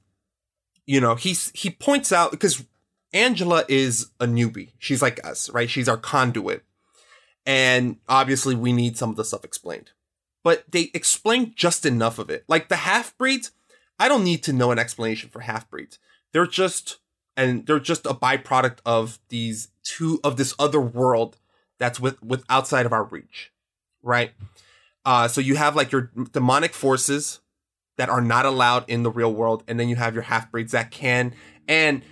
you 0.88 1.00
know 1.00 1.14
he's 1.14 1.52
he 1.54 1.70
points 1.70 2.12
out 2.12 2.32
because 2.32 2.66
Angela 3.14 3.64
is 3.70 4.08
a 4.20 4.26
newbie. 4.26 4.72
She's 4.80 5.04
like 5.04 5.24
us, 5.24 5.50
right? 5.52 5.70
She's 5.70 5.88
our 5.88 5.98
conduit, 5.98 6.64
and 7.46 7.98
obviously 8.10 8.56
we 8.56 8.74
need 8.74 8.98
some 8.98 9.12
of 9.12 9.16
the 9.16 9.24
stuff 9.24 9.46
explained. 9.46 9.92
But 10.44 10.64
they 10.72 10.90
explain 10.94 11.54
just 11.56 11.86
enough 11.86 12.18
of 12.18 12.30
it. 12.32 12.46
Like 12.48 12.70
the 12.70 12.78
half 12.78 13.16
breeds, 13.18 13.52
I 14.00 14.08
don't 14.08 14.24
need 14.24 14.42
to 14.44 14.54
know 14.54 14.72
an 14.72 14.80
explanation 14.80 15.30
for 15.30 15.42
half 15.42 15.70
breeds. 15.70 16.00
They're 16.34 16.48
just 16.48 16.98
and 17.38 17.66
they're 17.68 17.80
just 17.80 18.08
a 18.08 18.14
byproduct 18.14 18.80
of 18.86 19.20
these 19.30 19.68
two 19.84 20.20
of 20.24 20.38
this 20.38 20.56
other 20.58 20.82
world 20.82 21.38
that's 21.80 21.99
with 21.99 22.21
with 22.23 22.43
outside 22.49 22.86
of 22.86 22.93
our 22.93 23.03
reach, 23.03 23.51
right? 24.01 24.32
Uh, 25.05 25.28
so 25.28 25.41
you 25.41 25.55
have 25.55 25.76
like 25.76 25.91
your 25.91 26.11
demonic 26.32 26.73
forces 26.73 27.39
that 27.97 28.09
are 28.09 28.21
not 28.21 28.45
allowed 28.45 28.84
in 28.89 29.03
the 29.03 29.11
real 29.11 29.34
world, 29.34 29.63
and 29.67 29.80
then 29.80 29.88
you 29.89 29.95
have 29.95 30.13
your 30.13 30.23
half 30.23 30.51
breeds 30.51 30.71
that 30.71 30.91
can. 30.91 31.34
And 31.67 32.03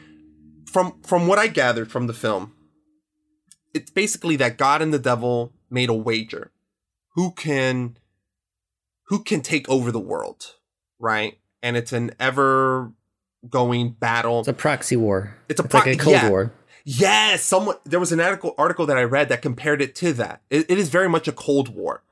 from 0.66 1.00
from 1.02 1.28
what 1.28 1.40
I 1.40 1.48
gathered 1.48 1.92
from 1.92 2.08
the 2.08 2.14
film, 2.14 2.54
it's 3.74 3.92
basically 3.92 4.36
that 4.38 4.58
God 4.58 4.82
and 4.82 4.94
the 4.94 5.00
devil 5.00 5.54
made 5.70 5.90
a 5.90 5.94
wager, 5.94 6.52
who 7.16 7.32
can 7.32 7.98
who 9.08 9.24
can 9.24 9.42
take 9.42 9.68
over 9.70 9.92
the 9.92 10.00
world, 10.00 10.56
right? 11.00 11.38
And 11.62 11.78
it's 11.78 11.94
an 11.94 12.12
ever 12.20 12.92
going 13.50 13.92
battle. 13.92 14.40
It's 14.40 14.48
a 14.48 14.54
proxy 14.54 14.96
war. 14.96 15.36
It's 15.50 15.60
a 15.60 15.64
it's 15.64 15.72
pro- 15.72 15.80
like 15.82 15.96
a 15.96 15.98
Cold 15.98 16.16
yeah. 16.16 16.30
War. 16.30 16.54
Yes, 16.84 17.44
someone 17.44 17.78
there 17.86 18.00
was 18.00 18.12
an 18.12 18.20
article 18.20 18.54
article 18.58 18.86
that 18.88 18.98
I 18.98 19.04
read 19.04 19.30
that 19.30 19.42
compared 19.42 19.82
it 19.82 19.96
to 19.96 20.14
that. 20.14 20.42
It, 20.50 20.70
it 20.70 20.78
is 20.78 20.90
very 20.90 21.08
much 21.08 21.28
a 21.28 21.32
cold 21.32 21.70
war. 21.70 22.04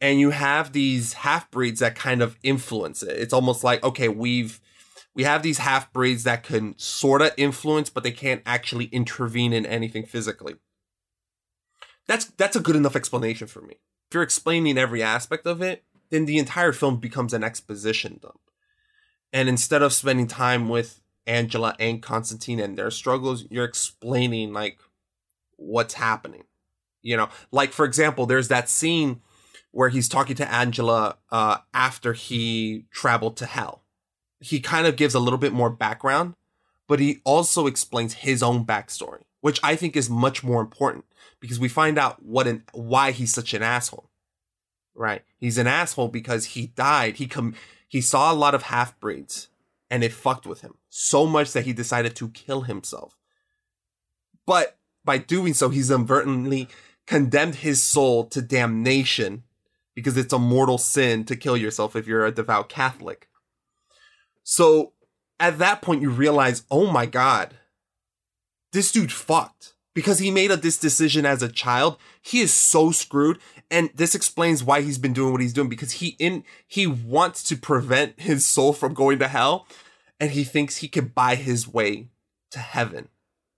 And 0.00 0.18
you 0.18 0.30
have 0.30 0.72
these 0.72 1.12
half 1.12 1.50
breeds 1.50 1.80
that 1.80 1.94
kind 1.94 2.22
of 2.22 2.36
influence 2.42 3.02
it. 3.02 3.16
It's 3.18 3.32
almost 3.32 3.62
like, 3.62 3.82
okay, 3.84 4.08
we've 4.08 4.60
we 5.14 5.24
have 5.24 5.42
these 5.42 5.58
half 5.58 5.92
breeds 5.92 6.24
that 6.24 6.42
can 6.42 6.76
sort 6.78 7.22
of 7.22 7.32
influence, 7.36 7.90
but 7.90 8.02
they 8.02 8.12
can't 8.12 8.42
actually 8.46 8.86
intervene 8.86 9.52
in 9.52 9.66
anything 9.66 10.04
physically. 10.04 10.54
That's 12.06 12.26
that's 12.26 12.56
a 12.56 12.60
good 12.60 12.76
enough 12.76 12.96
explanation 12.96 13.46
for 13.46 13.60
me. 13.60 13.74
If 14.08 14.14
you're 14.14 14.22
explaining 14.22 14.78
every 14.78 15.02
aspect 15.02 15.46
of 15.46 15.62
it, 15.62 15.84
then 16.10 16.26
the 16.26 16.38
entire 16.38 16.72
film 16.72 16.98
becomes 16.98 17.32
an 17.32 17.44
exposition 17.44 18.18
dump. 18.22 18.40
And 19.32 19.48
instead 19.48 19.82
of 19.82 19.92
spending 19.92 20.26
time 20.26 20.68
with 20.68 21.00
Angela 21.26 21.76
and 21.78 22.02
Constantine 22.02 22.60
and 22.60 22.76
their 22.76 22.90
struggles, 22.90 23.44
you're 23.50 23.64
explaining 23.64 24.52
like 24.52 24.78
what's 25.56 25.94
happening. 25.94 26.44
You 27.02 27.16
know, 27.16 27.28
like 27.50 27.72
for 27.72 27.84
example, 27.84 28.26
there's 28.26 28.48
that 28.48 28.68
scene 28.68 29.20
where 29.70 29.88
he's 29.88 30.08
talking 30.08 30.36
to 30.36 30.52
Angela 30.52 31.16
uh, 31.30 31.58
after 31.74 32.12
he 32.12 32.86
traveled 32.90 33.36
to 33.38 33.46
hell. 33.46 33.82
He 34.40 34.60
kind 34.60 34.86
of 34.86 34.96
gives 34.96 35.14
a 35.14 35.20
little 35.20 35.38
bit 35.38 35.52
more 35.52 35.70
background, 35.70 36.34
but 36.86 37.00
he 37.00 37.20
also 37.24 37.66
explains 37.66 38.14
his 38.14 38.42
own 38.42 38.64
backstory, 38.64 39.22
which 39.40 39.58
I 39.62 39.76
think 39.76 39.96
is 39.96 40.10
much 40.10 40.44
more 40.44 40.60
important 40.60 41.04
because 41.40 41.58
we 41.58 41.68
find 41.68 41.98
out 41.98 42.22
what 42.22 42.46
and 42.46 42.62
why 42.72 43.12
he's 43.12 43.32
such 43.32 43.54
an 43.54 43.62
asshole. 43.62 44.10
Right? 44.94 45.22
He's 45.38 45.58
an 45.58 45.66
asshole 45.66 46.08
because 46.08 46.46
he 46.46 46.66
died. 46.66 47.16
He 47.16 47.26
com- 47.26 47.54
he 47.88 48.00
saw 48.00 48.32
a 48.32 48.34
lot 48.34 48.54
of 48.54 48.64
half 48.64 48.98
breeds 49.00 49.48
and 49.92 50.02
it 50.02 50.12
fucked 50.12 50.46
with 50.46 50.62
him 50.62 50.74
so 50.88 51.26
much 51.26 51.52
that 51.52 51.66
he 51.66 51.74
decided 51.74 52.16
to 52.16 52.30
kill 52.30 52.62
himself. 52.62 53.18
But 54.46 54.78
by 55.04 55.18
doing 55.18 55.52
so, 55.52 55.68
he's 55.68 55.90
inadvertently 55.90 56.68
condemned 57.06 57.56
his 57.56 57.82
soul 57.82 58.24
to 58.24 58.40
damnation 58.40 59.42
because 59.94 60.16
it's 60.16 60.32
a 60.32 60.38
mortal 60.38 60.78
sin 60.78 61.24
to 61.26 61.36
kill 61.36 61.58
yourself 61.58 61.94
if 61.94 62.06
you're 62.06 62.24
a 62.24 62.32
devout 62.32 62.70
Catholic. 62.70 63.28
So 64.42 64.94
at 65.38 65.58
that 65.58 65.82
point, 65.82 66.00
you 66.00 66.08
realize, 66.08 66.64
oh 66.70 66.90
my 66.90 67.04
God, 67.04 67.54
this 68.72 68.90
dude 68.92 69.12
fucked 69.12 69.74
because 69.94 70.20
he 70.20 70.30
made 70.30 70.50
a, 70.50 70.56
this 70.56 70.78
decision 70.78 71.26
as 71.26 71.42
a 71.42 71.52
child. 71.52 71.98
He 72.22 72.40
is 72.40 72.54
so 72.54 72.92
screwed. 72.92 73.38
And 73.72 73.88
this 73.94 74.14
explains 74.14 74.62
why 74.62 74.82
he's 74.82 74.98
been 74.98 75.14
doing 75.14 75.32
what 75.32 75.40
he's 75.40 75.54
doing 75.54 75.70
because 75.70 75.92
he 75.92 76.08
in 76.18 76.44
he 76.68 76.86
wants 76.86 77.42
to 77.44 77.56
prevent 77.56 78.20
his 78.20 78.44
soul 78.44 78.74
from 78.74 78.92
going 78.92 79.18
to 79.18 79.28
hell 79.28 79.66
and 80.20 80.30
he 80.30 80.44
thinks 80.44 80.76
he 80.76 80.88
can 80.88 81.06
buy 81.06 81.36
his 81.36 81.66
way 81.66 82.08
to 82.50 82.58
heaven. 82.58 83.08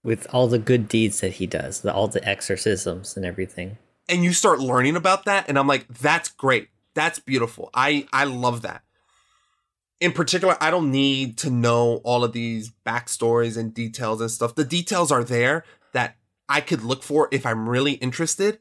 With 0.05 0.25
all 0.31 0.47
the 0.47 0.57
good 0.57 0.87
deeds 0.87 1.19
that 1.19 1.33
he 1.33 1.47
does, 1.47 1.81
the, 1.81 1.93
all 1.93 2.07
the 2.07 2.25
exorcisms 2.25 3.17
and 3.17 3.25
everything. 3.25 3.77
And 4.07 4.23
you 4.23 4.31
start 4.31 4.59
learning 4.59 4.95
about 4.95 5.25
that 5.25 5.49
and 5.49 5.59
I'm 5.59 5.67
like 5.67 5.85
that's 5.89 6.29
great. 6.29 6.69
That's 6.93 7.19
beautiful. 7.19 7.69
I 7.73 8.07
I 8.13 8.23
love 8.23 8.61
that. 8.61 8.83
In 9.99 10.13
particular, 10.13 10.55
I 10.61 10.71
don't 10.71 10.91
need 10.91 11.37
to 11.39 11.49
know 11.49 11.97
all 12.05 12.23
of 12.23 12.31
these 12.31 12.71
backstories 12.85 13.57
and 13.57 13.73
details 13.73 14.21
and 14.21 14.31
stuff. 14.31 14.55
The 14.55 14.63
details 14.63 15.11
are 15.11 15.25
there 15.25 15.65
that 15.91 16.15
I 16.47 16.61
could 16.61 16.83
look 16.83 17.03
for 17.03 17.27
if 17.31 17.45
I'm 17.45 17.67
really 17.67 17.93
interested 17.93 18.59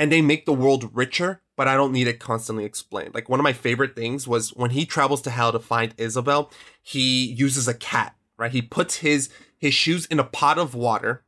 and 0.00 0.10
they 0.10 0.22
make 0.22 0.46
the 0.46 0.52
world 0.54 0.96
richer, 0.96 1.42
but 1.58 1.68
I 1.68 1.76
don't 1.76 1.92
need 1.92 2.06
it 2.06 2.18
constantly 2.18 2.64
explained. 2.64 3.14
Like 3.14 3.28
one 3.28 3.38
of 3.38 3.44
my 3.44 3.52
favorite 3.52 3.94
things 3.94 4.26
was 4.26 4.48
when 4.54 4.70
he 4.70 4.86
travels 4.86 5.20
to 5.22 5.30
hell 5.30 5.52
to 5.52 5.58
find 5.58 5.92
Isabel, 5.98 6.50
he 6.80 7.26
uses 7.26 7.68
a 7.68 7.74
cat, 7.74 8.16
right? 8.38 8.50
He 8.50 8.62
puts 8.62 8.96
his 8.96 9.28
his 9.58 9.74
shoes 9.74 10.06
in 10.06 10.18
a 10.18 10.24
pot 10.24 10.56
of 10.56 10.74
water. 10.74 11.22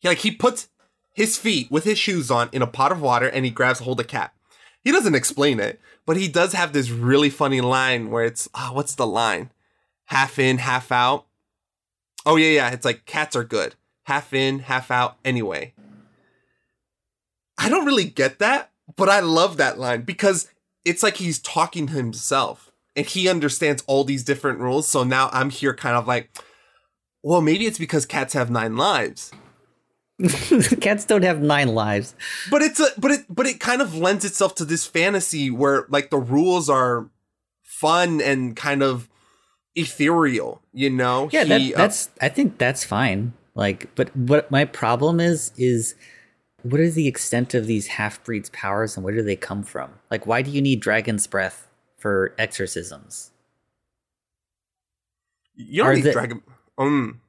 He 0.00 0.08
like 0.08 0.18
he 0.18 0.32
puts 0.32 0.68
his 1.14 1.38
feet 1.38 1.70
with 1.70 1.84
his 1.84 1.96
shoes 1.96 2.28
on 2.28 2.48
in 2.50 2.60
a 2.60 2.66
pot 2.66 2.90
of 2.90 3.00
water 3.00 3.28
and 3.28 3.44
he 3.44 3.52
grabs 3.52 3.78
hold 3.78 4.00
of 4.00 4.08
cat. 4.08 4.34
He 4.82 4.90
doesn't 4.90 5.14
explain 5.14 5.60
it, 5.60 5.80
but 6.04 6.16
he 6.16 6.26
does 6.26 6.54
have 6.54 6.72
this 6.72 6.90
really 6.90 7.30
funny 7.30 7.60
line 7.60 8.10
where 8.10 8.24
it's 8.24 8.48
oh, 8.52 8.72
what's 8.72 8.96
the 8.96 9.06
line? 9.06 9.52
Half 10.06 10.40
in, 10.40 10.58
half 10.58 10.90
out. 10.90 11.26
Oh 12.26 12.34
yeah, 12.34 12.50
yeah. 12.50 12.70
It's 12.70 12.84
like 12.84 13.06
cats 13.06 13.36
are 13.36 13.44
good. 13.44 13.76
Half 14.06 14.34
in, 14.34 14.58
half 14.58 14.90
out 14.90 15.18
anyway. 15.24 15.72
I 17.62 17.68
don't 17.68 17.86
really 17.86 18.04
get 18.04 18.38
that, 18.40 18.70
but 18.96 19.08
I 19.08 19.20
love 19.20 19.56
that 19.56 19.78
line 19.78 20.02
because 20.02 20.48
it's 20.84 21.02
like 21.02 21.16
he's 21.16 21.38
talking 21.38 21.86
to 21.86 21.92
himself 21.92 22.72
and 22.96 23.06
he 23.06 23.28
understands 23.28 23.82
all 23.86 24.04
these 24.04 24.24
different 24.24 24.58
rules. 24.58 24.88
So 24.88 25.04
now 25.04 25.30
I'm 25.32 25.50
here 25.50 25.74
kind 25.74 25.96
of 25.96 26.06
like, 26.06 26.30
well, 27.22 27.40
maybe 27.40 27.66
it's 27.66 27.78
because 27.78 28.04
cats 28.04 28.34
have 28.34 28.50
nine 28.50 28.76
lives. 28.76 29.32
Cats 30.80 31.04
don't 31.04 31.24
have 31.24 31.40
nine 31.40 31.68
lives. 31.74 32.14
But 32.48 32.62
it's 32.62 32.78
a 32.78 32.88
but 32.96 33.10
it 33.10 33.20
but 33.28 33.46
it 33.46 33.58
kind 33.58 33.82
of 33.82 33.96
lends 33.96 34.24
itself 34.24 34.54
to 34.56 34.64
this 34.64 34.86
fantasy 34.86 35.50
where 35.50 35.86
like 35.88 36.10
the 36.10 36.18
rules 36.18 36.68
are 36.68 37.08
fun 37.62 38.20
and 38.20 38.54
kind 38.54 38.82
of 38.82 39.08
ethereal, 39.74 40.62
you 40.72 40.90
know? 40.90 41.28
Yeah, 41.32 41.44
that, 41.44 41.60
He, 41.60 41.74
uh, 41.74 41.78
that's. 41.78 42.10
I 42.20 42.28
think 42.28 42.58
that's 42.58 42.84
fine. 42.84 43.32
Like, 43.54 43.92
but 43.94 44.14
what 44.16 44.50
my 44.50 44.64
problem 44.64 45.20
is 45.20 45.52
is 45.56 45.94
what 46.62 46.80
are 46.80 46.90
the 46.90 47.08
extent 47.08 47.54
of 47.54 47.66
these 47.66 47.86
half 47.88 48.22
breeds' 48.24 48.50
powers 48.50 48.96
and 48.96 49.04
where 49.04 49.14
do 49.14 49.22
they 49.22 49.36
come 49.36 49.62
from? 49.62 49.90
Like, 50.10 50.26
why 50.26 50.42
do 50.42 50.50
you 50.50 50.62
need 50.62 50.80
dragon's 50.80 51.26
breath 51.26 51.68
for 51.98 52.34
exorcisms? 52.38 53.30
you 55.54 55.82
don't 55.82 55.90
are 55.92 55.94
need 55.94 56.02
the- 56.04 56.12
dragon 56.12 56.42
um 56.78 57.20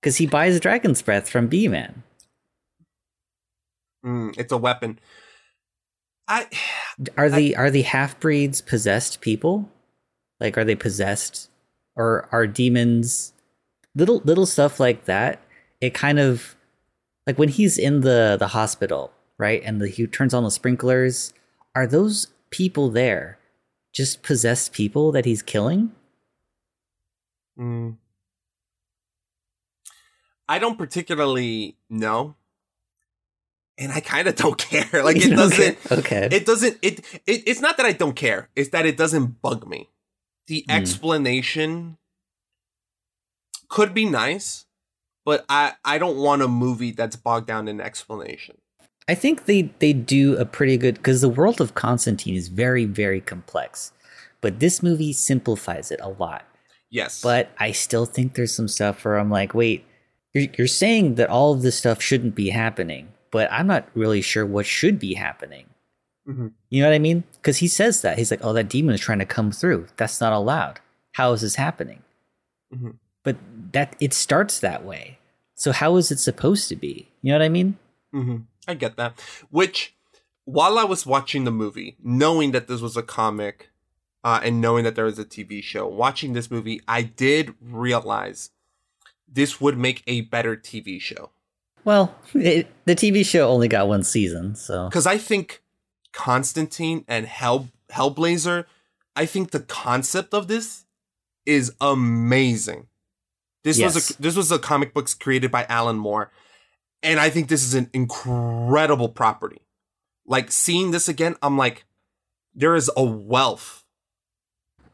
Because 0.00 0.16
he 0.16 0.26
buys 0.26 0.60
dragon's 0.60 1.00
breath 1.02 1.28
from 1.28 1.46
Beeman. 1.48 2.02
mm, 4.04 4.36
it's 4.38 4.52
a 4.52 4.56
weapon. 4.58 4.98
I 6.28 6.46
Are 7.16 7.30
the 7.30 7.56
are 7.56 7.70
the 7.70 7.82
half 7.82 8.18
breeds 8.20 8.60
possessed 8.60 9.20
people? 9.20 9.70
Like, 10.40 10.58
are 10.58 10.64
they 10.64 10.74
possessed, 10.74 11.48
or 11.94 12.28
are 12.32 12.46
demons? 12.46 13.32
Little 13.94 14.20
little 14.24 14.44
stuff 14.46 14.78
like 14.80 15.04
that. 15.06 15.40
It 15.80 15.94
kind 15.94 16.18
of 16.18 16.55
like 17.26 17.38
when 17.38 17.48
he's 17.48 17.78
in 17.78 18.00
the 18.02 18.36
the 18.38 18.48
hospital, 18.48 19.12
right? 19.38 19.62
And 19.64 19.80
the, 19.80 19.88
he 19.88 20.06
turns 20.06 20.32
on 20.34 20.44
the 20.44 20.50
sprinklers. 20.50 21.32
Are 21.74 21.86
those 21.86 22.28
people 22.50 22.88
there 22.90 23.38
just 23.92 24.22
possessed 24.22 24.72
people 24.72 25.12
that 25.12 25.24
he's 25.24 25.42
killing? 25.42 25.92
Mm. 27.58 27.96
I 30.48 30.58
don't 30.58 30.78
particularly 30.78 31.76
know. 31.90 32.36
And 33.78 33.92
I 33.92 34.00
kind 34.00 34.28
of 34.28 34.36
don't 34.42 34.56
care. 34.58 35.02
Like 35.02 35.16
it 35.16 35.30
doesn't? 35.36 35.78
Okay. 35.90 36.28
It 36.30 36.46
doesn't 36.46 36.78
it, 36.82 37.00
it 37.26 37.42
it's 37.46 37.60
not 37.60 37.76
that 37.78 37.86
I 37.86 37.92
don't 37.92 38.16
care. 38.16 38.48
It's 38.54 38.70
that 38.70 38.86
it 38.86 38.96
doesn't 38.96 39.42
bug 39.42 39.66
me. 39.66 39.90
The 40.46 40.64
Mm. 40.68 40.76
explanation 40.76 41.98
could 43.68 43.92
be 43.92 44.04
nice, 44.04 44.65
but 45.26 45.44
I 45.50 45.74
I 45.84 45.98
don't 45.98 46.16
want 46.16 46.40
a 46.40 46.48
movie 46.48 46.92
that's 46.92 47.16
bogged 47.16 47.46
down 47.48 47.68
in 47.68 47.82
explanation. 47.82 48.56
I 49.06 49.14
think 49.14 49.44
they 49.44 49.62
they 49.80 49.92
do 49.92 50.36
a 50.38 50.46
pretty 50.46 50.78
good 50.78 50.94
because 50.94 51.20
the 51.20 51.28
world 51.28 51.60
of 51.60 51.74
Constantine 51.74 52.34
is 52.34 52.48
very 52.48 52.86
very 52.86 53.20
complex, 53.20 53.92
but 54.40 54.60
this 54.60 54.82
movie 54.82 55.12
simplifies 55.12 55.90
it 55.90 56.00
a 56.02 56.08
lot. 56.08 56.46
Yes. 56.88 57.20
But 57.20 57.50
I 57.58 57.72
still 57.72 58.06
think 58.06 58.34
there's 58.34 58.54
some 58.54 58.68
stuff 58.68 59.04
where 59.04 59.18
I'm 59.18 59.30
like, 59.30 59.52
wait, 59.52 59.84
you're 60.32 60.46
you're 60.56 60.66
saying 60.66 61.16
that 61.16 61.28
all 61.28 61.52
of 61.52 61.62
this 61.62 61.76
stuff 61.76 62.00
shouldn't 62.00 62.34
be 62.34 62.48
happening, 62.50 63.08
but 63.30 63.50
I'm 63.52 63.66
not 63.66 63.88
really 63.94 64.22
sure 64.22 64.46
what 64.46 64.64
should 64.66 64.98
be 64.98 65.14
happening. 65.14 65.66
Mhm. 66.28 66.52
You 66.70 66.82
know 66.82 66.88
what 66.88 66.94
I 66.94 66.98
mean? 66.98 67.22
Because 67.36 67.58
he 67.58 67.68
says 67.68 68.02
that 68.02 68.18
he's 68.18 68.30
like, 68.32 68.44
oh, 68.44 68.52
that 68.54 68.68
demon 68.68 68.94
is 68.94 69.00
trying 69.00 69.20
to 69.20 69.26
come 69.26 69.52
through. 69.52 69.86
That's 69.96 70.20
not 70.20 70.32
allowed. 70.32 70.80
How 71.12 71.32
is 71.32 71.40
this 71.42 71.54
happening? 71.56 72.02
Mhm. 72.74 72.96
But 73.26 73.36
that 73.72 73.96
it 73.98 74.14
starts 74.14 74.60
that 74.60 74.84
way. 74.84 75.18
So 75.56 75.72
how 75.72 75.96
is 75.96 76.12
it 76.12 76.20
supposed 76.20 76.68
to 76.68 76.76
be? 76.76 77.08
You 77.22 77.32
know 77.32 77.38
what 77.38 77.44
I 77.44 77.48
mean? 77.48 77.76
hmm 78.12 78.36
I 78.68 78.74
get 78.74 78.96
that. 78.96 79.18
Which, 79.50 79.96
while 80.44 80.78
I 80.78 80.84
was 80.84 81.04
watching 81.04 81.42
the 81.42 81.50
movie, 81.50 81.96
knowing 82.00 82.52
that 82.52 82.68
this 82.68 82.80
was 82.80 82.96
a 82.96 83.02
comic, 83.02 83.70
uh, 84.22 84.38
and 84.44 84.60
knowing 84.60 84.84
that 84.84 84.94
there 84.94 85.06
was 85.06 85.18
a 85.18 85.24
TV 85.24 85.60
show, 85.60 85.88
watching 85.88 86.34
this 86.34 86.52
movie, 86.52 86.80
I 86.86 87.02
did 87.02 87.54
realize 87.60 88.50
this 89.26 89.60
would 89.60 89.76
make 89.76 90.04
a 90.06 90.20
better 90.20 90.54
TV 90.56 91.00
show. 91.00 91.30
Well, 91.84 92.14
it, 92.34 92.68
the 92.84 92.94
TV 92.94 93.26
show 93.26 93.48
only 93.48 93.66
got 93.66 93.88
one 93.88 94.04
season, 94.04 94.54
so 94.54 94.88
Because 94.88 95.06
I 95.06 95.18
think 95.18 95.62
Constantine 96.12 97.04
and 97.08 97.26
Hell 97.26 97.70
Hellblazer, 97.90 98.66
I 99.16 99.26
think 99.26 99.50
the 99.50 99.60
concept 99.60 100.32
of 100.32 100.46
this 100.46 100.84
is 101.44 101.72
amazing. 101.80 102.86
This 103.66 103.82
was 103.82 104.10
a 104.10 104.22
this 104.22 104.36
was 104.36 104.52
a 104.52 104.60
comic 104.60 104.94
books 104.94 105.12
created 105.12 105.50
by 105.50 105.66
Alan 105.68 105.96
Moore, 105.96 106.30
and 107.02 107.18
I 107.18 107.30
think 107.30 107.48
this 107.48 107.64
is 107.64 107.74
an 107.74 107.90
incredible 107.92 109.08
property. 109.08 109.60
Like 110.24 110.52
seeing 110.52 110.92
this 110.92 111.08
again, 111.08 111.34
I'm 111.42 111.58
like, 111.58 111.84
there 112.54 112.76
is 112.76 112.88
a 112.96 113.02
wealth 113.02 113.84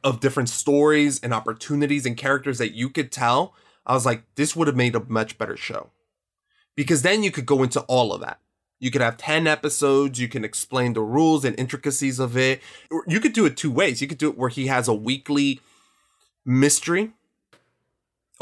of 0.02 0.20
different 0.20 0.48
stories 0.48 1.20
and 1.20 1.34
opportunities 1.34 2.06
and 2.06 2.16
characters 2.16 2.56
that 2.58 2.72
you 2.72 2.88
could 2.88 3.12
tell. 3.12 3.54
I 3.84 3.92
was 3.92 4.06
like, 4.06 4.22
this 4.36 4.56
would 4.56 4.68
have 4.68 4.76
made 4.76 4.96
a 4.96 5.04
much 5.06 5.36
better 5.36 5.56
show. 5.56 5.90
Because 6.74 7.02
then 7.02 7.22
you 7.22 7.30
could 7.30 7.44
go 7.44 7.62
into 7.62 7.80
all 7.82 8.10
of 8.12 8.22
that. 8.22 8.40
You 8.80 8.90
could 8.90 9.02
have 9.02 9.18
10 9.18 9.46
episodes, 9.46 10.18
you 10.18 10.28
can 10.28 10.44
explain 10.44 10.94
the 10.94 11.02
rules 11.02 11.44
and 11.44 11.58
intricacies 11.58 12.18
of 12.18 12.38
it. 12.38 12.62
You 13.06 13.20
could 13.20 13.34
do 13.34 13.44
it 13.44 13.56
two 13.56 13.70
ways. 13.70 14.00
You 14.00 14.08
could 14.08 14.18
do 14.18 14.30
it 14.30 14.38
where 14.38 14.48
he 14.48 14.68
has 14.68 14.88
a 14.88 14.94
weekly 14.94 15.60
mystery, 16.44 17.12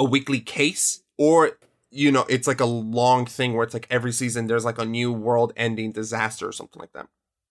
a 0.00 0.04
weekly 0.04 0.40
case, 0.40 1.02
or 1.16 1.52
you 1.92 2.10
know, 2.10 2.24
it's 2.28 2.48
like 2.48 2.60
a 2.60 2.64
long 2.66 3.26
thing 3.26 3.54
where 3.54 3.64
it's 3.64 3.74
like 3.74 3.86
every 3.90 4.12
season 4.12 4.46
there's 4.48 4.64
like 4.64 4.78
a 4.78 4.84
new 4.84 5.12
world 5.12 5.52
ending 5.56 5.92
disaster 5.92 6.48
or 6.48 6.52
something 6.52 6.80
like 6.80 6.92
that. 6.94 7.06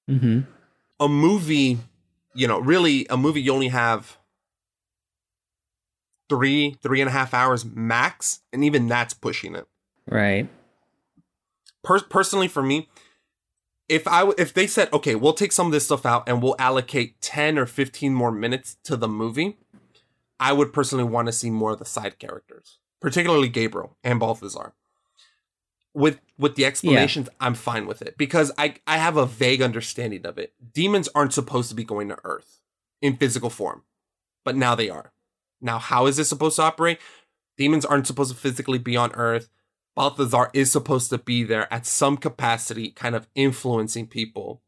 hmm 0.07 0.39
A 0.99 1.07
movie, 1.07 1.77
you 2.33 2.47
know, 2.47 2.59
really 2.59 3.05
a 3.09 3.15
movie 3.17 3.41
you 3.41 3.53
only 3.53 3.67
have 3.69 4.17
three, 6.29 6.75
three 6.83 7.01
and 7.01 7.09
a 7.09 7.11
half 7.13 7.33
hours 7.33 7.65
max, 7.65 8.41
and 8.53 8.63
even 8.63 8.87
that's 8.87 9.13
pushing 9.13 9.55
it. 9.55 9.67
right. 10.07 10.47
per- 11.83 12.01
personally 12.01 12.47
for 12.47 12.61
me 12.63 12.87
if 13.87 14.07
i 14.07 14.19
w- 14.19 14.35
if 14.37 14.53
they 14.53 14.67
said 14.67 14.87
okay 14.93 15.15
we'll 15.15 15.33
take 15.33 15.51
some 15.51 15.65
of 15.65 15.71
this 15.71 15.85
stuff 15.85 16.05
out 16.05 16.23
and 16.27 16.43
we'll 16.43 16.55
allocate 16.59 17.19
10 17.21 17.57
or 17.57 17.65
15 17.65 18.13
more 18.13 18.31
minutes 18.31 18.77
to 18.83 18.95
the 18.95 19.07
movie 19.07 19.57
i 20.39 20.53
would 20.53 20.73
personally 20.73 21.03
want 21.03 21.27
to 21.27 21.31
see 21.31 21.49
more 21.49 21.71
of 21.71 21.79
the 21.79 21.85
side 21.85 22.19
characters 22.19 22.79
particularly 22.99 23.49
gabriel 23.49 23.97
and 24.03 24.19
balthazar. 24.19 24.73
With 25.93 26.19
with 26.37 26.55
the 26.55 26.65
explanations 26.65 27.29
i'm 27.39 27.55
fine 27.55 27.87
with 27.87 28.01
it 28.01 28.17
because 28.17 28.51
i 28.57 28.75
i 28.85 28.97
have 28.97 29.17
a 29.17 29.25
vague 29.25 29.61
understanding 29.61 30.25
of 30.25 30.37
it. 30.37 30.53
Demons 30.73 31.09
aren't 31.15 31.33
supposed 31.33 31.69
to 31.69 31.75
be 31.75 31.83
going 31.83 32.09
to 32.09 32.17
earth 32.23 32.59
in 33.01 33.17
physical 33.17 33.49
form 33.49 33.83
but 34.45 34.55
now 34.55 34.75
they 34.75 34.89
are. 34.89 35.13
Now 35.61 35.79
how 35.79 36.05
is 36.05 36.17
this 36.17 36.29
supposed 36.29 36.57
to 36.57 36.63
operate? 36.63 36.99
Demons 37.57 37.85
aren't 37.85 38.07
supposed 38.07 38.31
to 38.31 38.37
physically 38.37 38.77
be 38.77 38.95
on 38.95 39.11
earth. 39.13 39.49
Balthazar 39.95 40.49
is 40.53 40.71
supposed 40.71 41.09
to 41.09 41.17
be 41.17 41.43
there 41.43 41.71
at 41.73 41.85
some 41.85 42.15
capacity, 42.15 42.91
kind 42.91 43.15
of 43.15 43.27
influencing 43.35 44.07
people. 44.07 44.61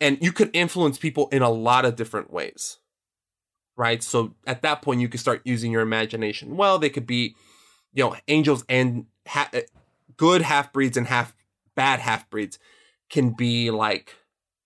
And 0.00 0.18
you 0.20 0.32
could 0.32 0.50
influence 0.52 0.98
people 0.98 1.28
in 1.28 1.42
a 1.42 1.50
lot 1.50 1.84
of 1.84 1.94
different 1.94 2.32
ways, 2.32 2.78
right? 3.76 4.02
So 4.02 4.34
at 4.46 4.62
that 4.62 4.82
point, 4.82 5.00
you 5.00 5.08
could 5.08 5.20
start 5.20 5.42
using 5.44 5.72
your 5.72 5.82
imagination. 5.82 6.56
Well, 6.56 6.78
they 6.78 6.90
could 6.90 7.06
be, 7.06 7.34
you 7.92 8.04
know, 8.04 8.16
angels 8.28 8.64
and 8.68 9.06
ha- 9.26 9.50
uh, 9.52 9.60
good 10.16 10.42
half 10.42 10.72
breeds 10.72 10.96
and 10.96 11.06
half 11.06 11.34
bad 11.74 12.00
half 12.00 12.28
breeds 12.30 12.58
can 13.10 13.30
be 13.30 13.70
like, 13.70 14.16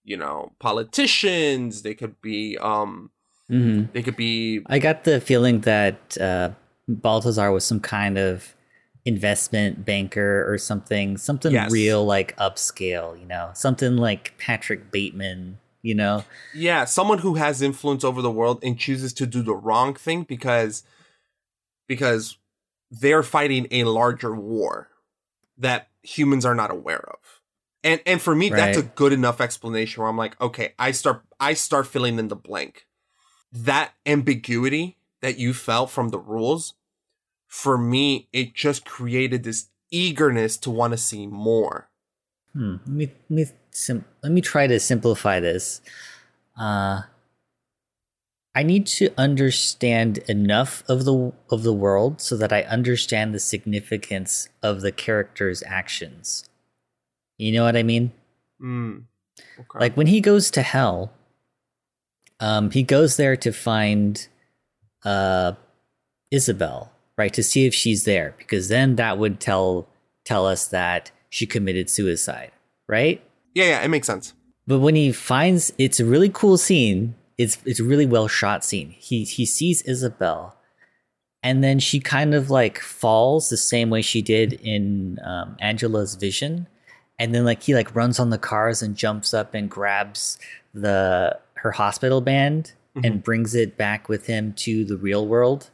you 0.05 0.17
know, 0.17 0.53
politicians. 0.59 1.83
They 1.83 1.95
could 1.95 2.21
be, 2.21 2.57
um, 2.59 3.11
hmm 3.49 3.85
they 3.93 4.03
could 4.03 4.17
be, 4.17 4.63
I 4.67 4.79
got 4.79 5.05
the 5.05 5.21
feeling 5.21 5.61
that 5.61 6.19
uh, 6.21 6.51
Balthazar 6.89 7.53
was 7.53 7.65
some 7.65 7.81
kind 7.81 8.19
of 8.19 8.55
investment 9.05 9.85
banker 9.85 10.53
or 10.53 10.59
something, 10.59 11.17
something 11.17 11.53
Yes. 11.53 11.71
real 11.71 12.05
like 12.05 12.37
upscale, 12.39 13.19
you 13.19 13.27
know, 13.27 13.51
something 13.55 13.97
like 13.97 14.37
Patrick 14.37 14.91
Bateman, 14.91 15.59
you 15.87 15.95
know. 15.95 16.25
Yeah, 16.53 16.85
someone 16.85 17.19
who 17.19 17.35
has 17.35 17.63
influence 17.63 18.03
over 18.03 18.21
the 18.21 18.31
world 18.31 18.59
and 18.65 18.77
chooses 18.77 19.13
to 19.15 19.27
do 19.27 19.41
the 19.41 19.55
wrong 19.55 19.95
thing 19.95 20.25
because 20.25 20.83
because 21.87 22.39
they're 22.91 23.23
fighting 23.23 23.69
a 23.71 23.85
larger 23.85 24.35
war 24.35 24.89
that 25.57 25.89
humans 26.03 26.45
are 26.45 26.57
not 26.57 26.73
aware 26.73 27.09
of. 27.09 27.19
And 27.85 28.01
and 28.05 28.21
for 28.21 28.35
me 28.35 28.49
that's 28.49 28.77
a 28.77 28.83
good 28.83 29.13
enough 29.13 29.41
explanation 29.41 30.03
where 30.03 30.11
I'm 30.11 30.17
like, 30.17 30.41
okay, 30.41 30.75
I 30.77 30.91
start 30.91 31.23
I 31.39 31.55
start 31.55 31.87
filling 31.87 32.19
in 32.19 32.29
the 32.29 32.37
blank. 32.37 32.87
That 33.53 33.93
ambiguity 34.05 34.97
that 35.21 35.39
you 35.39 35.55
felt 35.55 35.91
from 35.91 36.09
the 36.09 36.19
rules, 36.19 36.75
for 37.47 37.79
me, 37.79 38.29
it 38.33 38.55
just 38.55 38.85
created 38.85 39.45
this 39.45 39.69
eagerness 39.93 40.57
to 40.59 40.71
want 40.71 40.95
to 40.95 40.99
see 40.99 41.29
more. 41.29 41.89
Hmm. 42.53 42.77
Let 42.87 42.89
me 42.89 43.07
let 43.07 43.31
me 43.31 43.47
sim- 43.77 44.05
let 44.23 44.33
me 44.33 44.41
try 44.41 44.67
to 44.67 44.81
simplify 44.81 45.39
this. 45.41 45.81
Uh, 46.59 47.03
I 48.55 48.63
need 48.63 48.87
to 48.87 49.11
understand 49.19 50.19
enough 50.29 50.83
of 50.89 51.05
the 51.05 51.33
of 51.51 51.63
the 51.63 51.75
world 51.75 52.21
so 52.21 52.37
that 52.39 52.53
I 52.53 52.63
understand 52.63 53.35
the 53.35 53.39
significance 53.39 54.49
of 54.63 54.81
the 54.81 54.93
character's 54.93 55.63
actions. 55.67 56.49
You 57.37 57.53
know 57.53 57.65
what 57.65 57.77
I 57.77 57.83
mean? 57.83 58.13
Mm. 58.61 59.03
Okay. 59.59 59.79
Like 59.79 59.97
when 59.97 60.07
he 60.07 60.23
goes 60.23 60.51
to 60.53 60.63
hell, 60.63 61.13
um, 62.41 62.71
he 62.71 62.83
goes 62.83 63.19
there 63.19 63.37
to 63.37 63.53
find 63.53 64.27
uh 65.05 65.53
Isabel, 66.31 66.91
right? 67.19 67.35
To 67.35 67.43
see 67.43 67.67
if 67.67 67.75
she's 67.75 68.05
there, 68.05 68.35
because 68.39 68.69
then 68.69 68.97
that 68.97 69.19
would 69.19 69.39
tell 69.39 69.87
tell 70.25 70.47
us 70.47 70.67
that 70.69 71.11
she 71.29 71.45
committed 71.47 71.91
suicide, 71.91 72.53
right? 72.89 73.23
Yeah, 73.57 73.65
yeah, 73.65 73.83
it 73.83 73.89
makes 73.89 74.07
sense. 74.07 74.35
But 74.67 74.81
when 74.81 74.95
he 74.95 75.13
finds 75.13 75.73
it's 75.79 75.99
a 75.99 76.05
really 76.05 76.29
cool 76.29 76.59
scene, 76.59 77.15
it's 77.39 77.57
it's 77.65 77.81
a 77.81 77.85
really 77.85 78.05
well 78.05 78.29
shot 78.29 78.63
scene. 78.63 78.91
He 78.91 79.25
he 79.25 79.47
sees 79.47 79.81
Isabel, 79.83 80.55
and 81.43 81.65
then 81.65 81.79
she 81.79 81.99
kind 81.99 82.35
of 82.35 82.51
like 82.51 82.79
falls 82.79 83.49
the 83.49 83.57
same 83.57 83.89
way 83.89 84.03
she 84.03 84.21
did 84.21 84.53
in 84.53 85.19
um, 85.25 85.57
Angela's 85.59 86.17
vision, 86.17 86.67
and 87.19 87.35
then 87.35 87.47
like 87.47 87.63
he 87.63 87.75
like 87.75 87.95
runs 87.95 88.21
on 88.21 88.29
the 88.29 88.37
cars 88.37 88.83
and 88.83 88.95
jumps 88.95 89.33
up 89.33 89.55
and 89.55 89.71
grabs 89.71 90.39
the 90.75 91.39
her 91.55 91.73
hospital 91.73 92.21
band 92.21 92.73
and 92.95 93.05
mm-hmm. 93.05 93.19
brings 93.21 93.55
it 93.55 93.79
back 93.79 94.07
with 94.07 94.27
him 94.27 94.53
to 94.53 94.85
the 94.85 94.99
real 94.99 95.27
world, 95.27 95.71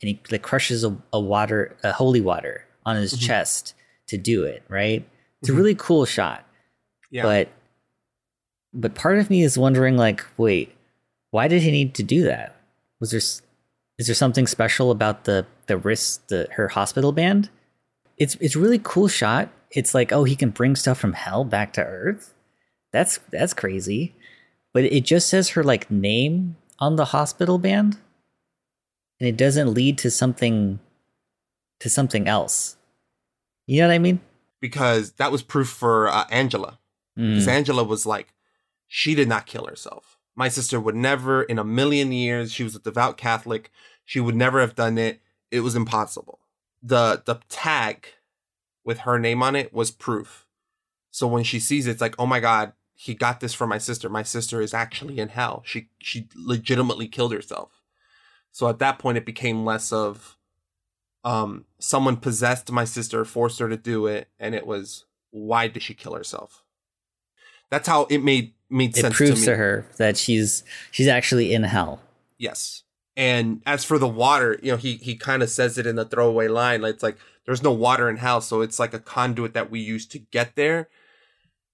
and 0.00 0.08
he 0.08 0.20
like 0.30 0.42
crushes 0.42 0.84
a, 0.84 0.96
a 1.12 1.20
water 1.20 1.76
a 1.82 1.92
holy 1.92 2.22
water 2.22 2.64
on 2.86 2.96
his 2.96 3.12
mm-hmm. 3.12 3.26
chest 3.26 3.74
to 4.06 4.16
do 4.16 4.42
it. 4.44 4.62
Right, 4.70 5.06
it's 5.42 5.50
a 5.50 5.52
mm-hmm. 5.52 5.60
really 5.60 5.74
cool 5.74 6.06
shot 6.06 6.46
Yeah. 7.10 7.22
but 7.24 7.48
but 8.72 8.94
part 8.94 9.18
of 9.18 9.30
me 9.30 9.42
is 9.42 9.58
wondering 9.58 9.96
like 9.96 10.24
wait 10.36 10.74
why 11.30 11.48
did 11.48 11.62
he 11.62 11.70
need 11.70 11.94
to 11.94 12.02
do 12.02 12.22
that 12.24 12.56
was 13.00 13.10
there 13.10 13.18
is 13.98 14.06
there 14.06 14.14
something 14.14 14.46
special 14.46 14.90
about 14.90 15.24
the 15.24 15.46
the 15.66 15.76
wrist 15.76 16.28
the 16.28 16.48
her 16.52 16.68
hospital 16.68 17.12
band 17.12 17.50
it's 18.16 18.36
it's 18.40 18.56
really 18.56 18.80
cool 18.82 19.08
shot 19.08 19.48
it's 19.70 19.94
like 19.94 20.12
oh 20.12 20.24
he 20.24 20.36
can 20.36 20.50
bring 20.50 20.76
stuff 20.76 20.98
from 20.98 21.12
hell 21.14 21.44
back 21.44 21.72
to 21.72 21.82
earth 21.84 22.32
that's 22.92 23.18
that's 23.30 23.54
crazy 23.54 24.14
but 24.72 24.84
it 24.84 25.04
just 25.04 25.28
says 25.28 25.50
her 25.50 25.64
like 25.64 25.90
name 25.90 26.56
on 26.78 26.96
the 26.96 27.06
hospital 27.06 27.58
band 27.58 27.98
and 29.18 29.28
it 29.28 29.36
doesn't 29.36 29.74
lead 29.74 29.98
to 29.98 30.10
something 30.10 30.78
to 31.80 31.88
something 31.90 32.26
else 32.28 32.76
You 33.66 33.80
know 33.80 33.88
what 33.88 33.94
I 33.94 33.98
mean? 33.98 34.20
because 34.60 35.12
that 35.12 35.32
was 35.32 35.42
proof 35.42 35.68
for 35.70 36.08
uh, 36.08 36.24
Angela. 36.30 36.78
Because 37.20 37.46
Mm. 37.46 37.50
Angela 37.52 37.84
was 37.84 38.06
like, 38.06 38.32
she 38.88 39.14
did 39.14 39.28
not 39.28 39.46
kill 39.46 39.66
herself. 39.66 40.18
My 40.34 40.48
sister 40.48 40.80
would 40.80 40.94
never, 40.96 41.42
in 41.42 41.58
a 41.58 41.64
million 41.64 42.12
years, 42.12 42.52
she 42.52 42.64
was 42.64 42.74
a 42.74 42.80
devout 42.80 43.16
Catholic. 43.16 43.70
She 44.04 44.20
would 44.20 44.34
never 44.34 44.60
have 44.60 44.74
done 44.74 44.96
it. 44.96 45.20
It 45.50 45.60
was 45.60 45.76
impossible. 45.76 46.40
The 46.82 47.22
the 47.26 47.40
tag 47.48 48.06
with 48.84 49.00
her 49.00 49.18
name 49.18 49.42
on 49.42 49.54
it 49.54 49.72
was 49.72 49.90
proof. 49.90 50.46
So 51.10 51.26
when 51.26 51.44
she 51.44 51.60
sees 51.60 51.86
it, 51.86 51.90
it's 51.90 52.00
like, 52.00 52.14
oh 52.18 52.26
my 52.26 52.40
god, 52.40 52.72
he 52.94 53.14
got 53.14 53.40
this 53.40 53.52
from 53.52 53.68
my 53.68 53.78
sister. 53.78 54.08
My 54.08 54.22
sister 54.22 54.60
is 54.62 54.72
actually 54.72 55.18
in 55.18 55.28
hell. 55.28 55.62
She 55.66 55.90
she 55.98 56.28
legitimately 56.34 57.08
killed 57.08 57.32
herself. 57.32 57.82
So 58.50 58.68
at 58.68 58.78
that 58.78 58.98
point, 58.98 59.18
it 59.18 59.26
became 59.26 59.64
less 59.64 59.92
of 59.92 60.38
um 61.22 61.66
someone 61.78 62.16
possessed 62.16 62.72
my 62.72 62.84
sister 62.84 63.24
forced 63.24 63.58
her 63.58 63.68
to 63.68 63.76
do 63.76 64.06
it 64.06 64.28
and 64.38 64.54
it 64.54 64.66
was 64.66 65.04
why 65.30 65.68
did 65.68 65.82
she 65.82 65.92
kill 65.92 66.14
herself 66.14 66.64
that's 67.70 67.88
how 67.88 68.06
it 68.10 68.18
made 68.22 68.52
made 68.68 68.96
It 68.96 69.00
sense 69.00 69.16
proves 69.16 69.40
to 69.40 69.46
to, 69.46 69.56
her 69.56 69.86
that 69.96 70.16
she's 70.16 70.62
she's 70.90 71.08
actually 71.08 71.52
in 71.54 71.62
hell. 71.64 72.00
yes 72.38 72.82
and 73.16 73.60
as 73.66 73.84
for 73.84 73.98
the 73.98 74.06
water 74.08 74.58
you 74.62 74.70
know 74.70 74.76
he 74.76 74.94
he 74.96 75.16
kind 75.16 75.42
of 75.42 75.50
says 75.50 75.76
it 75.78 75.86
in 75.86 75.96
the 75.96 76.04
throwaway 76.04 76.46
line 76.48 76.80
like 76.82 76.94
it's 76.94 77.02
like 77.02 77.16
there's 77.46 77.62
no 77.62 77.72
water 77.72 78.08
in 78.08 78.16
hell 78.16 78.40
so 78.40 78.60
it's 78.60 78.78
like 78.78 78.94
a 78.94 78.98
conduit 79.00 79.54
that 79.54 79.70
we 79.70 79.80
use 79.80 80.06
to 80.06 80.18
get 80.18 80.54
there 80.54 80.88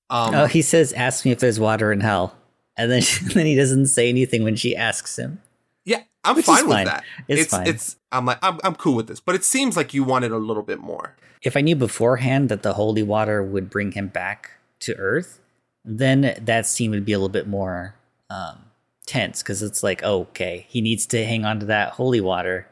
um 0.09 0.35
oh, 0.35 0.47
he 0.47 0.63
says, 0.63 0.93
"Ask 0.93 1.25
me 1.25 1.33
if 1.33 1.41
there's 1.41 1.59
water 1.59 1.91
in 1.93 1.99
hell," 2.01 2.37
and 2.77 2.91
then 2.93 3.03
then 3.35 3.45
he 3.45 3.57
doesn't 3.57 3.87
say 3.87 4.09
anything 4.09 4.45
when 4.45 4.55
she 4.57 4.75
asks 4.77 5.19
him. 5.19 5.41
yeah 5.85 6.03
i'm 6.25 6.37
which 6.37 6.47
fine 6.47 6.65
with 6.67 6.77
fine. 6.77 6.87
that 6.87 7.05
It's 7.29 7.43
it's 7.43 7.51
fine. 7.51 7.67
it's 7.67 7.97
i'm 8.13 8.25
like 8.25 8.39
I'm, 8.43 8.59
I'm 8.65 8.75
cool 8.77 8.95
with 8.95 9.09
this 9.09 9.21
but 9.21 9.35
it 9.35 9.45
seems 9.45 9.77
like 9.77 9.93
you 9.93 10.05
wanted 10.05 10.31
a 10.33 10.39
little 10.39 10.63
bit 10.63 10.79
more 10.79 11.17
If 11.43 11.57
I 11.57 11.61
knew 11.61 11.77
beforehand 11.77 12.49
that 12.49 12.63
the 12.63 12.73
holy 12.75 13.03
water 13.03 13.43
would 13.43 13.69
bring 13.69 13.93
him 13.93 14.09
back 14.09 14.53
to 14.81 14.95
Earth, 14.97 15.41
then 15.87 16.37
that 16.43 16.67
scene 16.67 16.91
would 16.91 17.05
be 17.05 17.13
a 17.13 17.19
little 17.19 17.29
bit 17.29 17.47
more 17.47 17.95
um, 18.29 18.59
tense 19.07 19.43
because 19.43 19.63
it's 19.63 19.83
like, 19.83 20.03
oh, 20.03 20.23
okay, 20.23 20.67
he 20.69 20.81
needs 20.81 21.07
to 21.07 21.25
hang 21.25 21.45
on 21.45 21.61
to 21.61 21.67
that 21.67 21.91
holy 21.91 22.21
water. 22.21 22.69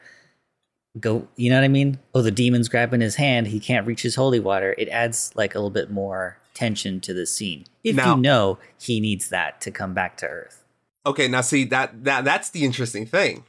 Go, 0.98 1.26
you 1.36 1.50
know 1.50 1.56
what 1.56 1.64
I 1.64 1.68
mean? 1.68 1.98
Oh, 2.14 2.22
the 2.22 2.30
demon's 2.30 2.68
grabbing 2.68 3.00
his 3.00 3.16
hand. 3.16 3.46
He 3.48 3.60
can't 3.60 3.86
reach 3.86 4.02
his 4.02 4.16
holy 4.16 4.40
water. 4.40 4.74
It 4.78 4.88
adds 4.88 5.32
like 5.34 5.54
a 5.54 5.58
little 5.58 5.70
bit 5.70 5.90
more 5.90 6.38
tension 6.54 7.00
to 7.00 7.14
the 7.14 7.26
scene. 7.26 7.64
If 7.82 7.96
Now- 7.96 8.14
you 8.16 8.20
know 8.22 8.58
he 8.78 9.00
needs 9.00 9.28
that 9.30 9.60
to 9.62 9.70
come 9.70 9.94
back 9.94 10.16
to 10.18 10.26
Earth. 10.26 10.64
Okay, 11.06 11.28
now 11.28 11.42
see 11.42 11.64
that 11.64 12.04
that 12.04 12.24
that's 12.24 12.48
the 12.48 12.64
interesting 12.64 13.04
thing 13.04 13.44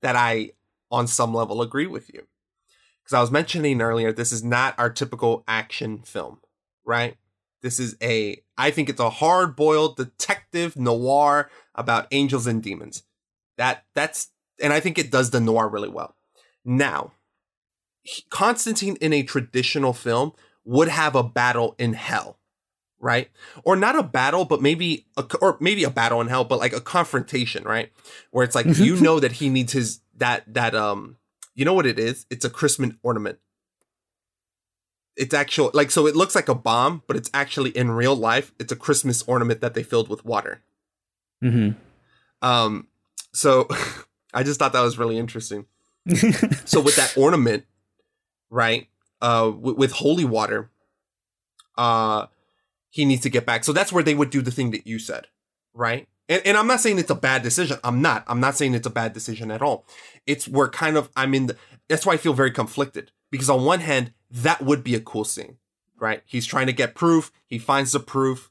that 0.00 0.16
I 0.16 0.52
on 0.90 1.06
some 1.06 1.34
level 1.34 1.60
agree 1.60 1.86
with 1.86 2.12
you. 2.14 2.26
Cuz 3.04 3.12
I 3.12 3.20
was 3.20 3.30
mentioning 3.30 3.82
earlier 3.82 4.12
this 4.12 4.32
is 4.32 4.42
not 4.42 4.74
our 4.78 4.88
typical 4.88 5.44
action 5.46 5.98
film, 5.98 6.40
right? 6.84 7.18
This 7.60 7.78
is 7.78 7.96
a 8.00 8.42
I 8.56 8.70
think 8.70 8.88
it's 8.88 9.00
a 9.00 9.10
hard-boiled 9.10 9.96
detective 9.96 10.76
noir 10.76 11.50
about 11.74 12.06
angels 12.10 12.46
and 12.46 12.62
demons. 12.62 13.02
That 13.56 13.84
that's 13.94 14.28
and 14.60 14.72
I 14.72 14.80
think 14.80 14.98
it 14.98 15.10
does 15.10 15.30
the 15.30 15.40
noir 15.40 15.68
really 15.68 15.88
well. 15.88 16.14
Now, 16.64 17.12
Constantine 18.30 18.96
in 19.00 19.12
a 19.12 19.22
traditional 19.22 19.92
film 19.92 20.32
would 20.64 20.88
have 20.88 21.14
a 21.14 21.22
battle 21.22 21.74
in 21.78 21.94
hell 21.94 22.38
right? 23.04 23.30
Or 23.64 23.76
not 23.76 23.98
a 23.98 24.02
battle, 24.02 24.46
but 24.46 24.62
maybe 24.62 25.06
a, 25.18 25.24
or 25.40 25.58
maybe 25.60 25.84
a 25.84 25.90
battle 25.90 26.22
in 26.22 26.28
hell, 26.28 26.42
but 26.42 26.58
like 26.58 26.72
a 26.72 26.80
confrontation, 26.80 27.62
right? 27.64 27.92
Where 28.30 28.44
it's 28.44 28.54
like 28.54 28.66
you 28.78 28.98
know 28.98 29.20
that 29.20 29.32
he 29.32 29.50
needs 29.50 29.74
his 29.74 30.00
that 30.16 30.42
that 30.52 30.74
um 30.74 31.18
you 31.54 31.64
know 31.64 31.74
what 31.74 31.86
it 31.86 31.98
is? 31.98 32.24
It's 32.30 32.46
a 32.46 32.50
Christmas 32.50 32.94
ornament. 33.02 33.38
It's 35.16 35.34
actual 35.34 35.70
like 35.74 35.90
so 35.90 36.06
it 36.06 36.16
looks 36.16 36.34
like 36.34 36.48
a 36.48 36.54
bomb, 36.54 37.02
but 37.06 37.16
it's 37.16 37.30
actually 37.32 37.70
in 37.70 37.90
real 37.90 38.16
life 38.16 38.52
it's 38.58 38.72
a 38.72 38.76
Christmas 38.76 39.22
ornament 39.22 39.60
that 39.60 39.74
they 39.74 39.82
filled 39.82 40.08
with 40.08 40.24
water. 40.24 40.62
Mm-hmm. 41.42 41.78
Um 42.46 42.88
so 43.32 43.68
I 44.34 44.42
just 44.42 44.58
thought 44.58 44.72
that 44.72 44.82
was 44.82 44.98
really 44.98 45.18
interesting. 45.18 45.66
so 46.64 46.80
with 46.80 46.96
that 46.96 47.14
ornament, 47.16 47.64
right? 48.50 48.88
Uh 49.20 49.52
with, 49.56 49.76
with 49.76 49.92
holy 49.92 50.24
water, 50.24 50.70
uh 51.78 52.26
he 52.90 53.04
needs 53.04 53.22
to 53.22 53.30
get 53.30 53.44
back. 53.44 53.64
So 53.64 53.72
that's 53.72 53.92
where 53.92 54.04
they 54.04 54.14
would 54.14 54.30
do 54.30 54.40
the 54.40 54.52
thing 54.52 54.70
that 54.70 54.86
you 54.86 55.00
said, 55.00 55.26
right? 55.74 56.06
And, 56.28 56.42
and 56.46 56.56
I'm 56.56 56.66
not 56.66 56.80
saying 56.80 56.98
it's 56.98 57.10
a 57.10 57.16
bad 57.16 57.42
decision. 57.42 57.78
I'm 57.84 58.00
not. 58.00 58.24
I'm 58.28 58.40
not 58.40 58.56
saying 58.56 58.74
it's 58.74 58.86
a 58.86 58.90
bad 58.90 59.12
decision 59.12 59.50
at 59.50 59.62
all. 59.62 59.84
It's 60.26 60.48
where 60.48 60.68
kind 60.68 60.96
of 60.96 61.10
I'm 61.16 61.34
in 61.34 61.46
the. 61.46 61.56
That's 61.88 62.06
why 62.06 62.14
I 62.14 62.16
feel 62.16 62.32
very 62.32 62.50
conflicted 62.50 63.10
because 63.30 63.50
on 63.50 63.64
one 63.64 63.80
hand 63.80 64.12
that 64.34 64.62
would 64.62 64.82
be 64.82 64.94
a 64.94 65.00
cool 65.00 65.24
scene, 65.24 65.58
right? 65.98 66.22
He's 66.26 66.44
trying 66.44 66.66
to 66.66 66.72
get 66.72 66.94
proof. 66.94 67.30
He 67.46 67.58
finds 67.58 67.92
the 67.92 68.00
proof, 68.00 68.50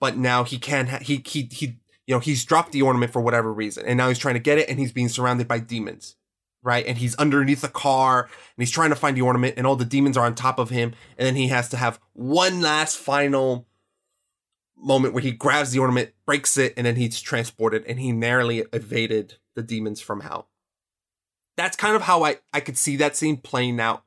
but 0.00 0.16
now 0.16 0.42
he 0.44 0.58
can't. 0.58 0.88
Ha- 0.88 0.98
he 1.00 1.22
he 1.24 1.48
he. 1.50 1.78
You 2.06 2.16
know 2.16 2.18
he's 2.18 2.44
dropped 2.44 2.72
the 2.72 2.82
ornament 2.82 3.12
for 3.12 3.22
whatever 3.22 3.52
reason, 3.52 3.86
and 3.86 3.96
now 3.96 4.08
he's 4.08 4.18
trying 4.18 4.34
to 4.34 4.40
get 4.40 4.58
it, 4.58 4.68
and 4.68 4.80
he's 4.80 4.92
being 4.92 5.08
surrounded 5.08 5.46
by 5.46 5.60
demons, 5.60 6.16
right? 6.60 6.84
And 6.84 6.98
he's 6.98 7.14
underneath 7.14 7.62
a 7.62 7.68
car, 7.68 8.24
and 8.24 8.30
he's 8.58 8.72
trying 8.72 8.90
to 8.90 8.96
find 8.96 9.16
the 9.16 9.22
ornament, 9.22 9.54
and 9.56 9.66
all 9.66 9.76
the 9.76 9.84
demons 9.84 10.16
are 10.16 10.26
on 10.26 10.34
top 10.34 10.58
of 10.58 10.70
him, 10.70 10.94
and 11.16 11.26
then 11.26 11.36
he 11.36 11.48
has 11.48 11.68
to 11.68 11.76
have 11.76 12.00
one 12.12 12.60
last 12.60 12.96
final 12.96 13.68
moment 14.76 15.14
where 15.14 15.22
he 15.22 15.30
grabs 15.30 15.70
the 15.70 15.78
ornament, 15.78 16.10
breaks 16.26 16.58
it, 16.58 16.74
and 16.76 16.84
then 16.84 16.96
he's 16.96 17.20
transported, 17.20 17.84
and 17.86 18.00
he 18.00 18.10
narrowly 18.10 18.64
evaded 18.72 19.36
the 19.54 19.62
demons 19.62 20.00
from 20.00 20.22
hell. 20.22 20.48
That's 21.56 21.76
kind 21.76 21.94
of 21.94 22.02
how 22.02 22.24
I, 22.24 22.38
I 22.52 22.58
could 22.58 22.76
see 22.76 22.96
that 22.96 23.14
scene 23.14 23.36
playing 23.36 23.78
out 23.78 24.02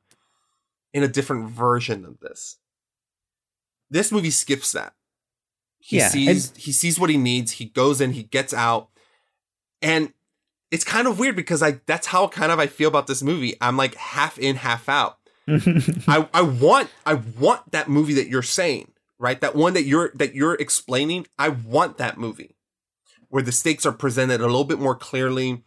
in 0.96 1.02
a 1.02 1.08
different 1.08 1.50
version 1.50 2.06
of 2.06 2.20
this. 2.20 2.56
This 3.90 4.10
movie 4.10 4.30
skips 4.30 4.72
that. 4.72 4.94
He 5.78 5.98
Yeah, 5.98 6.08
sees 6.08 6.52
he 6.56 6.72
sees 6.72 6.98
what 6.98 7.10
he 7.10 7.18
needs, 7.18 7.52
he 7.52 7.66
goes 7.66 8.00
in, 8.00 8.12
he 8.12 8.22
gets 8.22 8.54
out, 8.54 8.88
and 9.82 10.14
it's 10.70 10.84
kind 10.84 11.06
of 11.06 11.18
weird 11.18 11.36
because 11.36 11.62
I 11.62 11.80
that's 11.84 12.06
how 12.08 12.28
kind 12.28 12.50
of 12.50 12.58
I 12.58 12.66
feel 12.66 12.88
about 12.88 13.06
this 13.06 13.22
movie. 13.22 13.54
I'm 13.60 13.76
like 13.76 13.94
half 13.94 14.38
in, 14.38 14.56
half 14.56 14.88
out. 14.88 15.18
I, 15.48 16.26
I 16.32 16.40
want 16.40 16.88
I 17.04 17.14
want 17.14 17.70
that 17.72 17.88
movie 17.90 18.14
that 18.14 18.28
you're 18.28 18.42
saying, 18.42 18.90
right? 19.18 19.38
That 19.40 19.54
one 19.54 19.74
that 19.74 19.84
you're 19.84 20.10
that 20.14 20.34
you're 20.34 20.54
explaining. 20.54 21.26
I 21.38 21.50
want 21.50 21.98
that 21.98 22.16
movie 22.18 22.56
where 23.28 23.42
the 23.42 23.52
stakes 23.52 23.84
are 23.84 23.92
presented 23.92 24.40
a 24.40 24.46
little 24.46 24.64
bit 24.64 24.80
more 24.80 24.96
clearly. 24.96 25.62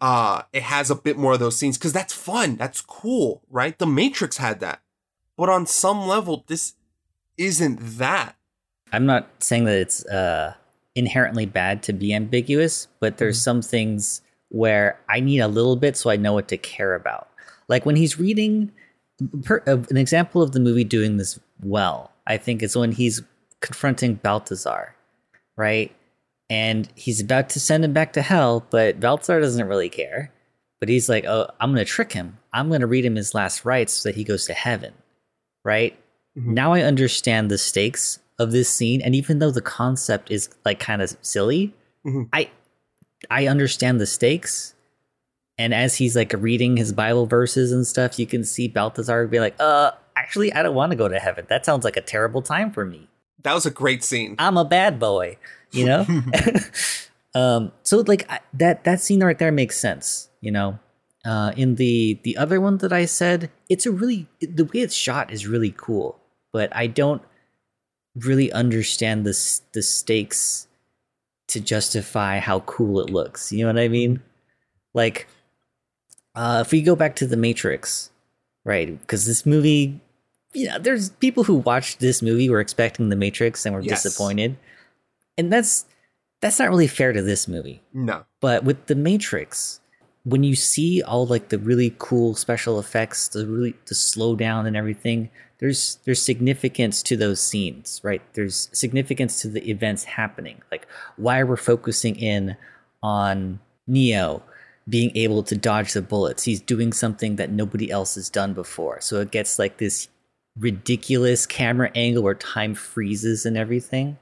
Uh 0.00 0.42
it 0.52 0.62
has 0.62 0.90
a 0.90 0.94
bit 0.94 1.16
more 1.16 1.34
of 1.34 1.40
those 1.40 1.58
scenes 1.58 1.78
because 1.78 1.92
that's 1.92 2.12
fun. 2.12 2.56
That's 2.56 2.80
cool, 2.80 3.42
right? 3.50 3.78
The 3.78 3.86
Matrix 3.86 4.36
had 4.38 4.60
that. 4.60 4.80
But 5.36 5.48
on 5.48 5.66
some 5.66 6.06
level, 6.06 6.44
this 6.46 6.74
isn't 7.36 7.78
that. 7.98 8.36
I'm 8.92 9.06
not 9.06 9.28
saying 9.40 9.64
that 9.64 9.78
it's 9.78 10.04
uh, 10.06 10.54
inherently 10.94 11.46
bad 11.46 11.82
to 11.84 11.92
be 11.92 12.14
ambiguous, 12.14 12.88
but 13.00 13.18
there's 13.18 13.42
some 13.42 13.60
things 13.60 14.22
where 14.48 14.98
I 15.08 15.20
need 15.20 15.40
a 15.40 15.48
little 15.48 15.76
bit 15.76 15.96
so 15.96 16.08
I 16.08 16.16
know 16.16 16.32
what 16.32 16.48
to 16.48 16.56
care 16.56 16.94
about. 16.94 17.28
Like 17.68 17.84
when 17.84 17.96
he's 17.96 18.18
reading, 18.18 18.72
per, 19.44 19.62
uh, 19.66 19.78
an 19.90 19.96
example 19.96 20.40
of 20.42 20.52
the 20.52 20.60
movie 20.60 20.84
doing 20.84 21.16
this 21.16 21.38
well, 21.62 22.12
I 22.26 22.36
think, 22.36 22.62
is 22.62 22.76
when 22.76 22.92
he's 22.92 23.22
confronting 23.60 24.14
Balthazar, 24.14 24.94
right? 25.56 25.94
And 26.48 26.88
he's 26.94 27.20
about 27.20 27.48
to 27.50 27.60
send 27.60 27.84
him 27.84 27.92
back 27.92 28.12
to 28.14 28.22
hell, 28.22 28.64
but 28.70 29.00
Balthazar 29.00 29.40
doesn't 29.40 29.66
really 29.68 29.88
care. 29.88 30.32
But 30.78 30.88
he's 30.88 31.08
like, 31.08 31.24
oh, 31.24 31.48
I'm 31.58 31.72
going 31.72 31.84
to 31.84 31.90
trick 31.90 32.12
him. 32.12 32.38
I'm 32.52 32.68
going 32.68 32.82
to 32.82 32.86
read 32.86 33.04
him 33.04 33.16
his 33.16 33.34
last 33.34 33.64
rites 33.64 33.92
so 33.94 34.08
that 34.08 34.16
he 34.16 34.24
goes 34.24 34.44
to 34.46 34.52
heaven, 34.54 34.92
right? 35.64 35.98
Now 36.38 36.74
I 36.74 36.82
understand 36.82 37.50
the 37.50 37.56
stakes 37.56 38.18
of 38.38 38.52
this 38.52 38.68
scene, 38.68 39.00
and 39.00 39.14
even 39.14 39.38
though 39.38 39.50
the 39.50 39.62
concept 39.62 40.30
is 40.30 40.50
like 40.66 40.78
kind 40.78 41.00
of 41.00 41.16
silly, 41.22 41.72
Mhm. 42.04 42.28
I 42.30 42.50
I 43.30 43.46
understand 43.46 43.98
the 43.98 44.06
stakes. 44.06 44.74
And 45.56 45.72
as 45.72 45.94
he's 45.94 46.14
like 46.14 46.34
reading 46.36 46.76
his 46.76 46.92
Bible 46.92 47.24
verses 47.24 47.72
and 47.72 47.86
stuff, 47.86 48.18
you 48.18 48.26
can 48.26 48.44
see 48.44 48.68
Balthazar 48.68 49.26
be 49.26 49.40
like, 49.40 49.54
"Uh, 49.58 49.92
actually, 50.14 50.52
I 50.52 50.62
don't 50.62 50.74
want 50.74 50.90
to 50.92 50.96
go 50.96 51.08
to 51.08 51.18
heaven. 51.18 51.46
That 51.48 51.64
sounds 51.64 51.84
like 51.84 51.96
a 51.96 52.02
terrible 52.02 52.42
time 52.42 52.70
for 52.70 52.84
me. 52.84 53.08
That 53.42 53.54
was 53.54 53.64
a 53.64 53.70
great 53.70 54.04
scene. 54.04 54.36
I'm 54.38 54.58
a 54.58 54.64
bad 54.66 55.00
boy." 55.00 55.38
You 55.76 55.86
know. 55.86 56.06
um. 57.34 57.72
So 57.82 57.98
like 58.06 58.30
I, 58.30 58.40
that 58.54 58.84
that 58.84 59.00
scene 59.00 59.22
right 59.22 59.38
there 59.38 59.52
makes 59.52 59.78
sense. 59.78 60.28
You 60.40 60.50
know. 60.52 60.78
Uh, 61.24 61.50
in 61.56 61.74
the 61.74 62.20
the 62.22 62.36
other 62.36 62.60
one 62.60 62.78
that 62.78 62.92
I 62.92 63.04
said, 63.04 63.50
it's 63.68 63.84
a 63.84 63.90
really 63.90 64.28
the 64.40 64.64
way 64.64 64.80
it's 64.80 64.94
shot 64.94 65.32
is 65.32 65.46
really 65.46 65.74
cool, 65.76 66.20
but 66.52 66.74
I 66.74 66.86
don't 66.86 67.20
really 68.14 68.52
understand 68.52 69.26
the 69.26 69.36
the 69.72 69.82
stakes 69.82 70.68
to 71.48 71.60
justify 71.60 72.38
how 72.38 72.60
cool 72.60 73.00
it 73.00 73.10
looks. 73.10 73.50
You 73.52 73.64
know 73.66 73.72
what 73.72 73.82
I 73.82 73.88
mean? 73.88 74.20
Like, 74.94 75.26
uh, 76.34 76.62
if 76.64 76.72
we 76.72 76.80
go 76.82 76.94
back 76.96 77.16
to 77.16 77.26
the 77.26 77.36
Matrix, 77.36 78.10
right? 78.64 78.98
Because 79.00 79.26
this 79.26 79.44
movie, 79.44 80.00
you 80.52 80.68
know, 80.68 80.78
there's 80.78 81.10
people 81.10 81.44
who 81.44 81.56
watched 81.56 81.98
this 82.00 82.22
movie 82.22 82.48
were 82.48 82.60
expecting 82.60 83.08
the 83.08 83.16
Matrix 83.16 83.66
and 83.66 83.74
were 83.74 83.80
Yes. 83.82 84.02
disappointed, 84.02 84.56
and 85.38 85.52
that's 85.52 85.86
that's 86.40 86.58
not 86.58 86.68
really 86.68 86.86
fair 86.86 87.12
to 87.12 87.22
this 87.22 87.48
movie. 87.48 87.82
No. 87.92 88.24
But 88.40 88.64
with 88.64 88.86
the 88.86 88.94
Matrix, 88.94 89.80
when 90.24 90.42
you 90.42 90.54
see 90.54 91.02
all 91.02 91.26
like 91.26 91.48
the 91.48 91.58
really 91.58 91.94
cool 91.98 92.34
special 92.34 92.78
effects, 92.78 93.28
the 93.28 93.46
really 93.46 93.74
the 93.86 93.94
slow 93.94 94.36
down 94.36 94.66
and 94.66 94.76
everything, 94.76 95.30
there's 95.58 95.98
there's 96.04 96.20
significance 96.20 97.02
to 97.04 97.16
those 97.16 97.40
scenes, 97.40 98.00
right? 98.02 98.22
There's 98.34 98.68
significance 98.72 99.40
to 99.42 99.48
the 99.48 99.68
events 99.70 100.04
happening. 100.04 100.60
Like 100.70 100.86
why 101.16 101.42
we're 101.42 101.56
focusing 101.56 102.16
in 102.16 102.56
on 103.02 103.60
Neo 103.86 104.42
being 104.88 105.10
able 105.16 105.42
to 105.42 105.56
dodge 105.56 105.92
the 105.94 106.02
bullets. 106.02 106.44
He's 106.44 106.60
doing 106.60 106.92
something 106.92 107.36
that 107.36 107.50
nobody 107.50 107.90
else 107.90 108.14
has 108.14 108.30
done 108.30 108.52
before. 108.52 109.00
So 109.00 109.20
it 109.20 109.32
gets 109.32 109.58
like 109.58 109.78
this 109.78 110.08
ridiculous 110.58 111.44
camera 111.44 111.90
angle 111.94 112.22
where 112.22 112.34
time 112.34 112.74
freezes 112.74 113.44
and 113.46 113.56
everything. 113.56 114.18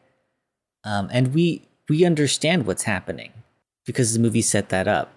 Um, 0.85 1.09
and 1.12 1.35
we 1.35 1.62
we 1.89 2.05
understand 2.05 2.66
what's 2.66 2.85
happening 2.85 3.32
because 3.85 4.12
the 4.12 4.20
movie 4.20 4.43
set 4.43 4.69
that 4.70 4.89
up. 4.89 5.12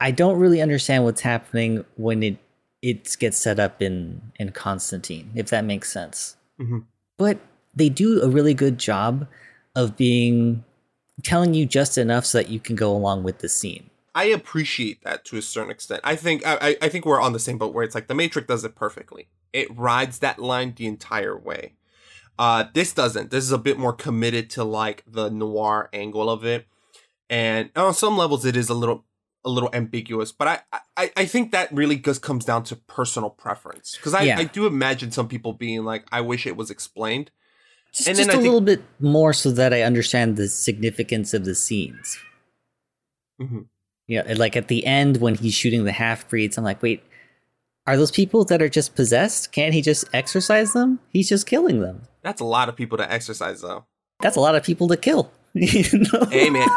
I 0.00 0.10
don't 0.10 0.38
really 0.38 0.62
understand 0.62 1.04
what's 1.04 1.22
happening 1.22 1.84
when 1.96 2.22
it 2.22 2.38
it 2.82 3.16
gets 3.18 3.36
set 3.36 3.58
up 3.58 3.82
in 3.82 4.20
in 4.36 4.52
Constantine, 4.52 5.30
if 5.34 5.50
that 5.50 5.64
makes 5.64 5.92
sense. 5.92 6.36
Mm-hmm. 6.60 6.80
But 7.16 7.38
they 7.74 7.88
do 7.88 8.22
a 8.22 8.28
really 8.28 8.54
good 8.54 8.78
job 8.78 9.26
of 9.74 9.96
being 9.96 10.64
telling 11.22 11.54
you 11.54 11.66
just 11.66 11.98
enough 11.98 12.24
so 12.26 12.38
that 12.38 12.48
you 12.48 12.60
can 12.60 12.76
go 12.76 12.94
along 12.94 13.22
with 13.22 13.38
the 13.38 13.48
scene. 13.48 13.90
I 14.14 14.24
appreciate 14.24 15.02
that 15.04 15.24
to 15.26 15.36
a 15.36 15.42
certain 15.42 15.70
extent. 15.70 16.00
I 16.02 16.16
think 16.16 16.42
I, 16.44 16.76
I 16.82 16.88
think 16.88 17.04
we're 17.04 17.20
on 17.20 17.32
the 17.32 17.38
same 17.38 17.58
boat 17.58 17.72
where 17.72 17.84
it's 17.84 17.94
like 17.94 18.08
the 18.08 18.14
Matrix 18.14 18.48
does 18.48 18.64
it 18.64 18.74
perfectly. 18.74 19.28
It 19.52 19.76
rides 19.76 20.18
that 20.20 20.38
line 20.38 20.74
the 20.76 20.86
entire 20.86 21.36
way. 21.36 21.74
Uh, 22.38 22.64
this 22.72 22.92
doesn't. 22.92 23.30
This 23.30 23.44
is 23.44 23.52
a 23.52 23.58
bit 23.58 23.78
more 23.78 23.92
committed 23.92 24.48
to 24.50 24.64
like 24.64 25.02
the 25.06 25.28
noir 25.28 25.88
angle 25.92 26.30
of 26.30 26.44
it, 26.44 26.66
and 27.28 27.70
on 27.74 27.94
some 27.94 28.16
levels 28.16 28.44
it 28.44 28.56
is 28.56 28.68
a 28.68 28.74
little 28.74 29.04
a 29.44 29.48
little 29.50 29.70
ambiguous. 29.72 30.30
But 30.32 30.48
I 30.48 30.60
I, 30.96 31.10
I 31.16 31.24
think 31.26 31.52
that 31.52 31.72
really 31.72 31.96
just 31.96 32.22
comes 32.22 32.44
down 32.44 32.62
to 32.64 32.76
personal 32.76 33.30
preference 33.30 33.96
because 33.96 34.14
I, 34.14 34.22
Yeah. 34.22 34.38
I 34.38 34.44
do 34.44 34.66
imagine 34.66 35.10
some 35.10 35.26
people 35.28 35.52
being 35.52 35.84
like, 35.84 36.04
I 36.12 36.20
wish 36.20 36.46
it 36.46 36.56
was 36.56 36.70
explained. 36.70 37.30
Just, 37.92 38.06
And 38.08 38.16
just 38.16 38.28
a 38.28 38.32
think- 38.32 38.44
little 38.44 38.60
bit 38.60 38.82
more 39.00 39.32
so 39.32 39.50
that 39.52 39.72
I 39.72 39.82
understand 39.82 40.36
the 40.36 40.48
significance 40.48 41.32
of 41.34 41.44
the 41.44 41.54
scenes. 41.54 42.18
Mhm. 43.40 43.66
You 44.06 44.22
know, 44.22 44.32
like 44.34 44.56
at 44.56 44.68
the 44.68 44.84
end 44.86 45.18
when 45.18 45.34
he's 45.36 45.54
shooting 45.54 45.84
the 45.84 45.92
half 45.92 46.28
breeds, 46.28 46.58
I'm 46.58 46.64
like, 46.64 46.82
wait, 46.82 47.02
are 47.88 47.96
those 47.96 48.10
people 48.10 48.44
that 48.44 48.60
are 48.60 48.68
just 48.68 48.94
possessed? 48.94 49.50
Can't 49.50 49.72
he 49.72 49.80
just 49.80 50.04
exorcise 50.12 50.74
them? 50.74 51.00
He's 51.08 51.26
just 51.26 51.46
killing 51.46 51.80
them. 51.80 52.02
That's 52.22 52.40
a 52.40 52.44
lot 52.44 52.68
of 52.68 52.76
people 52.76 52.98
to 52.98 53.10
exorcise 53.10 53.62
though. 53.62 53.86
That's 54.20 54.36
a 54.36 54.40
lot 54.40 54.54
of 54.54 54.62
people 54.62 54.88
to 54.88 54.96
kill. 54.98 55.30
you 55.54 55.84
know? 56.12 56.26
Hey 56.30 56.50
man, 56.50 56.68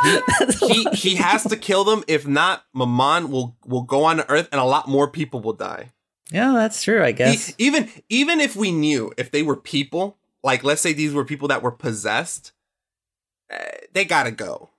he 0.62 0.84
he, 0.86 0.90
he 0.94 1.16
has 1.16 1.44
to 1.44 1.58
kill 1.58 1.84
them. 1.84 2.06
If 2.08 2.26
not, 2.26 2.64
Mammon 2.74 3.30
will 3.30 3.58
will 3.66 3.82
go 3.82 4.06
on 4.06 4.18
to 4.18 4.30
Earth, 4.30 4.48
and 4.54 4.62
a 4.62 4.64
lot 4.64 4.88
more 4.88 5.10
people 5.10 5.42
will 5.42 5.54
die. 5.54 5.92
Yeah, 6.32 6.54
that's 6.54 6.82
true. 6.82 7.04
I 7.04 7.12
guess. 7.12 7.54
even 7.58 7.90
even 8.08 8.40
if 8.40 8.56
we 8.56 8.72
knew 8.72 9.12
if 9.18 9.32
they 9.32 9.44
were 9.44 9.58
people, 9.58 10.18
like 10.44 10.64
let's 10.64 10.82
say 10.82 10.94
these 10.94 11.14
were 11.14 11.26
people 11.26 11.50
that 11.50 11.62
were 11.62 11.72
possessed, 11.72 12.54
uh, 13.54 13.58
they 13.92 14.06
gotta 14.06 14.32
go. 14.32 14.70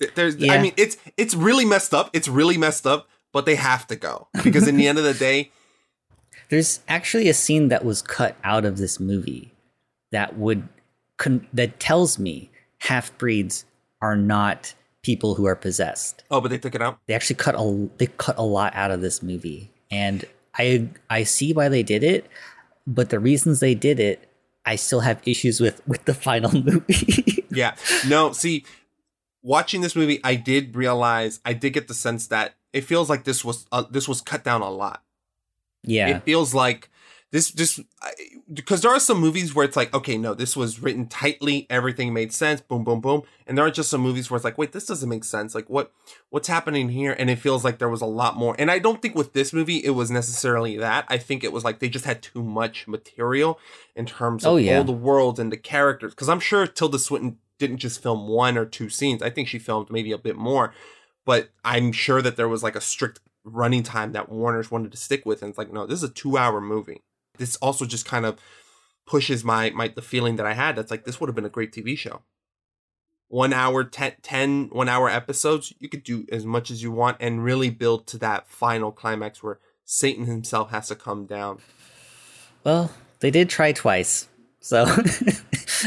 Th- 0.00 0.14
There's, 0.14 0.36
I 0.42 0.58
mean, 0.58 0.72
it's 0.78 0.96
it's 1.18 1.34
really 1.34 1.66
messed 1.66 1.92
up. 1.92 2.08
It's 2.14 2.28
really 2.28 2.56
messed 2.56 2.86
up, 2.86 3.08
but 3.34 3.44
they 3.44 3.56
have 3.56 3.86
to 3.88 3.96
go 3.96 4.28
because 4.42 4.66
in 4.66 4.78
the 4.78 4.88
end 4.88 4.96
of 4.96 5.04
the 5.04 5.14
day, 5.14 5.50
There's 6.48 6.80
actually 6.88 7.28
a 7.28 7.34
scene 7.34 7.68
that 7.68 7.84
was 7.84 8.02
cut 8.02 8.36
out 8.44 8.64
of 8.64 8.78
this 8.78 9.00
movie 9.00 9.52
that 10.12 10.36
would 10.38 10.68
con- 11.16 11.46
that 11.52 11.80
tells 11.80 12.18
me 12.18 12.50
half 12.78 13.16
breeds 13.18 13.64
are 14.00 14.16
not 14.16 14.74
people 15.02 15.36
who 15.36 15.46
are 15.46 15.56
possessed. 15.56 16.24
oh, 16.30 16.40
but 16.40 16.48
they 16.48 16.58
took 16.58 16.74
it 16.74 16.82
out. 16.82 16.98
They 17.06 17.14
actually 17.14 17.36
cut 17.36 17.54
a 17.56 17.88
they 17.98 18.06
cut 18.06 18.36
a 18.38 18.42
lot 18.42 18.74
out 18.74 18.90
of 18.90 19.00
this 19.00 19.22
movie, 19.22 19.70
and 19.90 20.24
I 20.56 20.88
I 21.10 21.24
see 21.24 21.52
why 21.52 21.68
they 21.68 21.82
did 21.82 22.02
it, 22.02 22.26
but 22.86 23.10
the 23.10 23.18
reasons 23.20 23.60
they 23.60 23.74
did 23.74 23.98
it, 24.00 24.28
I 24.64 24.76
still 24.76 25.00
have 25.00 25.20
issues 25.26 25.60
with 25.60 25.80
with 25.86 26.04
the 26.04 26.14
final 26.14 26.52
movie. 26.62 27.44
Yeah. 27.50 27.74
No, 28.06 28.32
see, 28.32 28.64
watching 29.42 29.80
this 29.80 29.96
movie, 29.96 30.20
I 30.22 30.34
did 30.34 30.76
realize, 30.76 31.40
I 31.44 31.54
did 31.54 31.70
get 31.70 31.88
the 31.88 31.94
sense 31.94 32.26
that 32.26 32.54
it 32.72 32.82
feels 32.82 33.08
like 33.08 33.24
this 33.24 33.44
was 33.44 33.66
uh, 33.72 33.84
this 33.90 34.06
was 34.08 34.20
cut 34.20 34.44
down 34.44 34.60
a 34.60 34.70
lot. 34.70 35.02
Yeah, 35.86 36.08
It 36.08 36.24
feels 36.24 36.52
like 36.54 36.90
this 37.32 37.50
just 37.50 37.80
because 38.52 38.82
there 38.82 38.90
are 38.92 39.00
some 39.00 39.18
movies 39.18 39.52
where 39.54 39.64
it's 39.64 39.76
like, 39.76 39.92
okay, 39.92 40.16
no, 40.16 40.32
this 40.32 40.56
was 40.56 40.80
written 40.80 41.06
tightly, 41.08 41.66
everything 41.68 42.14
made 42.14 42.32
sense, 42.32 42.60
boom, 42.60 42.84
boom, 42.84 43.00
boom, 43.00 43.22
and 43.46 43.58
there 43.58 43.66
are 43.66 43.70
just 43.70 43.90
some 43.90 44.00
movies 44.00 44.30
where 44.30 44.36
it's 44.36 44.44
like, 44.44 44.56
wait, 44.56 44.70
this 44.72 44.86
doesn't 44.86 45.08
make 45.08 45.24
sense. 45.24 45.54
Like, 45.54 45.68
what 45.68 45.92
what's 46.30 46.46
happening 46.48 46.88
here? 46.90 47.16
And 47.18 47.28
it 47.28 47.36
feels 47.40 47.64
like 47.64 47.78
there 47.78 47.88
was 47.88 48.00
a 48.00 48.06
lot 48.06 48.36
more. 48.36 48.54
And 48.58 48.70
I 48.70 48.78
don't 48.78 49.02
think 49.02 49.14
with 49.16 49.32
this 49.32 49.52
movie 49.52 49.78
it 49.78 49.90
was 49.90 50.10
necessarily 50.10 50.76
that. 50.78 51.04
I 51.08 51.18
think 51.18 51.42
it 51.42 51.52
was 51.52 51.64
like 51.64 51.80
they 51.80 51.88
just 51.88 52.04
had 52.04 52.22
too 52.22 52.42
much 52.42 52.86
material 52.86 53.58
in 53.96 54.06
terms 54.06 54.44
of 54.44 54.52
Oh, 54.52 54.56
yeah. 54.56 54.78
all 54.78 54.84
the 54.84 54.92
world 54.92 55.40
and 55.40 55.50
the 55.50 55.56
characters. 55.56 56.14
Because 56.14 56.28
I'm 56.28 56.40
sure 56.40 56.66
Tilda 56.66 56.98
Swinton 56.98 57.38
didn't 57.58 57.78
just 57.78 58.02
film 58.02 58.28
one 58.28 58.56
or 58.56 58.66
two 58.66 58.88
scenes. 58.88 59.20
I 59.22 59.30
think 59.30 59.48
she 59.48 59.58
filmed 59.58 59.90
maybe 59.90 60.12
a 60.12 60.18
bit 60.18 60.36
more. 60.36 60.72
But 61.24 61.48
I'm 61.64 61.90
sure 61.90 62.22
that 62.22 62.36
there 62.36 62.48
was 62.48 62.62
like 62.62 62.76
a 62.76 62.80
strict 62.80 63.18
running 63.46 63.82
time 63.82 64.12
that 64.12 64.28
Warner's 64.28 64.70
wanted 64.70 64.90
to 64.92 64.98
stick 64.98 65.24
with. 65.24 65.40
And 65.40 65.48
it's 65.48 65.56
like, 65.58 65.72
no, 65.72 65.86
this 65.86 66.02
is 66.02 66.10
a 66.10 66.12
two 66.12 66.36
hour 66.36 66.60
movie. 66.60 67.02
This 67.38 67.56
also 67.56 67.86
just 67.86 68.04
kind 68.04 68.26
of 68.26 68.38
pushes 69.06 69.44
my 69.44 69.70
my 69.70 69.88
the 69.88 70.02
feeling 70.02 70.36
that 70.36 70.46
I 70.46 70.52
had. 70.54 70.76
That's 70.76 70.90
like 70.90 71.04
this 71.04 71.20
would 71.20 71.28
have 71.28 71.34
been 71.36 71.44
a 71.44 71.50
great 71.50 71.72
TV 71.72 71.96
show. 71.96 72.22
One 73.28 73.52
hour, 73.52 73.82
10, 73.82 74.14
10 74.22 74.68
one 74.72 74.88
hour 74.88 75.08
episodes, 75.08 75.72
you 75.78 75.88
could 75.88 76.04
do 76.04 76.26
as 76.30 76.44
much 76.46 76.70
as 76.70 76.82
you 76.82 76.92
want 76.92 77.16
and 77.20 77.42
really 77.42 77.70
build 77.70 78.06
to 78.08 78.18
that 78.18 78.48
final 78.48 78.92
climax 78.92 79.42
where 79.42 79.58
Satan 79.84 80.26
himself 80.26 80.70
has 80.70 80.88
to 80.88 80.94
come 80.94 81.26
down. 81.26 81.58
Well, 82.64 82.92
they 83.20 83.30
did 83.30 83.48
try 83.48 83.72
twice, 83.72 84.28
so 84.60 84.84
it 84.98 85.42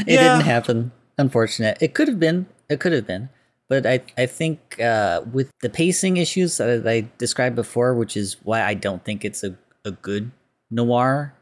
Yeah. 0.06 0.38
didn't 0.38 0.42
happen. 0.46 0.92
Unfortunate. 1.18 1.78
It 1.82 1.94
could 1.94 2.08
have 2.10 2.20
been. 2.20 2.46
It 2.70 2.80
could 2.80 2.92
have 2.94 3.08
been. 3.08 3.30
But 3.70 3.86
I, 3.86 4.02
I 4.18 4.26
think 4.26 4.82
uh, 4.82 5.22
with 5.32 5.52
the 5.62 5.70
pacing 5.70 6.18
issues 6.18 6.58
that 6.58 6.88
I 6.88 7.08
described 7.20 7.56
before, 7.56 7.94
which 7.94 8.18
is 8.18 8.38
why 8.44 8.64
I 8.64 8.74
don't 8.74 9.06
think 9.06 9.24
it's 9.24 9.44
a, 9.44 9.56
a 9.86 9.92
good 9.92 10.32
noir, 10.72 11.36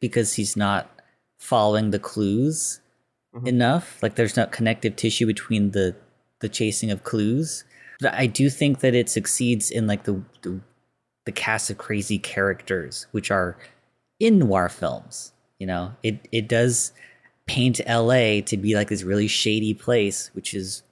because 0.00 0.34
he's 0.34 0.56
not 0.56 0.90
following 1.38 1.90
the 1.90 2.00
clues 2.00 2.80
enough. 3.44 4.02
Like 4.02 4.16
there's 4.16 4.36
not 4.36 4.52
connective 4.52 4.96
tissue 4.96 5.26
between 5.26 5.70
the 5.70 5.94
the 6.40 6.48
chasing 6.48 6.90
of 6.90 7.04
clues. 7.04 7.64
But 8.00 8.14
I 8.14 8.26
do 8.26 8.50
think 8.50 8.80
that 8.80 8.94
it 8.94 9.08
succeeds 9.08 9.70
in 9.70 9.86
like 9.86 10.04
the 10.04 10.22
the, 10.42 10.60
the 11.24 11.32
cast 11.32 11.70
of 11.70 11.78
crazy 11.78 12.18
characters, 12.18 13.06
which 13.12 13.30
are 13.30 13.56
in 14.18 14.38
noir 14.38 14.68
films. 14.68 15.32
You 15.58 15.66
know, 15.66 15.92
it 16.02 16.26
it 16.32 16.48
does 16.48 16.92
paint 17.46 17.80
L.A. 17.86 18.42
to 18.42 18.56
be 18.56 18.74
like 18.74 18.88
this 18.88 19.02
really 19.02 19.28
shady 19.28 19.74
place, 19.74 20.30
which 20.34 20.54
is 20.54 20.82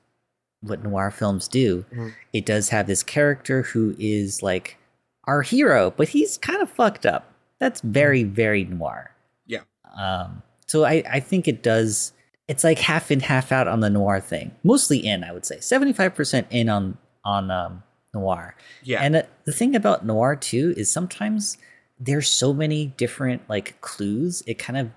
what 0.60 0.82
noir 0.82 1.10
films 1.10 1.48
do. 1.48 1.84
It 2.32 2.44
does 2.46 2.68
have 2.70 2.86
this 2.86 3.02
character 3.02 3.62
who 3.62 3.94
is 3.98 4.42
like 4.42 4.76
our 5.24 5.42
hero, 5.42 5.92
but 5.96 6.08
he's 6.08 6.38
kind 6.38 6.62
of 6.62 6.70
fucked 6.70 7.06
up. 7.06 7.32
That's 7.60 7.80
very 7.80 8.24
very 8.24 8.64
noir. 8.64 9.12
Yeah. 9.46 9.62
Um, 9.96 10.42
so 10.66 10.84
I 10.84 11.04
I 11.10 11.20
think 11.20 11.48
it 11.48 11.62
does. 11.62 12.12
It's 12.48 12.64
like 12.64 12.78
half 12.78 13.10
in, 13.10 13.20
half 13.20 13.52
out 13.52 13.68
on 13.68 13.80
the 13.80 13.90
noir 13.90 14.20
thing. 14.20 14.52
Mostly 14.64 14.98
in, 15.06 15.22
I 15.22 15.32
would 15.32 15.44
say, 15.44 15.60
seventy 15.60 15.92
five 15.92 16.14
percent 16.14 16.46
in 16.50 16.68
on 16.68 16.96
on 17.24 17.50
um, 17.50 17.82
noir. 18.14 18.54
Yeah. 18.82 19.02
And 19.02 19.16
uh, 19.16 19.22
the 19.44 19.52
thing 19.52 19.76
about 19.76 20.06
noir 20.06 20.34
too 20.36 20.74
is 20.76 20.90
sometimes 20.90 21.58
there's 22.00 22.28
so 22.28 22.54
many 22.54 22.86
different 22.86 23.42
like 23.48 23.80
clues. 23.80 24.42
It 24.46 24.58
kind 24.58 24.78
of 24.78 24.90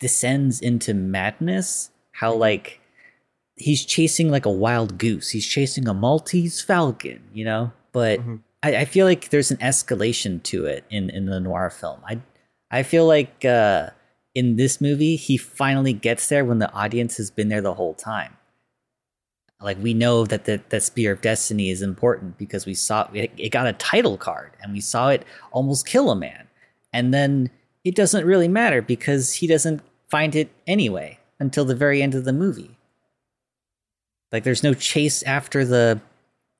descends 0.00 0.60
into 0.60 0.94
madness. 0.94 1.90
How 2.12 2.32
like 2.32 2.80
he's 3.56 3.84
chasing 3.84 4.30
like 4.30 4.46
a 4.46 4.50
wild 4.50 4.98
goose. 4.98 5.30
He's 5.30 5.46
chasing 5.46 5.88
a 5.88 5.94
Maltese 5.94 6.62
falcon, 6.62 7.22
you 7.32 7.44
know. 7.44 7.72
But 7.92 8.20
I, 8.62 8.76
I 8.76 8.84
feel 8.84 9.06
like 9.06 9.30
there's 9.30 9.50
an 9.50 9.56
escalation 9.58 10.42
to 10.44 10.66
it 10.66 10.84
in 10.90 11.10
in 11.10 11.26
the 11.26 11.40
noir 11.40 11.70
film. 11.70 12.00
I 12.06 12.20
I 12.70 12.82
feel 12.82 13.06
like 13.06 13.44
uh, 13.44 13.90
in 14.34 14.56
this 14.56 14.80
movie 14.80 15.16
he 15.16 15.36
finally 15.36 15.92
gets 15.92 16.28
there 16.28 16.44
when 16.44 16.58
the 16.58 16.72
audience 16.72 17.16
has 17.16 17.30
been 17.30 17.48
there 17.48 17.62
the 17.62 17.74
whole 17.74 17.94
time. 17.94 18.36
Like 19.60 19.82
we 19.82 19.94
know 19.94 20.26
that 20.26 20.44
the 20.44 20.60
that 20.68 20.82
spear 20.82 21.12
of 21.12 21.22
destiny 21.22 21.70
is 21.70 21.80
important 21.80 22.36
because 22.36 22.66
we 22.66 22.74
saw 22.74 23.08
it, 23.14 23.30
it 23.38 23.48
got 23.48 23.66
a 23.66 23.72
title 23.72 24.18
card 24.18 24.52
and 24.62 24.72
we 24.72 24.80
saw 24.80 25.08
it 25.08 25.24
almost 25.50 25.86
kill 25.86 26.10
a 26.10 26.16
man, 26.16 26.46
and 26.92 27.14
then 27.14 27.50
it 27.82 27.94
doesn't 27.94 28.26
really 28.26 28.48
matter 28.48 28.82
because 28.82 29.34
he 29.34 29.46
doesn't 29.46 29.80
find 30.10 30.34
it 30.34 30.50
anyway 30.66 31.18
until 31.38 31.64
the 31.64 31.74
very 31.74 32.02
end 32.02 32.14
of 32.14 32.24
the 32.24 32.32
movie. 32.32 32.75
Like 34.36 34.44
there's 34.44 34.62
no 34.62 34.74
chase 34.74 35.22
after 35.22 35.64
the 35.64 35.98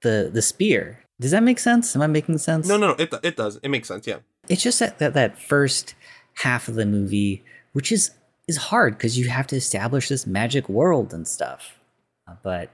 the 0.00 0.30
the 0.32 0.40
spear. 0.40 1.00
Does 1.20 1.32
that 1.32 1.42
make 1.42 1.58
sense? 1.58 1.94
Am 1.94 2.00
I 2.00 2.06
making 2.06 2.38
sense? 2.38 2.66
No, 2.66 2.78
no, 2.78 2.88
no. 2.88 2.94
It, 2.94 3.12
it 3.22 3.36
does. 3.36 3.60
It 3.62 3.68
makes 3.68 3.88
sense. 3.88 4.06
Yeah. 4.06 4.20
It's 4.48 4.62
just 4.62 4.78
that 4.78 4.98
that, 4.98 5.12
that 5.12 5.38
first 5.38 5.94
half 6.36 6.68
of 6.68 6.74
the 6.74 6.86
movie, 6.86 7.44
which 7.74 7.92
is 7.92 8.12
is 8.48 8.56
hard 8.56 8.96
because 8.96 9.18
you 9.18 9.28
have 9.28 9.46
to 9.48 9.56
establish 9.56 10.08
this 10.08 10.26
magic 10.26 10.70
world 10.70 11.12
and 11.12 11.28
stuff. 11.28 11.78
Uh, 12.26 12.36
But 12.42 12.70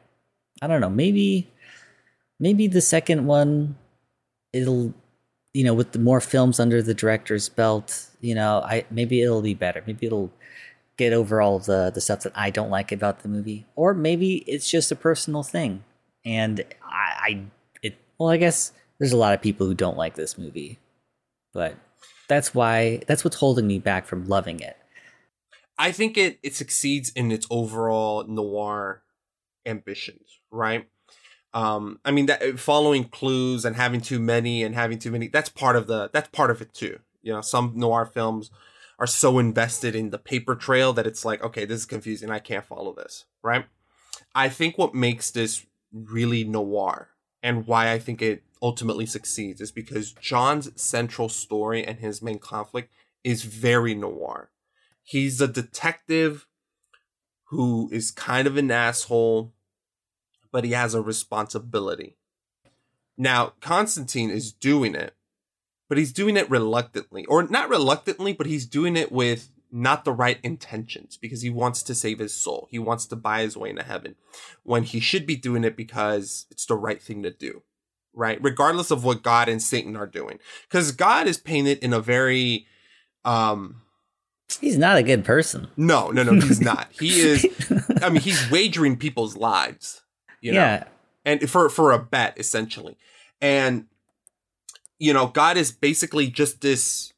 I 0.63 0.69
don't 0.69 0.81
know. 0.81 0.89
Maybe 0.89 1.51
maybe 2.39 2.69
the 2.69 2.81
second 2.81 3.27
one 3.27 3.77
it'll 4.53 4.95
you 5.53 5.65
know 5.65 5.75
with 5.75 5.91
the 5.91 5.99
more 5.99 6.21
films 6.21 6.61
under 6.61 6.81
the 6.81 6.95
director's 6.95 7.49
belt 7.49 8.07
you 8.21 8.35
know 8.35 8.61
i 8.65 8.85
maybe 8.91 9.23
it'll 9.23 9.43
be 9.43 9.55
better 9.55 9.83
maybe 9.87 10.07
it'll 10.07 10.33
get 10.97 11.13
over 11.13 11.41
all 11.41 11.57
of 11.57 11.65
the 11.67 11.91
the 11.95 12.01
stuff 12.01 12.21
that 12.21 12.33
i 12.35 12.51
don't 12.51 12.71
like 12.71 12.93
about 12.93 13.21
the 13.21 13.29
movie 13.29 13.67
or 13.77 13.95
maybe 13.95 14.37
it's 14.47 14.71
just 14.71 14.93
a 14.93 14.97
personal 14.97 15.43
thing 15.43 15.85
and 16.25 16.65
i 16.85 17.15
i 17.21 17.43
it 17.83 17.97
well 18.19 18.29
i 18.29 18.37
guess 18.37 18.73
there's 18.99 19.13
a 19.13 19.17
lot 19.17 19.35
of 19.35 19.41
people 19.41 19.67
who 19.67 19.75
don't 19.75 19.97
like 19.97 20.15
this 20.15 20.37
movie 20.37 20.79
but 21.53 21.75
that's 22.29 22.55
why 22.55 23.01
that's 23.07 23.25
what's 23.25 23.37
holding 23.37 23.67
me 23.67 23.79
back 23.79 24.07
from 24.07 24.27
loving 24.27 24.61
it 24.61 24.77
I 25.79 25.91
think 25.93 26.17
it 26.17 26.39
it 26.43 26.55
succeeds 26.55 27.11
in 27.11 27.33
its 27.33 27.47
overall 27.51 28.25
noir 28.25 29.03
ambitions, 29.67 30.41
right? 30.51 30.87
Um, 31.55 31.99
I 32.05 32.11
mean 32.11 32.27
that 32.27 32.59
following 32.61 33.05
clues 33.05 33.65
and 33.65 33.77
having 33.77 34.01
too 34.01 34.21
many 34.21 34.63
and 34.63 34.75
having 34.75 34.99
too 34.99 35.11
many 35.11 35.29
that's 35.29 35.49
part 35.49 35.77
of 35.77 35.87
the 35.87 36.09
that's 36.13 36.29
part 36.29 36.51
of 36.51 36.61
it 36.61 36.73
too. 36.73 36.99
You 37.23 37.33
know, 37.33 37.41
some 37.41 37.73
noir 37.75 38.07
films 38.07 38.51
are 39.03 39.07
so 39.07 39.39
invested 39.39 39.95
in 39.95 40.11
the 40.11 40.19
paper 40.19 40.55
trail 40.55 40.93
that 40.93 41.07
it's 41.07 41.25
like, 41.25 41.43
okay, 41.43 41.65
this 41.65 41.81
is 41.81 41.87
confusing. 41.87 42.31
I 42.31 42.39
can't 42.39 42.65
follow 42.65 42.95
this, 42.95 43.25
right? 43.43 43.67
I 44.35 44.49
think 44.49 44.79
what 44.79 44.95
makes 44.95 45.31
this 45.31 45.67
really 45.93 46.45
noir 46.45 47.09
and 47.43 47.67
why 47.67 47.93
I 47.93 47.99
think 47.99 48.23
it 48.23 48.45
ultimately 48.63 49.07
succeeds 49.07 49.61
is 49.61 49.73
because 49.73 50.13
John's 50.13 50.71
central 50.81 51.29
story 51.29 51.85
and 51.85 51.99
his 51.99 52.23
main 52.23 52.39
conflict 52.39 52.91
is 53.25 53.43
very 53.43 53.95
noir 53.95 54.53
he's 55.03 55.41
a 55.41 55.49
detective 55.49 56.47
who 57.47 57.89
is 57.93 58.11
kind 58.11 58.47
of 58.47 58.57
an 58.57 58.71
asshole, 58.71 59.53
but 60.51 60.65
he 60.65 60.73
has 60.73 60.95
a 60.95 61.03
responsibility. 61.03 62.17
Now, 63.17 63.53
Constantine 63.61 64.31
is 64.31 64.53
doing 64.53 64.95
it, 64.95 65.15
but 65.93 65.99
he's 65.99 66.15
doing 66.15 66.39
it 66.39 66.49
reluctantly, 66.49 67.27
or 67.27 67.43
not 67.43 67.69
reluctantly, 67.69 68.33
but 68.33 68.47
he's 68.47 68.65
doing 68.65 68.97
it 68.97 69.13
with 69.13 69.51
not 69.71 70.07
the 70.07 70.13
right 70.13 70.39
intentions 70.43 71.19
because 71.19 71.43
he 71.43 71.51
wants 71.51 71.83
to 71.83 71.95
save 71.95 72.19
his 72.19 72.33
soul. 72.33 72.67
He 72.71 72.79
wants 72.79 73.05
to 73.09 73.15
buy 73.15 73.43
his 73.43 73.59
way 73.59 73.69
into 73.69 73.83
heaven 73.83 74.15
when 74.63 74.85
he 74.85 75.01
should 75.01 75.27
be 75.27 75.37
doing 75.37 75.65
it 75.65 75.77
because 75.77 76.47
it's 76.51 76.65
the 76.65 76.77
right 76.77 77.03
thing 77.03 77.23
to 77.25 77.31
do, 77.31 77.63
right? 78.15 78.43
Regardless 78.43 78.91
of 78.91 79.05
what 79.05 79.23
God 79.23 79.51
and 79.51 79.61
Satan 79.61 79.95
are 79.95 80.07
doing. 80.07 80.39
Because 80.63 80.93
God 80.93 81.27
is 81.27 81.37
painted 81.37 81.77
in 81.81 81.93
a 81.93 82.01
very, 82.01 82.67
um, 83.27 83.83
He's 84.63 84.79
not 84.79 84.97
a 84.97 85.03
good 85.03 85.27
person. 85.27 85.69
No, 85.77 86.11
no, 86.11 86.23
no, 86.23 86.33
he's 86.41 86.61
not. 86.63 86.89
He 86.99 87.21
is. 87.21 87.47
I 88.01 88.09
mean, 88.09 88.23
he's 88.23 88.51
wagering 88.51 88.97
people's 88.97 89.37
lives. 89.37 90.01
You 90.41 90.53
know? 90.53 90.59
Yeah. 90.59 90.85
and 91.27 91.51
for 91.51 91.69
for 91.69 91.93
a 91.93 91.99
bet 91.99 92.33
essentially, 92.39 92.97
and 93.43 93.89
you 95.03 95.13
know, 95.13 95.27
God 95.27 95.57
is 95.57 95.73
basically 95.73 96.29
just 96.29 96.61
this 96.61 97.13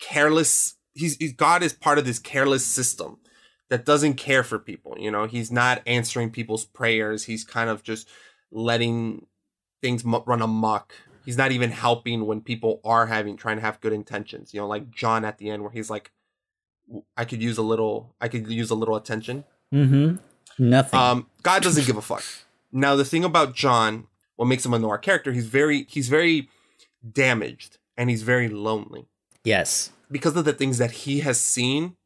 careless. 0.00 0.74
He's, 0.94 1.16
he's 1.18 1.32
God 1.32 1.62
is 1.62 1.72
part 1.72 1.96
of 1.96 2.04
this 2.04 2.18
careless 2.18 2.66
system 2.66 3.18
that 3.70 3.84
doesn't 3.84 4.14
care 4.14 4.42
for 4.42 4.58
people. 4.58 4.96
You 4.98 5.12
know, 5.12 5.26
he's 5.26 5.52
not 5.52 5.80
answering 5.86 6.30
people's 6.30 6.64
prayers. 6.64 7.22
He's 7.22 7.44
kind 7.44 7.70
of 7.70 7.84
just 7.84 8.08
letting 8.50 9.26
things 9.80 10.04
run 10.04 10.42
amok. 10.42 10.92
He's 11.24 11.36
not 11.36 11.52
even 11.52 11.70
helping 11.70 12.26
when 12.26 12.40
people 12.40 12.80
are 12.84 13.06
having 13.06 13.36
trying 13.36 13.58
to 13.58 13.62
have 13.62 13.80
good 13.80 13.92
intentions. 13.92 14.52
You 14.52 14.58
know, 14.60 14.66
like 14.66 14.90
John 14.90 15.24
at 15.24 15.38
the 15.38 15.50
end 15.50 15.62
where 15.62 15.70
he's 15.70 15.90
like, 15.90 16.10
I 17.16 17.24
could 17.24 17.40
use 17.40 17.58
a 17.58 17.62
little 17.62 18.12
I 18.20 18.26
could 18.26 18.50
use 18.50 18.70
a 18.70 18.74
little 18.74 18.96
attention. 18.96 19.44
Mm-hmm. 19.72 20.16
Nothing. 20.58 20.98
Um, 20.98 21.26
God 21.44 21.62
doesn't 21.62 21.86
give 21.86 21.96
a 21.96 22.02
fuck. 22.02 22.24
Now 22.72 22.96
the 22.96 23.04
thing 23.04 23.22
about 23.22 23.54
John, 23.54 24.08
what 24.34 24.46
makes 24.46 24.66
him 24.66 24.74
a 24.74 24.80
noir 24.80 24.98
character, 24.98 25.30
he's 25.32 25.46
very 25.46 25.84
he's 25.88 26.08
very 26.08 26.48
damaged 27.12 27.78
and 27.96 28.10
he's 28.10 28.22
very 28.22 28.48
lonely. 28.48 29.06
Yes. 29.44 29.90
Because 30.10 30.36
of 30.36 30.44
the 30.44 30.52
things 30.52 30.78
that 30.78 30.90
he 30.90 31.20
has 31.20 31.40
seen, 31.40 31.96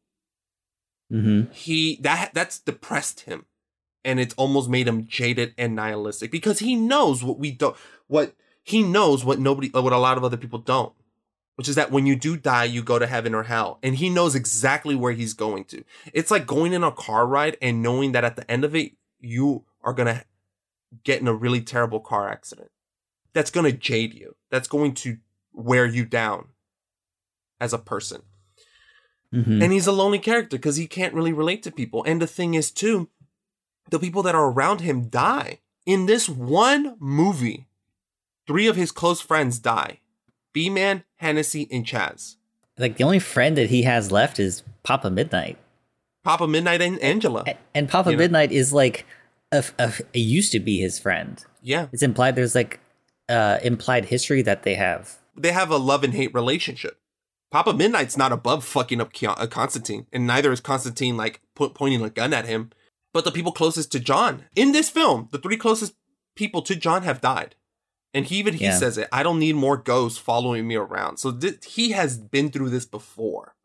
mm-hmm. 1.11 1.51
he 1.51 1.97
that 2.01 2.31
that's 2.33 2.59
depressed 2.59 3.21
him. 3.21 3.45
And 4.05 4.19
it's 4.19 4.33
almost 4.33 4.69
made 4.69 4.87
him 4.87 5.07
jaded 5.07 5.53
and 5.57 5.75
nihilistic 5.75 6.29
because 6.29 6.59
he 6.59 6.75
knows 6.75 7.23
what 7.23 7.39
we 7.39 7.51
don't 7.51 7.77
what 8.07 8.35
he 8.61 8.83
knows 8.83 9.23
what 9.23 9.39
nobody 9.39 9.69
what 9.69 9.93
a 9.93 9.97
lot 9.97 10.17
of 10.17 10.25
other 10.25 10.35
people 10.35 10.59
don't 10.59 10.93
which 11.55 11.69
is 11.69 11.75
that 11.75 11.91
when 11.91 12.05
you 12.05 12.15
do 12.15 12.35
die, 12.35 12.63
you 12.63 12.81
go 12.81 12.97
to 12.97 13.07
heaven 13.07 13.35
or 13.35 13.43
hell. 13.43 13.79
And 13.83 13.95
he 13.95 14.09
knows 14.09 14.35
exactly 14.35 14.95
where 14.95 15.13
he's 15.13 15.33
going 15.33 15.65
to. 15.65 15.83
It's 16.11 16.31
like 16.31 16.47
going 16.47 16.73
in 16.73 16.83
a 16.83 16.91
car 16.91 17.27
ride 17.27 17.57
and 17.61 17.81
knowing 17.81 18.11
that 18.13 18.23
at 18.23 18.35
the 18.35 18.49
end 18.49 18.63
of 18.63 18.75
it, 18.75 18.93
you 19.19 19.63
are 19.83 19.93
going 19.93 20.07
to 20.07 20.25
get 21.03 21.21
in 21.21 21.27
a 21.27 21.33
really 21.33 21.61
terrible 21.61 21.99
car 21.99 22.29
accident. 22.29 22.71
That's 23.33 23.51
going 23.51 23.71
to 23.71 23.77
jade 23.77 24.13
you. 24.13 24.35
That's 24.51 24.67
going 24.67 24.93
to 24.95 25.17
wear 25.53 25.85
you 25.85 26.05
down 26.05 26.47
as 27.59 27.73
a 27.73 27.77
person. 27.77 28.23
Mm-hmm. 29.33 29.63
And 29.63 29.71
he's 29.71 29.87
a 29.87 29.91
lonely 29.91 30.19
character 30.19 30.57
because 30.57 30.75
he 30.75 30.85
can't 30.85 31.13
really 31.13 31.33
relate 31.33 31.63
to 31.63 31.71
people. 31.71 32.03
And 32.03 32.21
the 32.21 32.27
thing 32.27 32.53
is, 32.53 32.69
too, 32.69 33.09
the 33.89 33.99
people 33.99 34.21
that 34.23 34.35
are 34.35 34.51
around 34.51 34.81
him 34.81 35.09
die. 35.09 35.59
In 35.85 36.05
this 36.05 36.29
one 36.29 36.95
movie, 36.99 37.67
three 38.47 38.67
of 38.67 38.75
his 38.75 38.91
close 38.91 39.21
friends 39.21 39.59
die 39.59 39.99
Beeman, 40.53 41.03
Hennessy, 41.15 41.67
and 41.71 41.85
Chaz. 41.85 42.35
Like 42.77 42.97
the 42.97 43.03
only 43.03 43.19
friend 43.19 43.57
that 43.57 43.69
he 43.69 43.83
has 43.83 44.11
left 44.11 44.39
is 44.39 44.63
Papa 44.83 45.09
Midnight. 45.09 45.57
Papa 46.23 46.47
Midnight 46.47 46.81
and 46.81 46.99
Angela. 46.99 47.43
And, 47.45 47.57
and 47.73 47.89
Papa 47.89 48.15
Midnight 48.15 48.51
know? 48.51 48.57
is 48.57 48.71
like 48.71 49.05
a, 49.51 49.63
a, 49.77 49.93
a, 50.13 50.19
used 50.19 50.51
to 50.53 50.59
be 50.59 50.79
his 50.79 50.97
friend. 50.99 51.43
Yeah. 51.61 51.87
It's 51.91 52.03
implied 52.03 52.35
there's 52.35 52.55
like 52.55 52.79
uh 53.33 53.59
implied 53.63 54.05
history 54.05 54.41
that 54.43 54.63
they 54.63 54.75
have. 54.75 55.17
They 55.35 55.51
have 55.51 55.71
a 55.71 55.77
love 55.77 56.03
and 56.03 56.13
hate 56.13 56.33
relationship. 56.33 56.99
Papa 57.51 57.73
Midnight's 57.73 58.17
not 58.17 58.31
above 58.31 58.65
fucking 58.65 58.99
up 58.99 59.11
uh, 59.23 59.47
Constantine, 59.47 60.07
and 60.11 60.25
neither 60.25 60.51
is 60.51 60.59
Constantine 60.59 61.17
like 61.17 61.39
po- 61.55 61.69
pointing 61.69 62.01
a 62.01 62.09
gun 62.09 62.33
at 62.33 62.45
him. 62.45 62.71
But 63.13 63.25
the 63.25 63.31
people 63.31 63.51
closest 63.51 63.91
to 63.91 63.99
John 63.99 64.45
in 64.55 64.71
this 64.71 64.89
film, 64.89 65.29
the 65.31 65.37
three 65.37 65.57
closest 65.57 65.93
people 66.35 66.63
to 66.63 66.75
John 66.75 67.03
have 67.03 67.21
died. 67.21 67.55
And 68.11 68.25
he 68.25 68.37
even 68.37 68.55
he 68.55 68.65
yeah. 68.65 68.77
says 68.77 68.97
it. 68.97 69.07
I 69.11 69.23
don't 69.23 69.39
need 69.39 69.55
more 69.55 69.77
ghosts 69.77 70.19
following 70.19 70.67
me 70.67 70.75
around. 70.75 71.17
So 71.17 71.31
th- 71.31 71.65
he 71.65 71.91
has 71.91 72.17
been 72.17 72.51
through 72.51 72.69
this 72.69 72.85
before. 72.85 73.55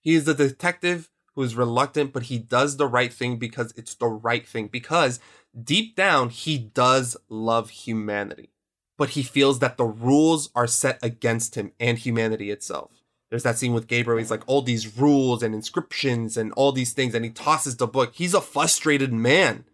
He 0.00 0.14
is 0.14 0.26
a 0.26 0.34
detective 0.34 1.10
who 1.40 1.44
is 1.46 1.56
reluctant, 1.56 2.12
but 2.12 2.24
he 2.24 2.38
does 2.38 2.76
the 2.76 2.86
right 2.86 3.10
thing 3.10 3.38
because 3.38 3.72
it's 3.74 3.94
the 3.94 4.06
right 4.06 4.46
thing. 4.46 4.68
Because 4.68 5.20
deep 5.64 5.96
down, 5.96 6.28
he 6.28 6.58
does 6.58 7.16
love 7.30 7.70
humanity, 7.70 8.50
but 8.98 9.10
he 9.10 9.22
feels 9.22 9.58
that 9.60 9.78
the 9.78 9.86
rules 9.86 10.50
are 10.54 10.66
set 10.66 10.98
against 11.02 11.54
him 11.54 11.72
and 11.80 11.96
humanity 11.96 12.50
itself. 12.50 12.90
There's 13.30 13.42
that 13.44 13.56
scene 13.56 13.72
with 13.72 13.86
Gabriel. 13.86 14.18
He's 14.18 14.30
like, 14.30 14.42
all 14.46 14.60
these 14.60 14.98
rules 14.98 15.42
and 15.42 15.54
inscriptions 15.54 16.36
and 16.36 16.52
all 16.52 16.72
these 16.72 16.92
things, 16.92 17.14
and 17.14 17.24
he 17.24 17.30
tosses 17.30 17.78
the 17.78 17.86
book. 17.86 18.12
He's 18.14 18.34
a 18.34 18.42
frustrated 18.42 19.10
man, 19.10 19.64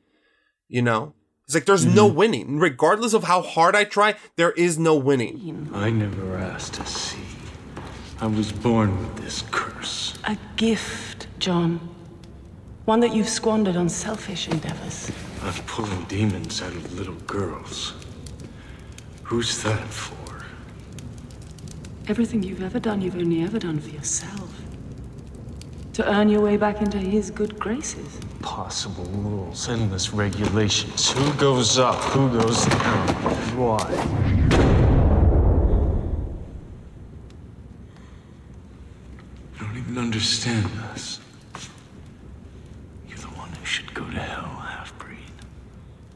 you 0.68 0.82
know? 0.82 1.14
He's 1.46 1.54
like 1.54 1.64
there's 1.64 1.84
mm-hmm. 1.84 1.96
no 1.96 2.06
winning. 2.06 2.58
Regardless 2.60 3.12
of 3.12 3.24
how 3.24 3.42
hard 3.42 3.74
I 3.74 3.82
try, 3.82 4.14
there 4.36 4.52
is 4.52 4.78
no 4.78 4.94
winning. 4.94 5.68
I 5.72 5.90
never 5.90 6.36
asked 6.36 6.74
to 6.74 6.86
see. 6.86 7.25
I 8.18 8.26
was 8.26 8.50
born 8.50 8.98
with 8.98 9.16
this 9.16 9.42
curse. 9.50 10.14
A 10.24 10.38
gift, 10.56 11.26
John. 11.38 11.80
One 12.86 13.00
that 13.00 13.14
you've 13.14 13.28
squandered 13.28 13.76
on 13.76 13.90
selfish 13.90 14.48
endeavors. 14.48 15.10
I'm 15.42 15.52
pulling 15.64 16.04
demons 16.04 16.62
out 16.62 16.72
of 16.72 16.98
little 16.98 17.20
girls. 17.26 17.92
Who's 19.24 19.62
that 19.64 19.86
for? 19.88 20.46
Everything 22.08 22.42
you've 22.42 22.62
ever 22.62 22.80
done, 22.80 23.02
you've 23.02 23.16
only 23.16 23.42
ever 23.42 23.58
done 23.58 23.80
for 23.80 23.90
yourself. 23.90 24.62
To 25.94 26.10
earn 26.10 26.30
your 26.30 26.40
way 26.40 26.56
back 26.56 26.80
into 26.80 26.98
his 26.98 27.30
good 27.30 27.58
graces. 27.58 28.18
Possible 28.40 29.04
rules, 29.04 29.68
endless 29.68 30.14
regulations. 30.14 31.10
Who 31.10 31.32
goes 31.34 31.78
up, 31.78 31.96
who 31.96 32.30
goes 32.40 32.64
down, 32.66 33.08
why? 33.58 34.75
You 39.96 40.02
don't 40.02 40.12
understand 40.12 40.66
us. 40.92 41.20
You're 43.08 43.16
the 43.16 43.28
one 43.28 43.48
who 43.48 43.64
should 43.64 43.94
go 43.94 44.04
to 44.04 44.18
hell, 44.18 44.44
half-breed. 44.44 45.16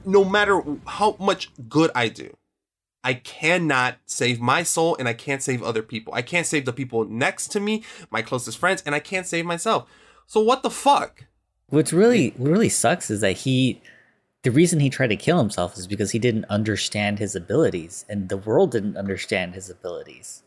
No 0.04 0.22
matter 0.22 0.62
how 0.86 1.16
much 1.18 1.50
good 1.66 1.90
I 1.94 2.08
do, 2.08 2.36
I 3.02 3.14
cannot 3.14 3.96
save 4.04 4.38
my 4.38 4.64
soul 4.64 4.96
and 4.98 5.08
I 5.08 5.14
can't 5.14 5.42
save 5.42 5.62
other 5.62 5.80
people. 5.82 6.12
I 6.12 6.20
can't 6.20 6.46
save 6.46 6.66
the 6.66 6.74
people 6.74 7.06
next 7.06 7.52
to 7.52 7.60
me, 7.60 7.82
my 8.10 8.20
closest 8.20 8.58
friends, 8.58 8.82
and 8.84 8.94
I 8.94 9.00
can't 9.00 9.26
save 9.26 9.46
myself. 9.46 9.88
So 10.26 10.42
what 10.42 10.62
the 10.62 10.68
fuck? 10.68 11.24
What's 11.70 11.94
really 11.94 12.34
what 12.36 12.50
really 12.50 12.68
sucks 12.68 13.10
is 13.10 13.22
that 13.22 13.38
he 13.38 13.80
the 14.42 14.50
reason 14.50 14.80
he 14.80 14.90
tried 14.90 15.08
to 15.08 15.16
kill 15.16 15.38
himself 15.38 15.78
is 15.78 15.86
because 15.86 16.10
he 16.10 16.18
didn't 16.18 16.44
understand 16.50 17.18
his 17.18 17.34
abilities 17.34 18.04
and 18.10 18.28
the 18.28 18.36
world 18.36 18.72
didn't 18.72 18.98
understand 18.98 19.54
his 19.54 19.70
abilities. 19.70 20.42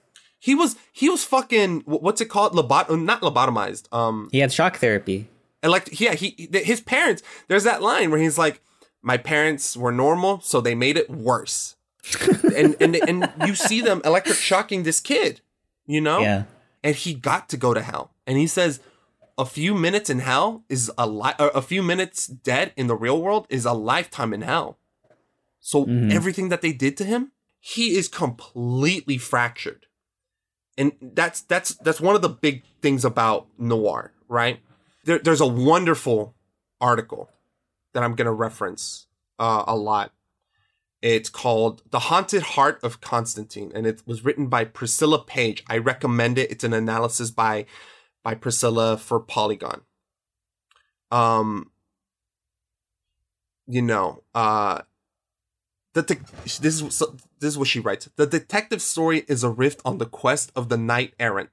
He 0.47 0.53
was 0.61 0.75
he 0.91 1.07
was 1.09 1.23
fucking 1.23 1.71
what's 1.85 2.19
it 2.21 2.29
called 2.33 2.51
lobot 2.53 2.85
not 3.11 3.21
lobotomized. 3.21 3.85
Um 3.99 4.29
He 4.31 4.39
had 4.39 4.51
shock 4.51 4.75
therapy. 4.77 5.19
And 5.61 5.71
like 5.71 5.85
yeah, 6.03 6.13
he 6.21 6.49
his 6.71 6.81
parents 6.81 7.23
there's 7.47 7.63
that 7.69 7.81
line 7.81 8.07
where 8.11 8.19
he's 8.25 8.37
like 8.45 8.55
my 9.01 9.17
parents 9.17 9.65
were 9.77 9.93
normal 10.05 10.41
so 10.41 10.55
they 10.59 10.75
made 10.75 10.97
it 11.01 11.09
worse 11.09 11.75
and 12.59 12.75
and 12.83 12.93
and 13.09 13.31
you 13.47 13.55
see 13.55 13.79
them 13.87 14.01
electric 14.03 14.37
shocking 14.37 14.83
this 14.83 14.99
kid, 14.99 15.39
you 15.85 16.01
know? 16.01 16.19
Yeah. 16.19 16.43
And 16.85 16.93
he 17.03 17.13
got 17.13 17.43
to 17.51 17.57
go 17.65 17.73
to 17.73 17.81
hell. 17.81 18.05
And 18.27 18.37
he 18.37 18.47
says 18.47 18.81
a 19.37 19.45
few 19.45 19.73
minutes 19.85 20.09
in 20.09 20.19
hell 20.19 20.49
is 20.67 20.91
a 20.97 21.07
li- 21.07 21.39
a 21.39 21.61
few 21.61 21.81
minutes 21.81 22.27
dead 22.27 22.73
in 22.75 22.87
the 22.87 22.95
real 23.05 23.19
world 23.25 23.47
is 23.49 23.63
a 23.65 23.71
lifetime 23.93 24.33
in 24.37 24.41
hell. 24.41 24.69
So 25.61 25.85
Mhm. 25.85 26.11
everything 26.19 26.49
that 26.49 26.61
they 26.61 26.73
did 26.85 26.93
to 26.97 27.05
him, 27.13 27.31
he 27.73 27.85
is 27.99 28.07
completely 28.09 29.17
fractured. 29.17 29.85
And 30.77 30.93
that's 31.01 31.41
that's 31.41 31.75
that's 31.75 32.01
one 32.01 32.15
of 32.15 32.21
the 32.21 32.29
big 32.29 32.63
things 32.81 33.05
about 33.05 33.47
noir, 33.57 34.11
right? 34.27 34.59
There, 35.05 35.19
there's 35.19 35.41
a 35.41 35.47
wonderful 35.47 36.33
article 36.81 37.29
that 37.93 38.03
I'm 38.03 38.15
gonna 38.15 38.33
reference 38.33 39.07
uh, 39.37 39.63
a 39.67 39.75
lot. 39.75 40.11
It's 41.01 41.29
called 41.29 41.83
"The 41.91 41.99
Haunted 41.99 42.41
Heart 42.41 42.79
of 42.83 43.01
Constantine," 43.01 43.71
and 43.75 43.85
it 43.85 44.01
was 44.07 44.25
written 44.25 44.47
by 44.47 44.65
Priscilla 44.65 45.23
Page. 45.23 45.63
I 45.69 45.77
recommend 45.77 46.37
it. 46.39 46.49
It's 46.49 46.63
an 46.63 46.73
analysis 46.73 47.29
by 47.29 47.65
by 48.23 48.33
Priscilla 48.33 48.97
for 48.97 49.19
Polygon. 49.19 49.81
Um, 51.11 51.71
you 53.67 53.81
know, 53.81 54.23
uh, 54.33 54.81
the 55.93 56.01
this 56.43 56.81
is 56.81 56.95
so- 56.95 57.15
this 57.39 57.49
is 57.53 57.57
what 57.57 57.67
she 57.67 57.79
writes. 57.79 58.09
The 58.15 58.25
detective 58.25 58.81
story 58.81 59.25
is 59.27 59.43
a 59.43 59.49
rift 59.49 59.81
on 59.85 59.97
the 59.97 60.05
quest 60.05 60.51
of 60.55 60.69
the 60.69 60.77
knight 60.77 61.13
errant, 61.19 61.49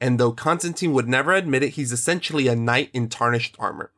and 0.00 0.18
though 0.18 0.32
Constantine 0.32 0.92
would 0.92 1.08
never 1.08 1.32
admit 1.32 1.62
it, 1.62 1.70
he's 1.70 1.92
essentially 1.92 2.48
a 2.48 2.56
knight 2.56 2.90
in 2.92 3.08
tarnished 3.08 3.56
armor. 3.58 3.90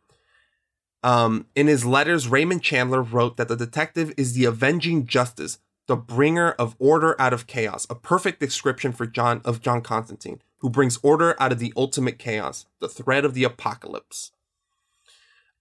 Um, 1.02 1.46
in 1.54 1.66
his 1.66 1.84
letters, 1.84 2.28
Raymond 2.28 2.62
Chandler 2.62 3.02
wrote 3.02 3.36
that 3.36 3.48
the 3.48 3.56
detective 3.56 4.12
is 4.16 4.32
the 4.32 4.44
avenging 4.44 5.06
justice, 5.06 5.58
the 5.86 5.96
bringer 5.96 6.50
of 6.52 6.74
order 6.78 7.14
out 7.20 7.32
of 7.32 7.46
chaos, 7.46 7.86
a 7.88 7.94
perfect 7.94 8.40
description 8.40 8.92
for 8.92 9.06
John 9.06 9.40
of 9.44 9.62
John 9.62 9.82
Constantine, 9.82 10.42
who 10.58 10.70
brings 10.70 10.98
order 11.02 11.36
out 11.40 11.52
of 11.52 11.58
the 11.58 11.72
ultimate 11.76 12.18
chaos, 12.18 12.66
the 12.80 12.88
threat 12.88 13.24
of 13.24 13.34
the 13.34 13.44
apocalypse. 13.44 14.32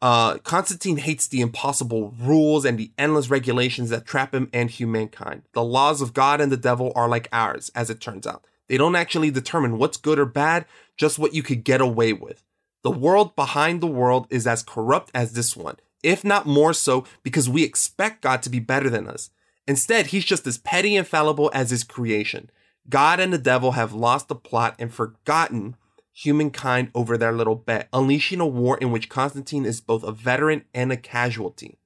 Uh, 0.01 0.37
Constantine 0.39 0.97
hates 0.97 1.27
the 1.27 1.41
impossible 1.41 2.13
rules 2.19 2.65
and 2.65 2.77
the 2.77 2.91
endless 2.97 3.29
regulations 3.29 3.89
that 3.89 4.05
trap 4.05 4.33
him 4.33 4.49
and 4.53 4.69
humankind. 4.69 5.43
The 5.53 5.63
laws 5.63 6.01
of 6.01 6.13
God 6.13 6.41
and 6.41 6.51
the 6.51 6.57
devil 6.57 6.91
are 6.95 7.07
like 7.07 7.29
ours, 7.31 7.71
as 7.73 7.89
it 7.89 8.01
turns 8.01 8.27
out. 8.27 8.45
They 8.67 8.77
don't 8.77 8.95
actually 8.95 9.31
determine 9.31 9.77
what's 9.77 9.97
good 9.97 10.19
or 10.19 10.25
bad, 10.25 10.65
just 10.97 11.19
what 11.19 11.33
you 11.33 11.43
could 11.43 11.63
get 11.63 11.81
away 11.81 12.13
with. 12.13 12.43
The 12.83 12.91
world 12.91 13.35
behind 13.35 13.81
the 13.81 13.87
world 13.87 14.27
is 14.29 14.45
as 14.45 14.61
corrupt 14.61 15.11
as 15.13 15.33
this 15.33 15.55
one, 15.55 15.77
if 16.03 16.23
not 16.23 16.45
more 16.45 16.73
so, 16.73 17.05
because 17.23 17.49
we 17.49 17.63
expect 17.63 18.21
God 18.21 18.43
to 18.43 18.49
be 18.49 18.59
better 18.59 18.89
than 18.89 19.07
us. 19.07 19.31
Instead, 19.67 20.07
he's 20.07 20.25
just 20.25 20.45
as 20.45 20.59
petty 20.59 20.95
and 20.95 21.07
fallible 21.07 21.49
as 21.53 21.71
his 21.71 21.83
creation. 21.83 22.51
God 22.87 23.19
and 23.19 23.33
the 23.33 23.39
devil 23.39 23.71
have 23.71 23.93
lost 23.93 24.27
the 24.27 24.35
plot 24.35 24.75
and 24.77 24.93
forgotten 24.93 25.75
humankind 26.15 26.89
over 26.95 27.17
their 27.17 27.33
little 27.33 27.55
bet, 27.55 27.89
unleashing 27.91 28.39
a 28.39 28.47
war 28.47 28.77
in 28.77 28.91
which 28.91 29.09
Constantine 29.09 29.65
is 29.65 29.81
both 29.81 30.03
a 30.03 30.13
veteran 30.13 30.63
and 30.73 30.91
a 30.91 30.97
casualty. 30.97 31.77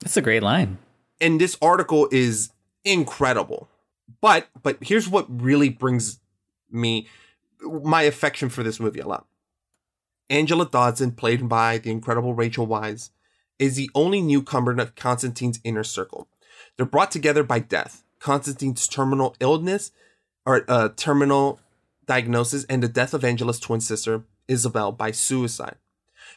That's 0.00 0.16
a 0.16 0.22
great 0.22 0.42
line. 0.42 0.78
And 1.20 1.40
this 1.40 1.56
article 1.60 2.08
is 2.10 2.50
incredible. 2.84 3.68
But 4.20 4.48
but 4.62 4.78
here's 4.80 5.08
what 5.08 5.26
really 5.28 5.68
brings 5.68 6.20
me 6.70 7.06
my 7.60 8.02
affection 8.02 8.48
for 8.48 8.62
this 8.62 8.80
movie 8.80 9.00
a 9.00 9.06
lot. 9.06 9.26
Angela 10.30 10.68
Dodson, 10.68 11.12
played 11.12 11.48
by 11.48 11.78
the 11.78 11.90
incredible 11.90 12.34
Rachel 12.34 12.66
Weisz, 12.66 13.10
is 13.58 13.76
the 13.76 13.90
only 13.94 14.22
newcomer 14.22 14.74
to 14.74 14.86
Constantine's 14.86 15.60
inner 15.62 15.84
circle. 15.84 16.28
They're 16.76 16.86
brought 16.86 17.10
together 17.10 17.42
by 17.42 17.58
death, 17.58 18.02
Constantine's 18.18 18.86
terminal 18.86 19.36
illness, 19.40 19.92
or 20.46 20.64
uh, 20.68 20.88
terminal 20.96 21.60
diagnosis, 22.06 22.64
and 22.64 22.82
the 22.82 22.88
death 22.88 23.14
of 23.14 23.24
Angela's 23.24 23.60
twin 23.60 23.80
sister, 23.80 24.24
Isabel, 24.48 24.92
by 24.92 25.10
suicide. 25.10 25.76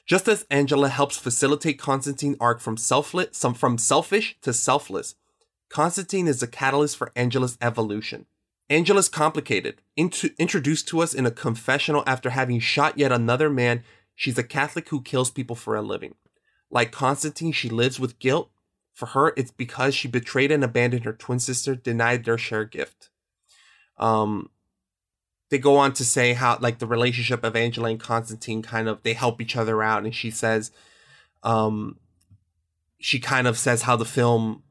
Just 0.06 0.27
as 0.27 0.45
Angela 0.49 0.89
helps 0.89 1.18
facilitate 1.18 1.80
Constantine's 1.80 2.38
arc 2.39 2.60
from 2.60 2.77
selfless, 2.77 3.38
some 3.38 3.53
from 3.53 3.77
selfish 3.77 4.38
to 4.41 4.53
selfless, 4.53 5.15
Constantine 5.69 6.27
is 6.27 6.39
the 6.39 6.48
catalyst 6.48 6.95
for 6.95 7.11
Angela's 7.15 7.57
evolution. 7.61 8.26
Angela's 8.69 9.10
complicated, 9.10 9.81
into, 9.95 10.30
introduced 10.38 10.88
to 10.89 11.02
us 11.02 11.14
in 11.14 11.26
a 11.26 11.31
confessional 11.31 12.03
after 12.06 12.31
having 12.31 12.60
shot 12.60 12.98
yet 12.98 13.11
another 13.11 13.49
man. 13.49 13.84
She's 14.15 14.38
a 14.38 14.44
Catholic 14.44 14.89
who 14.89 15.02
kills 15.02 15.30
people 15.30 15.56
for 15.56 15.76
a 15.76 15.81
living. 15.81 16.15
Like 16.69 16.91
Constantine, 16.91 17.53
she 17.53 17.69
lives 17.69 17.99
with 17.99 18.19
guilt. 18.19 18.49
For 18.94 19.07
her, 19.07 19.34
it's 19.38 19.52
because 19.52 19.94
she 19.94 20.07
betrayed 20.07 20.52
and 20.52 20.64
abandoned 20.64 21.06
her 21.06 21.14
twin 21.14 21.39
sister, 21.39 21.76
denied 21.76 22.26
their 22.26 22.38
shared 22.38 22.72
gift. 22.72 23.10
Um, 23.98 24.49
they 25.49 25.57
go 25.57 25.78
on 25.78 25.94
to 25.94 26.03
say 26.03 26.34
how 26.34 26.57
like 26.60 26.80
the 26.80 26.88
relationship 26.88 27.44
of 27.44 27.56
Angela 27.56 27.90
and 27.90 27.99
Constantine 27.99 28.61
kind 28.61 28.88
of 28.88 29.03
they 29.03 29.14
help 29.14 29.41
each 29.41 29.56
other 29.56 29.82
out, 29.82 30.03
and 30.03 30.14
she 30.14 30.30
says, 30.30 30.72
um, 31.44 31.98
she 32.99 33.19
kind 33.19 33.48
of 33.48 33.57
says 33.57 33.84
how 33.84 33.95
the 33.95 34.06
film 34.06 34.64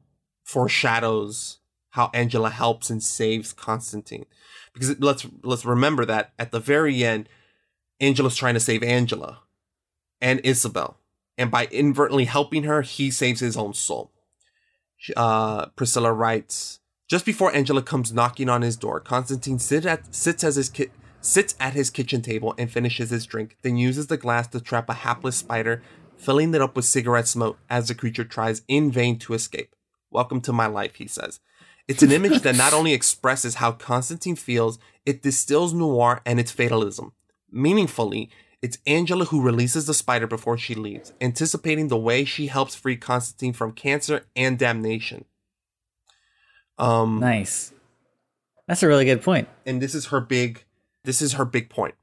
foreshadows 0.43 1.57
how 1.89 2.11
Angela 2.13 2.49
helps 2.49 2.89
and 2.89 3.01
saves 3.01 3.53
Constantine, 3.53 4.25
because 4.73 4.99
let's 4.99 5.25
let's 5.43 5.65
remember 5.65 6.05
that 6.05 6.33
at 6.37 6.51
the 6.51 6.59
very 6.59 7.03
end, 7.03 7.27
Angela's 7.99 8.35
trying 8.35 8.53
to 8.53 8.59
save 8.59 8.83
Angela 8.83 9.39
and 10.21 10.39
Isabel, 10.43 10.97
and 11.37 11.49
by 11.49 11.65
inadvertently 11.71 12.25
helping 12.25 12.63
her, 12.63 12.83
he 12.83 13.09
saves 13.09 13.39
his 13.39 13.57
own 13.57 13.73
soul. 13.73 14.11
Uh, 15.15 15.67
Priscilla 15.75 16.11
writes. 16.13 16.76
Just 17.07 17.25
before 17.25 17.55
Angela 17.55 17.81
comes 17.81 18.11
knocking 18.11 18.49
on 18.49 18.61
his 18.61 18.75
door, 18.75 18.99
Constantine 18.99 19.59
sit 19.59 19.85
at, 19.85 20.13
sits 20.13 20.41
his 20.41 20.67
ki- 20.67 20.89
sits 21.21 21.55
at 21.57 21.73
his 21.73 21.89
kitchen 21.89 22.21
table 22.21 22.53
and 22.57 22.69
finishes 22.69 23.11
his 23.11 23.25
drink, 23.25 23.55
then 23.61 23.77
uses 23.77 24.07
the 24.07 24.17
glass 24.17 24.45
to 24.49 24.59
trap 24.59 24.89
a 24.89 24.93
hapless 24.93 25.37
spider, 25.37 25.81
filling 26.17 26.53
it 26.53 26.61
up 26.61 26.75
with 26.75 26.83
cigarette 26.83 27.29
smoke 27.29 27.59
as 27.69 27.87
the 27.87 27.95
creature 27.95 28.25
tries 28.25 28.61
in 28.67 28.91
vain 28.91 29.17
to 29.19 29.33
escape. 29.33 29.73
Welcome 30.11 30.41
to 30.41 30.51
my 30.51 30.65
life, 30.65 30.95
he 30.95 31.07
says. 31.07 31.39
It's 31.87 32.03
an 32.03 32.11
image 32.11 32.41
that 32.41 32.57
not 32.57 32.73
only 32.73 32.91
expresses 32.91 33.55
how 33.55 33.71
Constantine 33.71 34.35
feels, 34.35 34.77
it 35.05 35.23
distills 35.23 35.73
noir 35.73 36.21
and 36.25 36.41
its 36.41 36.51
fatalism. 36.51 37.13
Meaningfully, 37.49 38.29
it's 38.61 38.79
Angela 38.85 39.23
who 39.23 39.41
releases 39.41 39.85
the 39.85 39.93
spider 39.93 40.27
before 40.27 40.57
she 40.57 40.75
leaves, 40.75 41.13
anticipating 41.21 41.87
the 41.87 41.97
way 41.97 42.25
she 42.25 42.47
helps 42.47 42.75
free 42.75 42.97
Constantine 42.97 43.53
from 43.53 43.71
cancer 43.71 44.25
and 44.35 44.59
damnation. 44.59 45.23
Um, 46.77 47.19
nice. 47.19 47.73
That's 48.67 48.83
a 48.83 48.87
really 48.87 49.05
good 49.05 49.21
point. 49.21 49.47
And 49.65 49.81
this 49.81 49.95
is 49.95 50.07
her 50.07 50.19
big 50.19 50.65
this 51.03 51.21
is 51.21 51.33
her 51.33 51.45
big 51.45 51.69
point. 51.69 51.95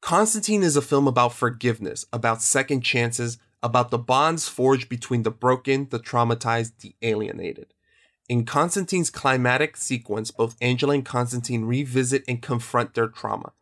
Constantine 0.00 0.62
is 0.62 0.76
a 0.76 0.82
film 0.82 1.08
about 1.08 1.32
forgiveness, 1.32 2.06
about 2.12 2.40
second 2.40 2.82
chances, 2.82 3.38
about 3.62 3.90
the 3.90 3.98
bonds 3.98 4.46
forged 4.46 4.88
between 4.88 5.24
the 5.24 5.30
broken, 5.32 5.88
the 5.90 5.98
traumatized, 5.98 6.78
the 6.78 6.94
alienated. 7.02 7.74
In 8.28 8.44
Constantine's 8.44 9.10
climatic 9.10 9.76
sequence, 9.76 10.30
both 10.30 10.56
Angela 10.60 10.94
and 10.94 11.04
Constantine 11.04 11.64
revisit 11.64 12.22
and 12.28 12.40
confront 12.40 12.94
their 12.94 13.08
trauma. 13.08 13.52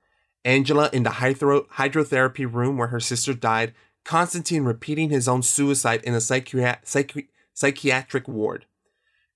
Angela 0.44 0.90
in 0.92 1.02
the 1.02 1.10
hydro- 1.10 1.66
hydrotherapy 1.74 2.50
room 2.52 2.76
where 2.76 2.88
her 2.88 3.00
sister 3.00 3.32
died, 3.32 3.72
Constantine 4.04 4.64
repeating 4.64 5.08
his 5.08 5.26
own 5.26 5.42
suicide 5.42 6.02
in 6.04 6.12
a 6.12 6.18
psychia- 6.18 6.84
psychi- 6.84 7.28
psychiatric 7.54 8.28
ward. 8.28 8.66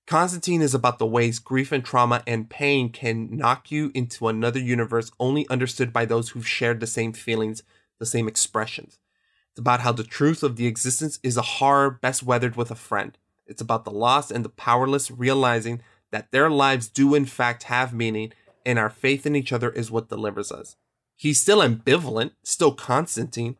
Constantine 0.09 0.63
is 0.63 0.73
about 0.73 0.97
the 0.97 1.05
ways 1.05 1.37
grief 1.37 1.71
and 1.71 1.85
trauma 1.85 2.23
and 2.25 2.49
pain 2.49 2.89
can 2.89 3.29
knock 3.37 3.69
you 3.69 3.91
into 3.93 4.27
another 4.27 4.59
universe 4.59 5.11
only 5.19 5.47
understood 5.49 5.93
by 5.93 6.03
those 6.03 6.29
who've 6.29 6.47
shared 6.47 6.79
the 6.79 6.87
same 6.87 7.13
feelings, 7.13 7.61
the 7.99 8.07
same 8.07 8.27
expressions. 8.27 8.97
It's 9.51 9.59
about 9.59 9.81
how 9.81 9.91
the 9.91 10.03
truth 10.03 10.41
of 10.41 10.55
the 10.55 10.65
existence 10.65 11.19
is 11.21 11.37
a 11.37 11.43
horror 11.43 11.91
best 11.91 12.23
weathered 12.23 12.55
with 12.55 12.71
a 12.71 12.75
friend. 12.75 13.15
It's 13.45 13.61
about 13.61 13.85
the 13.85 13.91
lost 13.91 14.31
and 14.31 14.43
the 14.43 14.49
powerless 14.49 15.11
realizing 15.11 15.83
that 16.09 16.31
their 16.31 16.49
lives 16.49 16.87
do 16.87 17.13
in 17.13 17.27
fact 17.27 17.65
have 17.65 17.93
meaning 17.93 18.33
and 18.65 18.79
our 18.79 18.89
faith 18.89 19.27
in 19.27 19.35
each 19.35 19.53
other 19.53 19.69
is 19.69 19.91
what 19.91 20.09
delivers 20.09 20.51
us. 20.51 20.75
He's 21.15 21.39
still 21.39 21.59
ambivalent, 21.59 22.31
still 22.41 22.73
Constantine, 22.73 23.57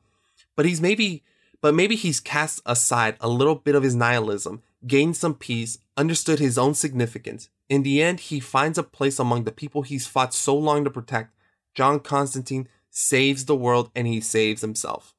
but 0.56 0.66
he's 0.66 0.82
maybe 0.82 1.22
but 1.62 1.76
maybe 1.76 1.96
he's 1.96 2.20
cast 2.20 2.62
aside 2.66 3.18
a 3.20 3.30
little 3.30 3.56
bit 3.56 3.76
of 3.76 3.84
his 3.84 3.94
nihilism, 3.94 4.64
gained 4.88 5.18
some 5.18 5.36
peace, 5.36 5.78
understood 6.00 6.40
his 6.40 6.58
own 6.58 6.74
significance. 6.74 7.50
In 7.68 7.84
the 7.84 8.02
end, 8.02 8.22
he 8.22 8.40
finds 8.40 8.78
a 8.78 8.84
place 8.84 9.20
among 9.20 9.44
the 9.44 9.52
people 9.52 9.82
he's 9.82 10.08
fought 10.08 10.34
so 10.34 10.56
long 10.56 10.86
to 10.86 10.90
protect. 10.90 11.36
John 11.76 12.00
Constantine 12.00 12.70
saves 12.90 13.46
the 13.46 13.56
world 13.56 13.92
and 13.94 14.08
he 14.08 14.22
saves 14.22 14.62
himself. 14.62 15.14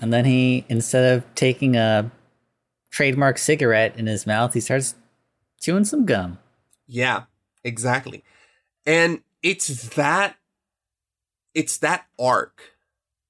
And 0.00 0.12
then 0.12 0.24
he, 0.24 0.64
instead 0.70 1.16
of 1.16 1.34
taking 1.34 1.76
a 1.76 2.10
trademark 2.90 3.36
cigarette 3.36 3.98
in 3.98 4.06
his 4.06 4.26
mouth, 4.26 4.54
he 4.54 4.60
starts 4.60 4.94
chewing 5.60 5.84
some 5.84 6.06
gum. 6.06 6.38
Yeah, 6.86 7.24
exactly. 7.62 8.24
And 8.86 9.20
it's 9.42 9.90
that 9.90 10.36
it's 11.54 11.78
that 11.78 12.06
arc, 12.18 12.60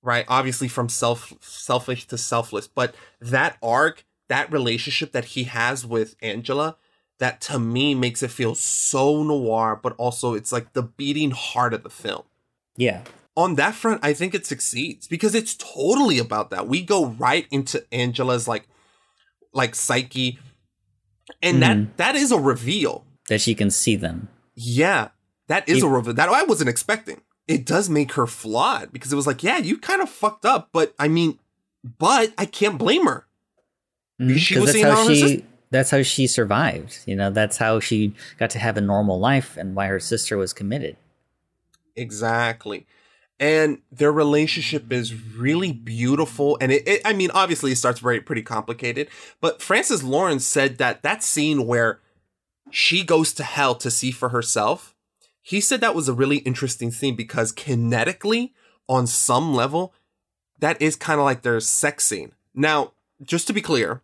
right? 0.02 0.24
Obviously 0.28 0.68
from 0.68 0.88
self 0.88 1.32
selfish 1.40 2.06
to 2.06 2.18
selfless, 2.18 2.68
but 2.68 2.94
that 3.20 3.58
arc, 3.62 4.04
that 4.28 4.52
relationship 4.52 5.12
that 5.12 5.26
he 5.26 5.44
has 5.44 5.86
with 5.86 6.16
Angela 6.20 6.76
that 7.18 7.40
to 7.42 7.58
me 7.58 7.94
makes 7.94 8.22
it 8.22 8.30
feel 8.30 8.54
so 8.54 9.22
noir, 9.22 9.78
but 9.82 9.94
also 9.96 10.34
it's 10.34 10.52
like 10.52 10.72
the 10.72 10.82
beating 10.82 11.30
heart 11.30 11.72
of 11.72 11.82
the 11.82 11.90
film. 11.90 12.22
Yeah. 12.76 13.02
On 13.36 13.54
that 13.56 13.74
front, 13.74 14.00
I 14.02 14.12
think 14.12 14.34
it 14.34 14.46
succeeds 14.46 15.06
because 15.06 15.34
it's 15.34 15.54
totally 15.54 16.18
about 16.18 16.50
that. 16.50 16.68
We 16.68 16.82
go 16.82 17.06
right 17.06 17.46
into 17.50 17.84
Angela's 17.92 18.48
like 18.48 18.66
like 19.52 19.74
psyche. 19.74 20.38
And 21.42 21.62
that 21.62 21.76
mm-hmm. 21.76 21.90
that 21.96 22.16
is 22.16 22.32
a 22.32 22.38
reveal. 22.38 23.04
That 23.28 23.40
she 23.40 23.54
can 23.54 23.70
see 23.70 23.96
them. 23.96 24.28
Yeah. 24.54 25.08
That 25.48 25.68
is 25.68 25.82
a 25.82 25.88
reveal 25.88 26.14
that 26.14 26.28
I 26.28 26.44
wasn't 26.44 26.70
expecting. 26.70 27.22
It 27.46 27.64
does 27.64 27.88
make 27.88 28.12
her 28.12 28.26
flawed 28.26 28.92
because 28.92 29.12
it 29.12 29.16
was 29.16 29.26
like, 29.26 29.42
yeah, 29.42 29.58
you 29.58 29.78
kind 29.78 30.02
of 30.02 30.08
fucked 30.08 30.44
up, 30.44 30.70
but 30.72 30.94
I 30.98 31.08
mean, 31.08 31.38
but 31.98 32.32
I 32.36 32.46
can't 32.46 32.78
blame 32.78 33.06
her. 33.06 33.26
Mhm, 34.20 34.36
She 34.38 34.58
was 34.58 34.72
that's 34.72 34.82
how 34.82 34.90
her 34.90 34.96
on 34.96 35.06
her 35.08 35.14
she 35.14 35.44
that's 35.70 35.90
how 35.90 36.02
she 36.02 36.26
survived. 36.26 37.00
You 37.06 37.16
know, 37.16 37.30
that's 37.30 37.56
how 37.56 37.80
she 37.80 38.14
got 38.38 38.50
to 38.50 38.58
have 38.58 38.76
a 38.76 38.80
normal 38.80 39.18
life 39.18 39.56
and 39.56 39.74
why 39.74 39.86
her 39.88 40.00
sister 40.00 40.36
was 40.36 40.52
committed. 40.52 40.96
Exactly. 41.96 42.86
And 43.38 43.80
their 43.92 44.12
relationship 44.12 44.90
is 44.92 45.14
really 45.36 45.72
beautiful. 45.72 46.56
And 46.60 46.72
it, 46.72 46.86
it, 46.88 47.02
I 47.04 47.12
mean, 47.12 47.30
obviously 47.34 47.72
it 47.72 47.76
starts 47.76 48.00
very 48.00 48.20
pretty 48.20 48.42
complicated, 48.42 49.08
but 49.40 49.60
Francis 49.60 50.02
Lawrence 50.02 50.46
said 50.46 50.78
that 50.78 51.02
that 51.02 51.22
scene 51.22 51.66
where 51.66 52.00
she 52.70 53.04
goes 53.04 53.32
to 53.34 53.42
hell 53.44 53.74
to 53.74 53.90
see 53.90 54.10
for 54.10 54.30
herself, 54.30 54.94
he 55.42 55.60
said 55.60 55.80
that 55.80 55.94
was 55.94 56.08
a 56.08 56.14
really 56.14 56.38
interesting 56.38 56.90
scene 56.90 57.14
because 57.14 57.52
kinetically, 57.52 58.52
on 58.88 59.06
some 59.06 59.52
level, 59.54 59.92
that 60.60 60.80
is 60.80 60.96
kind 60.96 61.18
of 61.20 61.24
like 61.24 61.42
their 61.42 61.60
sex 61.60 62.04
scene. 62.04 62.32
Now, 62.54 62.92
just 63.22 63.46
to 63.48 63.52
be 63.52 63.60
clear, 63.60 64.00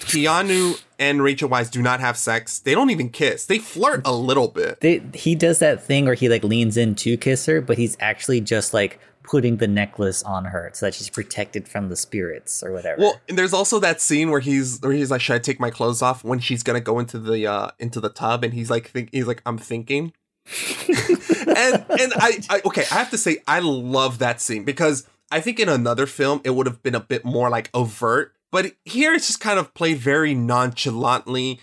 Keanu 0.00 0.80
and 0.98 1.22
Rachel 1.22 1.48
Weisz 1.48 1.70
do 1.70 1.82
not 1.82 2.00
have 2.00 2.16
sex. 2.16 2.58
They 2.58 2.74
don't 2.74 2.90
even 2.90 3.10
kiss. 3.10 3.46
They 3.46 3.58
flirt 3.58 4.02
a 4.04 4.12
little 4.12 4.48
bit. 4.48 4.80
They, 4.80 5.02
he 5.14 5.34
does 5.34 5.58
that 5.58 5.82
thing 5.82 6.06
where 6.06 6.14
he 6.14 6.28
like 6.28 6.44
leans 6.44 6.76
in 6.76 6.94
to 6.96 7.16
kiss 7.16 7.46
her, 7.46 7.60
but 7.60 7.78
he's 7.78 7.96
actually 8.00 8.40
just 8.40 8.74
like 8.74 9.00
putting 9.28 9.58
the 9.58 9.68
necklace 9.68 10.22
on 10.22 10.46
her 10.46 10.70
so 10.72 10.86
that 10.86 10.94
she's 10.94 11.10
protected 11.10 11.68
from 11.68 11.90
the 11.90 11.96
spirits 11.96 12.62
or 12.62 12.72
whatever. 12.72 13.00
Well, 13.00 13.20
and 13.28 13.36
there's 13.36 13.52
also 13.52 13.78
that 13.80 14.00
scene 14.00 14.30
where 14.30 14.40
he's 14.40 14.80
where 14.80 14.92
he's 14.92 15.10
like, 15.10 15.20
"Should 15.20 15.34
I 15.34 15.38
take 15.38 15.60
my 15.60 15.70
clothes 15.70 16.00
off?" 16.00 16.24
When 16.24 16.38
she's 16.38 16.62
gonna 16.62 16.80
go 16.80 16.98
into 16.98 17.18
the 17.18 17.46
uh 17.46 17.70
into 17.78 18.00
the 18.00 18.08
tub, 18.08 18.42
and 18.42 18.54
he's 18.54 18.70
like, 18.70 18.88
think, 18.88 19.10
"He's 19.12 19.26
like, 19.26 19.42
I'm 19.44 19.58
thinking." 19.58 20.12
and 20.88 21.84
and 21.90 22.12
I, 22.16 22.40
I 22.48 22.62
okay, 22.64 22.84
I 22.90 22.94
have 22.94 23.10
to 23.10 23.18
say 23.18 23.38
I 23.46 23.60
love 23.60 24.18
that 24.18 24.40
scene 24.40 24.64
because 24.64 25.06
I 25.30 25.40
think 25.40 25.60
in 25.60 25.68
another 25.68 26.06
film 26.06 26.40
it 26.44 26.50
would 26.50 26.66
have 26.66 26.82
been 26.82 26.94
a 26.94 27.00
bit 27.00 27.24
more 27.24 27.50
like 27.50 27.68
overt, 27.74 28.34
but 28.50 28.72
here 28.84 29.12
it's 29.14 29.26
just 29.26 29.40
kind 29.40 29.58
of 29.58 29.74
played 29.74 29.98
very 29.98 30.34
nonchalantly, 30.34 31.60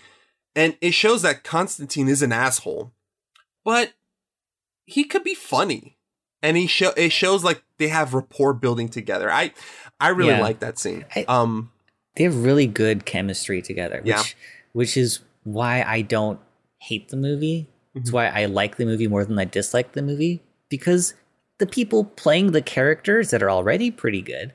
and 0.54 0.76
it 0.80 0.92
shows 0.92 1.22
that 1.22 1.44
Constantine 1.44 2.08
is 2.08 2.22
an 2.22 2.32
asshole, 2.32 2.92
but 3.64 3.92
he 4.84 5.04
could 5.04 5.24
be 5.24 5.34
funny, 5.34 5.96
and 6.42 6.56
he 6.56 6.66
show 6.66 6.92
it 6.96 7.10
shows 7.12 7.42
like 7.44 7.62
they 7.78 7.88
have 7.88 8.14
rapport 8.14 8.52
building 8.52 8.88
together. 8.88 9.30
I 9.30 9.52
I 10.00 10.08
really 10.10 10.30
Yeah. 10.30 10.40
like 10.40 10.60
that 10.60 10.78
scene. 10.78 11.04
I- 11.14 11.24
um, 11.24 11.72
they 12.16 12.24
have 12.24 12.44
really 12.44 12.66
good 12.66 13.04
chemistry 13.04 13.62
together, 13.62 13.98
which 13.98 14.06
Yeah. 14.08 14.22
which 14.72 14.96
is 14.96 15.20
why 15.44 15.82
I 15.82 16.02
don't 16.02 16.40
hate 16.80 17.08
the 17.08 17.16
movie. 17.16 17.68
It's 17.94 18.08
Mm-hmm. 18.10 18.14
why 18.14 18.26
I 18.28 18.44
like 18.46 18.76
the 18.76 18.84
movie 18.84 19.08
more 19.08 19.24
than 19.24 19.38
I 19.38 19.44
dislike 19.46 19.92
the 19.92 20.02
movie 20.02 20.42
because 20.68 21.14
the 21.58 21.66
people 21.66 22.04
playing 22.04 22.52
the 22.52 22.60
characters 22.60 23.30
that 23.30 23.42
are 23.42 23.50
already 23.50 23.90
pretty 23.90 24.20
good, 24.20 24.52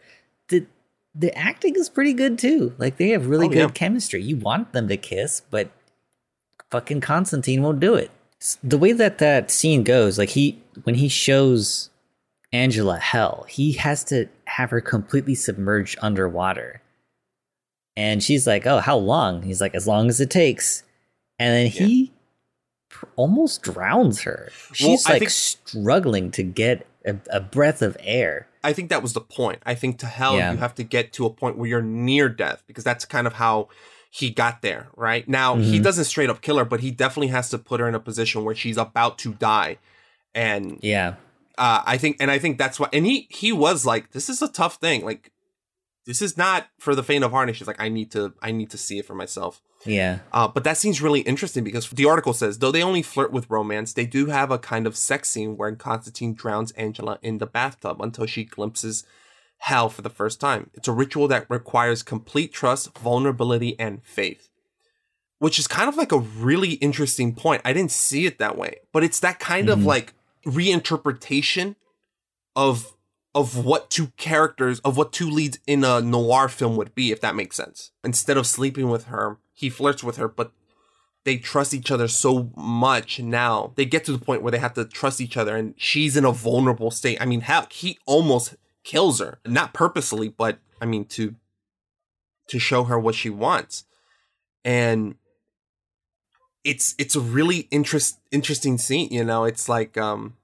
the 1.13 1.35
acting 1.37 1.75
is 1.75 1.89
pretty 1.89 2.13
good 2.13 2.37
too. 2.39 2.73
Like 2.77 2.97
they 2.97 3.09
have 3.09 3.27
really 3.27 3.47
Oh, 3.47 3.49
good 3.49 3.57
yeah. 3.59 3.67
chemistry. 3.69 4.21
You 4.23 4.37
want 4.37 4.71
them 4.73 4.87
to 4.87 4.97
kiss, 4.97 5.41
but 5.49 5.69
fucking 6.69 7.01
Constantine 7.01 7.61
won't 7.61 7.79
do 7.79 7.95
it. 7.95 8.11
The 8.63 8.77
way 8.77 8.91
that 8.93 9.17
that 9.19 9.51
scene 9.51 9.83
goes, 9.83 10.17
like 10.17 10.29
he 10.29 10.61
when 10.83 10.95
he 10.95 11.09
shows 11.09 11.89
Angela 12.53 12.97
hell, 12.97 13.45
he 13.49 13.73
has 13.73 14.03
to 14.05 14.27
have 14.45 14.71
her 14.71 14.81
completely 14.81 15.35
submerged 15.35 15.97
underwater. 16.01 16.81
And 17.95 18.23
she's 18.23 18.47
like, 18.47 18.65
"Oh, 18.65 18.79
how 18.79 18.97
long?" 18.97 19.43
He's 19.43 19.61
like, 19.61 19.75
"As 19.75 19.85
long 19.87 20.07
as 20.09 20.19
it 20.21 20.29
takes." 20.29 20.83
And 21.37 21.53
then 21.53 21.67
he 21.67 22.11
pr- 22.89 23.05
almost 23.15 23.61
drowns 23.63 24.21
her. 24.21 24.49
She's 24.73 25.05
I 25.05 25.13
like 25.13 25.19
think- 25.19 25.29
struggling 25.31 26.31
to 26.31 26.43
get 26.43 26.87
a, 27.05 27.15
a 27.31 27.39
breath 27.39 27.81
of 27.81 27.97
air. 27.99 28.47
I 28.63 28.73
think 28.73 28.89
that 28.89 29.01
was 29.01 29.13
the 29.13 29.21
point. 29.21 29.59
I 29.65 29.73
think 29.75 29.97
to 29.99 30.05
hell 30.05 30.37
Yeah. 30.37 30.51
you 30.51 30.57
have 30.57 30.75
to 30.75 30.83
get 30.83 31.13
to 31.13 31.25
a 31.25 31.29
point 31.29 31.57
where 31.57 31.67
you're 31.67 31.81
near 31.81 32.29
death 32.29 32.63
because 32.67 32.83
that's 32.83 33.05
kind 33.05 33.25
of 33.27 33.33
how 33.33 33.69
he 34.09 34.29
got 34.29 34.61
there, 34.61 34.89
right? 34.95 35.27
Now 35.27 35.55
he 35.55 35.79
Mhm. 35.79 35.83
doesn't 35.83 36.03
straight 36.05 36.29
up 36.29 36.41
kill 36.41 36.57
her, 36.57 36.65
but 36.65 36.81
he 36.81 36.91
definitely 36.91 37.29
has 37.29 37.49
to 37.49 37.57
put 37.57 37.79
her 37.79 37.87
in 37.87 37.95
a 37.95 37.99
position 37.99 38.43
where 38.43 38.53
she's 38.55 38.77
about 38.77 39.17
to 39.19 39.33
die. 39.33 39.77
And 40.35 40.77
Yeah. 40.81 41.15
uh, 41.57 41.81
I 41.85 41.97
think, 41.97 42.17
and 42.19 42.29
I 42.29 42.37
think 42.39 42.57
that's 42.57 42.79
why. 42.79 42.89
And 42.93 43.05
he 43.05 43.27
he 43.29 43.51
was 43.51 43.85
like, 43.85 44.11
"This 44.11 44.29
is 44.29 44.41
a 44.41 44.47
tough 44.47 44.75
thing. 44.75 45.03
Like, 45.05 45.31
this 46.05 46.21
is 46.21 46.37
not 46.37 46.67
for 46.79 46.95
the 46.95 47.03
faint 47.03 47.23
of 47.23 47.31
heart." 47.31 47.49
And 47.49 47.57
she's 47.57 47.67
like, 47.67 47.81
"I 47.81 47.89
need 47.89 48.11
to, 48.11 48.33
I 48.41 48.51
need 48.51 48.69
to 48.71 48.77
see 48.77 48.99
it 48.99 49.05
for 49.05 49.15
myself." 49.15 49.61
Yeah. 49.85 50.19
Uh, 50.31 50.47
but 50.47 50.63
that 50.63 50.77
seems 50.77 51.01
really 51.01 51.21
interesting 51.21 51.63
because 51.63 51.89
the 51.89 52.05
article 52.05 52.33
says 52.33 52.59
though 52.59 52.71
they 52.71 52.83
only 52.83 53.01
flirt 53.01 53.31
with 53.31 53.49
romance, 53.49 53.93
they 53.93 54.05
do 54.05 54.27
have 54.27 54.51
a 54.51 54.59
kind 54.59 54.85
of 54.85 54.95
sex 54.95 55.29
scene 55.29 55.57
where 55.57 55.75
Constantine 55.75 56.33
drowns 56.35 56.71
Angela 56.73 57.17
in 57.21 57.39
the 57.39 57.47
bathtub 57.47 58.01
until 58.01 58.25
she 58.27 58.43
glimpses 58.43 59.03
hell 59.57 59.89
for 59.89 60.01
the 60.01 60.09
first 60.09 60.39
time. 60.39 60.69
It's 60.73 60.87
a 60.87 60.91
ritual 60.91 61.27
that 61.29 61.47
requires 61.49 62.03
complete 62.03 62.51
trust, 62.53 62.97
vulnerability, 62.97 63.79
and 63.79 64.03
faith. 64.03 64.49
Which 65.39 65.57
is 65.57 65.67
kind 65.67 65.89
of 65.89 65.95
like 65.97 66.11
a 66.11 66.19
really 66.19 66.73
interesting 66.73 67.33
point. 67.33 67.63
I 67.65 67.73
didn't 67.73 67.91
see 67.91 68.25
it 68.27 68.37
that 68.37 68.57
way, 68.57 68.81
but 68.93 69.03
it's 69.03 69.19
that 69.21 69.39
kind 69.39 69.69
of 69.69 69.79
Mhm. 69.79 69.85
like 69.85 70.13
reinterpretation 70.45 71.75
of 72.55 72.93
of 73.33 73.63
what 73.65 73.89
two 73.89 74.07
characters 74.17 74.79
of 74.81 74.97
what 74.97 75.13
two 75.13 75.29
leads 75.29 75.59
in 75.65 75.83
a 75.83 76.01
noir 76.01 76.49
film 76.49 76.75
would 76.75 76.93
be 76.93 77.11
if 77.11 77.21
that 77.21 77.35
makes 77.35 77.55
sense. 77.55 77.91
Instead 78.03 78.37
of 78.37 78.45
sleeping 78.45 78.89
with 78.89 79.05
her 79.05 79.37
he 79.53 79.69
flirts 79.69 80.03
with 80.03 80.17
her 80.17 80.27
but 80.27 80.51
they 81.23 81.37
trust 81.37 81.73
each 81.73 81.91
other 81.91 82.07
so 82.07 82.49
much 82.57 83.19
now. 83.19 83.73
They 83.75 83.85
get 83.85 84.03
to 84.05 84.11
the 84.11 84.23
point 84.23 84.41
where 84.41 84.51
they 84.51 84.57
have 84.57 84.73
to 84.73 84.85
trust 84.85 85.21
each 85.21 85.37
other 85.37 85.55
and 85.55 85.75
she's 85.77 86.17
in 86.17 86.25
a 86.25 86.31
vulnerable 86.31 86.91
state. 86.91 87.21
I 87.21 87.25
mean 87.25 87.41
heck 87.41 87.71
he 87.71 87.99
almost 88.05 88.55
kills 88.83 89.19
her. 89.19 89.39
Not 89.45 89.73
purposely 89.73 90.27
but 90.29 90.59
i 90.81 90.85
mean 90.85 91.05
to 91.05 91.35
to 92.47 92.59
show 92.59 92.83
her 92.83 92.99
what 92.99 93.15
she 93.15 93.29
wants. 93.29 93.85
And 94.65 95.15
it's 96.63 96.93
it's 96.99 97.15
a 97.15 97.21
really 97.21 97.67
interest 97.71 98.19
interesting 98.29 98.77
scene 98.77 99.07
you 99.09 99.23
know? 99.23 99.45
It's 99.45 99.69
like 99.69 99.97
um 99.97 100.35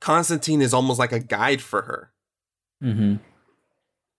Constantine 0.00 0.60
is 0.62 0.74
almost 0.74 0.98
like 0.98 1.12
a 1.12 1.20
guide 1.20 1.60
for 1.62 1.82
her 1.82 2.10
Mm-hmm. 2.82 3.16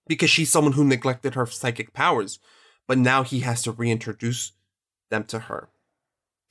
because 0.08 0.30
she's 0.32 0.52
someone 0.52 0.74
who 0.74 0.84
neglected 0.84 1.36
her 1.36 1.46
psychic 1.46 1.94
powers, 1.94 2.40
but 2.88 2.98
now 2.98 3.24
he 3.24 3.42
has 3.42 3.62
to 3.64 3.72
reintroduce 3.72 4.54
them 5.12 5.24
to 5.26 5.40
her. 5.40 5.70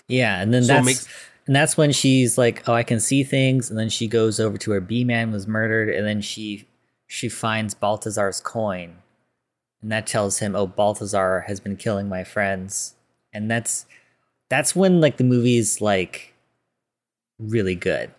Yeah, 0.07 0.40
and 0.40 0.55
then 0.55 0.62
So 0.62 0.74
that's 0.74 0.86
makes- 0.86 1.09
and 1.48 1.55
that's 1.57 1.77
when 1.77 1.90
she's 1.93 2.39
like, 2.39 2.69
"Oh, 2.69 2.74
I 2.74 2.82
can 2.85 3.01
see 3.01 3.24
things," 3.24 3.69
and 3.70 3.78
then 3.78 3.89
she 3.89 4.07
goes 4.09 4.39
over 4.40 4.57
to 4.59 4.70
where 4.70 4.81
Beeman 4.81 5.32
was 5.32 5.47
murdered, 5.48 5.89
and 5.89 6.07
then 6.07 6.20
she 6.20 6.66
she 7.09 7.28
finds 7.28 7.74
Balthazar's 7.74 8.40
coin, 8.40 8.97
and 9.82 9.90
that 9.93 10.07
tells 10.07 10.39
him, 10.39 10.55
"Oh, 10.57 10.66
Balthazar 10.69 11.44
has 11.48 11.59
been 11.61 11.77
killing 11.77 12.09
my 12.09 12.23
friends," 12.24 12.94
and 13.32 13.51
that's 13.51 13.86
that's 14.48 14.77
when 14.77 15.01
like 15.01 15.16
the 15.16 15.24
movie's 15.24 15.81
like 15.81 16.35
really 17.39 17.74
good. 17.74 18.12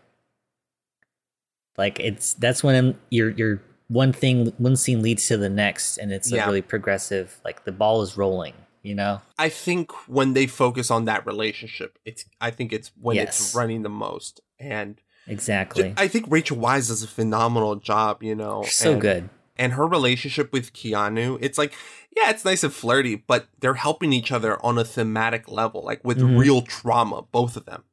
Like 1.78 2.00
it's 2.00 2.34
that's 2.34 2.64
when 2.64 2.98
you're 3.10 3.30
you're 3.32 3.62
one 3.88 4.12
thing 4.12 4.48
one 4.58 4.76
scene 4.76 5.02
leads 5.02 5.28
to 5.28 5.38
the 5.38 5.50
next, 5.50 5.98
and 5.98 6.12
it's 6.12 6.32
a 6.32 6.36
Yeah. 6.36 6.46
really 6.46 6.62
progressive. 6.62 7.40
Like 7.46 7.66
the 7.66 7.72
ball 7.72 8.02
is 8.02 8.18
rolling, 8.18 8.54
you 8.84 8.96
know. 8.96 9.22
I 9.38 9.50
think 9.50 9.92
when 10.08 10.34
they 10.34 10.48
focus 10.48 10.90
on 10.92 11.06
that 11.06 11.26
relationship, 11.26 11.98
it's 12.06 12.26
I 12.42 12.52
think 12.52 12.74
it's 12.74 12.92
when 13.00 13.16
Yes. 13.18 13.40
it's 13.40 13.56
running 13.56 13.84
the 13.84 13.90
most. 13.90 14.42
And 14.60 15.00
Exactly. 15.28 15.94
I 15.98 16.08
think 16.08 16.26
Rachel 16.30 16.58
Weisz 16.58 16.88
does 16.88 17.04
a 17.04 17.08
phenomenal 17.08 17.76
job, 17.76 18.24
you 18.24 18.34
know. 18.34 18.64
So 18.64 18.94
and- 18.94 19.02
good. 19.02 19.30
And 19.60 19.74
her 19.74 19.88
relationship 19.88 20.54
with 20.54 20.72
Keanu, 20.72 21.38
it's 21.42 21.58
like, 21.58 21.74
yeah, 22.16 22.30
it's 22.30 22.46
nice 22.46 22.64
and 22.64 22.72
flirty, 22.72 23.16
but 23.16 23.48
they're 23.60 23.74
helping 23.74 24.14
each 24.14 24.32
other 24.32 24.64
on 24.64 24.78
a 24.78 24.84
thematic 24.86 25.50
level, 25.50 25.84
like 25.84 26.04
with 26.06 26.20
Mhm. 26.20 26.38
real 26.40 26.62
trauma, 26.62 27.24
both 27.32 27.58
of 27.58 27.66
them. 27.66 27.84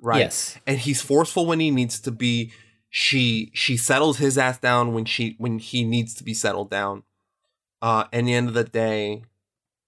Right. 0.00 0.20
Yes. 0.20 0.56
And 0.66 0.78
he's 0.78 1.02
forceful 1.02 1.44
when 1.46 1.60
he 1.60 1.70
needs 1.70 2.00
to 2.00 2.10
be. 2.10 2.50
She 2.90 3.50
she 3.54 3.76
settles 3.76 4.18
his 4.18 4.38
ass 4.38 4.58
down 4.58 4.92
when 4.94 5.04
she 5.04 5.34
when 5.38 5.58
he 5.58 5.84
needs 5.84 6.14
to 6.14 6.24
be 6.24 6.34
settled 6.34 6.70
down. 6.70 7.02
Uh 7.82 8.04
and 8.12 8.26
the 8.26 8.34
end 8.34 8.48
of 8.48 8.54
the 8.54 8.64
day, 8.64 9.24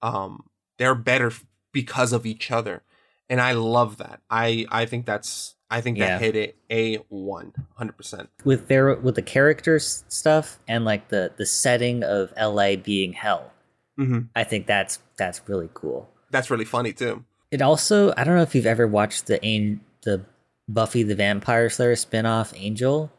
um, 0.03 0.45
they're 0.79 0.95
better 0.95 1.33
because 1.73 2.13
of 2.13 2.27
each 2.27 2.51
other. 2.51 2.83
And 3.31 3.41
I 3.41 3.53
love 3.53 3.97
that. 3.99 4.21
I 4.31 4.67
I 4.71 4.85
think 4.87 5.07
that's 5.07 5.55
I 5.71 5.81
think 5.81 5.99
Yeah. 5.99 6.19
that 6.19 6.21
hit 6.23 6.37
it 6.37 6.57
a 6.71 6.97
one 7.09 7.53
hundred 7.77 7.97
percent. 7.97 8.31
with 8.45 8.69
their 8.69 8.95
with 8.97 9.15
the 9.15 9.23
characters 9.23 10.05
stuff 10.09 10.59
and 10.67 10.85
like 10.85 11.09
the 11.09 11.33
the 11.37 11.47
setting 11.47 12.03
of 12.03 12.33
LA 12.37 12.77
being 12.77 13.13
hell. 13.15 13.53
Mhm. 13.99 14.29
I 14.37 14.45
think 14.45 14.67
that's 14.67 15.01
that's 15.17 15.41
really 15.49 15.69
cool. 15.75 16.11
that's 16.31 16.51
really 16.51 16.65
funny 16.67 16.93
too. 16.93 17.25
It 17.51 17.63
also, 17.63 18.13
I 18.19 18.25
don't 18.25 18.37
know 18.37 18.43
if 18.43 18.55
you've 18.55 18.67
ever 18.67 18.87
watched 18.87 19.27
the 19.27 19.79
the 20.03 20.25
Buffy 20.69 21.03
the 21.03 21.15
Vampire 21.15 21.71
Slayer 21.71 21.97
spin-off 21.97 22.53
Angel. 22.57 23.11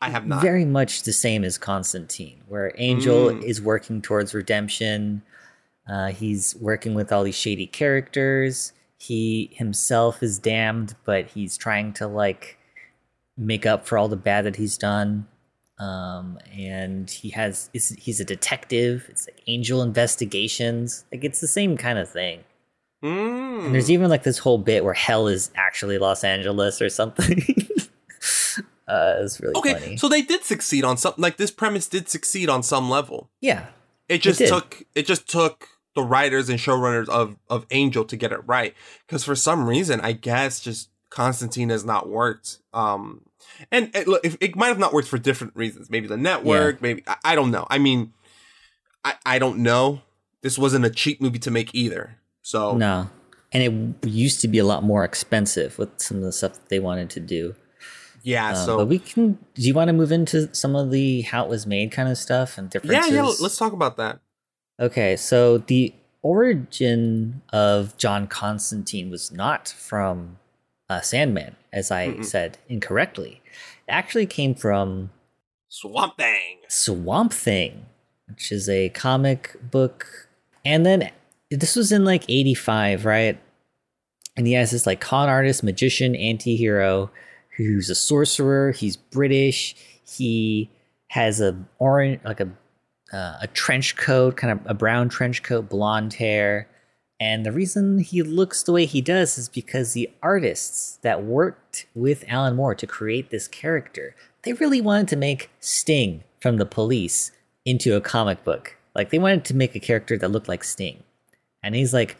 I 0.00 0.10
have 0.10 0.26
not. 0.26 0.42
Very 0.42 0.64
much 0.64 1.02
the 1.02 1.12
same 1.12 1.44
as 1.44 1.58
Constantine, 1.58 2.40
where 2.48 2.72
Angel 2.78 3.30
Mm. 3.30 3.42
is 3.42 3.60
working 3.60 4.00
towards 4.00 4.32
redemption. 4.34 5.22
Uh, 5.88 6.08
he's 6.08 6.54
working 6.60 6.94
with 6.94 7.12
all 7.12 7.24
these 7.24 7.34
shady 7.34 7.66
characters. 7.66 8.72
He 8.98 9.50
himself 9.52 10.22
is 10.22 10.38
damned, 10.38 10.94
but 11.04 11.26
he's 11.26 11.56
trying 11.56 11.92
to 11.94 12.06
like 12.06 12.58
make 13.36 13.66
up 13.66 13.86
for 13.86 13.96
all 13.98 14.08
the 14.08 14.16
bad 14.16 14.44
that 14.44 14.56
he's 14.56 14.76
done. 14.78 15.26
Um, 15.78 16.38
and 16.56 17.08
he 17.10 17.30
has 17.30 17.70
he's 17.72 18.20
a 18.20 18.24
detective. 18.24 19.06
It's 19.08 19.28
like 19.28 19.42
Angel 19.46 19.82
Investigations. 19.82 21.04
Like 21.12 21.24
it's 21.24 21.40
the 21.40 21.46
same 21.48 21.76
kind 21.76 21.98
of 21.98 22.08
thing. 22.08 22.40
Mm. 23.02 23.66
And 23.66 23.74
there's 23.74 23.90
even 23.90 24.08
like 24.08 24.22
this 24.24 24.38
whole 24.38 24.58
bit 24.58 24.84
where 24.84 24.94
hell 24.94 25.28
is 25.28 25.50
actually 25.54 25.98
Los 25.98 26.24
Angeles 26.24 26.82
or 26.82 26.88
something. 26.88 27.38
uh, 28.88 29.16
it's 29.20 29.40
really 29.40 29.54
okay, 29.56 29.74
funny. 29.74 29.96
so 29.96 30.08
they 30.08 30.22
did 30.22 30.44
succeed 30.44 30.84
on 30.84 30.96
something. 30.96 31.22
like 31.22 31.36
this 31.36 31.50
premise 31.50 31.86
did 31.86 32.08
succeed 32.08 32.48
on 32.48 32.62
some 32.62 32.90
level. 32.90 33.30
yeah, 33.40 33.66
It 34.08 34.22
just 34.22 34.38
did. 34.38 34.48
took 34.48 34.82
it 34.94 35.06
just 35.06 35.28
took 35.28 35.68
the 35.94 36.02
writers 36.02 36.48
and 36.48 36.58
showrunners 36.58 37.08
of 37.08 37.36
of 37.48 37.66
Angel 37.70 38.04
to 38.04 38.16
get 38.16 38.32
it 38.32 38.40
right 38.46 38.74
because 39.06 39.24
for 39.24 39.34
some 39.34 39.66
reason 39.68 40.00
I 40.00 40.12
guess 40.12 40.60
just 40.60 40.90
Constantine 41.10 41.70
has 41.70 41.84
not 41.84 42.08
worked. 42.08 42.58
Um, 42.72 43.22
and 43.72 43.90
it, 43.94 44.06
look, 44.06 44.24
if, 44.24 44.36
it 44.40 44.54
might 44.56 44.68
have 44.68 44.78
not 44.78 44.92
worked 44.92 45.08
for 45.08 45.18
different 45.18 45.56
reasons. 45.56 45.88
Maybe 45.88 46.06
the 46.06 46.16
network, 46.18 46.82
maybe 46.82 47.02
I, 47.06 47.16
I 47.24 47.34
don't 47.34 47.50
know. 47.50 47.66
I 47.70 47.78
mean, 47.78 48.12
I 49.04 49.14
I 49.24 49.38
don't 49.38 49.58
know. 49.58 50.02
This 50.42 50.58
wasn't 50.58 50.84
a 50.84 50.90
cheap 50.90 51.20
movie 51.20 51.38
to 51.40 51.50
make 51.50 51.74
either. 51.74 52.16
So 52.48 52.74
no, 52.74 53.10
and 53.52 53.62
it 54.02 54.08
used 54.08 54.40
to 54.40 54.48
be 54.48 54.56
a 54.56 54.64
lot 54.64 54.82
more 54.82 55.04
expensive 55.04 55.78
with 55.78 55.90
some 56.00 56.16
of 56.16 56.22
the 56.22 56.32
stuff 56.32 56.54
that 56.54 56.70
they 56.70 56.80
wanted 56.80 57.10
to 57.10 57.20
do. 57.20 57.54
yeah. 58.22 58.52
Um, 58.52 58.56
so 58.56 58.76
but 58.78 58.86
we 58.86 59.00
can. 59.00 59.36
Do 59.52 59.60
you 59.60 59.74
want 59.74 59.88
to 59.88 59.92
move 59.92 60.10
into 60.10 60.54
some 60.54 60.74
of 60.74 60.90
the 60.90 61.20
how 61.20 61.44
it 61.44 61.50
was 61.50 61.66
made 61.66 61.92
kind 61.92 62.08
of 62.08 62.16
stuff 62.16 62.56
and 62.56 62.70
different. 62.70 62.94
yeah, 62.94 63.04
yeah. 63.04 63.30
Let's 63.38 63.58
talk 63.58 63.74
about 63.74 63.98
that. 63.98 64.20
Okay, 64.80 65.14
so 65.14 65.58
the 65.58 65.92
origin 66.22 67.42
of 67.52 67.94
John 67.98 68.26
Constantine 68.26 69.10
was 69.10 69.30
not 69.30 69.68
from 69.68 70.38
uh, 70.88 71.02
Sandman, 71.02 71.54
as 71.70 71.90
I 71.90 72.08
Mm-mm. 72.08 72.24
said 72.24 72.56
incorrectly. 72.66 73.42
It 73.86 73.92
actually 73.92 74.24
came 74.24 74.54
from 74.54 75.10
Swamp 75.68 76.16
Thing. 76.16 76.60
Swamp 76.68 77.34
Thing, 77.34 77.84
which 78.26 78.50
is 78.50 78.70
a 78.70 78.88
comic 78.88 79.54
book. 79.70 80.28
And 80.64 80.86
then 80.86 81.10
this 81.50 81.76
was 81.76 81.92
in 81.92 82.04
like 82.04 82.24
85, 82.28 83.04
right? 83.04 83.40
And 84.36 84.46
he 84.46 84.52
has 84.52 84.70
this 84.70 84.86
like 84.86 85.00
con 85.00 85.28
artist, 85.28 85.62
magician, 85.62 86.14
anti 86.14 86.56
hero 86.56 87.10
who's 87.56 87.90
a 87.90 87.94
sorcerer. 87.94 88.72
He's 88.72 88.96
British. 88.96 89.74
He 90.06 90.70
has 91.08 91.40
a 91.40 91.56
orange, 91.78 92.20
like 92.24 92.40
a 92.40 92.48
uh, 93.12 93.38
a 93.40 93.46
trench 93.48 93.96
coat, 93.96 94.36
kind 94.36 94.52
of 94.52 94.60
a 94.66 94.74
brown 94.74 95.08
trench 95.08 95.42
coat, 95.42 95.68
blonde 95.68 96.14
hair. 96.14 96.68
And 97.20 97.44
the 97.44 97.52
reason 97.52 97.98
he 97.98 98.22
looks 98.22 98.62
the 98.62 98.72
way 98.72 98.84
he 98.84 99.00
does 99.00 99.38
is 99.38 99.48
because 99.48 99.92
the 99.92 100.10
artists 100.22 100.98
that 101.02 101.24
worked 101.24 101.86
with 101.94 102.24
Alan 102.28 102.54
Moore 102.54 102.74
to 102.76 102.86
create 102.86 103.30
this 103.30 103.48
character, 103.48 104.14
they 104.42 104.52
really 104.52 104.80
wanted 104.80 105.08
to 105.08 105.16
make 105.16 105.50
Sting 105.58 106.22
from 106.40 106.58
the 106.58 106.66
police 106.66 107.32
into 107.64 107.96
a 107.96 108.00
comic 108.00 108.44
book. 108.44 108.76
Like 108.94 109.10
they 109.10 109.18
wanted 109.18 109.44
to 109.46 109.56
make 109.56 109.74
a 109.74 109.80
character 109.80 110.16
that 110.16 110.30
looked 110.30 110.48
like 110.48 110.62
Sting. 110.62 111.02
And 111.62 111.74
he's 111.74 111.92
like, 111.92 112.16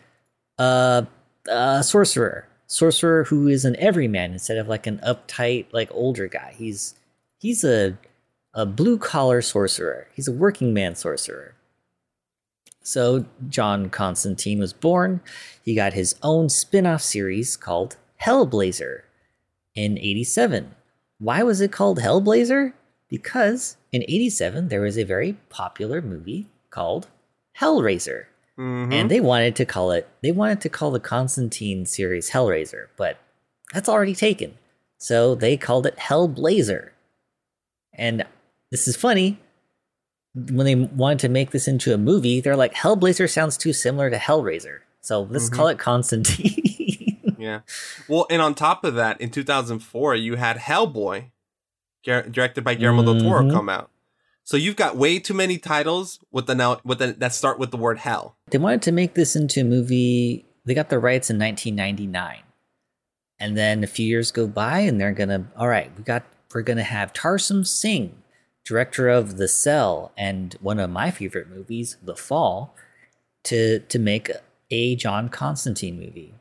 uh, 0.58 1.02
a 1.48 1.82
sorcerer. 1.82 2.46
Sorcerer 2.66 3.24
who 3.24 3.48
is 3.48 3.64
an 3.64 3.76
everyman 3.76 4.32
instead 4.32 4.58
of 4.58 4.68
like 4.68 4.86
an 4.86 4.98
uptight, 4.98 5.66
like 5.72 5.88
older 5.92 6.28
guy. 6.28 6.54
He's 6.56 6.94
he's 7.38 7.64
a 7.64 7.96
a 8.54 8.66
blue 8.66 8.98
collar 8.98 9.40
sorcerer. 9.40 10.08
He's 10.14 10.28
a 10.28 10.32
working 10.32 10.74
man 10.74 10.94
sorcerer. 10.94 11.54
So 12.82 13.26
John 13.48 13.90
Constantine 13.90 14.58
was 14.58 14.72
born. 14.72 15.20
He 15.62 15.74
got 15.74 15.92
his 15.92 16.14
own 16.22 16.48
spin-off 16.48 17.02
series 17.02 17.56
called 17.56 17.96
Hellblazer 18.22 19.02
in 19.74 19.98
87. 19.98 20.74
Why 21.18 21.42
was 21.42 21.60
it 21.60 21.72
called 21.72 21.98
Hellblazer? 21.98 22.72
Because 23.08 23.76
in 23.92 24.02
87 24.02 24.68
there 24.68 24.80
was 24.80 24.98
a 24.98 25.04
very 25.04 25.34
popular 25.50 26.00
movie 26.00 26.46
called 26.70 27.08
Hellraiser. 27.60 28.26
Mhm. 28.58 28.92
And 28.92 29.10
they 29.10 29.20
wanted 29.20 29.54
to 29.56 29.64
call 29.64 29.92
it 29.92 30.08
they 30.22 30.32
wanted 30.32 30.60
to 30.62 30.68
call 30.68 30.90
the 30.90 31.00
Constantine 31.00 31.86
series 31.86 32.30
Hellraiser, 32.30 32.86
but 32.96 33.18
that's 33.72 33.88
already 33.88 34.14
taken. 34.14 34.58
So 34.98 35.34
they 35.34 35.56
called 35.56 35.86
it 35.86 35.96
Hellblazer. 35.96 36.90
And 37.92 38.24
this 38.70 38.88
is 38.88 38.96
funny. 38.96 39.38
When 40.34 40.66
they 40.66 40.74
wanted 40.74 41.20
to 41.20 41.28
make 41.28 41.50
this 41.52 41.68
into 41.68 41.94
a 41.94 41.98
movie, 41.98 42.40
they're 42.40 42.56
like, 42.56 42.74
Hellblazer 42.74 43.30
sounds 43.30 43.56
too 43.56 43.72
similar 43.72 44.10
to 44.10 44.16
Hellraiser. 44.18 44.80
So 45.00 45.22
let's 45.22 45.48
call 45.48 45.68
it 45.68 45.78
Constantine. 45.78 46.64
Yeah. 47.40 47.60
Well, 48.08 48.26
and 48.30 48.42
on 48.42 48.56
top 48.56 48.82
of 48.82 48.96
that, 48.96 49.20
in 49.20 49.30
2004, 49.30 50.16
you 50.16 50.34
had 50.34 50.56
Hellboy, 50.56 51.26
directed 52.04 52.64
by 52.64 52.74
Guillermo 52.74 53.04
del 53.04 53.20
Toro, 53.20 53.42
Mhm. 53.44 53.52
come 53.52 53.68
out. 53.68 53.90
So 54.48 54.56
you've 54.56 54.76
got 54.76 54.96
way 54.96 55.18
too 55.18 55.34
many 55.34 55.58
titles 55.58 56.20
with 56.32 56.46
the 56.46 56.54
now 56.54 56.80
with 56.82 57.00
the 57.00 57.08
that 57.18 57.34
start 57.34 57.58
with 57.58 57.70
the 57.70 57.76
word 57.76 57.98
hell. 57.98 58.34
they 58.46 58.56
wanted 58.56 58.80
to 58.80 58.92
make 58.92 59.12
this 59.12 59.36
into 59.36 59.60
a 59.60 59.64
movie. 59.64 60.46
They 60.64 60.72
got 60.72 60.88
the 60.88 60.98
rights 60.98 61.28
in 61.28 61.38
1999. 61.38 62.38
And 63.38 63.58
then 63.58 63.84
a 63.84 63.86
few 63.86 64.06
years 64.06 64.30
go 64.30 64.46
by 64.46 64.78
and 64.78 64.98
they're 64.98 65.12
to 65.28 65.44
all 65.54 65.68
right, 65.68 65.92
we 65.98 66.02
got 66.02 66.22
we're 66.54 66.62
to 66.78 66.82
have 66.82 67.12
Tarsem 67.12 67.66
Singh, 67.66 68.22
director 68.64 69.10
of 69.10 69.36
The 69.36 69.48
Cell 69.48 70.12
and 70.16 70.56
one 70.62 70.80
of 70.80 70.88
my 70.88 71.10
favorite 71.10 71.50
movies, 71.50 71.98
The 72.02 72.16
Fall, 72.16 72.74
to 73.44 73.80
to 73.80 73.98
make 73.98 74.30
a 74.70 74.96
John 74.96 75.28
Constantine 75.28 76.00
movie. 76.00 76.32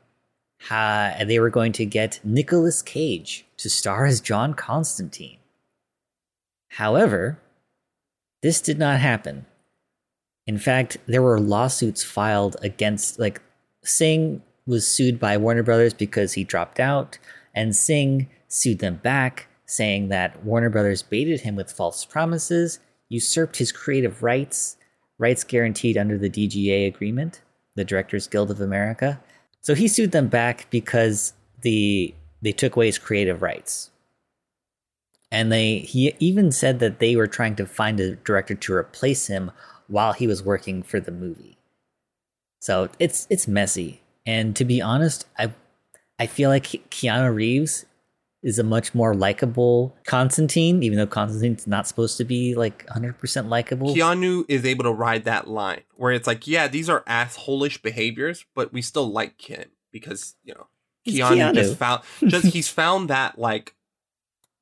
Ha, 0.62 1.12
and 1.14 1.28
they 1.28 1.38
were 1.38 1.50
going 1.50 1.72
to 1.72 1.84
get 1.84 2.20
Nicolas 2.24 2.80
Cage 2.80 3.44
to 3.58 3.68
star 3.68 4.06
as 4.06 4.22
John 4.22 4.54
Constantine. 4.54 5.40
However, 6.70 7.38
this 8.42 8.60
did 8.60 8.78
not 8.78 9.00
happen. 9.00 9.46
In 10.46 10.58
fact, 10.58 10.96
there 11.06 11.22
were 11.22 11.40
lawsuits 11.40 12.02
filed 12.02 12.56
against 12.62 13.18
like 13.18 13.42
Singh 13.82 14.42
was 14.66 14.86
sued 14.86 15.18
by 15.18 15.36
Warner 15.36 15.62
Brothers 15.62 15.94
because 15.94 16.34
he 16.34 16.44
dropped 16.44 16.78
out, 16.78 17.18
and 17.54 17.74
Singh 17.74 18.28
sued 18.48 18.78
them 18.78 18.96
back, 18.96 19.48
saying 19.66 20.08
that 20.08 20.44
Warner 20.44 20.70
Brothers 20.70 21.02
baited 21.02 21.40
him 21.40 21.56
with 21.56 21.72
false 21.72 22.04
promises, 22.04 22.78
usurped 23.08 23.56
his 23.56 23.72
creative 23.72 24.22
rights, 24.22 24.76
rights 25.18 25.44
guaranteed 25.44 25.96
under 25.96 26.16
the 26.16 26.30
DGA 26.30 26.86
agreement, 26.86 27.40
the 27.74 27.84
Directors 27.84 28.26
Guild 28.26 28.50
of 28.50 28.60
America. 28.60 29.20
So 29.60 29.74
he 29.74 29.88
sued 29.88 30.12
them 30.12 30.28
back 30.28 30.68
because 30.70 31.32
the 31.62 32.14
they 32.40 32.52
took 32.52 32.76
away 32.76 32.86
his 32.86 32.98
creative 32.98 33.42
rights. 33.42 33.90
And 35.30 35.52
they 35.52 35.80
he 35.80 36.14
even 36.18 36.50
said 36.52 36.78
that 36.80 37.00
they 37.00 37.16
were 37.16 37.26
trying 37.26 37.56
to 37.56 37.66
find 37.66 38.00
a 38.00 38.16
director 38.16 38.54
to 38.54 38.74
replace 38.74 39.26
him 39.26 39.50
while 39.86 40.12
he 40.12 40.26
was 40.26 40.42
working 40.42 40.82
for 40.82 41.00
the 41.00 41.10
movie. 41.10 41.58
So 42.60 42.88
it's 42.98 43.26
it's 43.30 43.46
messy. 43.46 44.02
And 44.26 44.56
to 44.56 44.64
be 44.64 44.80
honest, 44.80 45.26
I 45.38 45.52
I 46.18 46.26
feel 46.26 46.50
like 46.50 46.64
Keanu 46.64 47.34
Reeves 47.34 47.84
is 48.42 48.58
a 48.58 48.64
much 48.64 48.94
more 48.94 49.14
likable 49.14 49.96
Constantine, 50.06 50.82
even 50.82 50.96
though 50.96 51.06
Constantine's 51.06 51.66
not 51.66 51.88
supposed 51.88 52.16
to 52.18 52.24
be 52.24 52.54
like 52.54 52.86
100% 52.86 53.48
likable. 53.48 53.94
Keanu 53.94 54.44
is 54.48 54.64
able 54.64 54.84
to 54.84 54.92
ride 54.92 55.24
that 55.24 55.48
line 55.48 55.82
where 55.96 56.12
it's 56.12 56.26
like, 56.26 56.46
yeah, 56.46 56.68
these 56.68 56.88
are 56.88 57.02
assholish 57.02 57.82
behaviors, 57.82 58.44
but 58.54 58.72
we 58.72 58.80
still 58.80 59.10
like 59.10 59.40
him 59.42 59.70
because 59.92 60.36
you 60.44 60.54
know 60.54 60.66
Keanu, 61.06 61.36
Keanu. 61.36 61.54
just 61.54 61.76
found 61.76 62.02
just 62.26 62.46
he's 62.46 62.68
found 62.68 63.10
that 63.10 63.38
like 63.38 63.74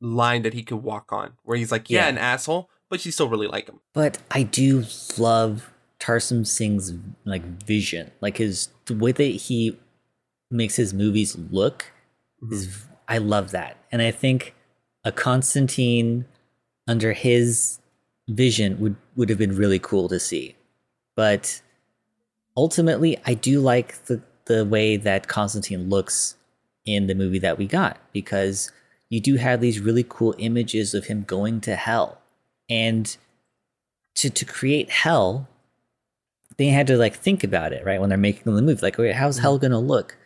line 0.01 0.43
that 0.43 0.55
he 0.55 0.62
could 0.62 0.82
walk 0.82 1.12
on 1.12 1.32
where 1.43 1.56
he's 1.56 1.73
like, 1.73 1.90
yeah, 1.90 2.05
Yeah. 2.05 2.09
an 2.09 2.18
asshole, 2.18 2.70
but 2.89 3.05
you 3.05 3.12
still 3.12 3.28
really 3.28 3.47
like 3.47 3.68
him. 3.68 3.81
But 3.93 4.18
I 4.31 4.43
do 4.43 4.85
love 5.18 5.73
Tarsem 5.98 6.47
Singh's 6.47 6.93
like 7.24 7.43
vision, 7.64 8.10
like 8.20 8.39
his 8.39 8.68
the 8.86 8.94
way 8.94 9.12
that 9.12 9.23
he 9.23 9.78
makes 10.51 10.77
his 10.77 10.94
movies 10.94 11.36
look 11.51 11.93
mm-hmm. 12.43 12.52
is 12.52 12.85
I 13.09 13.18
love 13.18 13.51
that, 13.52 13.77
and 13.90 14.02
I 14.02 14.10
think 14.10 14.55
a 15.05 15.12
Constantine 15.12 16.27
under 16.86 17.12
his 17.12 17.78
vision 18.28 18.78
would 18.81 18.97
would 19.16 19.28
have 19.28 19.39
been 19.39 19.56
really 19.56 19.78
cool 19.78 20.09
to 20.09 20.20
see. 20.20 20.56
But 21.14 21.62
ultimately, 22.56 23.18
I 23.24 23.35
do 23.35 23.60
like 23.60 24.05
the 24.06 24.23
the 24.47 24.64
way 24.64 24.97
that 24.97 25.28
Constantine 25.28 25.89
looks 25.89 26.36
in 26.85 27.06
the 27.06 27.14
movie 27.14 27.40
that 27.40 27.59
we 27.59 27.66
got 27.66 27.98
because 28.12 28.70
you 29.09 29.20
do 29.20 29.37
have 29.37 29.61
these 29.61 29.81
really 29.81 30.05
cool 30.09 30.35
images 30.39 30.95
of 30.95 31.07
him 31.07 31.23
going 31.23 31.61
to 31.62 31.77
hell 31.77 32.20
and 32.69 33.16
to 34.15 34.31
to 34.31 34.45
create 34.45 34.91
hell 34.91 35.49
they 36.57 36.69
had 36.69 36.87
to 36.87 36.97
like 36.97 37.15
think 37.15 37.45
about 37.45 37.73
it, 37.73 37.85
right? 37.85 38.01
When 38.01 38.09
they're 38.09 38.19
making 38.19 38.43
the 38.55 38.62
movie, 38.62 38.81
like, 38.83 38.99
okay, 38.99 39.12
how's 39.12 39.39
hell 39.39 39.57
mm-hmm. 39.57 39.62
gonna 39.62 39.81
look? 39.81 40.16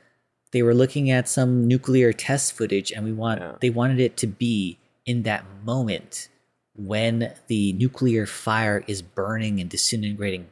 They 0.52 0.62
were 0.62 0.74
looking 0.74 1.10
at 1.10 1.28
some 1.28 1.66
nuclear 1.66 2.12
test 2.12 2.52
footage, 2.52 2.92
and 2.92 3.04
we 3.04 3.12
want 3.12 3.40
Yeah. 3.40 3.54
they 3.60 3.70
wanted 3.70 4.00
it 4.00 4.16
to 4.18 4.26
be 4.26 4.78
in 5.04 5.22
that 5.22 5.44
moment 5.64 6.28
when 6.76 7.32
the 7.48 7.72
nuclear 7.74 8.26
fire 8.26 8.84
is 8.86 9.02
burning 9.02 9.60
and 9.60 9.68
disintegrating 9.68 10.46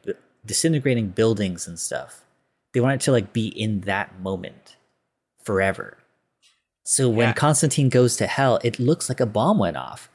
disintegrating 0.44 1.08
buildings 1.10 1.66
and 1.66 1.78
stuff. 1.78 2.24
They 2.72 2.80
want 2.80 3.00
it 3.00 3.04
to 3.04 3.12
like 3.12 3.32
be 3.32 3.48
in 3.48 3.82
that 3.82 4.20
moment 4.20 4.76
forever. 5.42 5.98
So 6.88 7.10
when 7.10 7.28
Yeah. 7.28 7.32
Constantine 7.34 7.90
goes 7.90 8.16
to 8.16 8.26
hell, 8.26 8.58
it 8.64 8.78
looks 8.78 9.10
like 9.10 9.20
a 9.20 9.26
bomb 9.26 9.58
went 9.58 9.76
off 9.76 10.08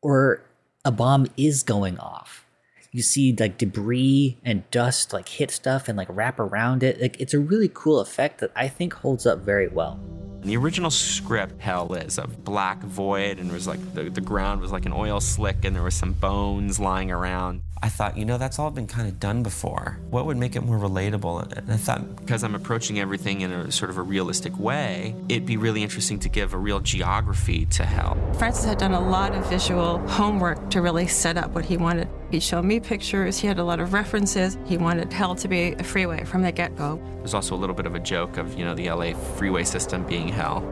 or 0.00 0.42
a 0.84 0.92
bomb 0.92 1.26
is 1.36 1.64
going 1.64 1.98
off. 1.98 2.46
You 2.92 3.02
see 3.02 3.34
like 3.36 3.58
debris 3.58 4.38
and 4.44 4.62
dust 4.70 5.12
like 5.12 5.28
hit 5.28 5.50
stuff 5.50 5.88
and 5.88 5.98
like 5.98 6.06
wrap 6.08 6.38
around 6.38 6.84
it. 6.84 7.00
Like 7.00 7.20
it's 7.20 7.34
a 7.34 7.40
really 7.40 7.68
cool 7.74 7.98
effect 7.98 8.38
that 8.38 8.52
I 8.54 8.68
think 8.68 8.92
holds 8.92 9.26
up 9.26 9.40
very 9.40 9.66
well. 9.66 9.98
The 10.42 10.56
original 10.56 10.90
script, 10.92 11.60
hell 11.60 11.92
is 11.94 12.16
a 12.16 12.28
black 12.28 12.80
void, 12.84 13.40
and 13.40 13.50
it 13.50 13.52
was 13.52 13.66
like 13.66 13.80
the, 13.94 14.04
the 14.08 14.20
ground 14.20 14.60
was 14.60 14.70
like 14.70 14.86
an 14.86 14.92
oil 14.92 15.20
slick, 15.20 15.64
and 15.64 15.74
there 15.74 15.82
were 15.82 15.90
some 15.90 16.12
bones 16.12 16.78
lying 16.78 17.10
around. 17.10 17.62
I 17.82 17.88
thought, 17.88 18.18
you 18.18 18.26
know, 18.26 18.36
that's 18.36 18.58
all 18.58 18.70
been 18.70 18.86
kind 18.86 19.08
of 19.08 19.18
done 19.18 19.42
before. 19.42 19.98
What 20.10 20.26
would 20.26 20.36
make 20.36 20.54
it 20.54 20.62
more 20.62 20.78
relatable? 20.78 21.50
And 21.56 21.72
I 21.72 21.76
thought, 21.76 22.16
because 22.16 22.44
I'm 22.44 22.54
approaching 22.54 23.00
everything 23.00 23.40
in 23.40 23.50
a 23.52 23.72
sort 23.72 23.90
of 23.90 23.96
a 23.96 24.02
realistic 24.02 24.58
way, 24.58 25.14
it'd 25.30 25.46
be 25.46 25.56
really 25.56 25.82
interesting 25.82 26.18
to 26.20 26.28
give 26.28 26.52
a 26.52 26.58
real 26.58 26.80
geography 26.80 27.64
to 27.66 27.84
hell. 27.86 28.18
Francis 28.38 28.66
had 28.66 28.76
done 28.76 28.92
a 28.92 29.00
lot 29.00 29.34
of 29.34 29.48
visual 29.48 29.98
homework 30.08 30.70
to 30.70 30.82
really 30.82 31.06
set 31.06 31.38
up 31.38 31.52
what 31.52 31.64
he 31.64 31.78
wanted. 31.78 32.08
He 32.30 32.38
showed 32.38 32.66
me 32.66 32.80
pictures, 32.80 33.38
he 33.38 33.46
had 33.46 33.58
a 33.58 33.64
lot 33.64 33.80
of 33.80 33.94
references. 33.94 34.58
He 34.66 34.76
wanted 34.76 35.10
hell 35.12 35.34
to 35.36 35.48
be 35.48 35.72
a 35.72 35.82
freeway 35.82 36.24
from 36.24 36.42
the 36.42 36.52
get 36.52 36.76
go. 36.76 37.00
There's 37.16 37.34
also 37.34 37.54
a 37.54 37.58
little 37.58 37.74
bit 37.74 37.86
of 37.86 37.94
a 37.94 38.00
joke 38.00 38.36
of, 38.36 38.58
you 38.58 38.64
know, 38.64 38.74
the 38.74 38.90
LA 38.90 39.14
freeway 39.14 39.64
system 39.64 40.04
being 40.04 40.28
hell. 40.28 40.62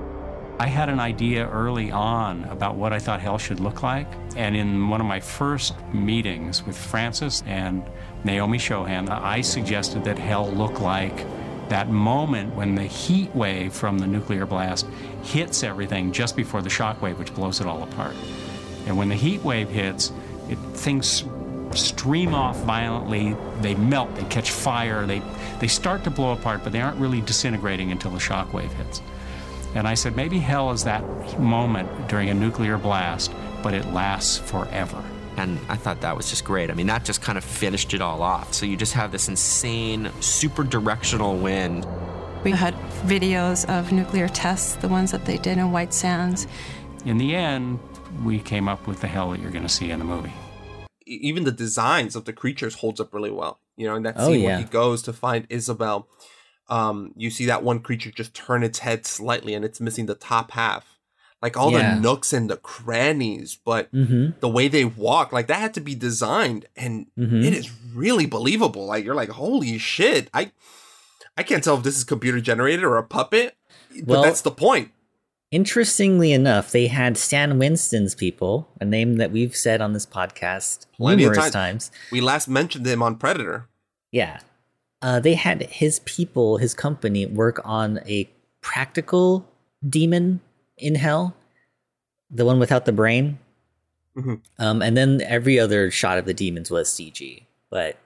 I 0.61 0.67
had 0.67 0.89
an 0.89 0.99
idea 0.99 1.49
early 1.49 1.93
on 1.93 2.43
about 2.45 2.75
what 2.75 2.93
I 2.93 2.99
thought 2.99 3.21
hell 3.21 3.39
should 3.39 3.61
look 3.61 3.85
like. 3.85 4.09
And 4.37 4.57
in 4.57 4.89
one 4.89 5.01
of 5.01 5.07
my 5.07 5.21
first 5.21 5.75
meetings 5.93 6.67
with 6.67 6.77
Francis 6.77 7.45
and 7.47 7.85
Naomi 8.25 8.59
Shohan, 8.59 9.09
I 9.09 9.41
suggested 9.41 10.03
that 10.05 10.19
hell 10.19 10.51
look 10.51 10.81
like 10.81 11.25
that 11.69 11.91
moment 11.91 12.57
when 12.57 12.75
the 12.75 12.83
heat 12.83 13.33
wave 13.37 13.73
from 13.73 13.99
the 13.99 14.07
nuclear 14.07 14.47
blast 14.47 14.87
hits 15.23 15.63
everything 15.63 16.11
just 16.11 16.35
before 16.35 16.61
the 16.61 16.71
shock 16.71 17.01
wave, 17.03 17.21
which 17.21 17.33
blows 17.35 17.61
it 17.61 17.67
all 17.69 17.85
apart. 17.85 18.17
And 18.87 18.99
when 18.99 19.09
the 19.09 19.15
heat 19.15 19.43
wave 19.45 19.69
hits, 19.69 20.11
it, 20.49 20.59
things 20.75 21.25
stream 21.73 22.35
off 22.35 22.57
violently. 22.61 23.37
They 23.61 23.77
melt, 23.77 24.13
they 24.17 24.25
catch 24.25 24.51
fire, 24.51 25.07
they, 25.07 25.23
they 25.61 25.69
start 25.69 26.03
to 26.05 26.11
blow 26.11 26.33
apart, 26.33 26.65
but 26.65 26.73
they 26.73 26.81
aren't 26.81 26.99
really 26.99 27.21
disintegrating 27.21 27.93
until 27.93 28.11
the 28.11 28.19
shock 28.19 28.53
wave 28.53 28.73
hits. 28.73 29.03
And 29.75 29.87
I 29.87 29.95
said, 29.95 30.17
maybe 30.17 30.39
hell 30.39 30.71
is 30.73 30.85
that 30.85 31.03
moment 31.39 32.09
during 32.09 32.31
a 32.31 32.35
nuclear 32.35 32.79
blast, 32.79 33.33
but 33.63 33.75
it 33.75 33.87
lasts 33.93 34.39
forever. 34.39 35.03
And 35.37 35.59
I 35.69 35.77
thought 35.77 36.01
that 36.01 36.17
was 36.17 36.29
just 36.31 36.45
great. 36.45 36.71
I 36.71 36.75
mean, 36.75 36.87
that 36.89 37.05
just 37.05 37.23
kind 37.23 37.39
of 37.39 37.45
finished 37.45 37.95
it 37.95 38.01
all 38.01 38.23
off. 38.23 38.55
So 38.55 38.67
you 38.67 38.77
just 38.77 38.95
have 38.95 39.13
this 39.13 39.29
insane, 39.29 40.11
super 40.21 40.65
directional 40.65 41.37
wind. 41.39 41.87
We 42.45 42.51
had 42.53 42.75
videos 43.05 43.69
of 43.69 43.93
nuclear 43.93 44.29
tests, 44.29 44.75
the 44.77 44.89
ones 44.89 45.13
that 45.13 45.25
they 45.27 45.37
did 45.39 45.59
in 45.59 45.71
White 45.71 45.93
Sands. 45.95 46.47
In 47.05 47.19
the 47.19 47.37
end, 47.37 47.79
we 48.25 48.41
came 48.41 48.69
up 48.69 48.87
with 48.87 49.01
the 49.01 49.07
hell 49.07 49.31
that 49.31 49.41
you're 49.41 49.51
going 49.53 49.63
to 49.65 49.69
see 49.69 49.91
in 49.91 49.99
the 50.01 50.05
movie. 50.05 50.33
Even 51.07 51.45
the 51.45 51.53
designs 51.53 52.17
of 52.17 52.25
the 52.25 52.33
creatures 52.33 52.75
holds 52.77 53.01
up 53.01 53.15
really 53.15 53.31
well. 53.31 53.61
You 53.77 53.87
know, 53.87 53.95
in 53.97 54.03
that 54.05 54.15
Oh, 54.19 54.33
scene 54.33 54.41
yeah. 54.41 54.47
where 54.49 54.59
he 54.59 54.65
goes 54.65 55.03
to 55.03 55.13
find 55.13 55.47
Isabel, 55.51 56.09
um, 56.69 57.13
you 57.17 57.31
see 57.31 57.47
that 57.47 57.63
one 57.63 57.81
creature 57.81 58.11
just 58.11 58.35
turn 58.35 58.63
its 58.63 58.81
head 58.81 59.07
slightly 59.07 59.55
and 59.55 59.65
it's 59.65 59.81
missing 59.81 60.07
the 60.07 60.15
top 60.15 60.51
half. 60.53 60.99
Like 61.41 61.57
all 61.57 61.71
Yeah. 61.73 61.95
the 61.95 62.01
nooks 62.01 62.33
and 62.33 62.51
the 62.51 62.57
crannies, 62.57 63.59
but 63.65 63.93
Mhm. 63.95 64.39
the 64.41 64.49
way 64.49 64.67
they 64.69 64.85
walk, 64.85 65.33
like 65.33 65.47
that 65.47 65.61
had 65.61 65.75
to 65.75 65.81
be 65.81 65.95
designed, 65.95 66.67
and 66.77 67.07
Mhm. 67.17 67.45
it 67.45 67.53
is 67.55 67.71
really 67.95 68.27
believable. 68.27 68.87
Like 68.87 69.05
you're 69.05 69.15
like, 69.15 69.29
holy 69.31 69.79
shit! 69.79 70.29
I 70.35 70.51
I 71.37 71.45
can't 71.45 71.63
tell 71.63 71.77
if 71.77 71.85
this 71.85 71.97
is 71.97 72.03
computer 72.03 72.41
generated 72.41 72.83
or 72.85 72.97
a 72.97 73.05
puppet, 73.05 73.57
but 74.01 74.07
Well- 74.09 74.23
that's 74.25 74.41
the 74.41 74.51
point. 74.51 74.91
Interestingly 75.53 76.33
enough, 76.33 76.71
they 76.73 76.89
had 76.89 77.17
Stan 77.17 77.59
Winston's 77.59 78.15
people, 78.15 78.69
a 78.81 78.85
name 78.85 79.17
that 79.17 79.31
we've 79.31 79.57
said 79.57 79.81
on 79.81 79.93
this 79.95 80.05
podcast 80.05 80.87
Plenty 80.97 81.23
numerous 81.23 81.39
times. 81.39 81.53
times. 81.53 81.91
We 82.13 82.21
last 82.21 82.49
mentioned 82.49 82.85
him 82.87 83.03
on 83.03 83.15
Predator. 83.17 83.67
Yeah. 84.13 84.41
Uh, 85.01 85.21
they 85.21 85.35
had 85.35 85.63
his 85.65 86.01
people, 86.01 86.57
his 86.59 86.75
company, 86.75 87.25
work 87.27 87.61
on 87.65 88.01
a 88.07 88.29
practical 88.61 89.47
demon 89.89 90.41
in 90.77 90.97
hell, 90.97 91.37
the 92.31 92.45
one 92.45 92.59
without 92.59 92.85
the 92.85 92.93
brain. 92.93 93.39
Mhm. 94.17 94.41
Um, 94.59 94.83
and 94.83 94.97
then 94.97 95.23
every 95.23 95.59
other 95.61 95.91
shot 95.91 96.19
of 96.19 96.25
the 96.25 96.35
demons 96.35 96.71
was 96.71 96.89
CG, 96.89 97.45
but 97.71 97.97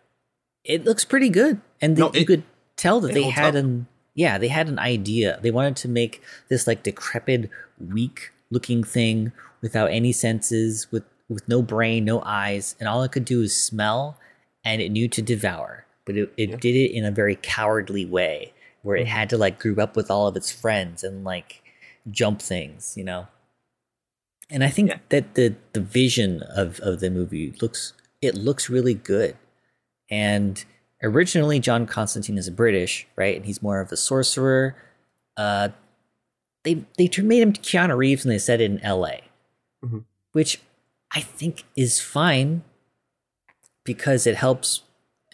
it 0.64 0.84
looks 0.84 1.04
pretty 1.04 1.30
good. 1.30 1.60
And 1.80 1.96
No, 1.96 2.10
they, 2.10 2.20
you 2.20 2.26
could 2.26 2.42
tell 2.76 3.00
that 3.00 3.14
they 3.14 3.22
had 3.30 3.56
up. 3.56 3.64
an 3.64 3.86
yeah, 4.14 4.36
they 4.36 4.48
had 4.48 4.68
an 4.68 4.78
idea. 4.78 5.38
They 5.42 5.50
wanted 5.50 5.76
to 5.76 5.88
make 5.88 6.20
this 6.50 6.66
like 6.66 6.82
decrepit, 6.82 7.48
weak 7.78 8.30
looking 8.50 8.84
thing 8.84 9.32
without 9.62 9.90
any 9.90 10.12
senses, 10.12 10.92
with 10.92 11.04
with 11.30 11.48
no 11.48 11.62
brain, 11.62 12.04
no 12.04 12.20
eyes, 12.26 12.76
and 12.78 12.86
all 12.88 13.02
it 13.02 13.12
could 13.12 13.24
do 13.24 13.40
is 13.40 13.60
smell, 13.60 14.18
and 14.62 14.82
it 14.82 14.90
knew 14.90 15.08
to 15.08 15.22
devour. 15.22 15.81
But 16.04 16.16
it, 16.16 16.32
it 16.36 16.60
did 16.60 16.74
it 16.74 16.90
in 16.92 17.04
a 17.04 17.10
very 17.10 17.36
cowardly 17.40 18.04
way, 18.04 18.52
where 18.82 18.96
Mm-hmm. 18.96 19.06
it 19.06 19.08
had 19.10 19.30
to 19.30 19.38
like 19.38 19.58
group 19.60 19.78
up 19.78 19.94
with 19.96 20.10
all 20.10 20.26
of 20.26 20.36
its 20.36 20.50
friends 20.50 21.04
and 21.04 21.24
like 21.24 21.62
jump 22.10 22.42
things, 22.42 22.94
you 22.96 23.04
know. 23.04 23.28
And 24.50 24.64
I 24.64 24.68
think 24.68 24.90
Yeah. 24.90 24.98
that 25.10 25.34
the 25.34 25.54
the 25.72 25.80
vision 25.80 26.42
of 26.42 26.80
of 26.80 27.00
the 27.00 27.10
movie 27.10 27.54
looks 27.62 27.92
it 28.20 28.34
looks 28.34 28.68
really 28.68 28.94
good. 28.94 29.36
And 30.10 30.64
originally 31.02 31.58
John 31.60 31.86
Constantine 31.86 32.36
is 32.38 32.50
British, 32.50 33.06
right? 33.16 33.36
And 33.36 33.46
he's 33.46 33.62
more 33.62 33.80
of 33.80 33.90
a 33.92 33.96
sorcerer. 33.96 34.74
Uh 35.36 35.68
they 36.64 36.84
they 36.98 37.08
made 37.22 37.42
him 37.42 37.52
to 37.52 37.60
Keanu 37.60 37.96
Reeves 37.96 38.24
and 38.24 38.32
they 38.32 38.38
said 38.38 38.60
it 38.60 38.70
in 38.70 38.80
LA. 38.84 39.20
Mhm. 39.84 40.04
Which 40.32 40.60
I 41.14 41.20
think 41.20 41.64
is 41.76 42.00
fine 42.00 42.62
because 43.84 44.26
it 44.26 44.36
helps 44.36 44.82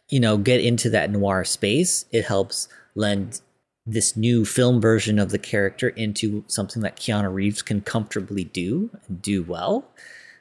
you 0.08 0.20
know 0.20 0.36
get 0.36 0.60
into 0.60 0.90
that 0.90 1.10
noir 1.10 1.44
space. 1.44 2.04
It 2.12 2.24
helps 2.24 2.68
lend 2.94 3.40
this 3.86 4.16
new 4.16 4.44
film 4.44 4.80
version 4.80 5.18
of 5.18 5.30
the 5.30 5.38
character 5.38 5.88
into 5.90 6.44
something 6.46 6.82
that 6.82 6.96
Keanu 6.96 7.32
Reeves 7.32 7.62
can 7.62 7.80
comfortably 7.80 8.44
do 8.44 8.90
and 9.08 9.22
do 9.22 9.42
well. 9.42 9.88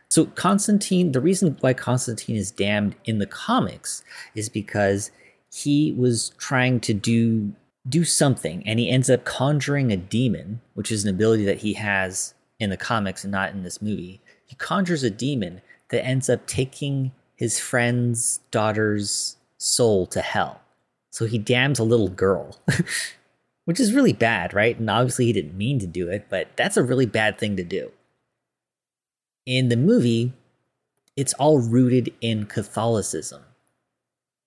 So 0.09 0.25
Constantine, 0.25 1.11
the 1.11 1.21
reason 1.21 1.57
why 1.61 1.73
Constantine 1.73 2.35
is 2.35 2.51
damned 2.51 2.95
in 3.05 3.19
the 3.19 3.25
comics 3.25 4.03
is 4.35 4.49
because 4.49 5.11
he 5.51 5.93
was 5.93 6.31
trying 6.37 6.79
to 6.81 6.93
do 6.93 7.53
do 7.87 8.03
something 8.03 8.67
and 8.67 8.79
he 8.79 8.89
ends 8.89 9.09
up 9.09 9.23
conjuring 9.23 9.91
a 9.93 9.97
demon, 9.97 10.59
which 10.73 10.91
is 10.91 11.05
an 11.05 11.09
ability 11.09 11.45
that 11.45 11.59
he 11.59 11.73
has 11.73 12.33
in 12.59 12.69
the 12.69 12.75
comics 12.75 13.23
and 13.23 13.31
not 13.31 13.51
in 13.51 13.63
this 13.63 13.81
movie. 13.81 14.19
He 14.45 14.57
conjures 14.57 15.03
a 15.03 15.09
demon 15.09 15.61
that 15.89 16.05
ends 16.05 16.29
up 16.29 16.45
taking 16.47 17.13
his 17.35 17.59
friend's 17.59 18.41
daughter's 18.51 19.36
soul 19.57 20.05
to 20.07 20.21
hell. 20.21 20.61
So 21.11 21.25
he 21.25 21.37
damns 21.37 21.79
a 21.79 21.83
little 21.83 22.09
girl. 22.09 22.57
which 23.67 23.81
is 23.81 23.93
really 23.93 24.13
bad, 24.13 24.53
right? 24.53 24.79
And 24.79 24.89
obviously 24.89 25.25
he 25.25 25.33
didn't 25.33 25.57
mean 25.57 25.77
to 25.79 25.87
do 25.87 26.07
it, 26.07 26.27
but 26.29 26.47
that's 26.55 26.77
a 26.77 26.83
really 26.83 27.05
bad 27.05 27.37
thing 27.37 27.57
to 27.57 27.65
do. 27.65 27.91
In 29.45 29.67
the 29.67 29.75
movie, 29.75 30.31
it's 31.17 31.33
all 31.33 31.59
rooted 31.59 32.13
in 32.21 32.45
Catholicism. 32.45 33.41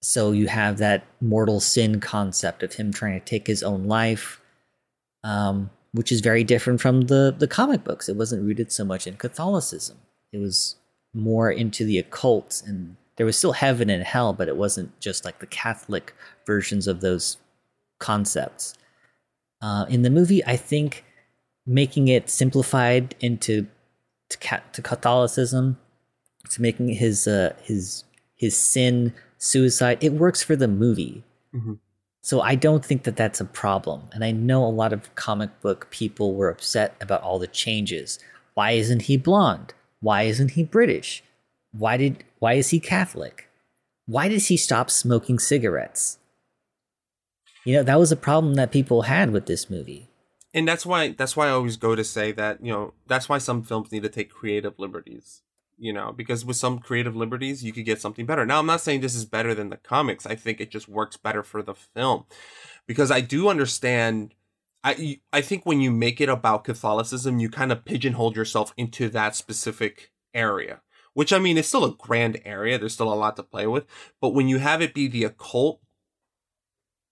So 0.00 0.32
you 0.32 0.48
have 0.48 0.78
that 0.78 1.04
mortal 1.20 1.60
sin 1.60 2.00
concept 2.00 2.62
of 2.62 2.72
him 2.72 2.94
trying 2.94 3.20
to 3.20 3.24
take 3.24 3.46
his 3.46 3.62
own 3.62 3.84
life, 3.84 4.40
um, 5.22 5.68
which 5.92 6.10
is 6.10 6.22
very 6.22 6.42
different 6.42 6.80
from 6.80 7.02
the, 7.02 7.34
the 7.38 7.46
comic 7.46 7.84
books. 7.84 8.08
It 8.08 8.16
wasn't 8.16 8.46
rooted 8.46 8.72
so 8.72 8.86
much 8.86 9.06
in 9.06 9.16
Catholicism, 9.16 9.98
it 10.32 10.38
was 10.38 10.76
more 11.12 11.50
into 11.50 11.84
the 11.84 11.98
occult. 11.98 12.62
And 12.66 12.96
there 13.20 13.26
was 13.26 13.36
still 13.36 13.52
heaven 13.52 13.90
and 13.90 14.02
hell, 14.02 14.32
but 14.32 14.48
it 14.48 14.56
wasn't 14.56 14.98
just 14.98 15.26
like 15.26 15.40
the 15.40 15.46
Catholic 15.46 16.14
versions 16.46 16.86
of 16.86 17.02
those 17.02 17.36
concepts. 17.98 18.72
Uh, 19.60 19.84
in 19.90 20.00
the 20.00 20.08
movie, 20.08 20.42
I 20.46 20.56
think 20.56 21.04
making 21.66 22.08
it 22.08 22.30
simplified 22.30 23.14
into 23.20 23.66
to, 24.30 24.38
ca- 24.38 24.62
to 24.72 24.80
Catholicism, 24.80 25.76
to 26.48 26.62
making 26.62 26.88
his 26.94 27.28
uh, 27.28 27.52
his 27.62 28.04
his 28.36 28.56
sin 28.56 29.12
suicide, 29.36 29.98
it 30.00 30.14
works 30.14 30.42
for 30.42 30.56
the 30.56 30.66
movie. 30.66 31.22
Mhm. 31.54 31.78
So 32.22 32.40
I 32.40 32.54
don't 32.54 32.82
think 32.82 33.02
that 33.02 33.16
that's 33.16 33.38
a 33.38 33.44
problem. 33.44 34.04
And 34.12 34.24
I 34.24 34.30
know 34.30 34.64
a 34.64 34.72
lot 34.72 34.94
of 34.94 35.14
comic 35.14 35.60
book 35.60 35.88
people 35.90 36.32
were 36.36 36.48
upset 36.48 36.96
about 37.02 37.20
all 37.20 37.38
the 37.38 37.46
changes. 37.46 38.18
Why 38.54 38.70
isn't 38.70 39.02
he 39.02 39.18
blonde? 39.18 39.74
Why 40.00 40.22
isn't 40.22 40.52
he 40.52 40.64
British? 40.64 41.22
Why 41.72 41.98
did 41.98 42.24
why 42.40 42.54
is 42.54 42.70
he 42.70 42.80
Catholic? 42.80 43.50
why 44.10 44.28
does 44.28 44.48
he 44.48 44.56
stop 44.56 44.90
smoking 44.90 45.38
cigarettes? 45.38 46.18
You 47.64 47.76
know, 47.76 47.82
that 47.84 47.98
was 47.98 48.10
a 48.10 48.16
problem 48.16 48.54
that 48.54 48.72
people 48.72 49.02
had 49.02 49.30
with 49.30 49.46
this 49.46 49.70
movie. 49.70 50.08
And 50.52 50.66
that's 50.66 50.84
why 50.84 51.10
that's 51.10 51.36
why 51.36 51.46
I 51.46 51.50
always 51.50 51.76
go 51.76 51.94
to 51.94 52.02
say 52.02 52.32
that, 52.32 52.64
you 52.64 52.72
know, 52.72 52.94
that's 53.06 53.28
why 53.28 53.38
some 53.38 53.62
films 53.62 53.92
need 53.92 54.02
to 54.02 54.08
take 54.08 54.32
creative 54.32 54.78
liberties. 54.78 55.42
You 55.78 55.92
know, 55.92 56.12
because 56.12 56.44
with 56.44 56.56
some 56.56 56.80
creative 56.80 57.14
liberties 57.14 57.62
you 57.62 57.72
could 57.72 57.84
get 57.84 58.00
something 58.00 58.26
better. 58.26 58.44
Now 58.44 58.58
I'm 58.58 58.66
not 58.66 58.80
saying 58.80 59.00
this 59.00 59.14
is 59.14 59.24
better 59.24 59.54
than 59.54 59.70
the 59.70 59.76
comics. 59.76 60.26
I 60.26 60.34
think 60.34 60.60
it 60.60 60.72
just 60.72 60.88
works 60.88 61.16
better 61.16 61.44
for 61.44 61.62
the 61.62 61.74
film. 61.74 62.24
Because 62.88 63.12
I 63.12 63.20
do 63.20 63.48
understand 63.48 64.34
I 64.82 65.20
I 65.32 65.40
think 65.40 65.64
when 65.64 65.80
you 65.80 65.92
make 65.92 66.20
it 66.20 66.28
about 66.28 66.64
Catholicism, 66.64 67.38
you 67.38 67.48
kind 67.48 67.70
of 67.70 67.84
pigeonhole 67.84 68.32
yourself 68.32 68.74
into 68.76 69.08
that 69.10 69.36
specific 69.36 70.10
area. 70.34 70.80
Which 71.14 71.32
I 71.32 71.38
mean 71.38 71.58
is 71.58 71.66
still 71.66 71.84
a 71.84 71.94
grand 71.94 72.40
area. 72.44 72.78
There's 72.78 72.94
still 72.94 73.12
a 73.12 73.14
lot 73.14 73.36
to 73.36 73.42
play 73.42 73.66
with. 73.66 73.84
But 74.20 74.30
when 74.30 74.48
you 74.48 74.58
have 74.58 74.80
it 74.80 74.94
be 74.94 75.08
the 75.08 75.24
occult, 75.24 75.80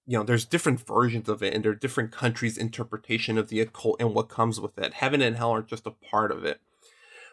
you 0.07 0.17
know, 0.17 0.25
there's 0.25 0.45
different 0.45 0.81
versions 0.81 1.29
of 1.29 1.43
it, 1.43 1.53
and 1.53 1.65
there 1.65 1.73
are 1.73 1.77
different 1.77 2.13
countries' 2.13 2.57
interpretation 2.57 3.37
of 3.37 3.49
the 3.49 3.61
occult 3.61 3.97
and 4.01 4.15
what 4.15 4.29
comes 4.29 4.61
with 4.61 4.79
it. 4.79 4.95
Heaven 4.95 5.21
and 5.21 5.37
hell 5.37 5.51
aren't 5.51 5.69
just 5.69 5.87
a 5.87 5.91
part 5.91 6.31
of 6.31 6.45
it. 6.45 6.61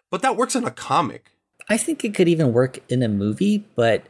But 0.09 0.21
that 0.23 0.35
works 0.35 0.55
in 0.55 0.65
a 0.65 0.71
comic. 0.71 1.31
I 1.69 1.77
think 1.77 2.03
it 2.03 2.13
could 2.13 2.27
even 2.27 2.51
work 2.51 2.79
in 2.89 3.01
a 3.01 3.07
movie, 3.07 3.65
but 3.75 4.03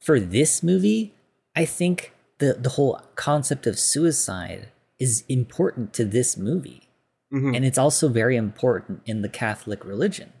for 0.00 0.18
this 0.18 0.62
movie, 0.62 1.14
I 1.54 1.64
think 1.64 2.12
the 2.38 2.54
the 2.54 2.70
whole 2.70 3.00
concept 3.14 3.66
of 3.66 3.78
suicide 3.78 4.68
is 4.98 5.24
important 5.28 5.92
to 5.94 6.04
this 6.04 6.36
movie. 6.36 6.88
Mhm. 7.32 7.54
And 7.54 7.64
it's 7.64 7.78
also 7.78 8.08
very 8.08 8.36
important 8.36 9.02
in 9.06 9.22
the 9.22 9.28
Catholic 9.28 9.84
religion. 9.84 10.32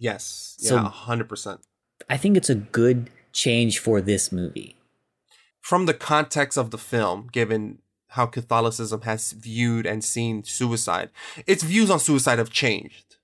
Yes. 0.00 0.56
Yeah, 0.58 0.88
hundred 0.88 1.28
percent. 1.28 1.60
I 2.08 2.16
think 2.16 2.36
it's 2.36 2.50
a 2.50 2.54
good 2.54 3.10
change 3.32 3.78
for 3.78 4.00
this 4.00 4.32
movie. 4.32 4.76
From 5.60 5.84
the 5.84 5.94
context 5.94 6.56
of 6.56 6.70
the 6.70 6.78
film, 6.78 7.28
given 7.30 7.78
how 8.08 8.26
Catholicism 8.26 9.02
has 9.02 9.32
viewed 9.32 9.86
and 9.86 10.02
seen 10.02 10.42
suicide, 10.42 11.10
its 11.46 11.62
views 11.62 11.90
on 11.90 12.00
suicide 12.00 12.38
have 12.38 12.50
changed, 12.50 13.16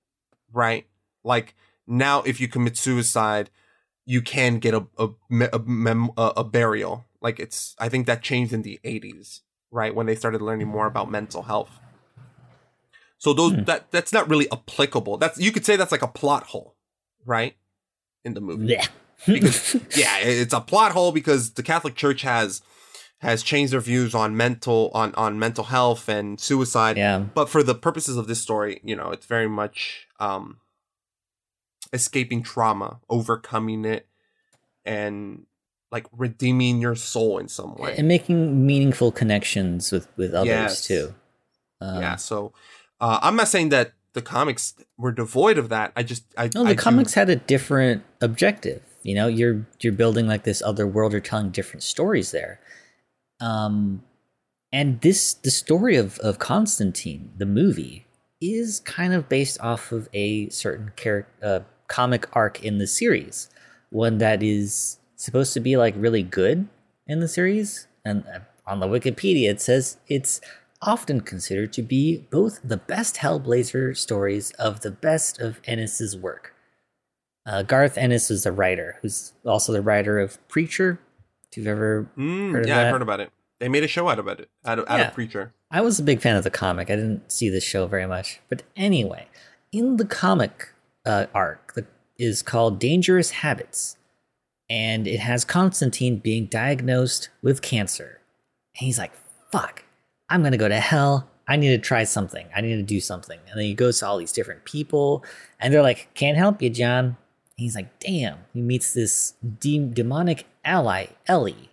right? 0.52 0.86
Like 1.24 1.54
now, 1.86 2.22
if 2.22 2.40
you 2.40 2.46
commit 2.46 2.76
suicide, 2.76 3.48
you 4.04 4.20
can 4.20 4.58
get 4.58 4.74
a 4.74 4.86
a 4.98 5.08
a, 5.52 5.58
mem- 5.60 6.10
a, 6.18 6.32
a 6.36 6.44
burial. 6.44 7.06
Like 7.22 7.40
it's, 7.40 7.74
I 7.78 7.88
think 7.88 8.06
that 8.06 8.22
changed 8.22 8.52
in 8.52 8.62
the 8.62 8.78
'80s, 8.84 9.40
right, 9.70 9.94
when 9.94 10.04
they 10.04 10.14
started 10.14 10.42
learning 10.42 10.68
more 10.68 10.86
about 10.86 11.10
mental 11.10 11.42
health. 11.44 11.70
So 13.18 13.32
those 13.32 13.54
that 13.64 13.90
that's 13.90 14.12
not 14.12 14.28
really 14.28 14.50
applicable. 14.52 15.16
That's 15.18 15.38
you 15.38 15.52
could 15.52 15.64
say 15.64 15.76
that's 15.76 15.92
like 15.92 16.02
a 16.02 16.08
plot 16.08 16.44
hole, 16.44 16.74
right, 17.24 17.56
in 18.24 18.34
the 18.34 18.40
movie. 18.40 18.66
Yeah. 18.66 18.86
because 19.26 19.74
yeah, 19.96 20.18
it's 20.18 20.52
a 20.52 20.60
plot 20.60 20.92
hole 20.92 21.12
because 21.12 21.52
the 21.54 21.62
Catholic 21.62 21.94
Church 21.94 22.22
has 22.22 22.60
has 23.20 23.42
changed 23.42 23.72
their 23.72 23.80
views 23.80 24.14
on 24.14 24.36
mental 24.36 24.90
on 24.92 25.14
on 25.14 25.38
mental 25.38 25.64
health 25.64 26.08
and 26.08 26.38
suicide. 26.38 26.98
Yeah. 26.98 27.20
But 27.34 27.48
for 27.48 27.62
the 27.62 27.74
purposes 27.74 28.16
of 28.18 28.26
this 28.26 28.40
story, 28.40 28.80
you 28.84 28.94
know, 28.94 29.10
it's 29.10 29.26
very 29.26 29.48
much 29.48 30.06
um 30.20 30.58
escaping 31.92 32.42
trauma, 32.42 33.00
overcoming 33.08 33.84
it, 33.84 34.06
and 34.84 35.46
like 35.90 36.06
redeeming 36.12 36.80
your 36.80 36.94
soul 36.96 37.38
in 37.38 37.48
some 37.48 37.74
way. 37.76 37.94
and 37.96 38.08
making 38.08 38.66
meaningful 38.66 39.10
connections 39.12 39.90
with 39.92 40.08
with 40.16 40.34
others 40.34 40.48
Yes. 40.48 40.86
too. 40.86 41.14
Um, 41.80 42.00
yeah. 42.00 42.16
So 42.16 42.52
uh, 43.00 43.18
I'm 43.22 43.36
not 43.36 43.48
saying 43.48 43.68
that 43.70 43.92
the 44.14 44.22
comics 44.22 44.74
were 44.96 45.12
devoid 45.12 45.58
of 45.58 45.68
that. 45.68 45.92
I 45.96 46.02
just 46.02 46.24
I 46.38 46.44
No, 46.54 46.64
the 46.64 46.70
I 46.70 46.72
do- 46.72 46.78
comics 46.78 47.14
had 47.14 47.28
a 47.28 47.36
different 47.36 48.02
objective. 48.20 48.82
You 49.02 49.14
know, 49.14 49.26
you're 49.28 49.66
you're 49.80 49.92
building 49.92 50.26
like 50.26 50.44
this 50.44 50.62
other 50.62 50.86
world. 50.86 51.12
You're 51.12 51.20
telling 51.20 51.50
different 51.50 51.82
stories 51.82 52.30
there. 52.32 52.58
Um, 53.40 54.02
and 54.72 55.00
this 55.00 55.34
the 55.34 55.50
story 55.50 55.96
of 55.96 56.18
of 56.20 56.38
Constantine, 56.38 57.32
the 57.36 57.46
movie, 57.46 58.06
is 58.40 58.80
kind 58.80 59.12
of 59.14 59.28
based 59.28 59.60
off 59.60 59.92
of 59.92 60.08
a 60.12 60.48
certain 60.48 60.92
character 60.96 61.30
uh, 61.42 61.60
comic 61.88 62.26
arc 62.34 62.64
in 62.64 62.78
the 62.78 62.86
series, 62.86 63.48
one 63.90 64.18
that 64.18 64.42
is 64.42 64.98
supposed 65.14 65.54
to 65.54 65.60
be 65.60 65.76
like 65.76 65.94
really 65.96 66.22
good 66.22 66.66
in 67.06 67.20
the 67.20 67.28
series. 67.28 67.86
And 68.04 68.24
uh, 68.26 68.40
on 68.66 68.80
the 68.80 68.86
Wikipedia, 68.86 69.48
it 69.50 69.60
says 69.60 69.98
it's 70.08 70.40
often 70.82 71.20
considered 71.20 71.72
to 71.74 71.82
be 71.82 72.26
both 72.30 72.60
the 72.62 72.76
best 72.76 73.16
Hellblazer 73.16 73.96
stories 73.96 74.50
of 74.52 74.80
the 74.80 74.90
best 74.90 75.40
of 75.40 75.60
Ennis's 75.64 76.16
work. 76.16 76.54
Uh, 77.44 77.62
Garth 77.62 77.96
Ennis 77.96 78.30
is 78.30 78.44
a 78.44 78.52
writer, 78.52 78.98
who's 79.02 79.32
also 79.44 79.72
the 79.72 79.80
writer 79.82 80.18
of 80.18 80.36
Preacher. 80.48 80.98
If 81.50 81.56
you've 81.56 81.66
ever 81.68 82.08
Mm, 82.16 82.52
heard 82.52 82.62
of 82.64 82.68
yeah, 82.68 82.76
that. 82.76 82.86
I've 82.86 82.92
heard 82.92 83.02
about 83.02 83.20
it. 83.20 83.30
They 83.60 83.68
made 83.68 83.84
a 83.84 83.88
show 83.88 84.08
out 84.08 84.18
of 84.18 84.26
it, 84.28 84.48
out 84.64 84.78
of, 84.80 84.84
out 84.88 84.98
Yeah. 84.98 85.08
of 85.08 85.14
Preacher. 85.14 85.54
I 85.70 85.80
was 85.80 85.98
a 85.98 86.02
big 86.02 86.20
fan 86.20 86.36
of 86.36 86.44
the 86.44 86.50
comic. 86.50 86.90
I 86.90 86.96
didn't 86.96 87.30
see 87.32 87.48
the 87.48 87.60
show 87.60 87.86
very 87.86 88.06
much, 88.06 88.40
but 88.48 88.62
anyway, 88.76 89.28
in 89.72 89.96
the 89.96 90.04
comic 90.04 90.70
uh, 91.04 91.26
arc 91.34 91.74
that 91.74 91.86
is 92.18 92.42
called 92.42 92.78
Dangerous 92.78 93.30
Habits, 93.30 93.96
and 94.68 95.06
it 95.06 95.20
has 95.20 95.44
Constantine 95.44 96.18
being 96.18 96.46
diagnosed 96.46 97.28
with 97.42 97.62
cancer, 97.62 98.20
and 98.78 98.86
he's 98.86 98.98
like, 98.98 99.12
"Fuck, 99.52 99.84
I'm 100.28 100.42
gonna 100.42 100.56
go 100.56 100.68
to 100.68 100.80
hell. 100.80 101.28
I 101.48 101.56
need 101.56 101.68
to 101.68 101.78
try 101.78 102.04
something. 102.04 102.46
I 102.54 102.60
need 102.60 102.76
to 102.76 102.82
do 102.82 103.00
something." 103.00 103.38
And 103.48 103.58
then 103.58 103.64
he 103.64 103.74
goes 103.74 104.00
to 104.00 104.06
all 104.06 104.18
these 104.18 104.32
different 104.32 104.64
people, 104.64 105.24
and 105.60 105.72
they're 105.72 105.82
like, 105.82 106.08
"Can't 106.14 106.36
help 106.36 106.60
you, 106.62 106.70
John." 106.70 107.16
He's 107.56 107.74
like, 107.74 107.98
"Damn!" 108.00 108.38
He 108.52 108.60
meets 108.60 108.92
this 108.92 109.34
de- 109.60 109.78
demonic 109.78 110.46
ally, 110.64 111.06
Ellie, 111.26 111.70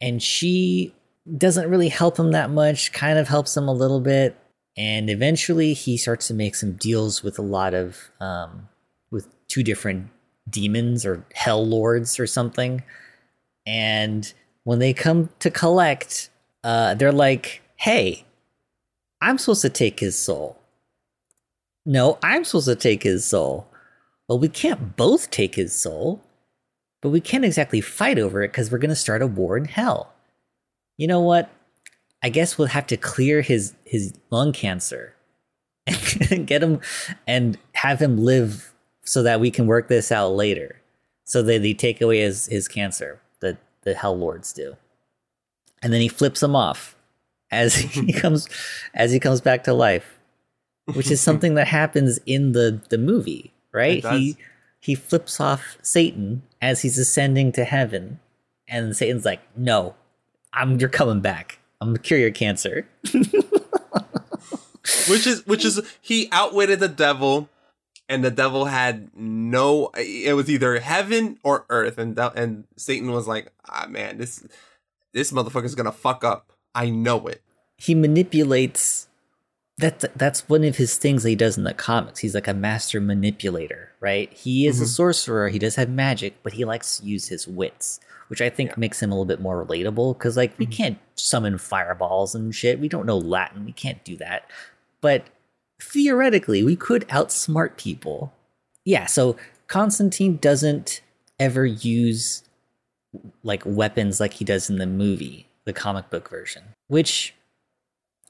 and 0.00 0.22
she 0.22 0.94
doesn't 1.36 1.68
really 1.68 1.88
help 1.88 2.18
him 2.18 2.32
that 2.32 2.50
much, 2.50 2.92
kind 2.92 3.18
of 3.18 3.28
helps 3.28 3.56
him 3.56 3.68
a 3.68 3.72
little 3.72 4.00
bit. 4.00 4.36
And 4.76 5.10
eventually 5.10 5.74
he 5.74 5.96
starts 5.96 6.28
to 6.28 6.34
make 6.34 6.54
some 6.54 6.72
deals 6.72 7.22
with 7.22 7.38
a 7.38 7.42
lot 7.42 7.74
of, 7.74 8.10
um, 8.20 8.68
with 9.10 9.28
two 9.48 9.62
different 9.62 10.08
demons 10.48 11.04
or 11.04 11.24
hell 11.34 11.66
lords 11.66 12.18
or 12.18 12.26
something. 12.26 12.82
And 13.66 14.32
when 14.64 14.78
they 14.78 14.94
come 14.94 15.30
to 15.40 15.50
collect, 15.50 16.30
uh, 16.64 16.94
they're 16.94 17.12
like, 17.12 17.60
hey, 17.78 18.24
I'm 19.20 19.38
supposed 19.38 19.62
to 19.62 19.70
take 19.70 20.00
his 20.00 20.18
soul. 20.18 20.58
No, 21.86 22.18
I'm 22.22 22.44
supposed 22.44 22.68
to 22.68 22.76
take 22.76 23.02
his 23.02 23.24
soul. 23.24 23.66
Well, 24.28 24.38
we 24.38 24.48
can't 24.48 24.96
both 24.96 25.30
take 25.30 25.54
his 25.54 25.72
soul, 25.72 26.20
but 27.00 27.08
we 27.08 27.20
can't 27.20 27.44
exactly 27.44 27.80
fight 27.80 28.18
over 28.18 28.42
it 28.42 28.48
because 28.48 28.70
we're 28.70 28.78
going 28.78 28.90
to 28.90 28.96
start 28.96 29.22
a 29.22 29.26
war 29.26 29.56
in 29.56 29.64
hell 29.64 30.12
you 30.98 31.06
know 31.06 31.20
what? 31.20 31.48
I 32.22 32.28
guess 32.28 32.58
we'll 32.58 32.68
have 32.68 32.86
to 32.88 32.96
clear 32.98 33.40
his 33.40 33.72
his 33.84 34.12
lung 34.30 34.52
cancer 34.52 35.14
and 35.86 36.46
get 36.46 36.62
him 36.62 36.80
and 37.26 37.56
have 37.72 38.02
him 38.02 38.18
live 38.18 38.74
so 39.04 39.22
that 39.22 39.40
we 39.40 39.50
can 39.50 39.66
work 39.66 39.88
this 39.88 40.12
out 40.12 40.34
later. 40.34 40.82
So 41.24 41.42
that 41.42 41.62
they 41.62 41.72
take 41.72 42.02
away 42.02 42.20
his 42.20 42.46
his 42.46 42.68
cancer, 42.68 43.20
that 43.40 43.56
the 43.82 43.94
hell 43.94 44.18
lords 44.18 44.52
do. 44.52 44.76
And 45.80 45.92
then 45.92 46.00
he 46.00 46.08
flips 46.08 46.42
him 46.42 46.56
off 46.56 46.96
as 47.50 47.74
he 47.76 48.12
comes 48.12 48.48
as 48.94 49.12
he 49.12 49.20
comes 49.20 49.40
back 49.40 49.64
to 49.64 49.74
life. 49.74 50.18
Which 50.94 51.10
is 51.10 51.20
something 51.20 51.54
that 51.54 51.68
happens 51.68 52.18
in 52.24 52.52
the 52.52 52.80
the 52.88 52.96
movie, 52.96 53.52
right? 53.72 54.04
He 54.04 54.36
he 54.80 54.94
flips 54.94 55.38
off 55.38 55.76
Satan 55.82 56.42
as 56.62 56.80
he's 56.82 56.98
ascending 56.98 57.52
to 57.52 57.64
heaven. 57.64 58.20
And 58.66 58.96
Satan's 58.96 59.26
like, 59.26 59.40
"No, 59.54 59.96
I'm 60.54 60.78
you're 60.80 60.88
coming 60.88 61.20
back. 61.20 61.58
I'm 61.80 61.88
gonna 61.88 61.98
cure 61.98 62.18
your 62.18 62.30
cancer." 62.30 62.88
which 65.08 65.26
is 65.26 65.46
which 65.46 65.64
is 65.64 65.80
he 66.00 66.28
outwitted 66.32 66.80
the 66.80 66.88
devil 66.88 67.48
and 68.08 68.24
the 68.24 68.30
devil 68.30 68.66
had 68.66 69.10
no 69.14 69.90
it 69.96 70.34
was 70.34 70.48
either 70.48 70.78
heaven 70.80 71.38
or 71.42 71.66
earth 71.68 71.98
and 71.98 72.18
and 72.18 72.64
satan 72.76 73.10
was 73.10 73.28
like 73.28 73.52
ah 73.68 73.86
man 73.88 74.18
this 74.18 74.46
this 75.12 75.30
motherfucker's 75.30 75.74
gonna 75.74 75.92
fuck 75.92 76.24
up 76.24 76.52
i 76.74 76.88
know 76.90 77.26
it 77.26 77.42
he 77.76 77.94
manipulates 77.94 79.06
that 79.78 80.00
that's 80.18 80.48
one 80.48 80.64
of 80.64 80.76
his 80.76 80.98
things 80.98 81.22
that 81.22 81.28
he 81.28 81.36
does 81.36 81.56
in 81.56 81.62
the 81.62 81.72
comics. 81.72 82.18
He's 82.18 82.34
like 82.34 82.48
a 82.48 82.52
master 82.52 83.00
manipulator, 83.00 83.90
right? 84.00 84.32
He 84.32 84.66
is 84.66 84.80
a 84.80 84.84
Mhm. 84.84 84.88
sorcerer, 84.88 85.48
he 85.50 85.60
does 85.60 85.76
have 85.76 85.88
magic, 85.88 86.34
but 86.42 86.54
he 86.54 86.64
likes 86.64 86.98
to 86.98 87.06
use 87.06 87.28
his 87.28 87.46
wits, 87.46 88.00
which 88.26 88.40
I 88.42 88.50
think 88.50 88.76
makes 88.76 89.00
him 89.00 89.12
a 89.12 89.14
little 89.14 89.24
bit 89.24 89.40
more 89.40 89.64
relatable 89.64 90.18
cuz 90.18 90.36
like 90.36 90.58
we 90.58 90.66
can't 90.66 90.98
summon 91.14 91.58
fireballs 91.58 92.34
and 92.34 92.52
shit. 92.52 92.80
We 92.80 92.88
don't 92.88 93.06
know 93.06 93.18
Latin. 93.18 93.64
We 93.64 93.70
can't 93.70 94.02
do 94.02 94.16
that. 94.16 94.50
But 95.00 95.26
theoretically, 95.80 96.64
we 96.64 96.74
could 96.74 97.06
outsmart 97.06 97.76
people. 97.76 98.32
Yeah, 98.84 99.06
so 99.06 99.36
Constantine 99.68 100.38
doesn't 100.38 101.02
ever 101.38 101.64
use 101.64 102.42
like 103.44 103.62
weapons 103.64 104.18
like 104.18 104.34
he 104.34 104.44
does 104.44 104.68
in 104.68 104.78
the 104.78 104.86
movie, 104.86 105.46
the 105.68 105.72
comic 105.72 106.10
book 106.10 106.28
version, 106.28 106.62
which 106.88 107.34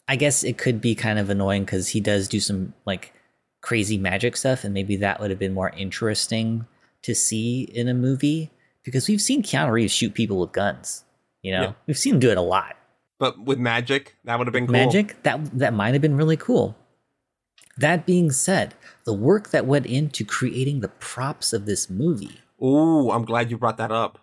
I 0.06 0.16
guess 0.16 0.42
it 0.44 0.58
could 0.58 0.80
be 0.80 0.94
kind 0.94 1.18
of 1.18 1.30
annoying 1.30 1.64
because 1.64 1.88
he 1.88 2.00
does 2.00 2.28
do 2.28 2.40
some 2.40 2.74
like 2.84 3.14
crazy 3.62 3.96
magic 3.98 4.36
stuff, 4.36 4.64
and 4.64 4.74
maybe 4.74 4.96
that 4.96 5.20
would 5.20 5.30
have 5.30 5.38
been 5.38 5.54
more 5.54 5.70
interesting 5.70 6.66
to 7.02 7.14
see 7.14 7.62
in 7.62 7.88
a 7.88 7.94
movie 7.94 8.50
because 8.82 9.08
we've 9.08 9.20
seen 9.20 9.42
Keanu 9.42 9.70
Reeves 9.70 9.92
shoot 9.92 10.14
people 10.14 10.38
with 10.40 10.52
guns. 10.52 11.04
You 11.42 11.52
know, 11.52 11.62
Yeah. 11.62 11.72
we've 11.86 11.98
seen 11.98 12.14
him 12.14 12.20
do 12.20 12.30
it 12.30 12.38
a 12.38 12.42
lot. 12.42 12.76
But 13.18 13.38
with 13.40 13.58
magic, 13.58 14.16
that 14.24 14.38
would 14.38 14.46
have 14.46 14.52
been 14.52 14.66
cool. 14.66 14.72
Magic 14.72 15.22
that 15.24 15.58
that 15.58 15.72
might 15.74 15.92
have 15.94 16.02
been 16.02 16.16
really 16.16 16.36
cool. 16.36 16.76
That 17.76 18.06
being 18.06 18.30
said, 18.32 18.74
the 19.04 19.12
work 19.12 19.50
that 19.50 19.64
went 19.66 19.86
into 19.86 20.24
creating 20.24 20.80
the 20.80 20.88
props 20.88 21.52
of 21.52 21.64
this 21.66 21.88
movie, 21.88 22.40
Ooh, 22.62 23.10
I'm 23.12 23.24
glad 23.24 23.50
you 23.50 23.58
brought 23.58 23.76
that 23.76 23.92
up. 23.92 24.18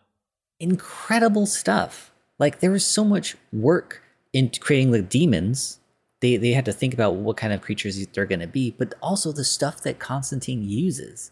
incredible 0.59 1.45
stuff. 1.45 2.11
Like 2.39 2.59
there 2.59 2.71
was 2.71 2.85
so 2.85 3.03
much 3.03 3.35
work 3.53 4.01
in 4.33 4.51
creating 4.59 4.91
the 4.91 5.01
demons. 5.01 5.79
They 6.21 6.37
they 6.37 6.51
had 6.51 6.65
to 6.65 6.73
think 6.73 6.93
about 6.93 7.15
what 7.15 7.37
kind 7.37 7.53
of 7.53 7.61
creatures 7.61 8.05
they're 8.07 8.25
going 8.25 8.39
to 8.39 8.47
be, 8.47 8.71
but 8.71 8.93
also 9.01 9.31
the 9.31 9.43
stuff 9.43 9.81
that 9.81 9.99
Constantine 9.99 10.63
uses. 10.63 11.31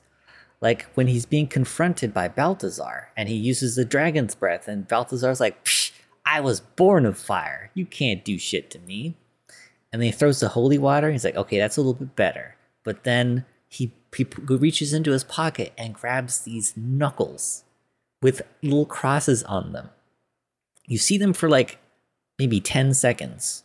Like 0.61 0.85
when 0.93 1.07
he's 1.07 1.25
being 1.25 1.47
confronted 1.47 2.13
by 2.13 2.29
Balthazar 2.29 3.09
and 3.17 3.27
he 3.27 3.35
uses 3.35 3.75
the 3.75 3.83
dragon's 3.83 4.33
breath, 4.33 4.67
and 4.67 4.87
Balthazar's 4.87 5.41
like, 5.41 5.67
I 6.25 6.39
was 6.39 6.61
born 6.61 7.05
of 7.05 7.17
fire. 7.17 7.69
You 7.73 7.85
can't 7.85 8.23
do 8.23 8.37
shit 8.37 8.69
to 8.71 8.79
me. 8.79 9.17
And 9.91 10.01
then 10.01 10.07
he 10.07 10.11
throws 10.11 10.39
the 10.39 10.49
holy 10.49 10.77
water. 10.77 11.11
He's 11.11 11.25
like, 11.25 11.35
okay, 11.35 11.59
that's 11.59 11.77
a 11.77 11.81
little 11.81 11.93
bit 11.93 12.15
better. 12.15 12.55
But 12.83 13.03
then 13.03 13.45
he, 13.67 13.91
he 14.15 14.25
reaches 14.47 14.93
into 14.93 15.11
his 15.11 15.23
pocket 15.23 15.73
and 15.77 15.93
grabs 15.93 16.39
these 16.39 16.73
knuckles 16.77 17.63
with 18.21 18.41
little 18.61 18.85
crosses 18.85 19.43
on 19.43 19.73
them. 19.73 19.89
You 20.87 20.97
see 20.97 21.17
them 21.17 21.33
for 21.33 21.49
like 21.49 21.77
maybe 22.39 22.59
10 22.59 22.93
seconds. 22.93 23.63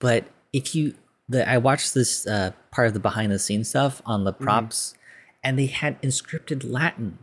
But 0.00 0.26
if 0.52 0.74
you, 0.74 0.94
the, 1.28 1.48
I 1.48 1.58
watched 1.58 1.94
this 1.94 2.26
uh, 2.26 2.52
part 2.70 2.88
of 2.88 2.94
the 2.94 3.00
behind 3.00 3.32
the 3.32 3.38
scenes 3.38 3.68
stuff 3.68 4.02
on 4.04 4.24
the 4.24 4.32
props, 4.32 4.94
and 5.42 5.58
they 5.58 5.66
had 5.66 6.00
inscripted 6.02 6.62
Latin 6.70 7.18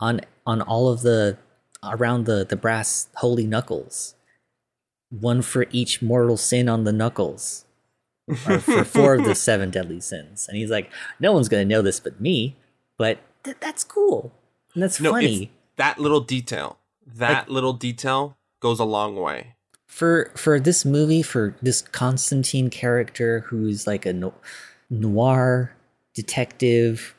on 0.00 0.20
on 0.46 0.60
all 0.60 0.88
of 0.88 1.02
the 1.02 1.38
around 1.82 2.26
the 2.26 2.44
the 2.44 2.56
brass 2.56 3.08
holy 3.16 3.46
knuckles. 3.46 4.14
One 5.10 5.40
for 5.42 5.66
each 5.70 6.02
mortal 6.02 6.36
sin 6.36 6.68
on 6.68 6.84
the 6.84 6.92
knuckles, 6.92 7.64
or 8.28 8.58
for 8.58 8.84
four 8.96 9.14
of 9.14 9.24
the 9.24 9.34
seven 9.36 9.70
deadly 9.70 10.00
sins. 10.00 10.46
And 10.48 10.56
he's 10.58 10.70
like, 10.70 10.90
no 11.20 11.32
one's 11.32 11.48
gonna 11.48 11.64
know 11.64 11.82
this 11.82 12.00
but 12.00 12.20
me. 12.20 12.56
But 12.98 13.18
th- 13.44 13.58
that's 13.60 13.84
cool. 13.84 14.32
And 14.74 14.82
that's 14.82 15.00
No, 15.00 15.12
funny. 15.12 15.52
that 15.76 15.98
little 16.00 16.20
detail. 16.20 16.78
That 17.06 17.48
little 17.48 17.72
detail 17.72 18.36
goes 18.60 18.78
a 18.80 18.84
long 18.84 19.16
way. 19.16 19.54
for 19.86 20.30
for 20.34 20.58
this 20.58 20.84
movie 20.84 21.22
for 21.22 21.56
this 21.62 21.80
Constantine 21.82 22.68
character 22.70 23.40
who's 23.48 23.86
like 23.86 24.04
a 24.04 24.12
no- 24.12 24.34
noir 24.90 25.72
detective 26.14 27.14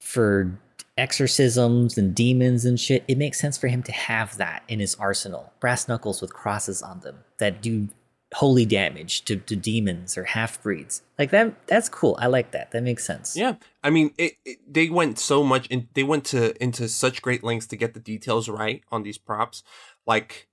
for 0.00 0.58
exorcisms 0.98 1.96
and 1.98 2.14
demons 2.14 2.64
and 2.64 2.78
shit 2.78 3.04
it 3.08 3.18
makes 3.18 3.40
sense 3.40 3.56
for 3.58 3.68
him 3.68 3.82
to 3.82 3.92
have 3.92 4.36
that 4.36 4.62
in 4.68 4.78
his 4.80 4.94
arsenal 4.96 5.52
brass 5.60 5.88
knuckles 5.88 6.20
with 6.20 6.32
crosses 6.32 6.82
on 6.82 7.00
them 7.00 7.16
that 7.38 7.60
do 7.62 7.88
holy 8.32 8.64
damage 8.64 9.24
to, 9.24 9.36
to 9.36 9.54
demons 9.54 10.18
or 10.18 10.24
half 10.24 10.60
breeds 10.62 11.02
like 11.18 11.30
that 11.30 11.54
that's 11.66 11.88
cool. 11.88 12.16
I 12.20 12.26
like 12.26 12.50
that. 12.52 12.70
That 12.72 12.82
makes 12.82 13.04
sense. 13.04 13.36
Yeah, 13.36 13.56
I 13.82 13.90
mean, 13.90 14.12
it, 14.18 14.34
it, 14.44 14.58
they 14.66 14.88
went 14.88 15.18
so 15.18 15.42
much, 15.42 15.68
and 15.70 15.88
they 15.94 16.02
went 16.02 16.24
to 16.26 16.60
into 16.62 16.88
such 16.88 17.22
great 17.22 17.44
lengths 17.44 17.66
to 17.68 17.76
get 17.76 17.94
the 17.94 18.00
details 18.00 18.48
right 18.48 18.82
on 18.90 19.02
these 19.02 19.18
props. 19.18 19.62
Like, 20.06 20.48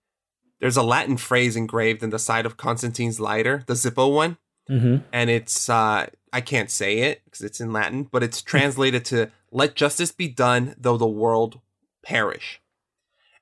there's 0.60 0.78
a 0.78 0.84
Latin 0.84 1.18
phrase 1.18 1.56
engraved 1.56 2.04
in 2.04 2.12
the 2.12 2.20
side 2.20 2.46
of 2.46 2.58
Constantine's 2.58 3.20
lighter, 3.20 3.64
the 3.68 3.74
Zippo 3.74 4.14
one, 4.14 4.38
mm-hmm. 4.70 4.98
and 5.12 5.30
it's 5.30 5.70
uh, 5.70 6.08
I 6.32 6.42
can't 6.42 6.70
say 6.70 7.00
it 7.00 7.22
because 7.26 7.42
it's 7.42 7.60
in 7.60 7.74
Latin, 7.74 8.04
but 8.04 8.24
it's 8.24 8.42
translated 8.42 9.04
to 9.06 9.32
"Let 9.52 9.76
justice 9.76 10.12
be 10.12 10.28
done, 10.28 10.76
though 10.78 10.98
the 10.98 11.08
world 11.08 11.60
perish," 12.04 12.62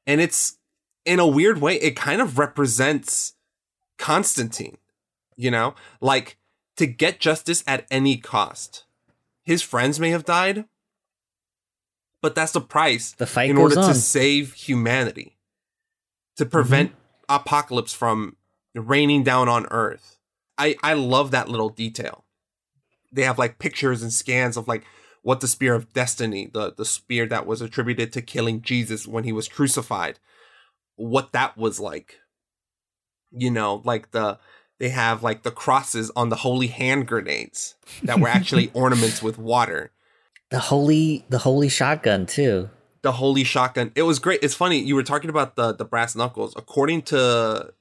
and 0.07 0.21
it's 0.21 0.57
in 1.05 1.19
a 1.19 1.27
weird 1.27 1.59
way, 1.59 1.75
it 1.75 1.95
kind 1.95 2.21
of 2.21 2.37
represents 2.37 3.33
Constantine. 3.99 4.77
You 5.35 5.51
know, 5.51 5.75
like 6.01 6.37
to 6.77 6.87
get 6.87 7.19
justice 7.19 7.63
at 7.67 7.85
any 7.91 8.17
cost. 8.17 8.85
His 9.43 9.61
friends 9.61 9.99
may 9.99 10.09
have 10.09 10.25
died, 10.25 10.65
but 12.21 12.35
that's 12.35 12.51
the 12.51 12.61
price 12.61 13.13
The 13.13 13.25
fight 13.25 13.49
in 13.49 13.57
order 13.57 13.79
on. 13.79 13.87
to 13.87 13.95
save 13.95 14.53
humanity, 14.53 15.37
to 16.37 16.45
prevent 16.45 16.91
mm-hmm. 16.91 17.35
apocalypse 17.35 17.93
from 17.93 18.35
raining 18.75 19.23
down 19.23 19.47
on 19.47 19.65
Earth. 19.71 20.17
I 20.57 20.75
I 20.83 20.93
love 20.93 21.31
that 21.31 21.49
little 21.49 21.69
detail. 21.69 22.25
They 23.11 23.23
have 23.23 23.39
like 23.39 23.59
pictures 23.59 24.03
and 24.03 24.13
scans 24.13 24.57
of 24.57 24.67
like 24.67 24.83
what 25.21 25.39
the 25.39 25.47
spear 25.47 25.73
of 25.73 25.93
destiny, 25.93 26.49
the 26.51 26.73
the 26.73 26.85
spear 26.85 27.25
that 27.27 27.45
was 27.45 27.61
attributed 27.61 28.13
to 28.13 28.21
killing 28.21 28.61
Jesus 28.61 29.07
when 29.07 29.23
he 29.23 29.31
was 29.31 29.47
crucified, 29.47 30.19
what 30.95 31.31
that 31.31 31.57
was 31.57 31.79
like. 31.79 32.19
You 33.31 33.51
know, 33.51 33.81
like 33.85 34.11
the 34.11 34.39
they 34.79 34.89
have 34.89 35.23
like 35.23 35.43
the 35.43 35.51
crosses 35.51 36.11
on 36.15 36.29
the 36.29 36.37
holy 36.37 36.67
hand 36.67 37.07
grenades 37.07 37.75
that 38.03 38.19
were 38.19 38.27
actually 38.29 38.71
ornaments 38.73 39.21
with 39.21 39.37
water. 39.37 39.91
the 40.49 40.59
holy 40.59 41.25
the 41.29 41.39
holy 41.39 41.69
shotgun 41.69 42.25
too 42.25 42.69
The 43.01 43.13
holy 43.13 43.43
shotgun. 43.43 43.91
It 43.95 44.03
was 44.03 44.19
great. 44.19 44.39
It's 44.41 44.55
funny 44.55 44.79
you 44.79 44.95
were 44.95 45.03
talking 45.03 45.29
about 45.29 45.55
the 45.55 45.73
the 45.73 45.85
brass 45.85 46.15
knuckles. 46.15 46.53
According 46.57 47.03
to 47.03 47.73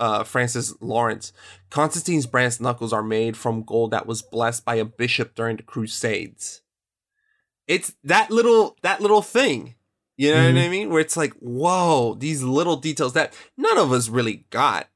uh, 0.00 0.24
Francis 0.24 0.74
Lawrence, 0.80 1.32
Constantine's 1.70 2.26
brass 2.26 2.60
knuckles 2.60 2.92
are 2.92 3.04
made 3.04 3.36
from 3.36 3.62
gold 3.62 3.92
that 3.92 4.06
was 4.06 4.20
blessed 4.20 4.64
by 4.64 4.74
a 4.74 4.84
bishop 4.84 5.34
during 5.34 5.56
the 5.56 5.62
Crusades. 5.62 6.62
It's 7.68 7.94
that 8.02 8.30
little 8.30 8.76
that 8.82 9.00
little 9.00 9.22
thing. 9.22 9.76
You 10.16 10.30
know 10.30 10.44
what 10.44 10.54
mm-hmm. 10.54 10.58
I 10.58 10.68
mean? 10.68 10.90
Where 10.90 11.00
it's 11.00 11.16
like, 11.16 11.32
whoa, 11.34 12.14
these 12.14 12.42
little 12.42 12.76
details 12.76 13.14
that 13.14 13.34
none 13.56 13.78
of 13.78 13.92
us 13.92 14.08
really 14.08 14.44
got. 14.50 14.88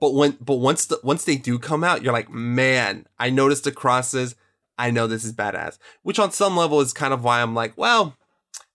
But 0.00 0.14
when 0.14 0.36
but 0.40 0.56
once 0.56 0.86
the 0.86 1.00
once 1.02 1.24
they 1.24 1.36
do 1.36 1.58
come 1.58 1.84
out, 1.84 2.02
you're 2.02 2.12
like, 2.12 2.30
man, 2.30 3.06
I 3.18 3.30
noticed 3.30 3.64
the 3.64 3.72
crosses. 3.72 4.34
I 4.78 4.90
know 4.90 5.06
this 5.06 5.24
is 5.24 5.32
badass. 5.32 5.78
Which 6.02 6.18
on 6.18 6.32
some 6.32 6.56
level 6.56 6.80
is 6.80 6.92
kind 6.92 7.14
of 7.14 7.24
why 7.24 7.40
I'm 7.40 7.54
like, 7.54 7.76
well, 7.76 8.16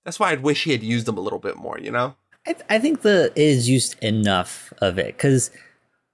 that's 0.03 0.19
why 0.19 0.31
I'd 0.31 0.43
wish 0.43 0.63
he 0.63 0.71
had 0.71 0.83
used 0.83 1.05
them 1.05 1.17
a 1.17 1.21
little 1.21 1.39
bit 1.39 1.57
more, 1.57 1.79
you 1.79 1.91
know? 1.91 2.15
I, 2.47 2.53
th- 2.53 2.65
I 2.69 2.79
think 2.79 3.01
the 3.01 3.31
is 3.35 3.69
used 3.69 4.01
enough 4.03 4.73
of 4.79 4.97
it 4.97 5.15
because 5.17 5.51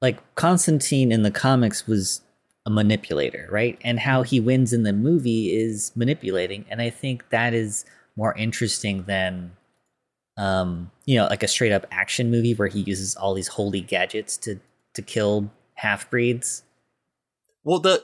like 0.01 0.19
Constantine 0.35 1.11
in 1.11 1.23
the 1.23 1.31
comics 1.31 1.87
was 1.87 2.21
a 2.65 2.69
manipulator, 2.69 3.47
right? 3.49 3.79
And 3.81 3.99
how 3.99 4.23
he 4.23 4.41
wins 4.41 4.73
in 4.73 4.83
the 4.83 4.91
movie 4.91 5.55
is 5.55 5.93
manipulating, 5.95 6.65
and 6.69 6.81
I 6.81 6.89
think 6.89 7.29
that 7.29 7.53
is 7.53 7.85
more 8.17 8.35
interesting 8.35 9.03
than 9.03 9.51
um 10.35 10.91
you 11.05 11.15
know 11.15 11.25
like 11.27 11.43
a 11.43 11.47
straight 11.47 11.71
up 11.71 11.87
action 11.91 12.29
movie 12.29 12.53
where 12.53 12.67
he 12.67 12.81
uses 12.81 13.15
all 13.15 13.33
these 13.33 13.47
holy 13.47 13.81
gadgets 13.81 14.35
to 14.37 14.59
to 14.93 15.01
kill 15.01 15.49
half 15.75 16.09
breeds. 16.09 16.63
Well, 17.63 17.79
the 17.79 18.03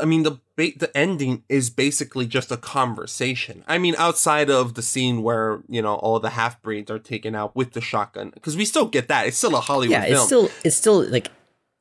I 0.00 0.04
mean 0.04 0.22
the 0.22 0.38
ba- 0.56 0.78
the 0.78 0.90
ending 0.96 1.42
is 1.48 1.70
basically 1.70 2.26
just 2.26 2.52
a 2.52 2.56
conversation. 2.56 3.64
I 3.66 3.78
mean, 3.78 3.96
outside 3.98 4.48
of 4.48 4.74
the 4.74 4.82
scene 4.82 5.22
where 5.22 5.62
you 5.68 5.82
know 5.82 5.94
all 5.96 6.20
the 6.20 6.30
half 6.30 6.62
breeds 6.62 6.90
are 6.90 7.00
taken 7.00 7.34
out 7.34 7.56
with 7.56 7.72
the 7.72 7.80
shotgun, 7.80 8.30
because 8.30 8.56
we 8.56 8.64
still 8.64 8.86
get 8.86 9.08
that. 9.08 9.26
It's 9.26 9.36
still 9.36 9.56
a 9.56 9.60
Hollywood 9.60 9.92
yeah, 9.92 10.04
film. 10.04 10.14
it's 10.14 10.26
still 10.26 10.50
it's 10.64 10.76
still 10.76 11.02
like 11.08 11.30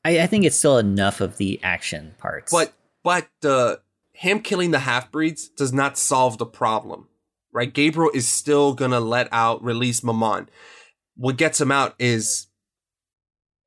I, 0.04 0.22
I 0.22 0.28
think 0.28 0.46
it's 0.46 0.56
still 0.56 0.78
enough 0.78 1.22
of 1.22 1.38
the 1.38 1.60
action 1.62 2.16
parts. 2.18 2.52
But 2.52 2.74
but 3.04 3.28
uh, 3.44 3.76
him 4.14 4.40
killing 4.42 4.72
the 4.72 4.80
half 4.80 5.12
breeds 5.12 5.50
does 5.50 5.74
not 5.74 5.98
solve 5.98 6.38
the 6.38 6.46
problem, 6.46 7.08
right? 7.52 7.74
Gabriel 7.74 8.12
is 8.14 8.28
still 8.28 8.74
gonna 8.74 9.00
let 9.00 9.28
out 9.32 9.64
release 9.64 10.04
Mammon. 10.04 10.50
What 11.16 11.38
gets 11.38 11.60
him 11.60 11.72
out 11.72 11.96
is 12.00 12.48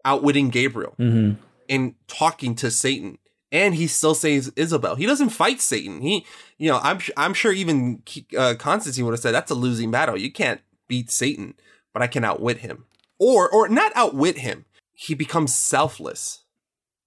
outwitting 0.05 0.48
Gabriel 0.51 0.94
Mhm. 0.98 1.36
and 1.69 1.94
talking 2.09 2.55
to 2.57 2.70
Satan, 2.70 3.19
and 3.52 3.74
he 3.74 3.86
still 3.86 4.15
saves 4.15 4.51
Isabel. 4.57 4.94
He 4.94 5.07
doesn't 5.07 5.31
fight 5.31 5.61
Satan. 5.61 6.01
He, 6.01 6.24
you 6.59 6.70
know, 6.70 6.78
I'm 6.82 7.01
I'm 7.16 7.35
sure 7.35 7.52
even 7.52 8.02
uh, 8.36 8.55
Constantine 8.59 9.05
would 9.05 9.12
have 9.12 9.20
said 9.20 9.32
that's 9.32 9.51
a 9.51 9.55
losing 9.57 9.90
battle. 9.90 10.16
You 10.16 10.32
can't 10.32 10.61
beat 10.89 11.11
Satan, 11.11 11.55
but 11.93 12.02
I 12.02 12.07
can 12.07 12.24
outwit 12.24 12.59
him, 12.59 12.86
or 13.19 13.48
or 13.51 13.69
not 13.69 13.93
outwit 13.94 14.39
him. 14.39 14.65
He 14.94 15.15
becomes 15.15 15.55
selfless, 15.55 16.44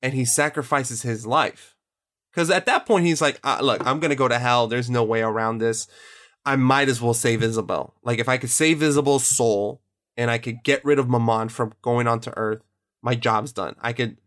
and 0.01 0.13
he 0.13 0.25
sacrifices 0.25 1.01
his 1.03 1.25
life. 1.25 1.75
Because 2.31 2.49
at 2.49 2.65
that 2.65 2.85
point, 2.87 3.05
he's 3.05 3.21
like, 3.21 3.39
uh, 3.43 3.59
"Look, 3.61 3.85
I'm 3.85 3.99
gonna 3.99 4.15
go 4.15 4.27
to 4.27 4.39
hell. 4.39 4.67
There's 4.67 4.89
no 4.89 5.03
way 5.03 5.21
around 5.21 5.59
this. 5.59 5.87
I 6.45 6.55
might 6.55 6.89
as 6.89 7.01
well 7.01 7.13
save 7.13 7.41
Isabel. 7.41 7.93
Like, 8.03 8.19
if 8.19 8.27
I 8.27 8.37
could 8.37 8.49
save 8.49 8.83
Isabel's 8.83 9.25
soul, 9.25 9.81
and 10.17 10.29
I 10.29 10.37
could 10.37 10.63
get 10.63 10.83
rid 10.85 10.99
of 10.99 11.09
Mammon 11.09 11.49
from 11.49 11.73
going 11.81 12.07
onto 12.07 12.31
Earth, 12.35 12.61
my 13.01 13.15
job's 13.15 13.51
done. 13.51 13.75
I 13.81 13.93
could, 13.93 14.17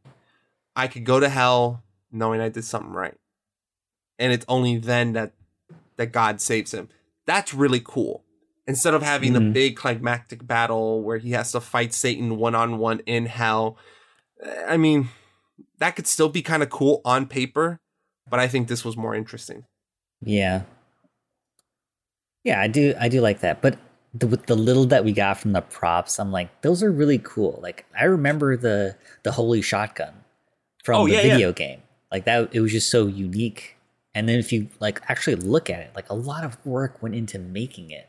I 0.75 0.89
could 0.89 1.05
go 1.05 1.21
to 1.21 1.29
hell 1.29 1.83
knowing 2.11 2.41
I 2.41 2.49
did 2.49 2.65
something 2.65 2.93
right, 2.93 3.15
and 4.19 4.33
it's 4.33 4.45
only 4.49 4.79
then 4.79 5.13
that 5.13 5.33
that 5.97 6.13
God 6.13 6.41
saves 6.41 6.75
him. 6.75 6.89
That's 7.27 7.55
really 7.55 7.81
cool. 7.83 8.23
Instead 8.67 8.93
of 8.95 9.03
having 9.03 9.33
the 9.33 9.39
Mhm. 9.41 9.53
big 9.55 9.77
climactic 9.77 10.47
battle 10.47 11.03
where 11.03 11.19
he 11.19 11.31
has 11.33 11.53
to 11.53 11.61
fight 11.61 11.95
Satan 11.95 12.37
one 12.37 12.55
on 12.55 12.79
one 12.79 13.01
in 13.07 13.27
hell, 13.27 13.79
I 14.67 14.77
mean, 14.77 15.09
that 15.79 15.97
could 15.97 16.07
still 16.07 16.29
be 16.29 16.43
kind 16.43 16.63
of 16.63 16.69
cool 16.69 17.01
on 17.05 17.27
paper, 17.27 17.81
but 18.29 18.39
I 18.41 18.49
think 18.49 18.69
this 18.69 18.85
was 18.85 18.97
more 18.97 19.15
interesting. 19.15 19.65
Yeah. 20.21 20.63
Yeah, 22.47 22.61
I 22.61 22.69
do 22.69 22.95
I 23.01 23.09
do 23.09 23.21
like 23.21 23.41
that. 23.41 23.61
But 23.61 23.77
the, 24.15 24.29
with 24.29 24.47
the 24.47 24.55
little 24.55 24.87
that 24.87 25.05
we 25.05 25.13
got 25.13 25.39
from 25.39 25.53
the 25.53 25.61
props, 25.63 26.21
I'm 26.21 26.31
like, 26.31 26.63
those 26.63 26.81
are 26.83 26.93
really 26.93 27.19
cool. 27.19 27.59
Like 27.61 27.85
I 27.99 28.05
remember 28.05 28.57
the 28.57 28.97
the 29.25 29.33
holy 29.33 29.63
shotgun 29.63 30.15
from 30.85 31.01
Oh, 31.01 31.07
the 31.07 31.15
yeah, 31.15 31.23
yeah. 31.23 31.33
video 31.35 31.53
game. 31.53 31.83
Like 32.13 32.25
that, 32.25 32.55
it 32.55 32.61
was 32.61 32.71
just 32.71 32.89
so 32.89 33.09
unique. 33.09 33.77
And 34.15 34.29
then 34.29 34.39
if 34.39 34.53
you 34.53 34.69
like 34.79 35.01
actually 35.09 35.35
look 35.37 35.69
at 35.69 35.81
it, 35.81 35.91
like 35.97 36.09
a 36.09 36.15
lot 36.15 36.45
of 36.45 36.57
work 36.65 37.03
went 37.03 37.17
into 37.17 37.39
making 37.41 37.91
it. 37.91 38.09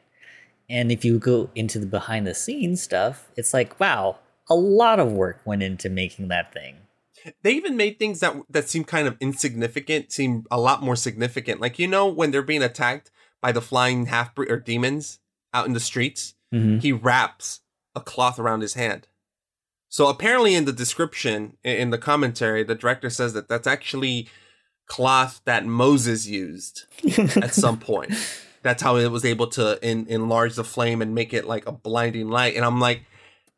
And 0.70 0.92
if 0.92 1.04
you 1.04 1.18
go 1.18 1.50
into 1.56 1.80
the 1.80 1.88
behind 1.88 2.28
the 2.28 2.36
scenes 2.36 2.84
stuff, 2.84 3.28
it's 3.36 3.54
like, 3.56 3.80
wow, 3.80 4.20
a 4.50 4.56
lot 4.56 5.00
of 5.00 5.12
work 5.12 5.42
went 5.46 5.64
into 5.64 5.90
making 5.90 6.28
that 6.28 6.54
thing. 6.54 6.76
They 7.42 7.54
even 7.54 7.76
made 7.76 7.98
things 7.98 8.20
that 8.20 8.36
that 8.52 8.70
seem 8.70 8.84
kind 8.84 9.08
of 9.08 9.18
insignificant 9.20 10.12
seem 10.12 10.46
a 10.52 10.60
lot 10.60 10.84
more 10.84 10.96
significant. 10.96 11.60
Like 11.60 11.80
you 11.80 11.88
know 11.88 12.06
when 12.08 12.30
they're 12.30 12.44
being 12.44 12.62
attacked 12.64 13.10
by 13.42 13.52
the 13.52 13.62
flying 13.62 14.08
half 14.08 14.32
or 14.38 14.58
demons 14.58 15.20
out 15.54 15.66
in 15.66 15.74
the 15.74 15.80
streets, 15.80 16.36
Mhm. 16.54 16.82
he 16.82 16.92
wraps 16.92 17.62
a 17.96 18.02
cloth 18.02 18.40
around 18.40 18.62
his 18.62 18.74
hand. 18.76 19.08
So 19.90 20.08
apparently, 20.08 20.54
in 20.56 20.66
the 20.66 20.74
description 20.74 21.58
in 21.64 21.90
the 21.92 21.98
commentary, 21.98 22.64
the 22.64 22.76
director 22.76 23.10
says 23.10 23.34
that 23.34 23.48
that's 23.48 23.68
actually 23.68 24.28
cloth 24.88 25.42
that 25.46 25.66
Moses 25.66 26.26
used 26.26 26.86
at 27.38 27.54
some 27.54 27.80
point. 27.80 28.14
That's 28.64 28.82
how 28.84 28.98
it 28.98 29.08
was 29.12 29.24
able 29.26 29.48
to 29.48 29.80
en- 29.84 30.08
enlarge 30.10 30.56
the 30.56 30.64
flame 30.64 31.02
and 31.02 31.14
make 31.16 31.34
it 31.34 31.46
like 31.46 31.66
a 31.68 31.72
blinding 31.72 32.30
light. 32.30 32.56
And 32.56 32.66
I'm 32.66 32.80
like, 32.80 33.04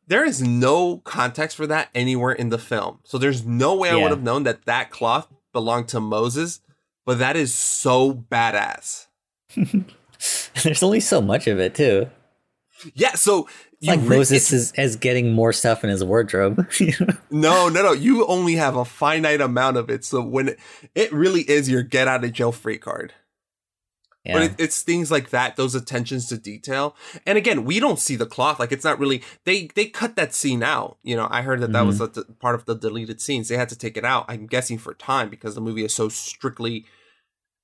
there 0.06 0.24
is 0.24 0.40
no 0.42 0.98
context 0.98 1.56
for 1.56 1.66
that 1.68 1.88
anywhere 1.94 2.32
in 2.32 2.48
the 2.50 2.58
film. 2.58 3.00
So 3.04 3.18
there's 3.18 3.44
no 3.44 3.74
way 3.76 3.90
I 3.90 3.96
would 3.96 4.10
have 4.10 4.22
known 4.22 4.42
that 4.44 4.64
that 4.66 4.90
cloth 4.90 5.28
belonged 5.52 5.88
to 5.88 6.00
Moses. 6.00 6.60
But 7.06 7.18
that 7.18 7.34
is 7.36 7.52
so 7.54 8.12
badass. 8.12 9.06
There's 10.62 10.82
only 10.82 11.00
so 11.00 11.20
much 11.20 11.46
of 11.46 11.58
it 11.58 11.74
too. 11.74 12.08
Yeah. 12.94 13.14
So 13.14 13.48
like 13.82 14.00
re- 14.00 14.08
Moses 14.08 14.52
is, 14.52 14.72
is 14.72 14.96
getting 14.96 15.32
more 15.32 15.52
stuff 15.52 15.84
in 15.84 15.90
his 15.90 16.04
wardrobe. 16.04 16.68
No, 17.32 17.68
no, 17.68 17.82
no. 17.82 17.92
You 17.92 18.26
only 18.26 18.56
have 18.56 18.74
a 18.74 18.84
finite 18.84 19.40
amount 19.40 19.76
of 19.76 19.88
it. 19.88 20.04
So 20.04 20.20
when 20.20 20.48
it, 20.48 20.58
it 20.96 21.12
really 21.12 21.42
is 21.42 21.70
your 21.70 21.82
get 21.82 22.08
out 22.08 22.24
of 22.24 22.32
jail 22.32 22.50
free 22.50 22.76
card. 22.76 23.14
But 24.24 24.42
it, 24.42 24.54
it's 24.58 24.82
things 24.82 25.10
like 25.10 25.30
that, 25.30 25.56
those 25.56 25.74
attentions 25.74 26.26
to 26.28 26.36
detail. 26.36 26.94
And 27.26 27.38
again, 27.38 27.64
we 27.64 27.80
don't 27.80 27.98
see 27.98 28.16
the 28.16 28.26
cloth. 28.26 28.60
Like 28.60 28.70
it's 28.70 28.84
not 28.84 28.98
really. 28.98 29.22
They 29.44 29.68
they 29.74 29.86
cut 29.86 30.16
that 30.16 30.34
scene 30.34 30.62
out. 30.62 30.98
You 31.02 31.16
know, 31.16 31.26
I 31.30 31.42
heard 31.42 31.60
that 31.60 31.72
that 31.72 31.86
was 31.86 32.00
mm-hmm. 32.00 32.20
a 32.20 32.34
part 32.34 32.54
of 32.54 32.66
the 32.66 32.74
deleted 32.74 33.20
scenes. 33.20 33.48
They 33.48 33.56
had 33.56 33.70
to 33.70 33.78
take 33.78 33.96
it 33.96 34.04
out. 34.04 34.26
I'm 34.28 34.46
guessing 34.46 34.76
for 34.76 34.92
time 34.92 35.30
because 35.30 35.54
the 35.54 35.60
movie 35.60 35.84
is 35.84 35.94
so 35.94 36.08
strictly, 36.10 36.84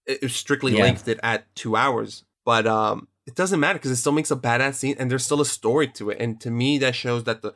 it 0.06 0.30
strictly 0.30 0.72
Yeah. 0.72 0.82
lengthed 0.82 1.08
it 1.08 1.20
at 1.22 1.52
two 1.54 1.76
hours. 1.76 2.24
But 2.44 2.66
um, 2.66 3.08
it 3.26 3.34
doesn't 3.34 3.58
matter 3.60 3.78
because 3.78 3.90
it 3.90 3.96
still 3.96 4.12
makes 4.12 4.30
a 4.30 4.36
badass 4.36 4.74
scene, 4.74 4.96
and 4.98 5.10
there's 5.10 5.24
still 5.24 5.40
a 5.40 5.46
story 5.46 5.88
to 5.88 6.10
it. 6.10 6.20
And 6.20 6.40
to 6.40 6.50
me, 6.50 6.78
that 6.78 6.94
shows 6.94 7.24
that 7.24 7.42
the 7.42 7.54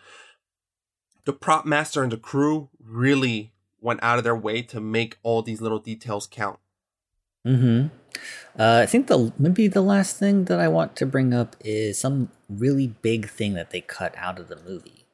the 1.26 1.32
prop 1.32 1.64
master 1.66 2.02
and 2.02 2.10
the 2.10 2.16
crew 2.16 2.70
really 2.82 3.52
went 3.80 4.00
out 4.02 4.18
of 4.18 4.24
their 4.24 4.36
way 4.36 4.62
to 4.62 4.80
make 4.80 5.18
all 5.22 5.42
these 5.42 5.60
little 5.60 5.78
details 5.78 6.26
count. 6.30 6.58
hmm 7.44 7.86
Uh, 8.58 8.80
I 8.82 8.86
think 8.86 9.06
the 9.06 9.32
maybe 9.38 9.68
the 9.68 9.80
last 9.80 10.16
thing 10.18 10.44
that 10.46 10.58
I 10.58 10.68
want 10.68 10.96
to 10.96 11.06
bring 11.06 11.32
up 11.32 11.56
is 11.60 11.98
some 11.98 12.30
really 12.48 12.88
big 12.88 13.28
thing 13.28 13.54
that 13.54 13.70
they 13.70 13.80
cut 13.80 14.12
out 14.16 14.38
of 14.38 14.48
the 14.48 14.56
movie. 14.56 15.06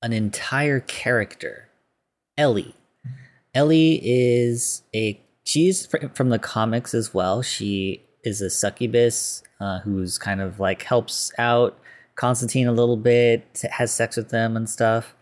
An 0.00 0.12
entire 0.12 0.80
character, 0.80 1.68
Ellie. 2.38 2.74
Ellie 3.54 4.00
is 4.02 4.82
a 4.94 5.20
she's 5.44 5.86
fr- 5.86 6.08
from 6.14 6.30
the 6.30 6.38
comics 6.38 6.94
as 6.94 7.12
well. 7.12 7.42
She 7.42 8.02
is 8.24 8.40
a 8.40 8.50
succubus 8.50 9.42
uh, 9.60 9.80
who's 9.80 10.18
kind 10.18 10.40
of 10.40 10.60
like 10.60 10.82
helps 10.82 11.32
out 11.38 11.78
Constantine 12.14 12.68
a 12.68 12.72
little 12.72 12.96
bit, 12.96 13.62
has 13.70 13.92
sex 13.92 14.16
with 14.16 14.30
them 14.30 14.56
and 14.56 14.68
stuff. 14.68 15.14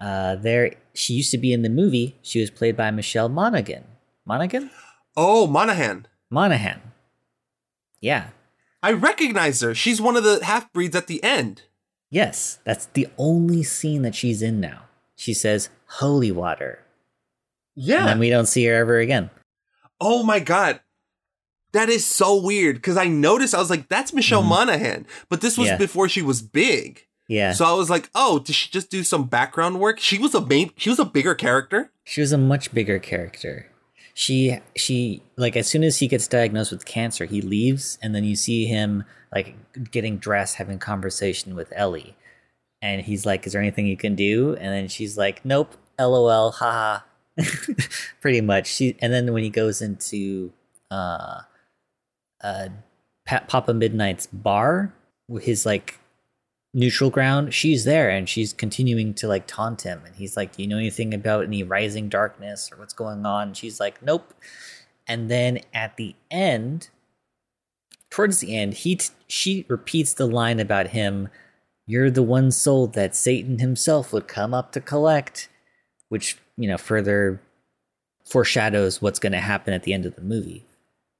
Uh, 0.00 0.36
there, 0.36 0.74
she 0.94 1.14
used 1.14 1.30
to 1.30 1.38
be 1.38 1.52
in 1.52 1.62
the 1.62 1.70
movie. 1.70 2.16
She 2.22 2.40
was 2.40 2.50
played 2.50 2.76
by 2.76 2.90
Michelle 2.90 3.28
Monaghan. 3.28 3.84
Monaghan? 4.26 4.70
Oh, 5.16 5.46
Monahan. 5.46 6.06
Monahan. 6.30 6.80
Yeah. 8.00 8.28
I 8.82 8.92
recognize 8.92 9.60
her. 9.62 9.74
She's 9.74 10.00
one 10.00 10.16
of 10.16 10.24
the 10.24 10.44
half 10.44 10.70
breeds 10.72 10.94
at 10.94 11.06
the 11.06 11.22
end. 11.24 11.62
Yes, 12.10 12.58
that's 12.64 12.86
the 12.86 13.08
only 13.18 13.62
scene 13.62 14.02
that 14.02 14.14
she's 14.14 14.42
in 14.42 14.60
now. 14.60 14.82
She 15.16 15.32
says 15.32 15.70
holy 15.86 16.30
water. 16.30 16.84
Yeah. 17.74 18.08
And 18.08 18.20
we 18.20 18.30
don't 18.30 18.46
see 18.46 18.64
her 18.66 18.74
ever 18.74 18.98
again. 18.98 19.30
Oh 20.00 20.22
my 20.22 20.38
god. 20.40 20.80
That 21.72 21.88
is 21.88 22.06
so 22.06 22.40
weird 22.40 22.76
because 22.76 22.96
I 22.96 23.06
noticed 23.06 23.54
I 23.54 23.58
was 23.58 23.70
like, 23.70 23.88
that's 23.88 24.12
Michelle 24.12 24.42
Monaghan. 24.42 25.06
But 25.28 25.40
this 25.40 25.58
was 25.58 25.68
Mm-hmm. 25.68 25.72
Yeah. 25.74 25.78
before 25.78 26.08
she 26.08 26.22
was 26.22 26.40
big. 26.42 27.06
Yeah. 27.28 27.52
So 27.52 27.64
I 27.64 27.72
was 27.72 27.90
like, 27.90 28.08
oh, 28.14 28.38
did 28.38 28.54
she 28.54 28.70
just 28.70 28.88
do 28.90 29.02
some 29.02 29.24
background 29.24 29.80
work? 29.80 29.98
She 29.98 30.16
was 30.18 30.34
a 30.34 30.40
main 30.40 30.70
she 30.76 30.88
was 30.90 30.98
a 30.98 31.04
bigger 31.04 31.34
character. 31.34 31.90
She 32.04 32.20
was 32.20 32.32
a 32.32 32.38
much 32.38 32.72
bigger 32.72 32.98
character. 32.98 33.66
She 34.14 34.58
she 34.74 35.22
like 35.36 35.56
as 35.56 35.66
soon 35.66 35.82
as 35.84 35.98
he 35.98 36.08
gets 36.08 36.26
diagnosed 36.28 36.70
with 36.72 36.86
cancer, 36.86 37.24
he 37.26 37.42
leaves 37.42 37.98
and 38.00 38.14
then 38.14 38.24
you 38.24 38.36
see 38.36 38.64
him 38.66 39.04
like 39.34 39.54
getting 39.90 40.16
dressed 40.18 40.54
having 40.56 40.78
conversation 40.78 41.54
with 41.54 41.72
Ellie. 41.76 42.16
And 42.80 43.02
he's 43.02 43.26
like, 43.26 43.46
"Is 43.46 43.52
there 43.52 43.60
anything 43.60 43.86
you 43.86 43.96
can 43.96 44.14
do?" 44.14 44.54
And 44.54 44.66
then 44.72 44.88
she's 44.88 45.18
like, 45.18 45.44
"Nope, 45.44 45.74
LOL, 45.98 46.52
haha." 46.52 47.00
Pretty 48.20 48.40
much. 48.40 48.66
She 48.66 48.96
and 49.00 49.12
then 49.12 49.32
when 49.32 49.42
he 49.42 49.50
goes 49.50 49.82
into 49.82 50.52
uh 50.90 51.40
uh 52.42 52.68
Pa- 53.26 53.44
Papa 53.48 53.74
Midnight's 53.74 54.26
bar 54.26 54.94
his 55.40 55.66
like 55.66 55.98
neutral 56.72 57.10
ground, 57.10 57.54
she's 57.54 57.84
there 57.84 58.10
and 58.10 58.28
she's 58.28 58.52
continuing 58.52 59.14
to 59.14 59.26
like 59.26 59.46
taunt 59.46 59.82
him. 59.82 60.02
And 60.04 60.14
he's 60.14 60.36
like, 60.36 60.54
Do 60.56 60.62
you 60.62 60.68
know 60.68 60.78
anything 60.78 61.14
about 61.14 61.44
any 61.44 61.62
rising 61.62 62.08
darkness 62.08 62.70
or 62.70 62.78
what's 62.78 62.92
going 62.94 63.26
on? 63.26 63.48
And 63.48 63.56
she's 63.56 63.80
like, 63.80 64.02
Nope. 64.02 64.32
And 65.08 65.30
then 65.30 65.60
at 65.72 65.96
the 65.96 66.14
end, 66.30 66.90
towards 68.10 68.40
the 68.40 68.56
end, 68.56 68.74
he 68.74 68.96
t- 68.96 69.10
she 69.26 69.64
repeats 69.68 70.14
the 70.14 70.26
line 70.26 70.60
about 70.60 70.88
him, 70.88 71.28
You're 71.86 72.10
the 72.10 72.22
one 72.22 72.50
soul 72.50 72.86
that 72.88 73.16
Satan 73.16 73.58
himself 73.58 74.12
would 74.12 74.28
come 74.28 74.52
up 74.54 74.72
to 74.72 74.80
collect, 74.80 75.48
which, 76.08 76.38
you 76.56 76.68
know, 76.68 76.78
further 76.78 77.40
foreshadows 78.24 79.00
what's 79.00 79.18
going 79.18 79.32
to 79.32 79.38
happen 79.38 79.72
at 79.72 79.84
the 79.84 79.92
end 79.92 80.06
of 80.06 80.16
the 80.16 80.22
movie. 80.22 80.64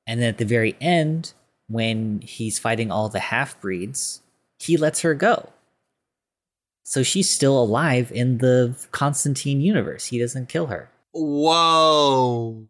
And 0.06 0.20
then 0.20 0.28
at 0.28 0.38
the 0.38 0.44
very 0.44 0.76
end, 0.80 1.32
when 1.68 2.20
he's 2.20 2.58
fighting 2.58 2.90
all 2.90 3.08
the 3.08 3.20
half 3.20 3.60
breeds, 3.60 4.22
he 4.58 4.76
lets 4.76 5.00
her 5.00 5.14
go. 5.14 5.50
So 6.84 7.02
she's 7.02 7.28
still 7.28 7.60
alive 7.60 8.12
in 8.12 8.38
the 8.38 8.76
Constantine 8.92 9.60
universe. 9.60 10.06
He 10.06 10.18
doesn't 10.18 10.48
kill 10.48 10.66
her. 10.66 10.88
Whoa. 11.12 12.68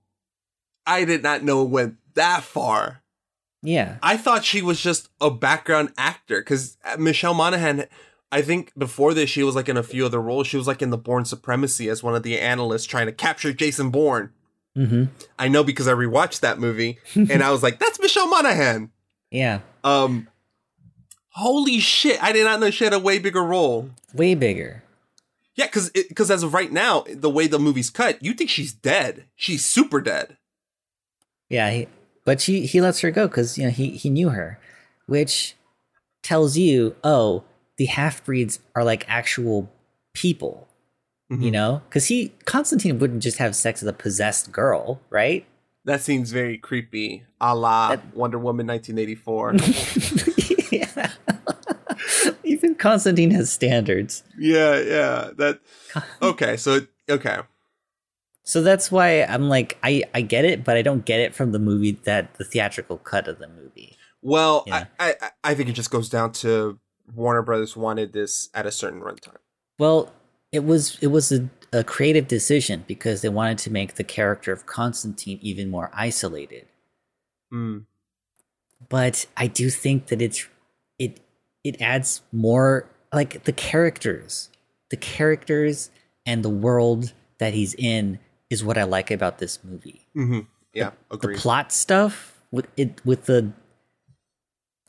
I 0.87 1.05
did 1.05 1.23
not 1.23 1.43
know 1.43 1.63
it 1.63 1.69
went 1.69 1.97
that 2.15 2.43
far. 2.43 3.03
Yeah. 3.63 3.97
I 4.03 4.17
thought 4.17 4.45
she 4.45 4.63
was 4.63 4.81
just 4.81 5.11
a 5.21 5.31
background 5.31 5.93
actor 5.99 6.41
because 6.41 6.79
Michelle 6.99 7.35
Monaghan, 7.35 7.85
I 8.33 8.43
think 8.43 8.73
before 8.77 9.15
this, 9.15 9.31
she 9.31 9.43
was 9.43 9.55
like 9.55 9.69
in 9.69 9.77
a 9.77 9.83
few 9.83 10.05
other 10.05 10.21
roles. 10.21 10.47
She 10.47 10.57
was 10.57 10.67
like 10.67 10.83
in 10.83 10.91
the 10.91 10.99
Bourne 10.99 11.25
Supremacy 11.25 11.89
as 11.89 12.03
one 12.03 12.15
of 12.15 12.23
the 12.23 12.39
analysts 12.39 12.85
trying 12.85 13.07
to 13.07 13.13
capture 13.13 13.53
Jason 13.53 13.91
Bourne. 13.91 14.33
Mm-hmm. 14.77 15.05
I 15.39 15.49
know 15.49 15.65
because 15.65 15.89
I 15.89 15.93
rewatched 15.93 16.41
that 16.41 16.59
movie 16.59 16.99
and 17.15 17.43
I 17.43 17.51
was 17.51 17.63
like, 17.63 17.79
that's 17.79 18.01
Michelle 18.01 18.29
Monaghan. 18.29 18.91
Yeah. 19.31 19.61
Um, 19.85 20.29
holy 21.31 21.79
shit! 21.79 22.23
I 22.23 22.33
did 22.33 22.45
not 22.45 22.61
know 22.61 22.71
she 22.71 22.85
had 22.85 22.93
a 22.93 22.99
way 22.99 23.19
bigger 23.19 23.43
role. 23.43 23.91
Way 24.15 24.35
bigger. 24.35 24.83
Yeah, 25.55 25.67
because 25.67 25.91
because 25.91 26.31
as 26.31 26.43
of 26.43 26.53
right 26.53 26.71
now, 26.71 27.05
the 27.09 27.31
way 27.31 27.47
the 27.47 27.59
movie's 27.59 27.91
cut, 27.91 28.23
you 28.23 28.35
think 28.35 28.51
she's 28.51 28.73
dead. 28.73 29.25
She's 29.35 29.65
super 29.65 30.01
dead. 30.01 30.37
Yeah, 31.49 31.71
he, 31.71 31.89
but 32.25 32.41
she 32.41 32.67
he 32.67 32.81
lets 32.81 33.01
her 33.01 33.11
go 33.11 33.27
because 33.27 33.57
you 33.57 33.65
know 33.65 33.71
he 33.71 33.91
he 33.91 34.11
knew 34.11 34.31
her, 34.31 34.59
which 35.07 35.57
tells 36.23 36.59
you, 36.59 36.95
oh, 37.03 37.45
the 37.77 37.87
half 37.87 38.25
breeds 38.25 38.61
are 38.75 38.85
like 38.85 39.05
actual 39.09 39.71
people. 40.13 40.69
You 41.29 41.37
mm-hmm. 41.37 41.51
know, 41.51 41.83
because 41.89 42.07
he 42.07 42.33
Constantine 42.45 43.01
wouldn't 43.01 43.21
just 43.21 43.39
have 43.39 43.57
sex 43.57 43.83
with 43.83 43.89
a 43.89 43.93
possessed 43.93 44.53
girl, 44.53 45.01
right? 45.11 45.45
That 45.85 46.01
seems 46.01 46.31
very 46.31 46.57
creepy, 46.57 47.25
a 47.41 47.55
la 47.55 47.97
Wonder 48.15 48.39
Woman 48.39 48.69
1984. 48.69 49.55
yeah. 50.73 51.11
Even 52.45 52.77
Constantine 52.77 53.33
has 53.33 53.51
standards. 53.51 54.23
yeah, 54.39 54.79
yeah. 54.79 55.31
That 55.37 55.61
okay. 56.23 56.57
So 56.57 56.83
okay. 57.09 57.39
So 58.45 58.63
that's 58.63 58.93
why 58.93 59.25
I'm 59.25 59.49
like, 59.49 59.79
I 59.83 60.05
I 60.15 60.21
get 60.21 60.45
it, 60.45 60.63
but 60.63 60.77
I 60.77 60.83
don't 60.83 61.05
get 61.05 61.19
it 61.19 61.35
from 61.35 61.51
the 61.51 61.59
movie 61.59 61.99
that 62.05 62.35
the 62.35 62.45
theatrical 62.45 62.99
cut 62.99 63.27
of 63.27 63.41
the 63.41 63.49
movie. 63.49 63.97
Well, 64.23 64.65
I, 64.71 64.87
I 65.01 65.15
I 65.43 65.55
think 65.55 65.69
it 65.69 65.73
just 65.73 65.91
goes 65.91 66.09
down 66.09 66.31
to 66.35 66.79
Warner 67.15 67.43
Brothers 67.43 67.77
wanted 67.77 68.13
this 68.13 68.49
at 68.55 68.67
a 68.67 68.73
certain 68.73 69.01
runtime. 69.01 69.37
Well, 69.79 70.13
it 70.53 70.65
was 70.65 70.99
it 71.01 71.09
was 71.09 71.33
a, 71.33 71.49
a 71.73 71.85
creative 71.85 72.29
decision 72.29 72.85
because 72.87 73.23
they 73.23 73.29
wanted 73.29 73.59
to 73.59 73.71
make 73.71 73.95
the 73.95 74.05
character 74.05 74.53
of 74.53 74.67
Constantine 74.67 75.39
even 75.43 75.71
more 75.71 75.91
isolated. 75.93 76.67
Mm. 77.53 77.85
But 78.89 79.27
I 79.37 79.47
do 79.47 79.71
think 79.71 80.07
that 80.07 80.23
it's 80.23 80.47
it 80.99 81.21
it 81.65 81.81
adds 81.81 82.23
more 82.33 82.89
like 83.13 83.45
the 83.45 83.53
characters, 83.53 84.51
the 84.91 84.97
characters 84.97 85.91
and 86.25 86.43
the 86.43 86.51
world 86.51 87.13
that 87.39 87.55
he's 87.55 87.75
in 87.75 88.19
is 88.51 88.65
what 88.65 88.79
I 88.79 88.85
like 88.85 89.11
about 89.11 89.39
this 89.39 89.59
movie. 89.65 90.07
Mm-hmm. 90.17 90.41
Yeah, 90.73 90.91
the 91.11 91.17
agreed. 91.17 91.39
plot 91.39 91.73
stuff 91.73 92.41
with 92.51 92.67
it 92.77 93.05
with 93.05 93.27
the 93.27 93.53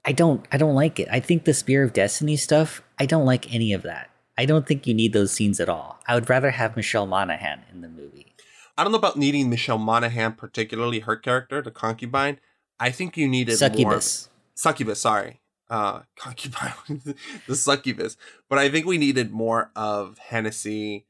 I 0.08 0.14
don't 0.14 0.48
I 0.54 0.58
don't 0.58 0.74
like 0.74 1.02
it. 1.02 1.10
I 1.12 1.20
think 1.20 1.44
the 1.44 1.54
Spear 1.54 1.84
of 1.84 1.92
Destiny 1.92 2.38
stuff, 2.38 2.82
I 2.98 3.06
don't 3.06 3.26
like 3.26 3.54
any 3.54 3.74
of 3.74 3.84
that. 3.84 4.10
I 4.38 4.46
don't 4.46 4.66
think 4.66 4.88
you 4.88 4.94
need 4.94 5.12
those 5.12 5.34
scenes 5.34 5.60
at 5.60 5.68
all. 5.68 6.00
I 6.08 6.16
would 6.16 6.30
rather 6.30 6.52
have 6.52 6.78
Michelle 6.78 7.06
Monaghan 7.06 7.64
in 7.74 7.82
the 7.82 7.90
movie. 7.90 8.34
I 8.78 8.84
don't 8.84 8.94
know 8.94 9.00
about 9.00 9.18
needing 9.18 9.50
Michelle 9.50 9.78
Monaghan, 9.78 10.34
particularly 10.34 11.02
her 11.02 11.18
character, 11.18 11.62
the 11.62 11.72
concubine. 11.72 12.40
I 12.80 12.90
think 12.90 13.18
you 13.18 13.28
needed 13.28 13.58
Succubus. 13.58 14.30
more. 14.30 14.34
Succubus, 14.56 15.02
sorry. 15.02 15.42
Uh, 15.70 16.02
concubine, 16.16 17.02
the 17.46 17.56
succubus. 17.56 18.16
But 18.48 18.60
I 18.60 18.70
think 18.70 18.86
we 18.86 18.98
needed 18.98 19.32
more 19.32 19.72
of 19.76 20.20
Hennessy, 20.20 21.06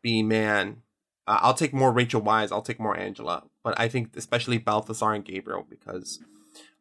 Beeman. 0.00 0.82
Uh, 1.28 1.38
I'll 1.42 1.54
take 1.54 1.72
more 1.72 1.92
Rachel 1.92 2.22
Weisz. 2.22 2.50
I'll 2.50 2.62
take 2.62 2.80
more 2.80 2.96
Angela. 2.96 3.44
But 3.62 3.78
I 3.78 3.86
think 3.86 4.16
especially 4.16 4.58
Balthazar 4.58 5.12
and 5.12 5.24
Gabriel 5.24 5.64
because 5.68 6.18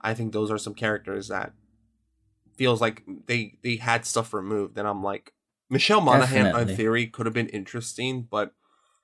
I 0.01 0.13
think 0.13 0.33
those 0.33 0.51
are 0.51 0.57
some 0.57 0.73
characters 0.73 1.27
that 1.29 1.53
feels 2.55 2.81
like 2.81 3.03
they 3.27 3.57
they 3.63 3.77
had 3.77 4.05
stuff 4.05 4.33
removed. 4.33 4.77
And 4.77 4.87
I'm 4.87 5.03
like, 5.03 5.33
Michelle 5.69 6.01
Monaghan, 6.01 6.45
Definitely. 6.45 6.71
in 6.73 6.77
theory, 6.77 7.07
could 7.07 7.25
have 7.25 7.33
been 7.33 7.47
interesting, 7.49 8.27
but 8.29 8.53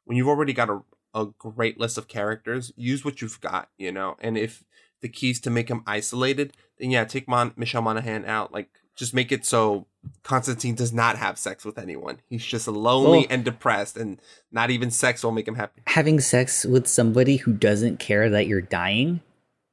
when 0.05 0.17
you've 0.17 0.27
already 0.27 0.53
got 0.53 0.69
a, 0.69 0.81
a 1.13 1.25
great 1.37 1.79
list 1.79 1.97
of 1.97 2.07
characters, 2.07 2.71
use 2.75 3.03
what 3.03 3.21
you've 3.21 3.39
got, 3.41 3.69
you 3.77 3.91
know. 3.91 4.15
And 4.19 4.37
if 4.37 4.63
the 5.01 5.09
keys 5.09 5.39
to 5.41 5.49
make 5.49 5.69
him 5.69 5.83
isolated, 5.85 6.55
then 6.79 6.91
yeah, 6.91 7.03
take 7.05 7.27
Mon- 7.27 7.53
Michelle 7.55 7.81
Monaghan 7.81 8.25
out. 8.25 8.51
Like, 8.51 8.69
just 8.95 9.13
make 9.13 9.31
it 9.31 9.45
so 9.45 9.85
Constantine 10.23 10.75
does 10.75 10.91
not 10.93 11.17
have 11.17 11.37
sex 11.37 11.63
with 11.65 11.77
anyone. 11.77 12.19
He's 12.29 12.45
just 12.45 12.67
lonely 12.67 13.19
Well- 13.19 13.27
and 13.29 13.43
depressed, 13.45 13.95
and 13.97 14.19
not 14.51 14.69
even 14.71 14.89
sex 14.91 15.23
will 15.23 15.31
make 15.31 15.47
him 15.47 15.55
happy. 15.55 15.81
Having 15.87 16.21
sex 16.21 16.65
with 16.65 16.87
somebody 16.87 17.37
who 17.37 17.53
doesn't 17.53 17.99
care 17.99 18.29
that 18.29 18.47
you're 18.47 18.61
dying 18.61 19.21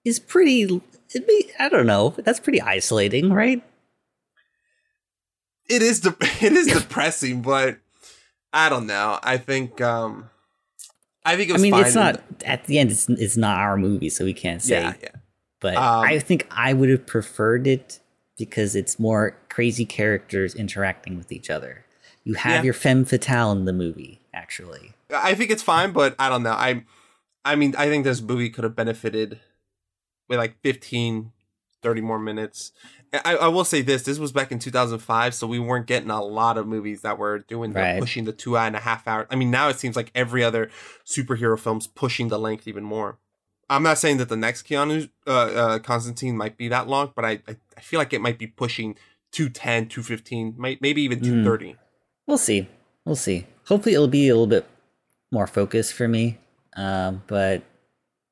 is 0.05 0.19
pretty 0.19 0.83
it'd 1.15 1.27
be 1.27 1.51
I 1.59 1.69
don't 1.69 1.87
know, 1.87 2.15
that's 2.19 2.41
pretty 2.41 2.61
isolating, 2.61 3.33
right? 3.33 3.63
It 5.69 5.83
is 5.83 6.01
de- 6.01 6.17
it 6.21 6.53
is 6.53 6.67
depressing, 6.69 7.43
but 7.43 7.79
I 8.53 8.69
don't 8.69 8.87
know. 8.87 9.19
I 9.23 9.37
think 9.39 9.81
um 9.81 10.31
I 11.25 11.37
think 11.37 11.51
it 11.51 11.55
I 11.55 11.59
mean, 11.59 11.73
fine 11.73 11.87
it's 11.87 11.95
not 11.95 12.23
at 12.45 12.65
the 12.65 12.79
end. 12.79 12.91
It's 12.91 13.09
it's 13.09 13.37
not 13.37 13.59
our 13.59 13.77
movie, 13.77 14.11
so 14.11 14.25
we 14.25 14.35
can't 14.35 14.61
say. 14.63 14.81
Yeah, 14.83 14.95
yeah. 15.03 15.09
But 15.61 15.77
Um, 15.77 16.05
I 16.05 16.19
think 16.19 16.47
I 16.51 16.73
would 16.75 16.91
have 16.91 17.07
preferred 17.07 17.67
it 17.67 18.01
because 18.37 18.75
it's 18.77 18.99
more 18.99 19.37
crazy 19.49 19.87
characters 19.87 20.55
interacting 20.55 21.17
with 21.17 21.33
each 21.33 21.49
other. 21.49 21.85
You 22.25 22.35
have 22.35 22.57
Yeah. 22.57 22.63
your 22.65 22.75
femme 22.75 23.05
fatale 23.05 23.53
in 23.53 23.65
the 23.65 23.73
movie, 23.73 24.21
actually. 24.35 24.93
I 25.15 25.35
think 25.35 25.51
it's 25.51 25.63
fine, 25.63 25.93
but 25.93 26.15
I 26.19 26.29
don't 26.29 26.43
know. 26.43 26.53
I 26.53 26.85
I 27.45 27.57
mean, 27.57 27.75
I 27.79 27.87
think 27.89 28.05
this 28.05 28.21
movie 28.21 28.51
could 28.51 28.65
have 28.65 28.77
benefited 28.77 29.41
with 30.29 30.39
like 30.39 30.57
15, 30.63 31.33
30 31.83 32.01
more 32.01 32.19
minutes. 32.19 32.73
I, 33.25 33.37
I 33.37 33.49
will 33.49 33.65
say 33.65 33.81
this: 33.83 34.03
this 34.03 34.19
was 34.19 34.33
back 34.33 34.51
in 34.51 34.59
two 34.59 34.71
thousand 34.73 34.99
five, 34.99 35.35
so 35.35 35.47
we 35.47 35.59
weren't 35.61 35.87
getting 35.87 36.11
a 36.11 36.21
lot 36.23 36.59
of 36.59 36.67
movies 36.67 37.03
that 37.03 37.17
were 37.17 37.39
doing 37.39 37.73
the 37.73 37.81
Right. 37.81 38.01
pushing 38.01 38.25
the 38.25 38.33
two 38.33 38.57
and 38.59 38.75
a 38.75 38.81
half 38.81 39.07
hour. 39.07 39.27
I 39.31 39.37
mean, 39.37 39.51
now 39.53 39.69
it 39.69 39.79
seems 39.79 39.95
like 39.95 40.11
every 40.17 40.43
other 40.43 40.69
superhero 41.07 41.57
film's 41.59 41.87
pushing 41.87 42.29
the 42.29 42.39
length 42.39 42.67
even 42.67 42.83
more. 42.83 43.19
I'm 43.71 43.83
not 43.85 43.99
saying 43.99 44.17
that 44.19 44.29
the 44.29 44.37
next 44.37 44.67
Keanu 44.67 45.09
uh, 45.27 45.31
uh, 45.31 45.79
Constantine 45.79 46.37
might 46.37 46.57
be 46.57 46.67
that 46.69 46.89
long, 46.89 47.13
but 47.15 47.25
I, 47.25 47.31
I 47.47 47.57
I 47.77 47.81
feel 47.81 47.99
like 47.99 48.13
it 48.13 48.21
might 48.21 48.39
be 48.39 48.47
pushing 48.49 48.97
210, 49.31 49.89
215, 49.89 50.55
might 50.57 50.83
maybe 50.83 51.03
even 51.03 51.21
Mm. 51.21 51.25
230. 51.45 51.77
We'll 52.27 52.39
see. 52.39 52.69
We'll 53.05 53.17
see. 53.17 53.47
Hopefully, 53.67 53.95
it'll 53.95 54.09
be 54.09 54.29
a 54.29 54.33
little 54.35 54.47
bit 54.49 54.67
more 55.31 55.47
focused 55.47 55.93
for 55.95 56.09
me, 56.09 56.39
um, 56.77 57.23
but 57.29 57.63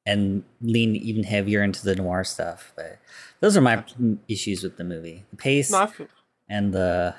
and 0.04 0.42
lean 0.60 0.96
even 0.96 1.24
heavier 1.24 1.62
into 1.62 1.84
the 1.84 1.94
noir 1.96 2.24
stuff. 2.24 2.72
But 2.76 2.98
those 3.40 3.56
are 3.56 3.60
my 3.60 3.84
issues 4.28 4.62
with 4.62 4.76
the 4.76 4.84
movie: 4.84 5.24
the 5.30 5.36
pace 5.36 5.70
No, 5.70 5.86
feel- 5.86 6.08
and 6.48 6.72
the 6.72 7.14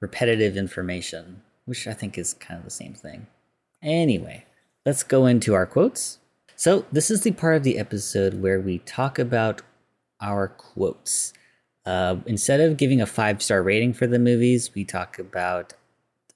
repetitive 0.00 0.56
information, 0.56 1.42
which 1.64 1.86
I 1.86 1.92
think 1.92 2.16
is 2.16 2.34
kind 2.34 2.58
of 2.58 2.64
the 2.64 2.70
same 2.70 2.94
thing. 2.94 3.26
Anyway, 3.82 4.44
let's 4.86 5.02
go 5.02 5.26
into 5.26 5.54
our 5.54 5.66
quotes. 5.66 6.18
So, 6.56 6.86
this 6.90 7.10
is 7.10 7.22
the 7.22 7.30
part 7.32 7.56
of 7.56 7.62
the 7.62 7.78
episode 7.78 8.42
where 8.42 8.60
we 8.60 8.78
talk 8.80 9.18
about 9.18 9.62
our 10.20 10.48
quotes. 10.48 11.32
Uh, 11.86 12.16
instead 12.26 12.60
of 12.60 12.76
giving 12.76 13.00
a 13.00 13.06
five 13.06 13.40
star 13.42 13.62
rating 13.62 13.92
for 13.94 14.06
the 14.06 14.18
movies, 14.18 14.74
we 14.74 14.84
talk 14.84 15.18
about 15.18 15.74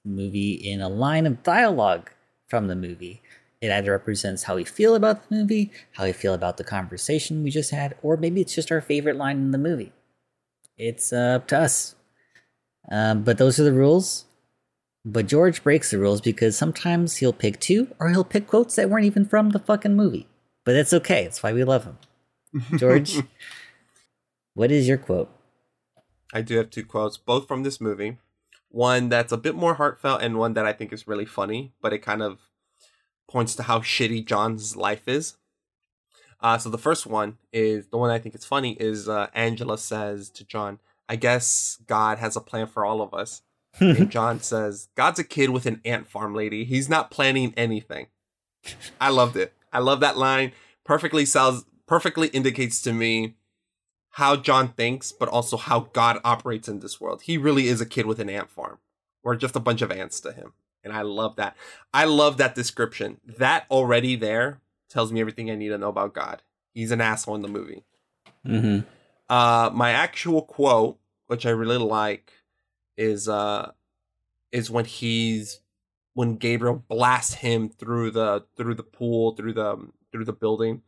the 0.03 0.09
movie 0.09 0.53
in 0.53 0.81
a 0.81 0.89
line 0.89 1.25
of 1.25 1.43
dialogue 1.43 2.09
from 2.47 2.67
the 2.67 2.75
movie. 2.75 3.21
It 3.63 3.71
either 3.71 3.91
represents 3.91 4.43
how 4.43 4.57
we 4.57 4.65
feel 4.65 4.93
about 4.93 5.29
the 5.29 5.37
movie, 5.37 5.71
how 5.93 6.03
we 6.03 6.11
feel 6.11 6.33
about 6.33 6.57
the 6.57 6.65
conversation 6.65 7.43
we 7.43 7.49
just 7.49 7.71
had, 7.71 7.95
or 8.01 8.17
maybe 8.17 8.41
it's 8.41 8.53
just 8.53 8.73
our 8.73 8.81
favorite 8.81 9.15
line 9.15 9.37
in 9.37 9.51
the 9.51 9.57
movie. 9.57 9.93
It's 10.77 11.13
uh, 11.13 11.35
up 11.37 11.47
to 11.47 11.59
us. 11.59 11.95
Um, 12.91 13.23
but 13.23 13.37
those 13.37 13.61
are 13.61 13.63
the 13.63 13.71
rules. 13.71 14.25
But 15.05 15.27
George 15.27 15.63
breaks 15.63 15.91
the 15.91 15.97
rules 15.97 16.19
because 16.19 16.57
sometimes 16.57 17.17
he'll 17.17 17.31
pick 17.31 17.57
two 17.61 17.87
or 18.01 18.09
he'll 18.09 18.25
pick 18.25 18.47
quotes 18.47 18.75
that 18.75 18.89
weren't 18.89 19.05
even 19.05 19.23
from 19.23 19.51
the 19.51 19.59
fucking 19.59 19.95
movie. 19.95 20.27
But 20.65 20.73
that's 20.73 20.91
okay. 20.91 21.23
That's 21.23 21.41
why 21.41 21.53
we 21.53 21.63
love 21.63 21.85
him. 21.85 21.97
George, 22.77 23.15
what 24.55 24.71
is 24.71 24.89
your 24.89 24.97
quote? 24.97 25.29
I 26.33 26.41
do 26.41 26.57
have 26.57 26.69
two 26.69 26.83
quotes, 26.83 27.15
both 27.15 27.47
from 27.47 27.63
this 27.63 27.79
movie. 27.79 28.17
One 28.67 29.07
that's 29.07 29.31
a 29.31 29.37
bit 29.37 29.55
more 29.55 29.75
heartfelt, 29.75 30.21
and 30.21 30.37
one 30.37 30.53
that 30.55 30.65
I 30.65 30.73
think 30.73 30.91
is 30.91 31.07
really 31.07 31.25
funny, 31.25 31.71
but 31.81 31.93
it 31.93 31.99
kind 31.99 32.21
of 32.21 32.49
points 33.27 33.55
to 33.55 33.63
how 33.63 33.79
shitty 33.79 34.25
John's 34.25 34.75
life 34.75 35.07
is. 35.07 35.37
Uh, 36.39 36.57
so 36.57 36.69
the 36.69 36.77
first 36.77 37.05
one 37.05 37.37
is 37.53 37.87
the 37.87 37.97
one 37.97 38.09
I 38.09 38.19
think 38.19 38.35
is 38.35 38.45
funny 38.45 38.73
is 38.73 39.07
uh, 39.07 39.27
Angela 39.33 39.77
says 39.77 40.29
to 40.31 40.43
John, 40.43 40.79
"I 41.07 41.15
guess 41.15 41.79
God 41.87 42.17
has 42.17 42.35
a 42.35 42.41
plan 42.41 42.67
for 42.67 42.85
all 42.85 43.01
of 43.01 43.13
us." 43.13 43.41
and 43.79 44.11
John 44.11 44.41
says, 44.41 44.89
"God's 44.95 45.19
a 45.19 45.23
kid 45.23 45.51
with 45.51 45.65
an 45.65 45.81
ant 45.85 46.09
farm, 46.09 46.35
lady. 46.35 46.65
He's 46.65 46.89
not 46.89 47.11
planning 47.11 47.53
anything." 47.55 48.07
I 48.99 49.09
loved 49.09 49.35
it. 49.35 49.53
I 49.71 49.79
love 49.79 49.99
that 50.01 50.17
line. 50.17 50.51
Perfectly 50.83 51.25
sounds 51.25 51.65
perfectly 51.87 52.27
indicates 52.29 52.81
to 52.81 52.93
me 52.93 53.35
how 54.11 54.35
John 54.35 54.69
thinks, 54.69 55.11
but 55.11 55.29
also 55.29 55.57
how 55.57 55.89
God 55.93 56.19
operates 56.23 56.67
in 56.67 56.79
this 56.79 57.01
world. 57.01 57.23
He 57.23 57.37
really 57.37 57.67
is 57.67 57.81
a 57.81 57.85
kid 57.85 58.05
with 58.05 58.19
an 58.19 58.29
ant 58.29 58.49
farm. 58.49 58.77
We're 59.23 59.35
just 59.35 59.55
a 59.55 59.59
bunch 59.59 59.81
of 59.81 59.91
ants 59.91 60.19
to 60.21 60.31
him. 60.31 60.53
And 60.83 60.93
I 60.93 61.01
love 61.01 61.37
that. 61.37 61.55
I 61.93 62.05
love 62.05 62.37
that 62.37 62.55
description. 62.55 63.19
That 63.37 63.65
already 63.71 64.15
there 64.15 64.59
tells 64.89 65.11
me 65.11 65.21
everything 65.21 65.49
I 65.49 65.55
need 65.55 65.69
to 65.69 65.77
know 65.77 65.89
about 65.89 66.13
God. 66.13 66.41
He's 66.73 66.91
an 66.91 67.01
asshole 67.01 67.35
in 67.35 67.41
the 67.41 67.47
movie. 67.47 67.83
Mm-hmm. 68.45 68.87
Uh, 69.29 69.69
my 69.73 69.91
actual 69.91 70.41
quote, 70.41 70.99
which 71.27 71.45
I 71.45 71.51
really 71.51 71.77
like, 71.77 72.31
is 72.97 73.27
uh, 73.29 73.71
is 74.51 74.69
when 74.69 74.85
he's 74.85 75.61
when 76.13 76.35
Gabriel 76.35 76.83
blasts 76.87 77.35
him 77.35 77.69
through 77.69 78.11
the 78.11 78.45
through 78.55 78.75
the 78.75 78.83
pool 78.83 79.35
through 79.35 79.53
the 79.53 79.77
through 80.11 80.25
the 80.25 80.33
building, 80.33 80.81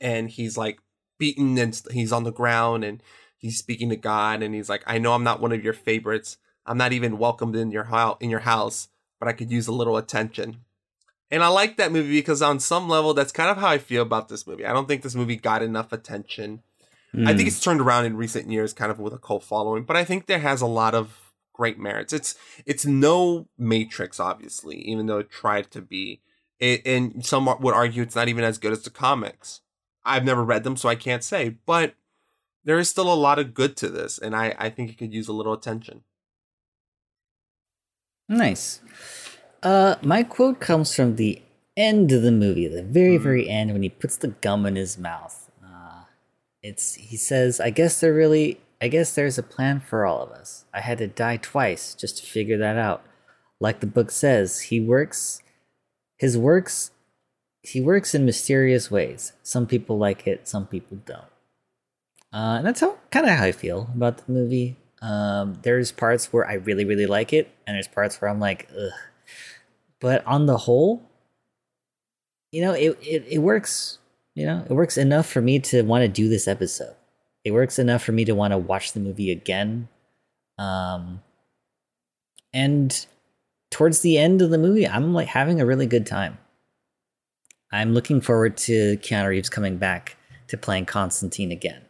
and 0.00 0.30
he's 0.30 0.56
like 0.56 0.78
beaten 1.18 1.58
and 1.58 1.80
he's 1.90 2.12
on 2.12 2.24
the 2.24 2.32
ground 2.32 2.84
and 2.84 3.02
he's 3.36 3.58
speaking 3.58 3.90
to 3.90 3.96
God 3.96 4.42
and 4.42 4.54
he's 4.54 4.68
like, 4.68 4.82
I 4.86 4.98
know 4.98 5.12
I'm 5.12 5.24
not 5.24 5.40
one 5.40 5.52
of 5.52 5.62
your 5.62 5.74
favorites. 5.74 6.38
I'm 6.66 6.78
not 6.78 6.92
even 6.92 7.18
welcomed 7.18 7.56
in 7.56 7.70
your 7.70 7.84
house 7.84 8.16
in 8.20 8.30
your 8.30 8.40
house, 8.40 8.88
but 9.20 9.28
I 9.28 9.32
could 9.32 9.50
use 9.52 9.68
a 9.68 9.72
little 9.72 9.96
attention. 9.96 10.62
And 11.30 11.44
I 11.44 11.48
like 11.48 11.76
that 11.76 11.92
movie 11.92 12.18
because 12.18 12.42
on 12.42 12.58
some 12.58 12.88
level, 12.88 13.14
that's 13.14 13.30
kind 13.30 13.50
of 13.50 13.58
how 13.58 13.68
I 13.68 13.78
feel 13.78 14.02
about 14.02 14.28
this 14.28 14.46
movie. 14.48 14.66
I 14.66 14.72
don't 14.72 14.88
think 14.88 15.02
this 15.02 15.14
movie 15.14 15.36
got 15.36 15.62
enough 15.62 15.92
attention. 15.92 16.62
I 17.14 17.34
think 17.34 17.40
Mm. 17.40 17.46
it's 17.48 17.60
turned 17.60 17.80
around 17.80 18.06
in 18.06 18.16
recent 18.16 18.50
years, 18.50 18.72
kind 18.72 18.90
of 18.90 18.98
with 18.98 19.12
a 19.12 19.18
cult 19.18 19.44
following, 19.44 19.84
but 19.84 19.96
I 19.96 20.04
think 20.04 20.26
there 20.26 20.38
has 20.40 20.60
a 20.60 20.66
lot 20.66 20.94
of 20.94 21.32
great 21.52 21.78
merits. 21.78 22.12
It's 22.12 22.34
it's 22.66 22.86
no 22.86 23.48
Matrix, 23.58 24.18
obviously, 24.18 24.76
even 24.88 25.06
though 25.06 25.18
it 25.18 25.30
tried 25.30 25.70
to 25.72 25.80
be. 25.82 26.20
It, 26.58 26.86
and 26.86 27.24
some 27.24 27.46
would 27.46 27.74
argue 27.74 28.02
it's 28.02 28.14
not 28.14 28.28
even 28.28 28.44
as 28.44 28.58
good 28.58 28.72
as 28.72 28.82
the 28.82 28.90
comics. 28.90 29.60
I've 30.04 30.24
never 30.24 30.44
read 30.44 30.62
them, 30.64 30.76
so 30.76 30.88
I 30.88 30.94
can't 30.94 31.24
say, 31.24 31.56
but 31.66 31.94
there 32.64 32.78
is 32.78 32.88
still 32.90 33.12
a 33.12 33.14
lot 33.14 33.38
of 33.38 33.54
good 33.54 33.76
to 33.78 33.88
this, 33.88 34.18
and 34.18 34.34
I, 34.36 34.54
I 34.58 34.68
think 34.70 34.90
it 34.90 34.98
could 34.98 35.12
use 35.14 35.26
a 35.28 35.32
little 35.32 35.52
attention. 35.52 36.02
Nice. 38.30 38.80
Uh, 39.62 39.96
my 40.02 40.22
quote 40.22 40.60
comes 40.60 40.94
from 40.94 41.16
the 41.16 41.42
end 41.76 42.12
of 42.12 42.22
the 42.22 42.30
movie, 42.32 42.68
the 42.68 42.82
very, 42.82 43.14
Mm-hmm. 43.16 43.22
very 43.24 43.48
end, 43.48 43.72
when 43.72 43.82
he 43.82 43.88
puts 43.88 44.16
the 44.16 44.28
gum 44.28 44.64
in 44.66 44.76
his 44.76 44.96
mouth. 44.96 45.50
Uh, 45.62 46.04
it's 46.62 46.94
he 46.94 47.16
says, 47.16 47.60
"I 47.60 47.70
guess 47.70 48.00
there 48.00 48.14
really, 48.14 48.60
I 48.80 48.88
guess 48.88 49.14
there's 49.14 49.36
a 49.36 49.42
plan 49.42 49.80
for 49.80 50.06
all 50.06 50.22
of 50.22 50.30
us. 50.30 50.64
I 50.72 50.80
had 50.80 50.98
to 50.98 51.06
die 51.08 51.36
twice 51.38 51.94
just 51.94 52.18
to 52.18 52.26
figure 52.26 52.56
that 52.58 52.76
out. 52.78 53.02
Like 53.58 53.80
the 53.80 53.86
book 53.86 54.10
says, 54.10 54.60
he 54.60 54.80
works, 54.80 55.42
his 56.16 56.38
works, 56.38 56.92
he 57.62 57.80
works 57.80 58.14
in 58.14 58.24
mysterious 58.24 58.90
ways. 58.90 59.32
Some 59.42 59.66
people 59.66 59.98
like 59.98 60.26
it, 60.26 60.46
some 60.48 60.66
people 60.66 60.98
don't." 61.04 61.24
Uh, 62.32 62.58
and 62.58 62.66
that's 62.66 62.80
how 62.80 62.96
kind 63.10 63.26
of 63.26 63.32
how 63.32 63.44
I 63.44 63.52
feel 63.52 63.90
about 63.94 64.18
the 64.18 64.32
movie. 64.32 64.76
Um, 65.02 65.58
there's 65.62 65.92
parts 65.92 66.32
where 66.32 66.46
I 66.46 66.54
really, 66.54 66.84
really 66.84 67.06
like 67.06 67.32
it, 67.32 67.50
and 67.66 67.74
there's 67.74 67.88
parts 67.88 68.20
where 68.20 68.30
I'm 68.30 68.40
like, 68.40 68.68
ugh. 68.76 68.92
But 70.00 70.26
on 70.26 70.46
the 70.46 70.56
whole, 70.56 71.02
you 72.52 72.62
know, 72.62 72.72
it, 72.72 72.98
it, 73.02 73.24
it 73.28 73.38
works. 73.38 73.98
You 74.34 74.46
know, 74.46 74.64
it 74.68 74.72
works 74.72 74.96
enough 74.96 75.26
for 75.26 75.40
me 75.40 75.58
to 75.60 75.82
want 75.82 76.02
to 76.02 76.08
do 76.08 76.28
this 76.28 76.48
episode. 76.48 76.94
It 77.44 77.52
works 77.52 77.78
enough 77.78 78.02
for 78.02 78.12
me 78.12 78.24
to 78.26 78.34
want 78.34 78.52
to 78.52 78.58
watch 78.58 78.92
the 78.92 79.00
movie 79.00 79.30
again. 79.30 79.88
Um, 80.58 81.22
and 82.52 83.06
towards 83.70 84.00
the 84.00 84.18
end 84.18 84.42
of 84.42 84.50
the 84.50 84.58
movie, 84.58 84.86
I'm 84.86 85.14
like 85.14 85.28
having 85.28 85.60
a 85.60 85.66
really 85.66 85.86
good 85.86 86.06
time. 86.06 86.38
I'm 87.72 87.94
looking 87.94 88.20
forward 88.20 88.56
to 88.58 88.96
Keanu 88.98 89.28
Reeves 89.28 89.48
coming 89.48 89.76
back 89.76 90.16
to 90.48 90.56
playing 90.56 90.86
Constantine 90.86 91.52
again. 91.52 91.82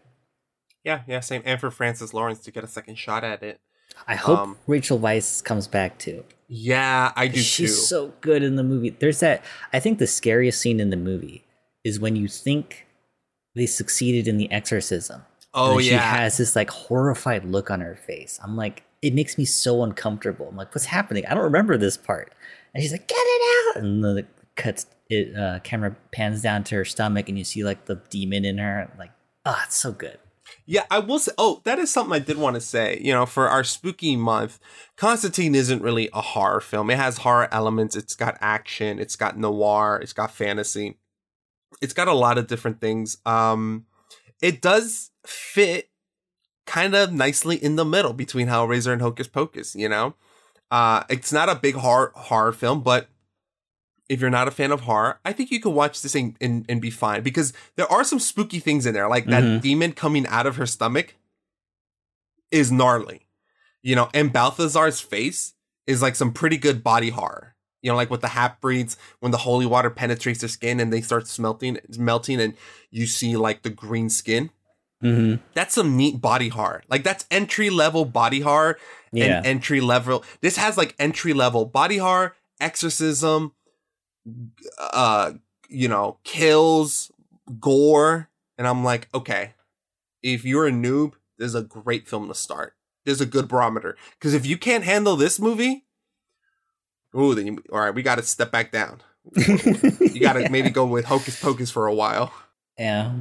Yeah, 0.84 1.02
yeah, 1.06 1.20
same. 1.20 1.42
And 1.44 1.60
for 1.60 1.70
Francis 1.70 2.14
Lawrence 2.14 2.40
to 2.40 2.50
get 2.50 2.64
a 2.64 2.68
second 2.68 2.96
shot 2.96 3.24
at 3.24 3.42
it. 3.42 3.60
I 4.06 4.14
hope 4.14 4.38
Um, 4.38 4.58
Rachel 4.66 4.98
Weisz 4.98 5.42
comes 5.44 5.66
back 5.66 5.98
too. 5.98 6.24
Yeah, 6.48 7.12
I 7.16 7.28
do 7.28 7.38
She's 7.40 7.56
too. 7.56 7.66
She's 7.66 7.88
so 7.88 8.12
good 8.20 8.42
in 8.42 8.56
the 8.56 8.62
movie. 8.62 8.90
There's 8.90 9.20
that. 9.20 9.44
I 9.72 9.80
think 9.80 9.98
the 9.98 10.06
scariest 10.06 10.60
scene 10.60 10.80
in 10.80 10.90
the 10.90 10.96
movie 10.96 11.44
is 11.84 12.00
when 12.00 12.16
you 12.16 12.28
think 12.28 12.86
they 13.54 13.66
succeeded 13.66 14.26
in 14.26 14.36
the 14.36 14.50
exorcism. 14.50 15.22
Oh, 15.52 15.74
and 15.74 15.84
she 15.84 15.90
has 15.92 16.36
this 16.36 16.54
like 16.54 16.70
horrified 16.70 17.44
look 17.44 17.70
on 17.70 17.80
her 17.80 17.96
face. 17.96 18.38
I'm 18.42 18.56
like, 18.56 18.84
it 19.02 19.14
makes 19.14 19.36
me 19.36 19.44
so 19.44 19.82
uncomfortable. 19.82 20.48
I'm 20.48 20.56
like, 20.56 20.74
what's 20.74 20.86
happening? 20.86 21.26
I 21.26 21.34
don't 21.34 21.44
remember 21.44 21.76
this 21.76 21.96
part. 21.96 22.32
And 22.72 22.82
she's 22.82 22.92
like, 22.92 23.08
get 23.08 23.16
it 23.18 23.76
out. 23.76 23.82
And 23.82 24.04
then 24.04 24.18
it 24.18 24.28
cuts. 24.56 24.86
It 25.08 25.36
uh, 25.36 25.58
camera 25.64 25.96
pans 26.12 26.40
down 26.40 26.62
to 26.64 26.76
her 26.76 26.84
stomach, 26.84 27.28
and 27.28 27.36
you 27.36 27.42
see 27.42 27.64
like 27.64 27.86
the 27.86 27.96
demon 28.10 28.44
in 28.44 28.58
her. 28.58 28.88
Like, 28.96 29.10
ah, 29.44 29.64
it's 29.66 29.76
so 29.76 29.90
good. 29.90 30.18
Yeah, 30.66 30.84
I 30.90 30.98
will 30.98 31.18
say. 31.18 31.32
Oh, 31.38 31.62
that 31.64 31.78
is 31.78 31.92
something 31.92 32.14
I 32.14 32.18
did 32.18 32.38
want 32.38 32.54
to 32.54 32.60
say. 32.60 33.00
You 33.02 33.12
know, 33.12 33.26
for 33.26 33.48
our 33.48 33.64
spooky 33.64 34.16
month, 34.16 34.58
Constantine 34.96 35.54
isn't 35.54 35.82
really 35.82 36.08
a 36.12 36.20
horror 36.20 36.60
film. 36.60 36.90
It 36.90 36.96
has 36.96 37.18
horror 37.18 37.48
elements. 37.52 37.96
It's 37.96 38.14
got 38.14 38.38
action. 38.40 38.98
It's 38.98 39.16
got 39.16 39.38
noir. 39.38 39.98
It's 40.02 40.12
got 40.12 40.30
fantasy. 40.30 40.98
It's 41.80 41.94
got 41.94 42.08
a 42.08 42.14
lot 42.14 42.38
of 42.38 42.46
different 42.46 42.80
things. 42.80 43.18
Um, 43.24 43.86
it 44.42 44.60
does 44.60 45.10
fit 45.26 45.90
kind 46.66 46.94
of 46.94 47.12
nicely 47.12 47.56
in 47.56 47.76
the 47.76 47.84
middle 47.84 48.12
between 48.12 48.48
Hellraiser 48.48 48.92
and 48.92 49.02
Hocus 49.02 49.28
Pocus. 49.28 49.74
You 49.74 49.88
know, 49.88 50.14
uh, 50.70 51.04
it's 51.08 51.32
not 51.32 51.48
a 51.48 51.54
big 51.54 51.74
horror 51.76 52.12
horror 52.14 52.52
film, 52.52 52.82
but 52.82 53.08
if 54.10 54.20
you're 54.20 54.28
not 54.28 54.48
a 54.48 54.50
fan 54.50 54.72
of 54.72 54.80
horror, 54.82 55.20
I 55.24 55.32
think 55.32 55.50
you 55.52 55.60
could 55.60 55.70
watch 55.72 56.02
this 56.02 56.14
and, 56.16 56.36
and, 56.40 56.66
and 56.68 56.82
be 56.82 56.90
fine 56.90 57.22
because 57.22 57.52
there 57.76 57.90
are 57.90 58.02
some 58.04 58.18
spooky 58.18 58.58
things 58.58 58.84
in 58.84 58.92
there, 58.92 59.08
like 59.08 59.24
that 59.26 59.42
Mhm. 59.44 59.60
demon 59.62 59.92
coming 59.92 60.26
out 60.26 60.46
of 60.46 60.56
her 60.56 60.66
stomach 60.66 61.14
is 62.50 62.72
gnarly, 62.72 63.26
you 63.82 63.94
know, 63.94 64.08
and 64.12 64.32
Balthazar's 64.32 65.00
face 65.00 65.54
is 65.86 66.02
like 66.02 66.16
some 66.16 66.32
pretty 66.32 66.56
good 66.56 66.82
body 66.82 67.10
horror. 67.10 67.54
You 67.82 67.90
know, 67.90 67.96
like 67.96 68.10
with 68.10 68.20
the 68.20 68.28
half 68.28 68.60
breeds, 68.60 68.98
when 69.20 69.32
the 69.32 69.38
holy 69.38 69.64
water 69.64 69.88
penetrates 69.88 70.40
their 70.40 70.48
skin 70.50 70.80
and 70.80 70.92
they 70.92 71.00
start 71.00 71.26
smelting, 71.26 71.78
melting, 71.96 72.38
and 72.40 72.54
you 72.90 73.06
see 73.06 73.36
like 73.36 73.62
the 73.62 73.70
green 73.70 74.10
skin. 74.10 74.50
Mm-hmm. 75.02 75.40
That's 75.54 75.74
some 75.76 75.96
neat 75.96 76.20
body 76.20 76.48
horror. 76.48 76.82
Like 76.90 77.04
that's 77.04 77.24
entry 77.30 77.70
level 77.70 78.04
body 78.04 78.40
horror 78.40 78.76
Yeah. 79.12 79.38
and 79.38 79.46
entry 79.46 79.80
level. 79.80 80.24
This 80.42 80.56
has 80.58 80.76
like 80.76 80.94
entry 80.98 81.32
level 81.32 81.64
body 81.64 81.96
horror, 81.96 82.34
exorcism, 82.60 83.52
uh, 84.78 85.32
you 85.68 85.88
know, 85.88 86.18
kills, 86.24 87.10
gore, 87.58 88.28
and 88.58 88.66
I'm 88.66 88.84
like, 88.84 89.08
okay, 89.14 89.54
if 90.22 90.44
you're 90.44 90.66
a 90.66 90.72
noob, 90.72 91.12
this 91.38 91.48
is 91.48 91.54
a 91.54 91.62
great 91.62 92.08
film 92.08 92.28
to 92.28 92.34
start. 92.34 92.74
There's 93.04 93.20
a 93.20 93.26
good 93.26 93.48
barometer 93.48 93.96
because 94.18 94.34
if 94.34 94.44
you 94.44 94.58
can't 94.58 94.84
handle 94.84 95.16
this 95.16 95.40
movie, 95.40 95.86
ooh, 97.16 97.34
then 97.34 97.46
you, 97.46 97.62
all 97.72 97.80
right, 97.80 97.94
we 97.94 98.02
got 98.02 98.16
to 98.16 98.22
step 98.22 98.50
back 98.50 98.70
down. 98.70 99.00
you 99.36 100.20
got 100.20 100.34
to 100.34 100.48
maybe 100.50 100.70
go 100.70 100.84
with 100.84 101.06
Hocus 101.06 101.40
Pocus 101.40 101.70
for 101.70 101.86
a 101.86 101.94
while. 101.94 102.32
Yeah. 102.78 103.12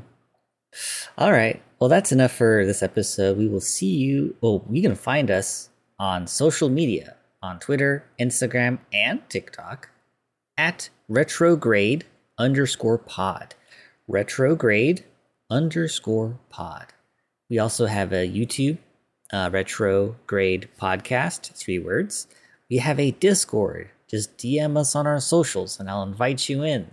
All 1.17 1.31
right. 1.31 1.61
Well, 1.80 1.89
that's 1.89 2.11
enough 2.11 2.31
for 2.31 2.65
this 2.65 2.84
episode. 2.84 3.38
We 3.38 3.47
will 3.47 3.61
see 3.61 3.95
you. 3.95 4.35
Well, 4.41 4.65
you 4.69 4.81
can 4.81 4.95
find 4.95 5.31
us 5.31 5.69
on 5.97 6.27
social 6.27 6.69
media 6.69 7.15
on 7.41 7.59
Twitter, 7.59 8.03
Instagram, 8.19 8.80
and 8.91 9.21
TikTok 9.30 9.89
at 10.60 10.90
retrograde 11.07 12.03
underscore 12.38 12.98
pod. 12.98 13.56
Retrograde 14.10 15.06
underscore 15.49 16.38
pod. 16.49 16.88
We 17.49 17.57
also 17.57 17.86
have 17.86 18.11
a 18.11 18.27
YouTube, 18.27 18.77
uh, 19.31 19.49
retrograde 19.53 20.68
podcast, 20.77 21.53
three 21.53 21.80
words. 21.80 22.27
We 22.69 22.80
have 22.80 22.99
a 22.99 23.11
Discord. 23.11 23.90
Just 24.10 24.38
DM 24.38 24.77
us 24.77 24.98
on 24.98 25.07
our 25.07 25.22
socials 25.22 25.80
and 25.80 25.90
I'll 25.90 26.03
invite 26.03 26.49
you 26.49 26.61
in. 26.64 26.91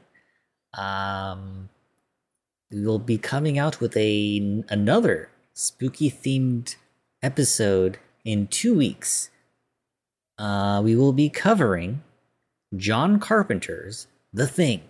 Um, 0.75 1.69
we 2.71 2.87
will 2.87 3.01
be 3.01 3.19
coming 3.19 3.59
out 3.59 3.81
with 3.81 3.97
a 3.97 4.63
another 4.69 5.29
spooky 5.55 6.09
themed 6.09 6.77
episode 7.21 7.99
in 8.25 8.47
two 8.47 8.77
weeks. 8.77 9.31
Uh, 10.39 10.81
we 10.85 10.95
will 10.95 11.13
be 11.13 11.29
covering 11.29 12.03
John 12.75 13.21
Carpenter's 13.21 14.07
The 14.33 14.47
Thing. 14.47 14.83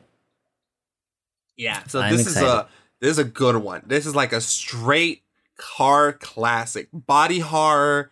Yeah. 1.57 1.83
So 1.85 2.01
I'm 2.01 2.17
this 2.17 2.27
is 2.27 2.37
a 2.37 2.69
this 3.01 3.11
is 3.11 3.19
a 3.19 3.25
good 3.25 3.57
one. 3.57 3.83
This 3.87 4.07
is 4.07 4.15
like 4.15 4.33
a 4.33 4.41
straight 4.41 5.23
horror 5.59 6.13
classic, 6.13 6.89
body 6.93 7.41
horror, 7.41 8.11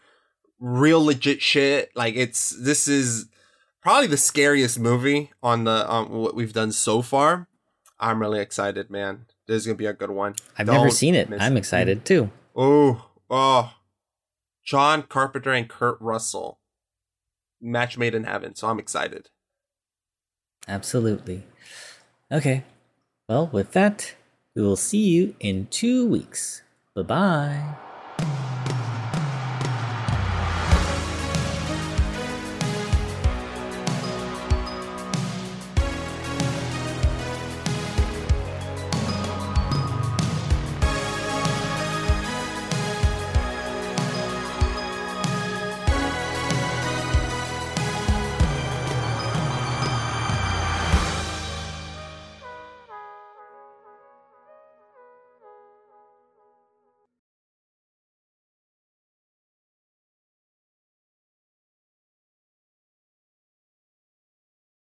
real 0.58 1.04
legit 1.04 1.40
shit. 1.42 1.90
Like 1.94 2.14
it's 2.16 2.50
this 2.50 2.88
is 2.88 3.26
probably 3.82 4.06
the 4.06 4.16
scariest 4.16 4.78
movie 4.78 5.30
on 5.42 5.64
the 5.64 5.86
on 5.86 6.10
what 6.10 6.34
we've 6.34 6.52
done 6.52 6.72
so 6.72 7.02
far. 7.02 7.48
I'm 8.00 8.20
really 8.20 8.40
excited, 8.40 8.90
man. 8.90 9.26
This 9.46 9.58
is 9.58 9.66
gonna 9.66 9.76
be 9.76 9.86
a 9.86 9.92
good 9.92 10.10
one. 10.10 10.34
I've 10.58 10.66
never 10.66 10.78
Don't 10.78 10.90
seen 10.90 11.14
it. 11.14 11.28
I'm 11.38 11.56
excited 11.56 12.04
too. 12.04 12.30
Oh, 12.56 13.06
oh, 13.30 13.74
John 14.64 15.02
Carpenter 15.02 15.52
and 15.52 15.68
Kurt 15.68 16.00
Russell, 16.00 16.58
match 17.60 17.98
made 17.98 18.14
in 18.14 18.24
heaven. 18.24 18.54
So 18.54 18.68
I'm 18.68 18.78
excited. 18.78 19.28
Absolutely. 20.68 21.44
Okay. 22.32 22.64
Well, 23.28 23.48
with 23.52 23.72
that, 23.72 24.14
we 24.54 24.62
will 24.62 24.76
see 24.76 25.02
you 25.08 25.34
in 25.40 25.66
two 25.70 26.06
weeks. 26.06 26.62
Bye 26.94 27.02
bye. 27.02 27.76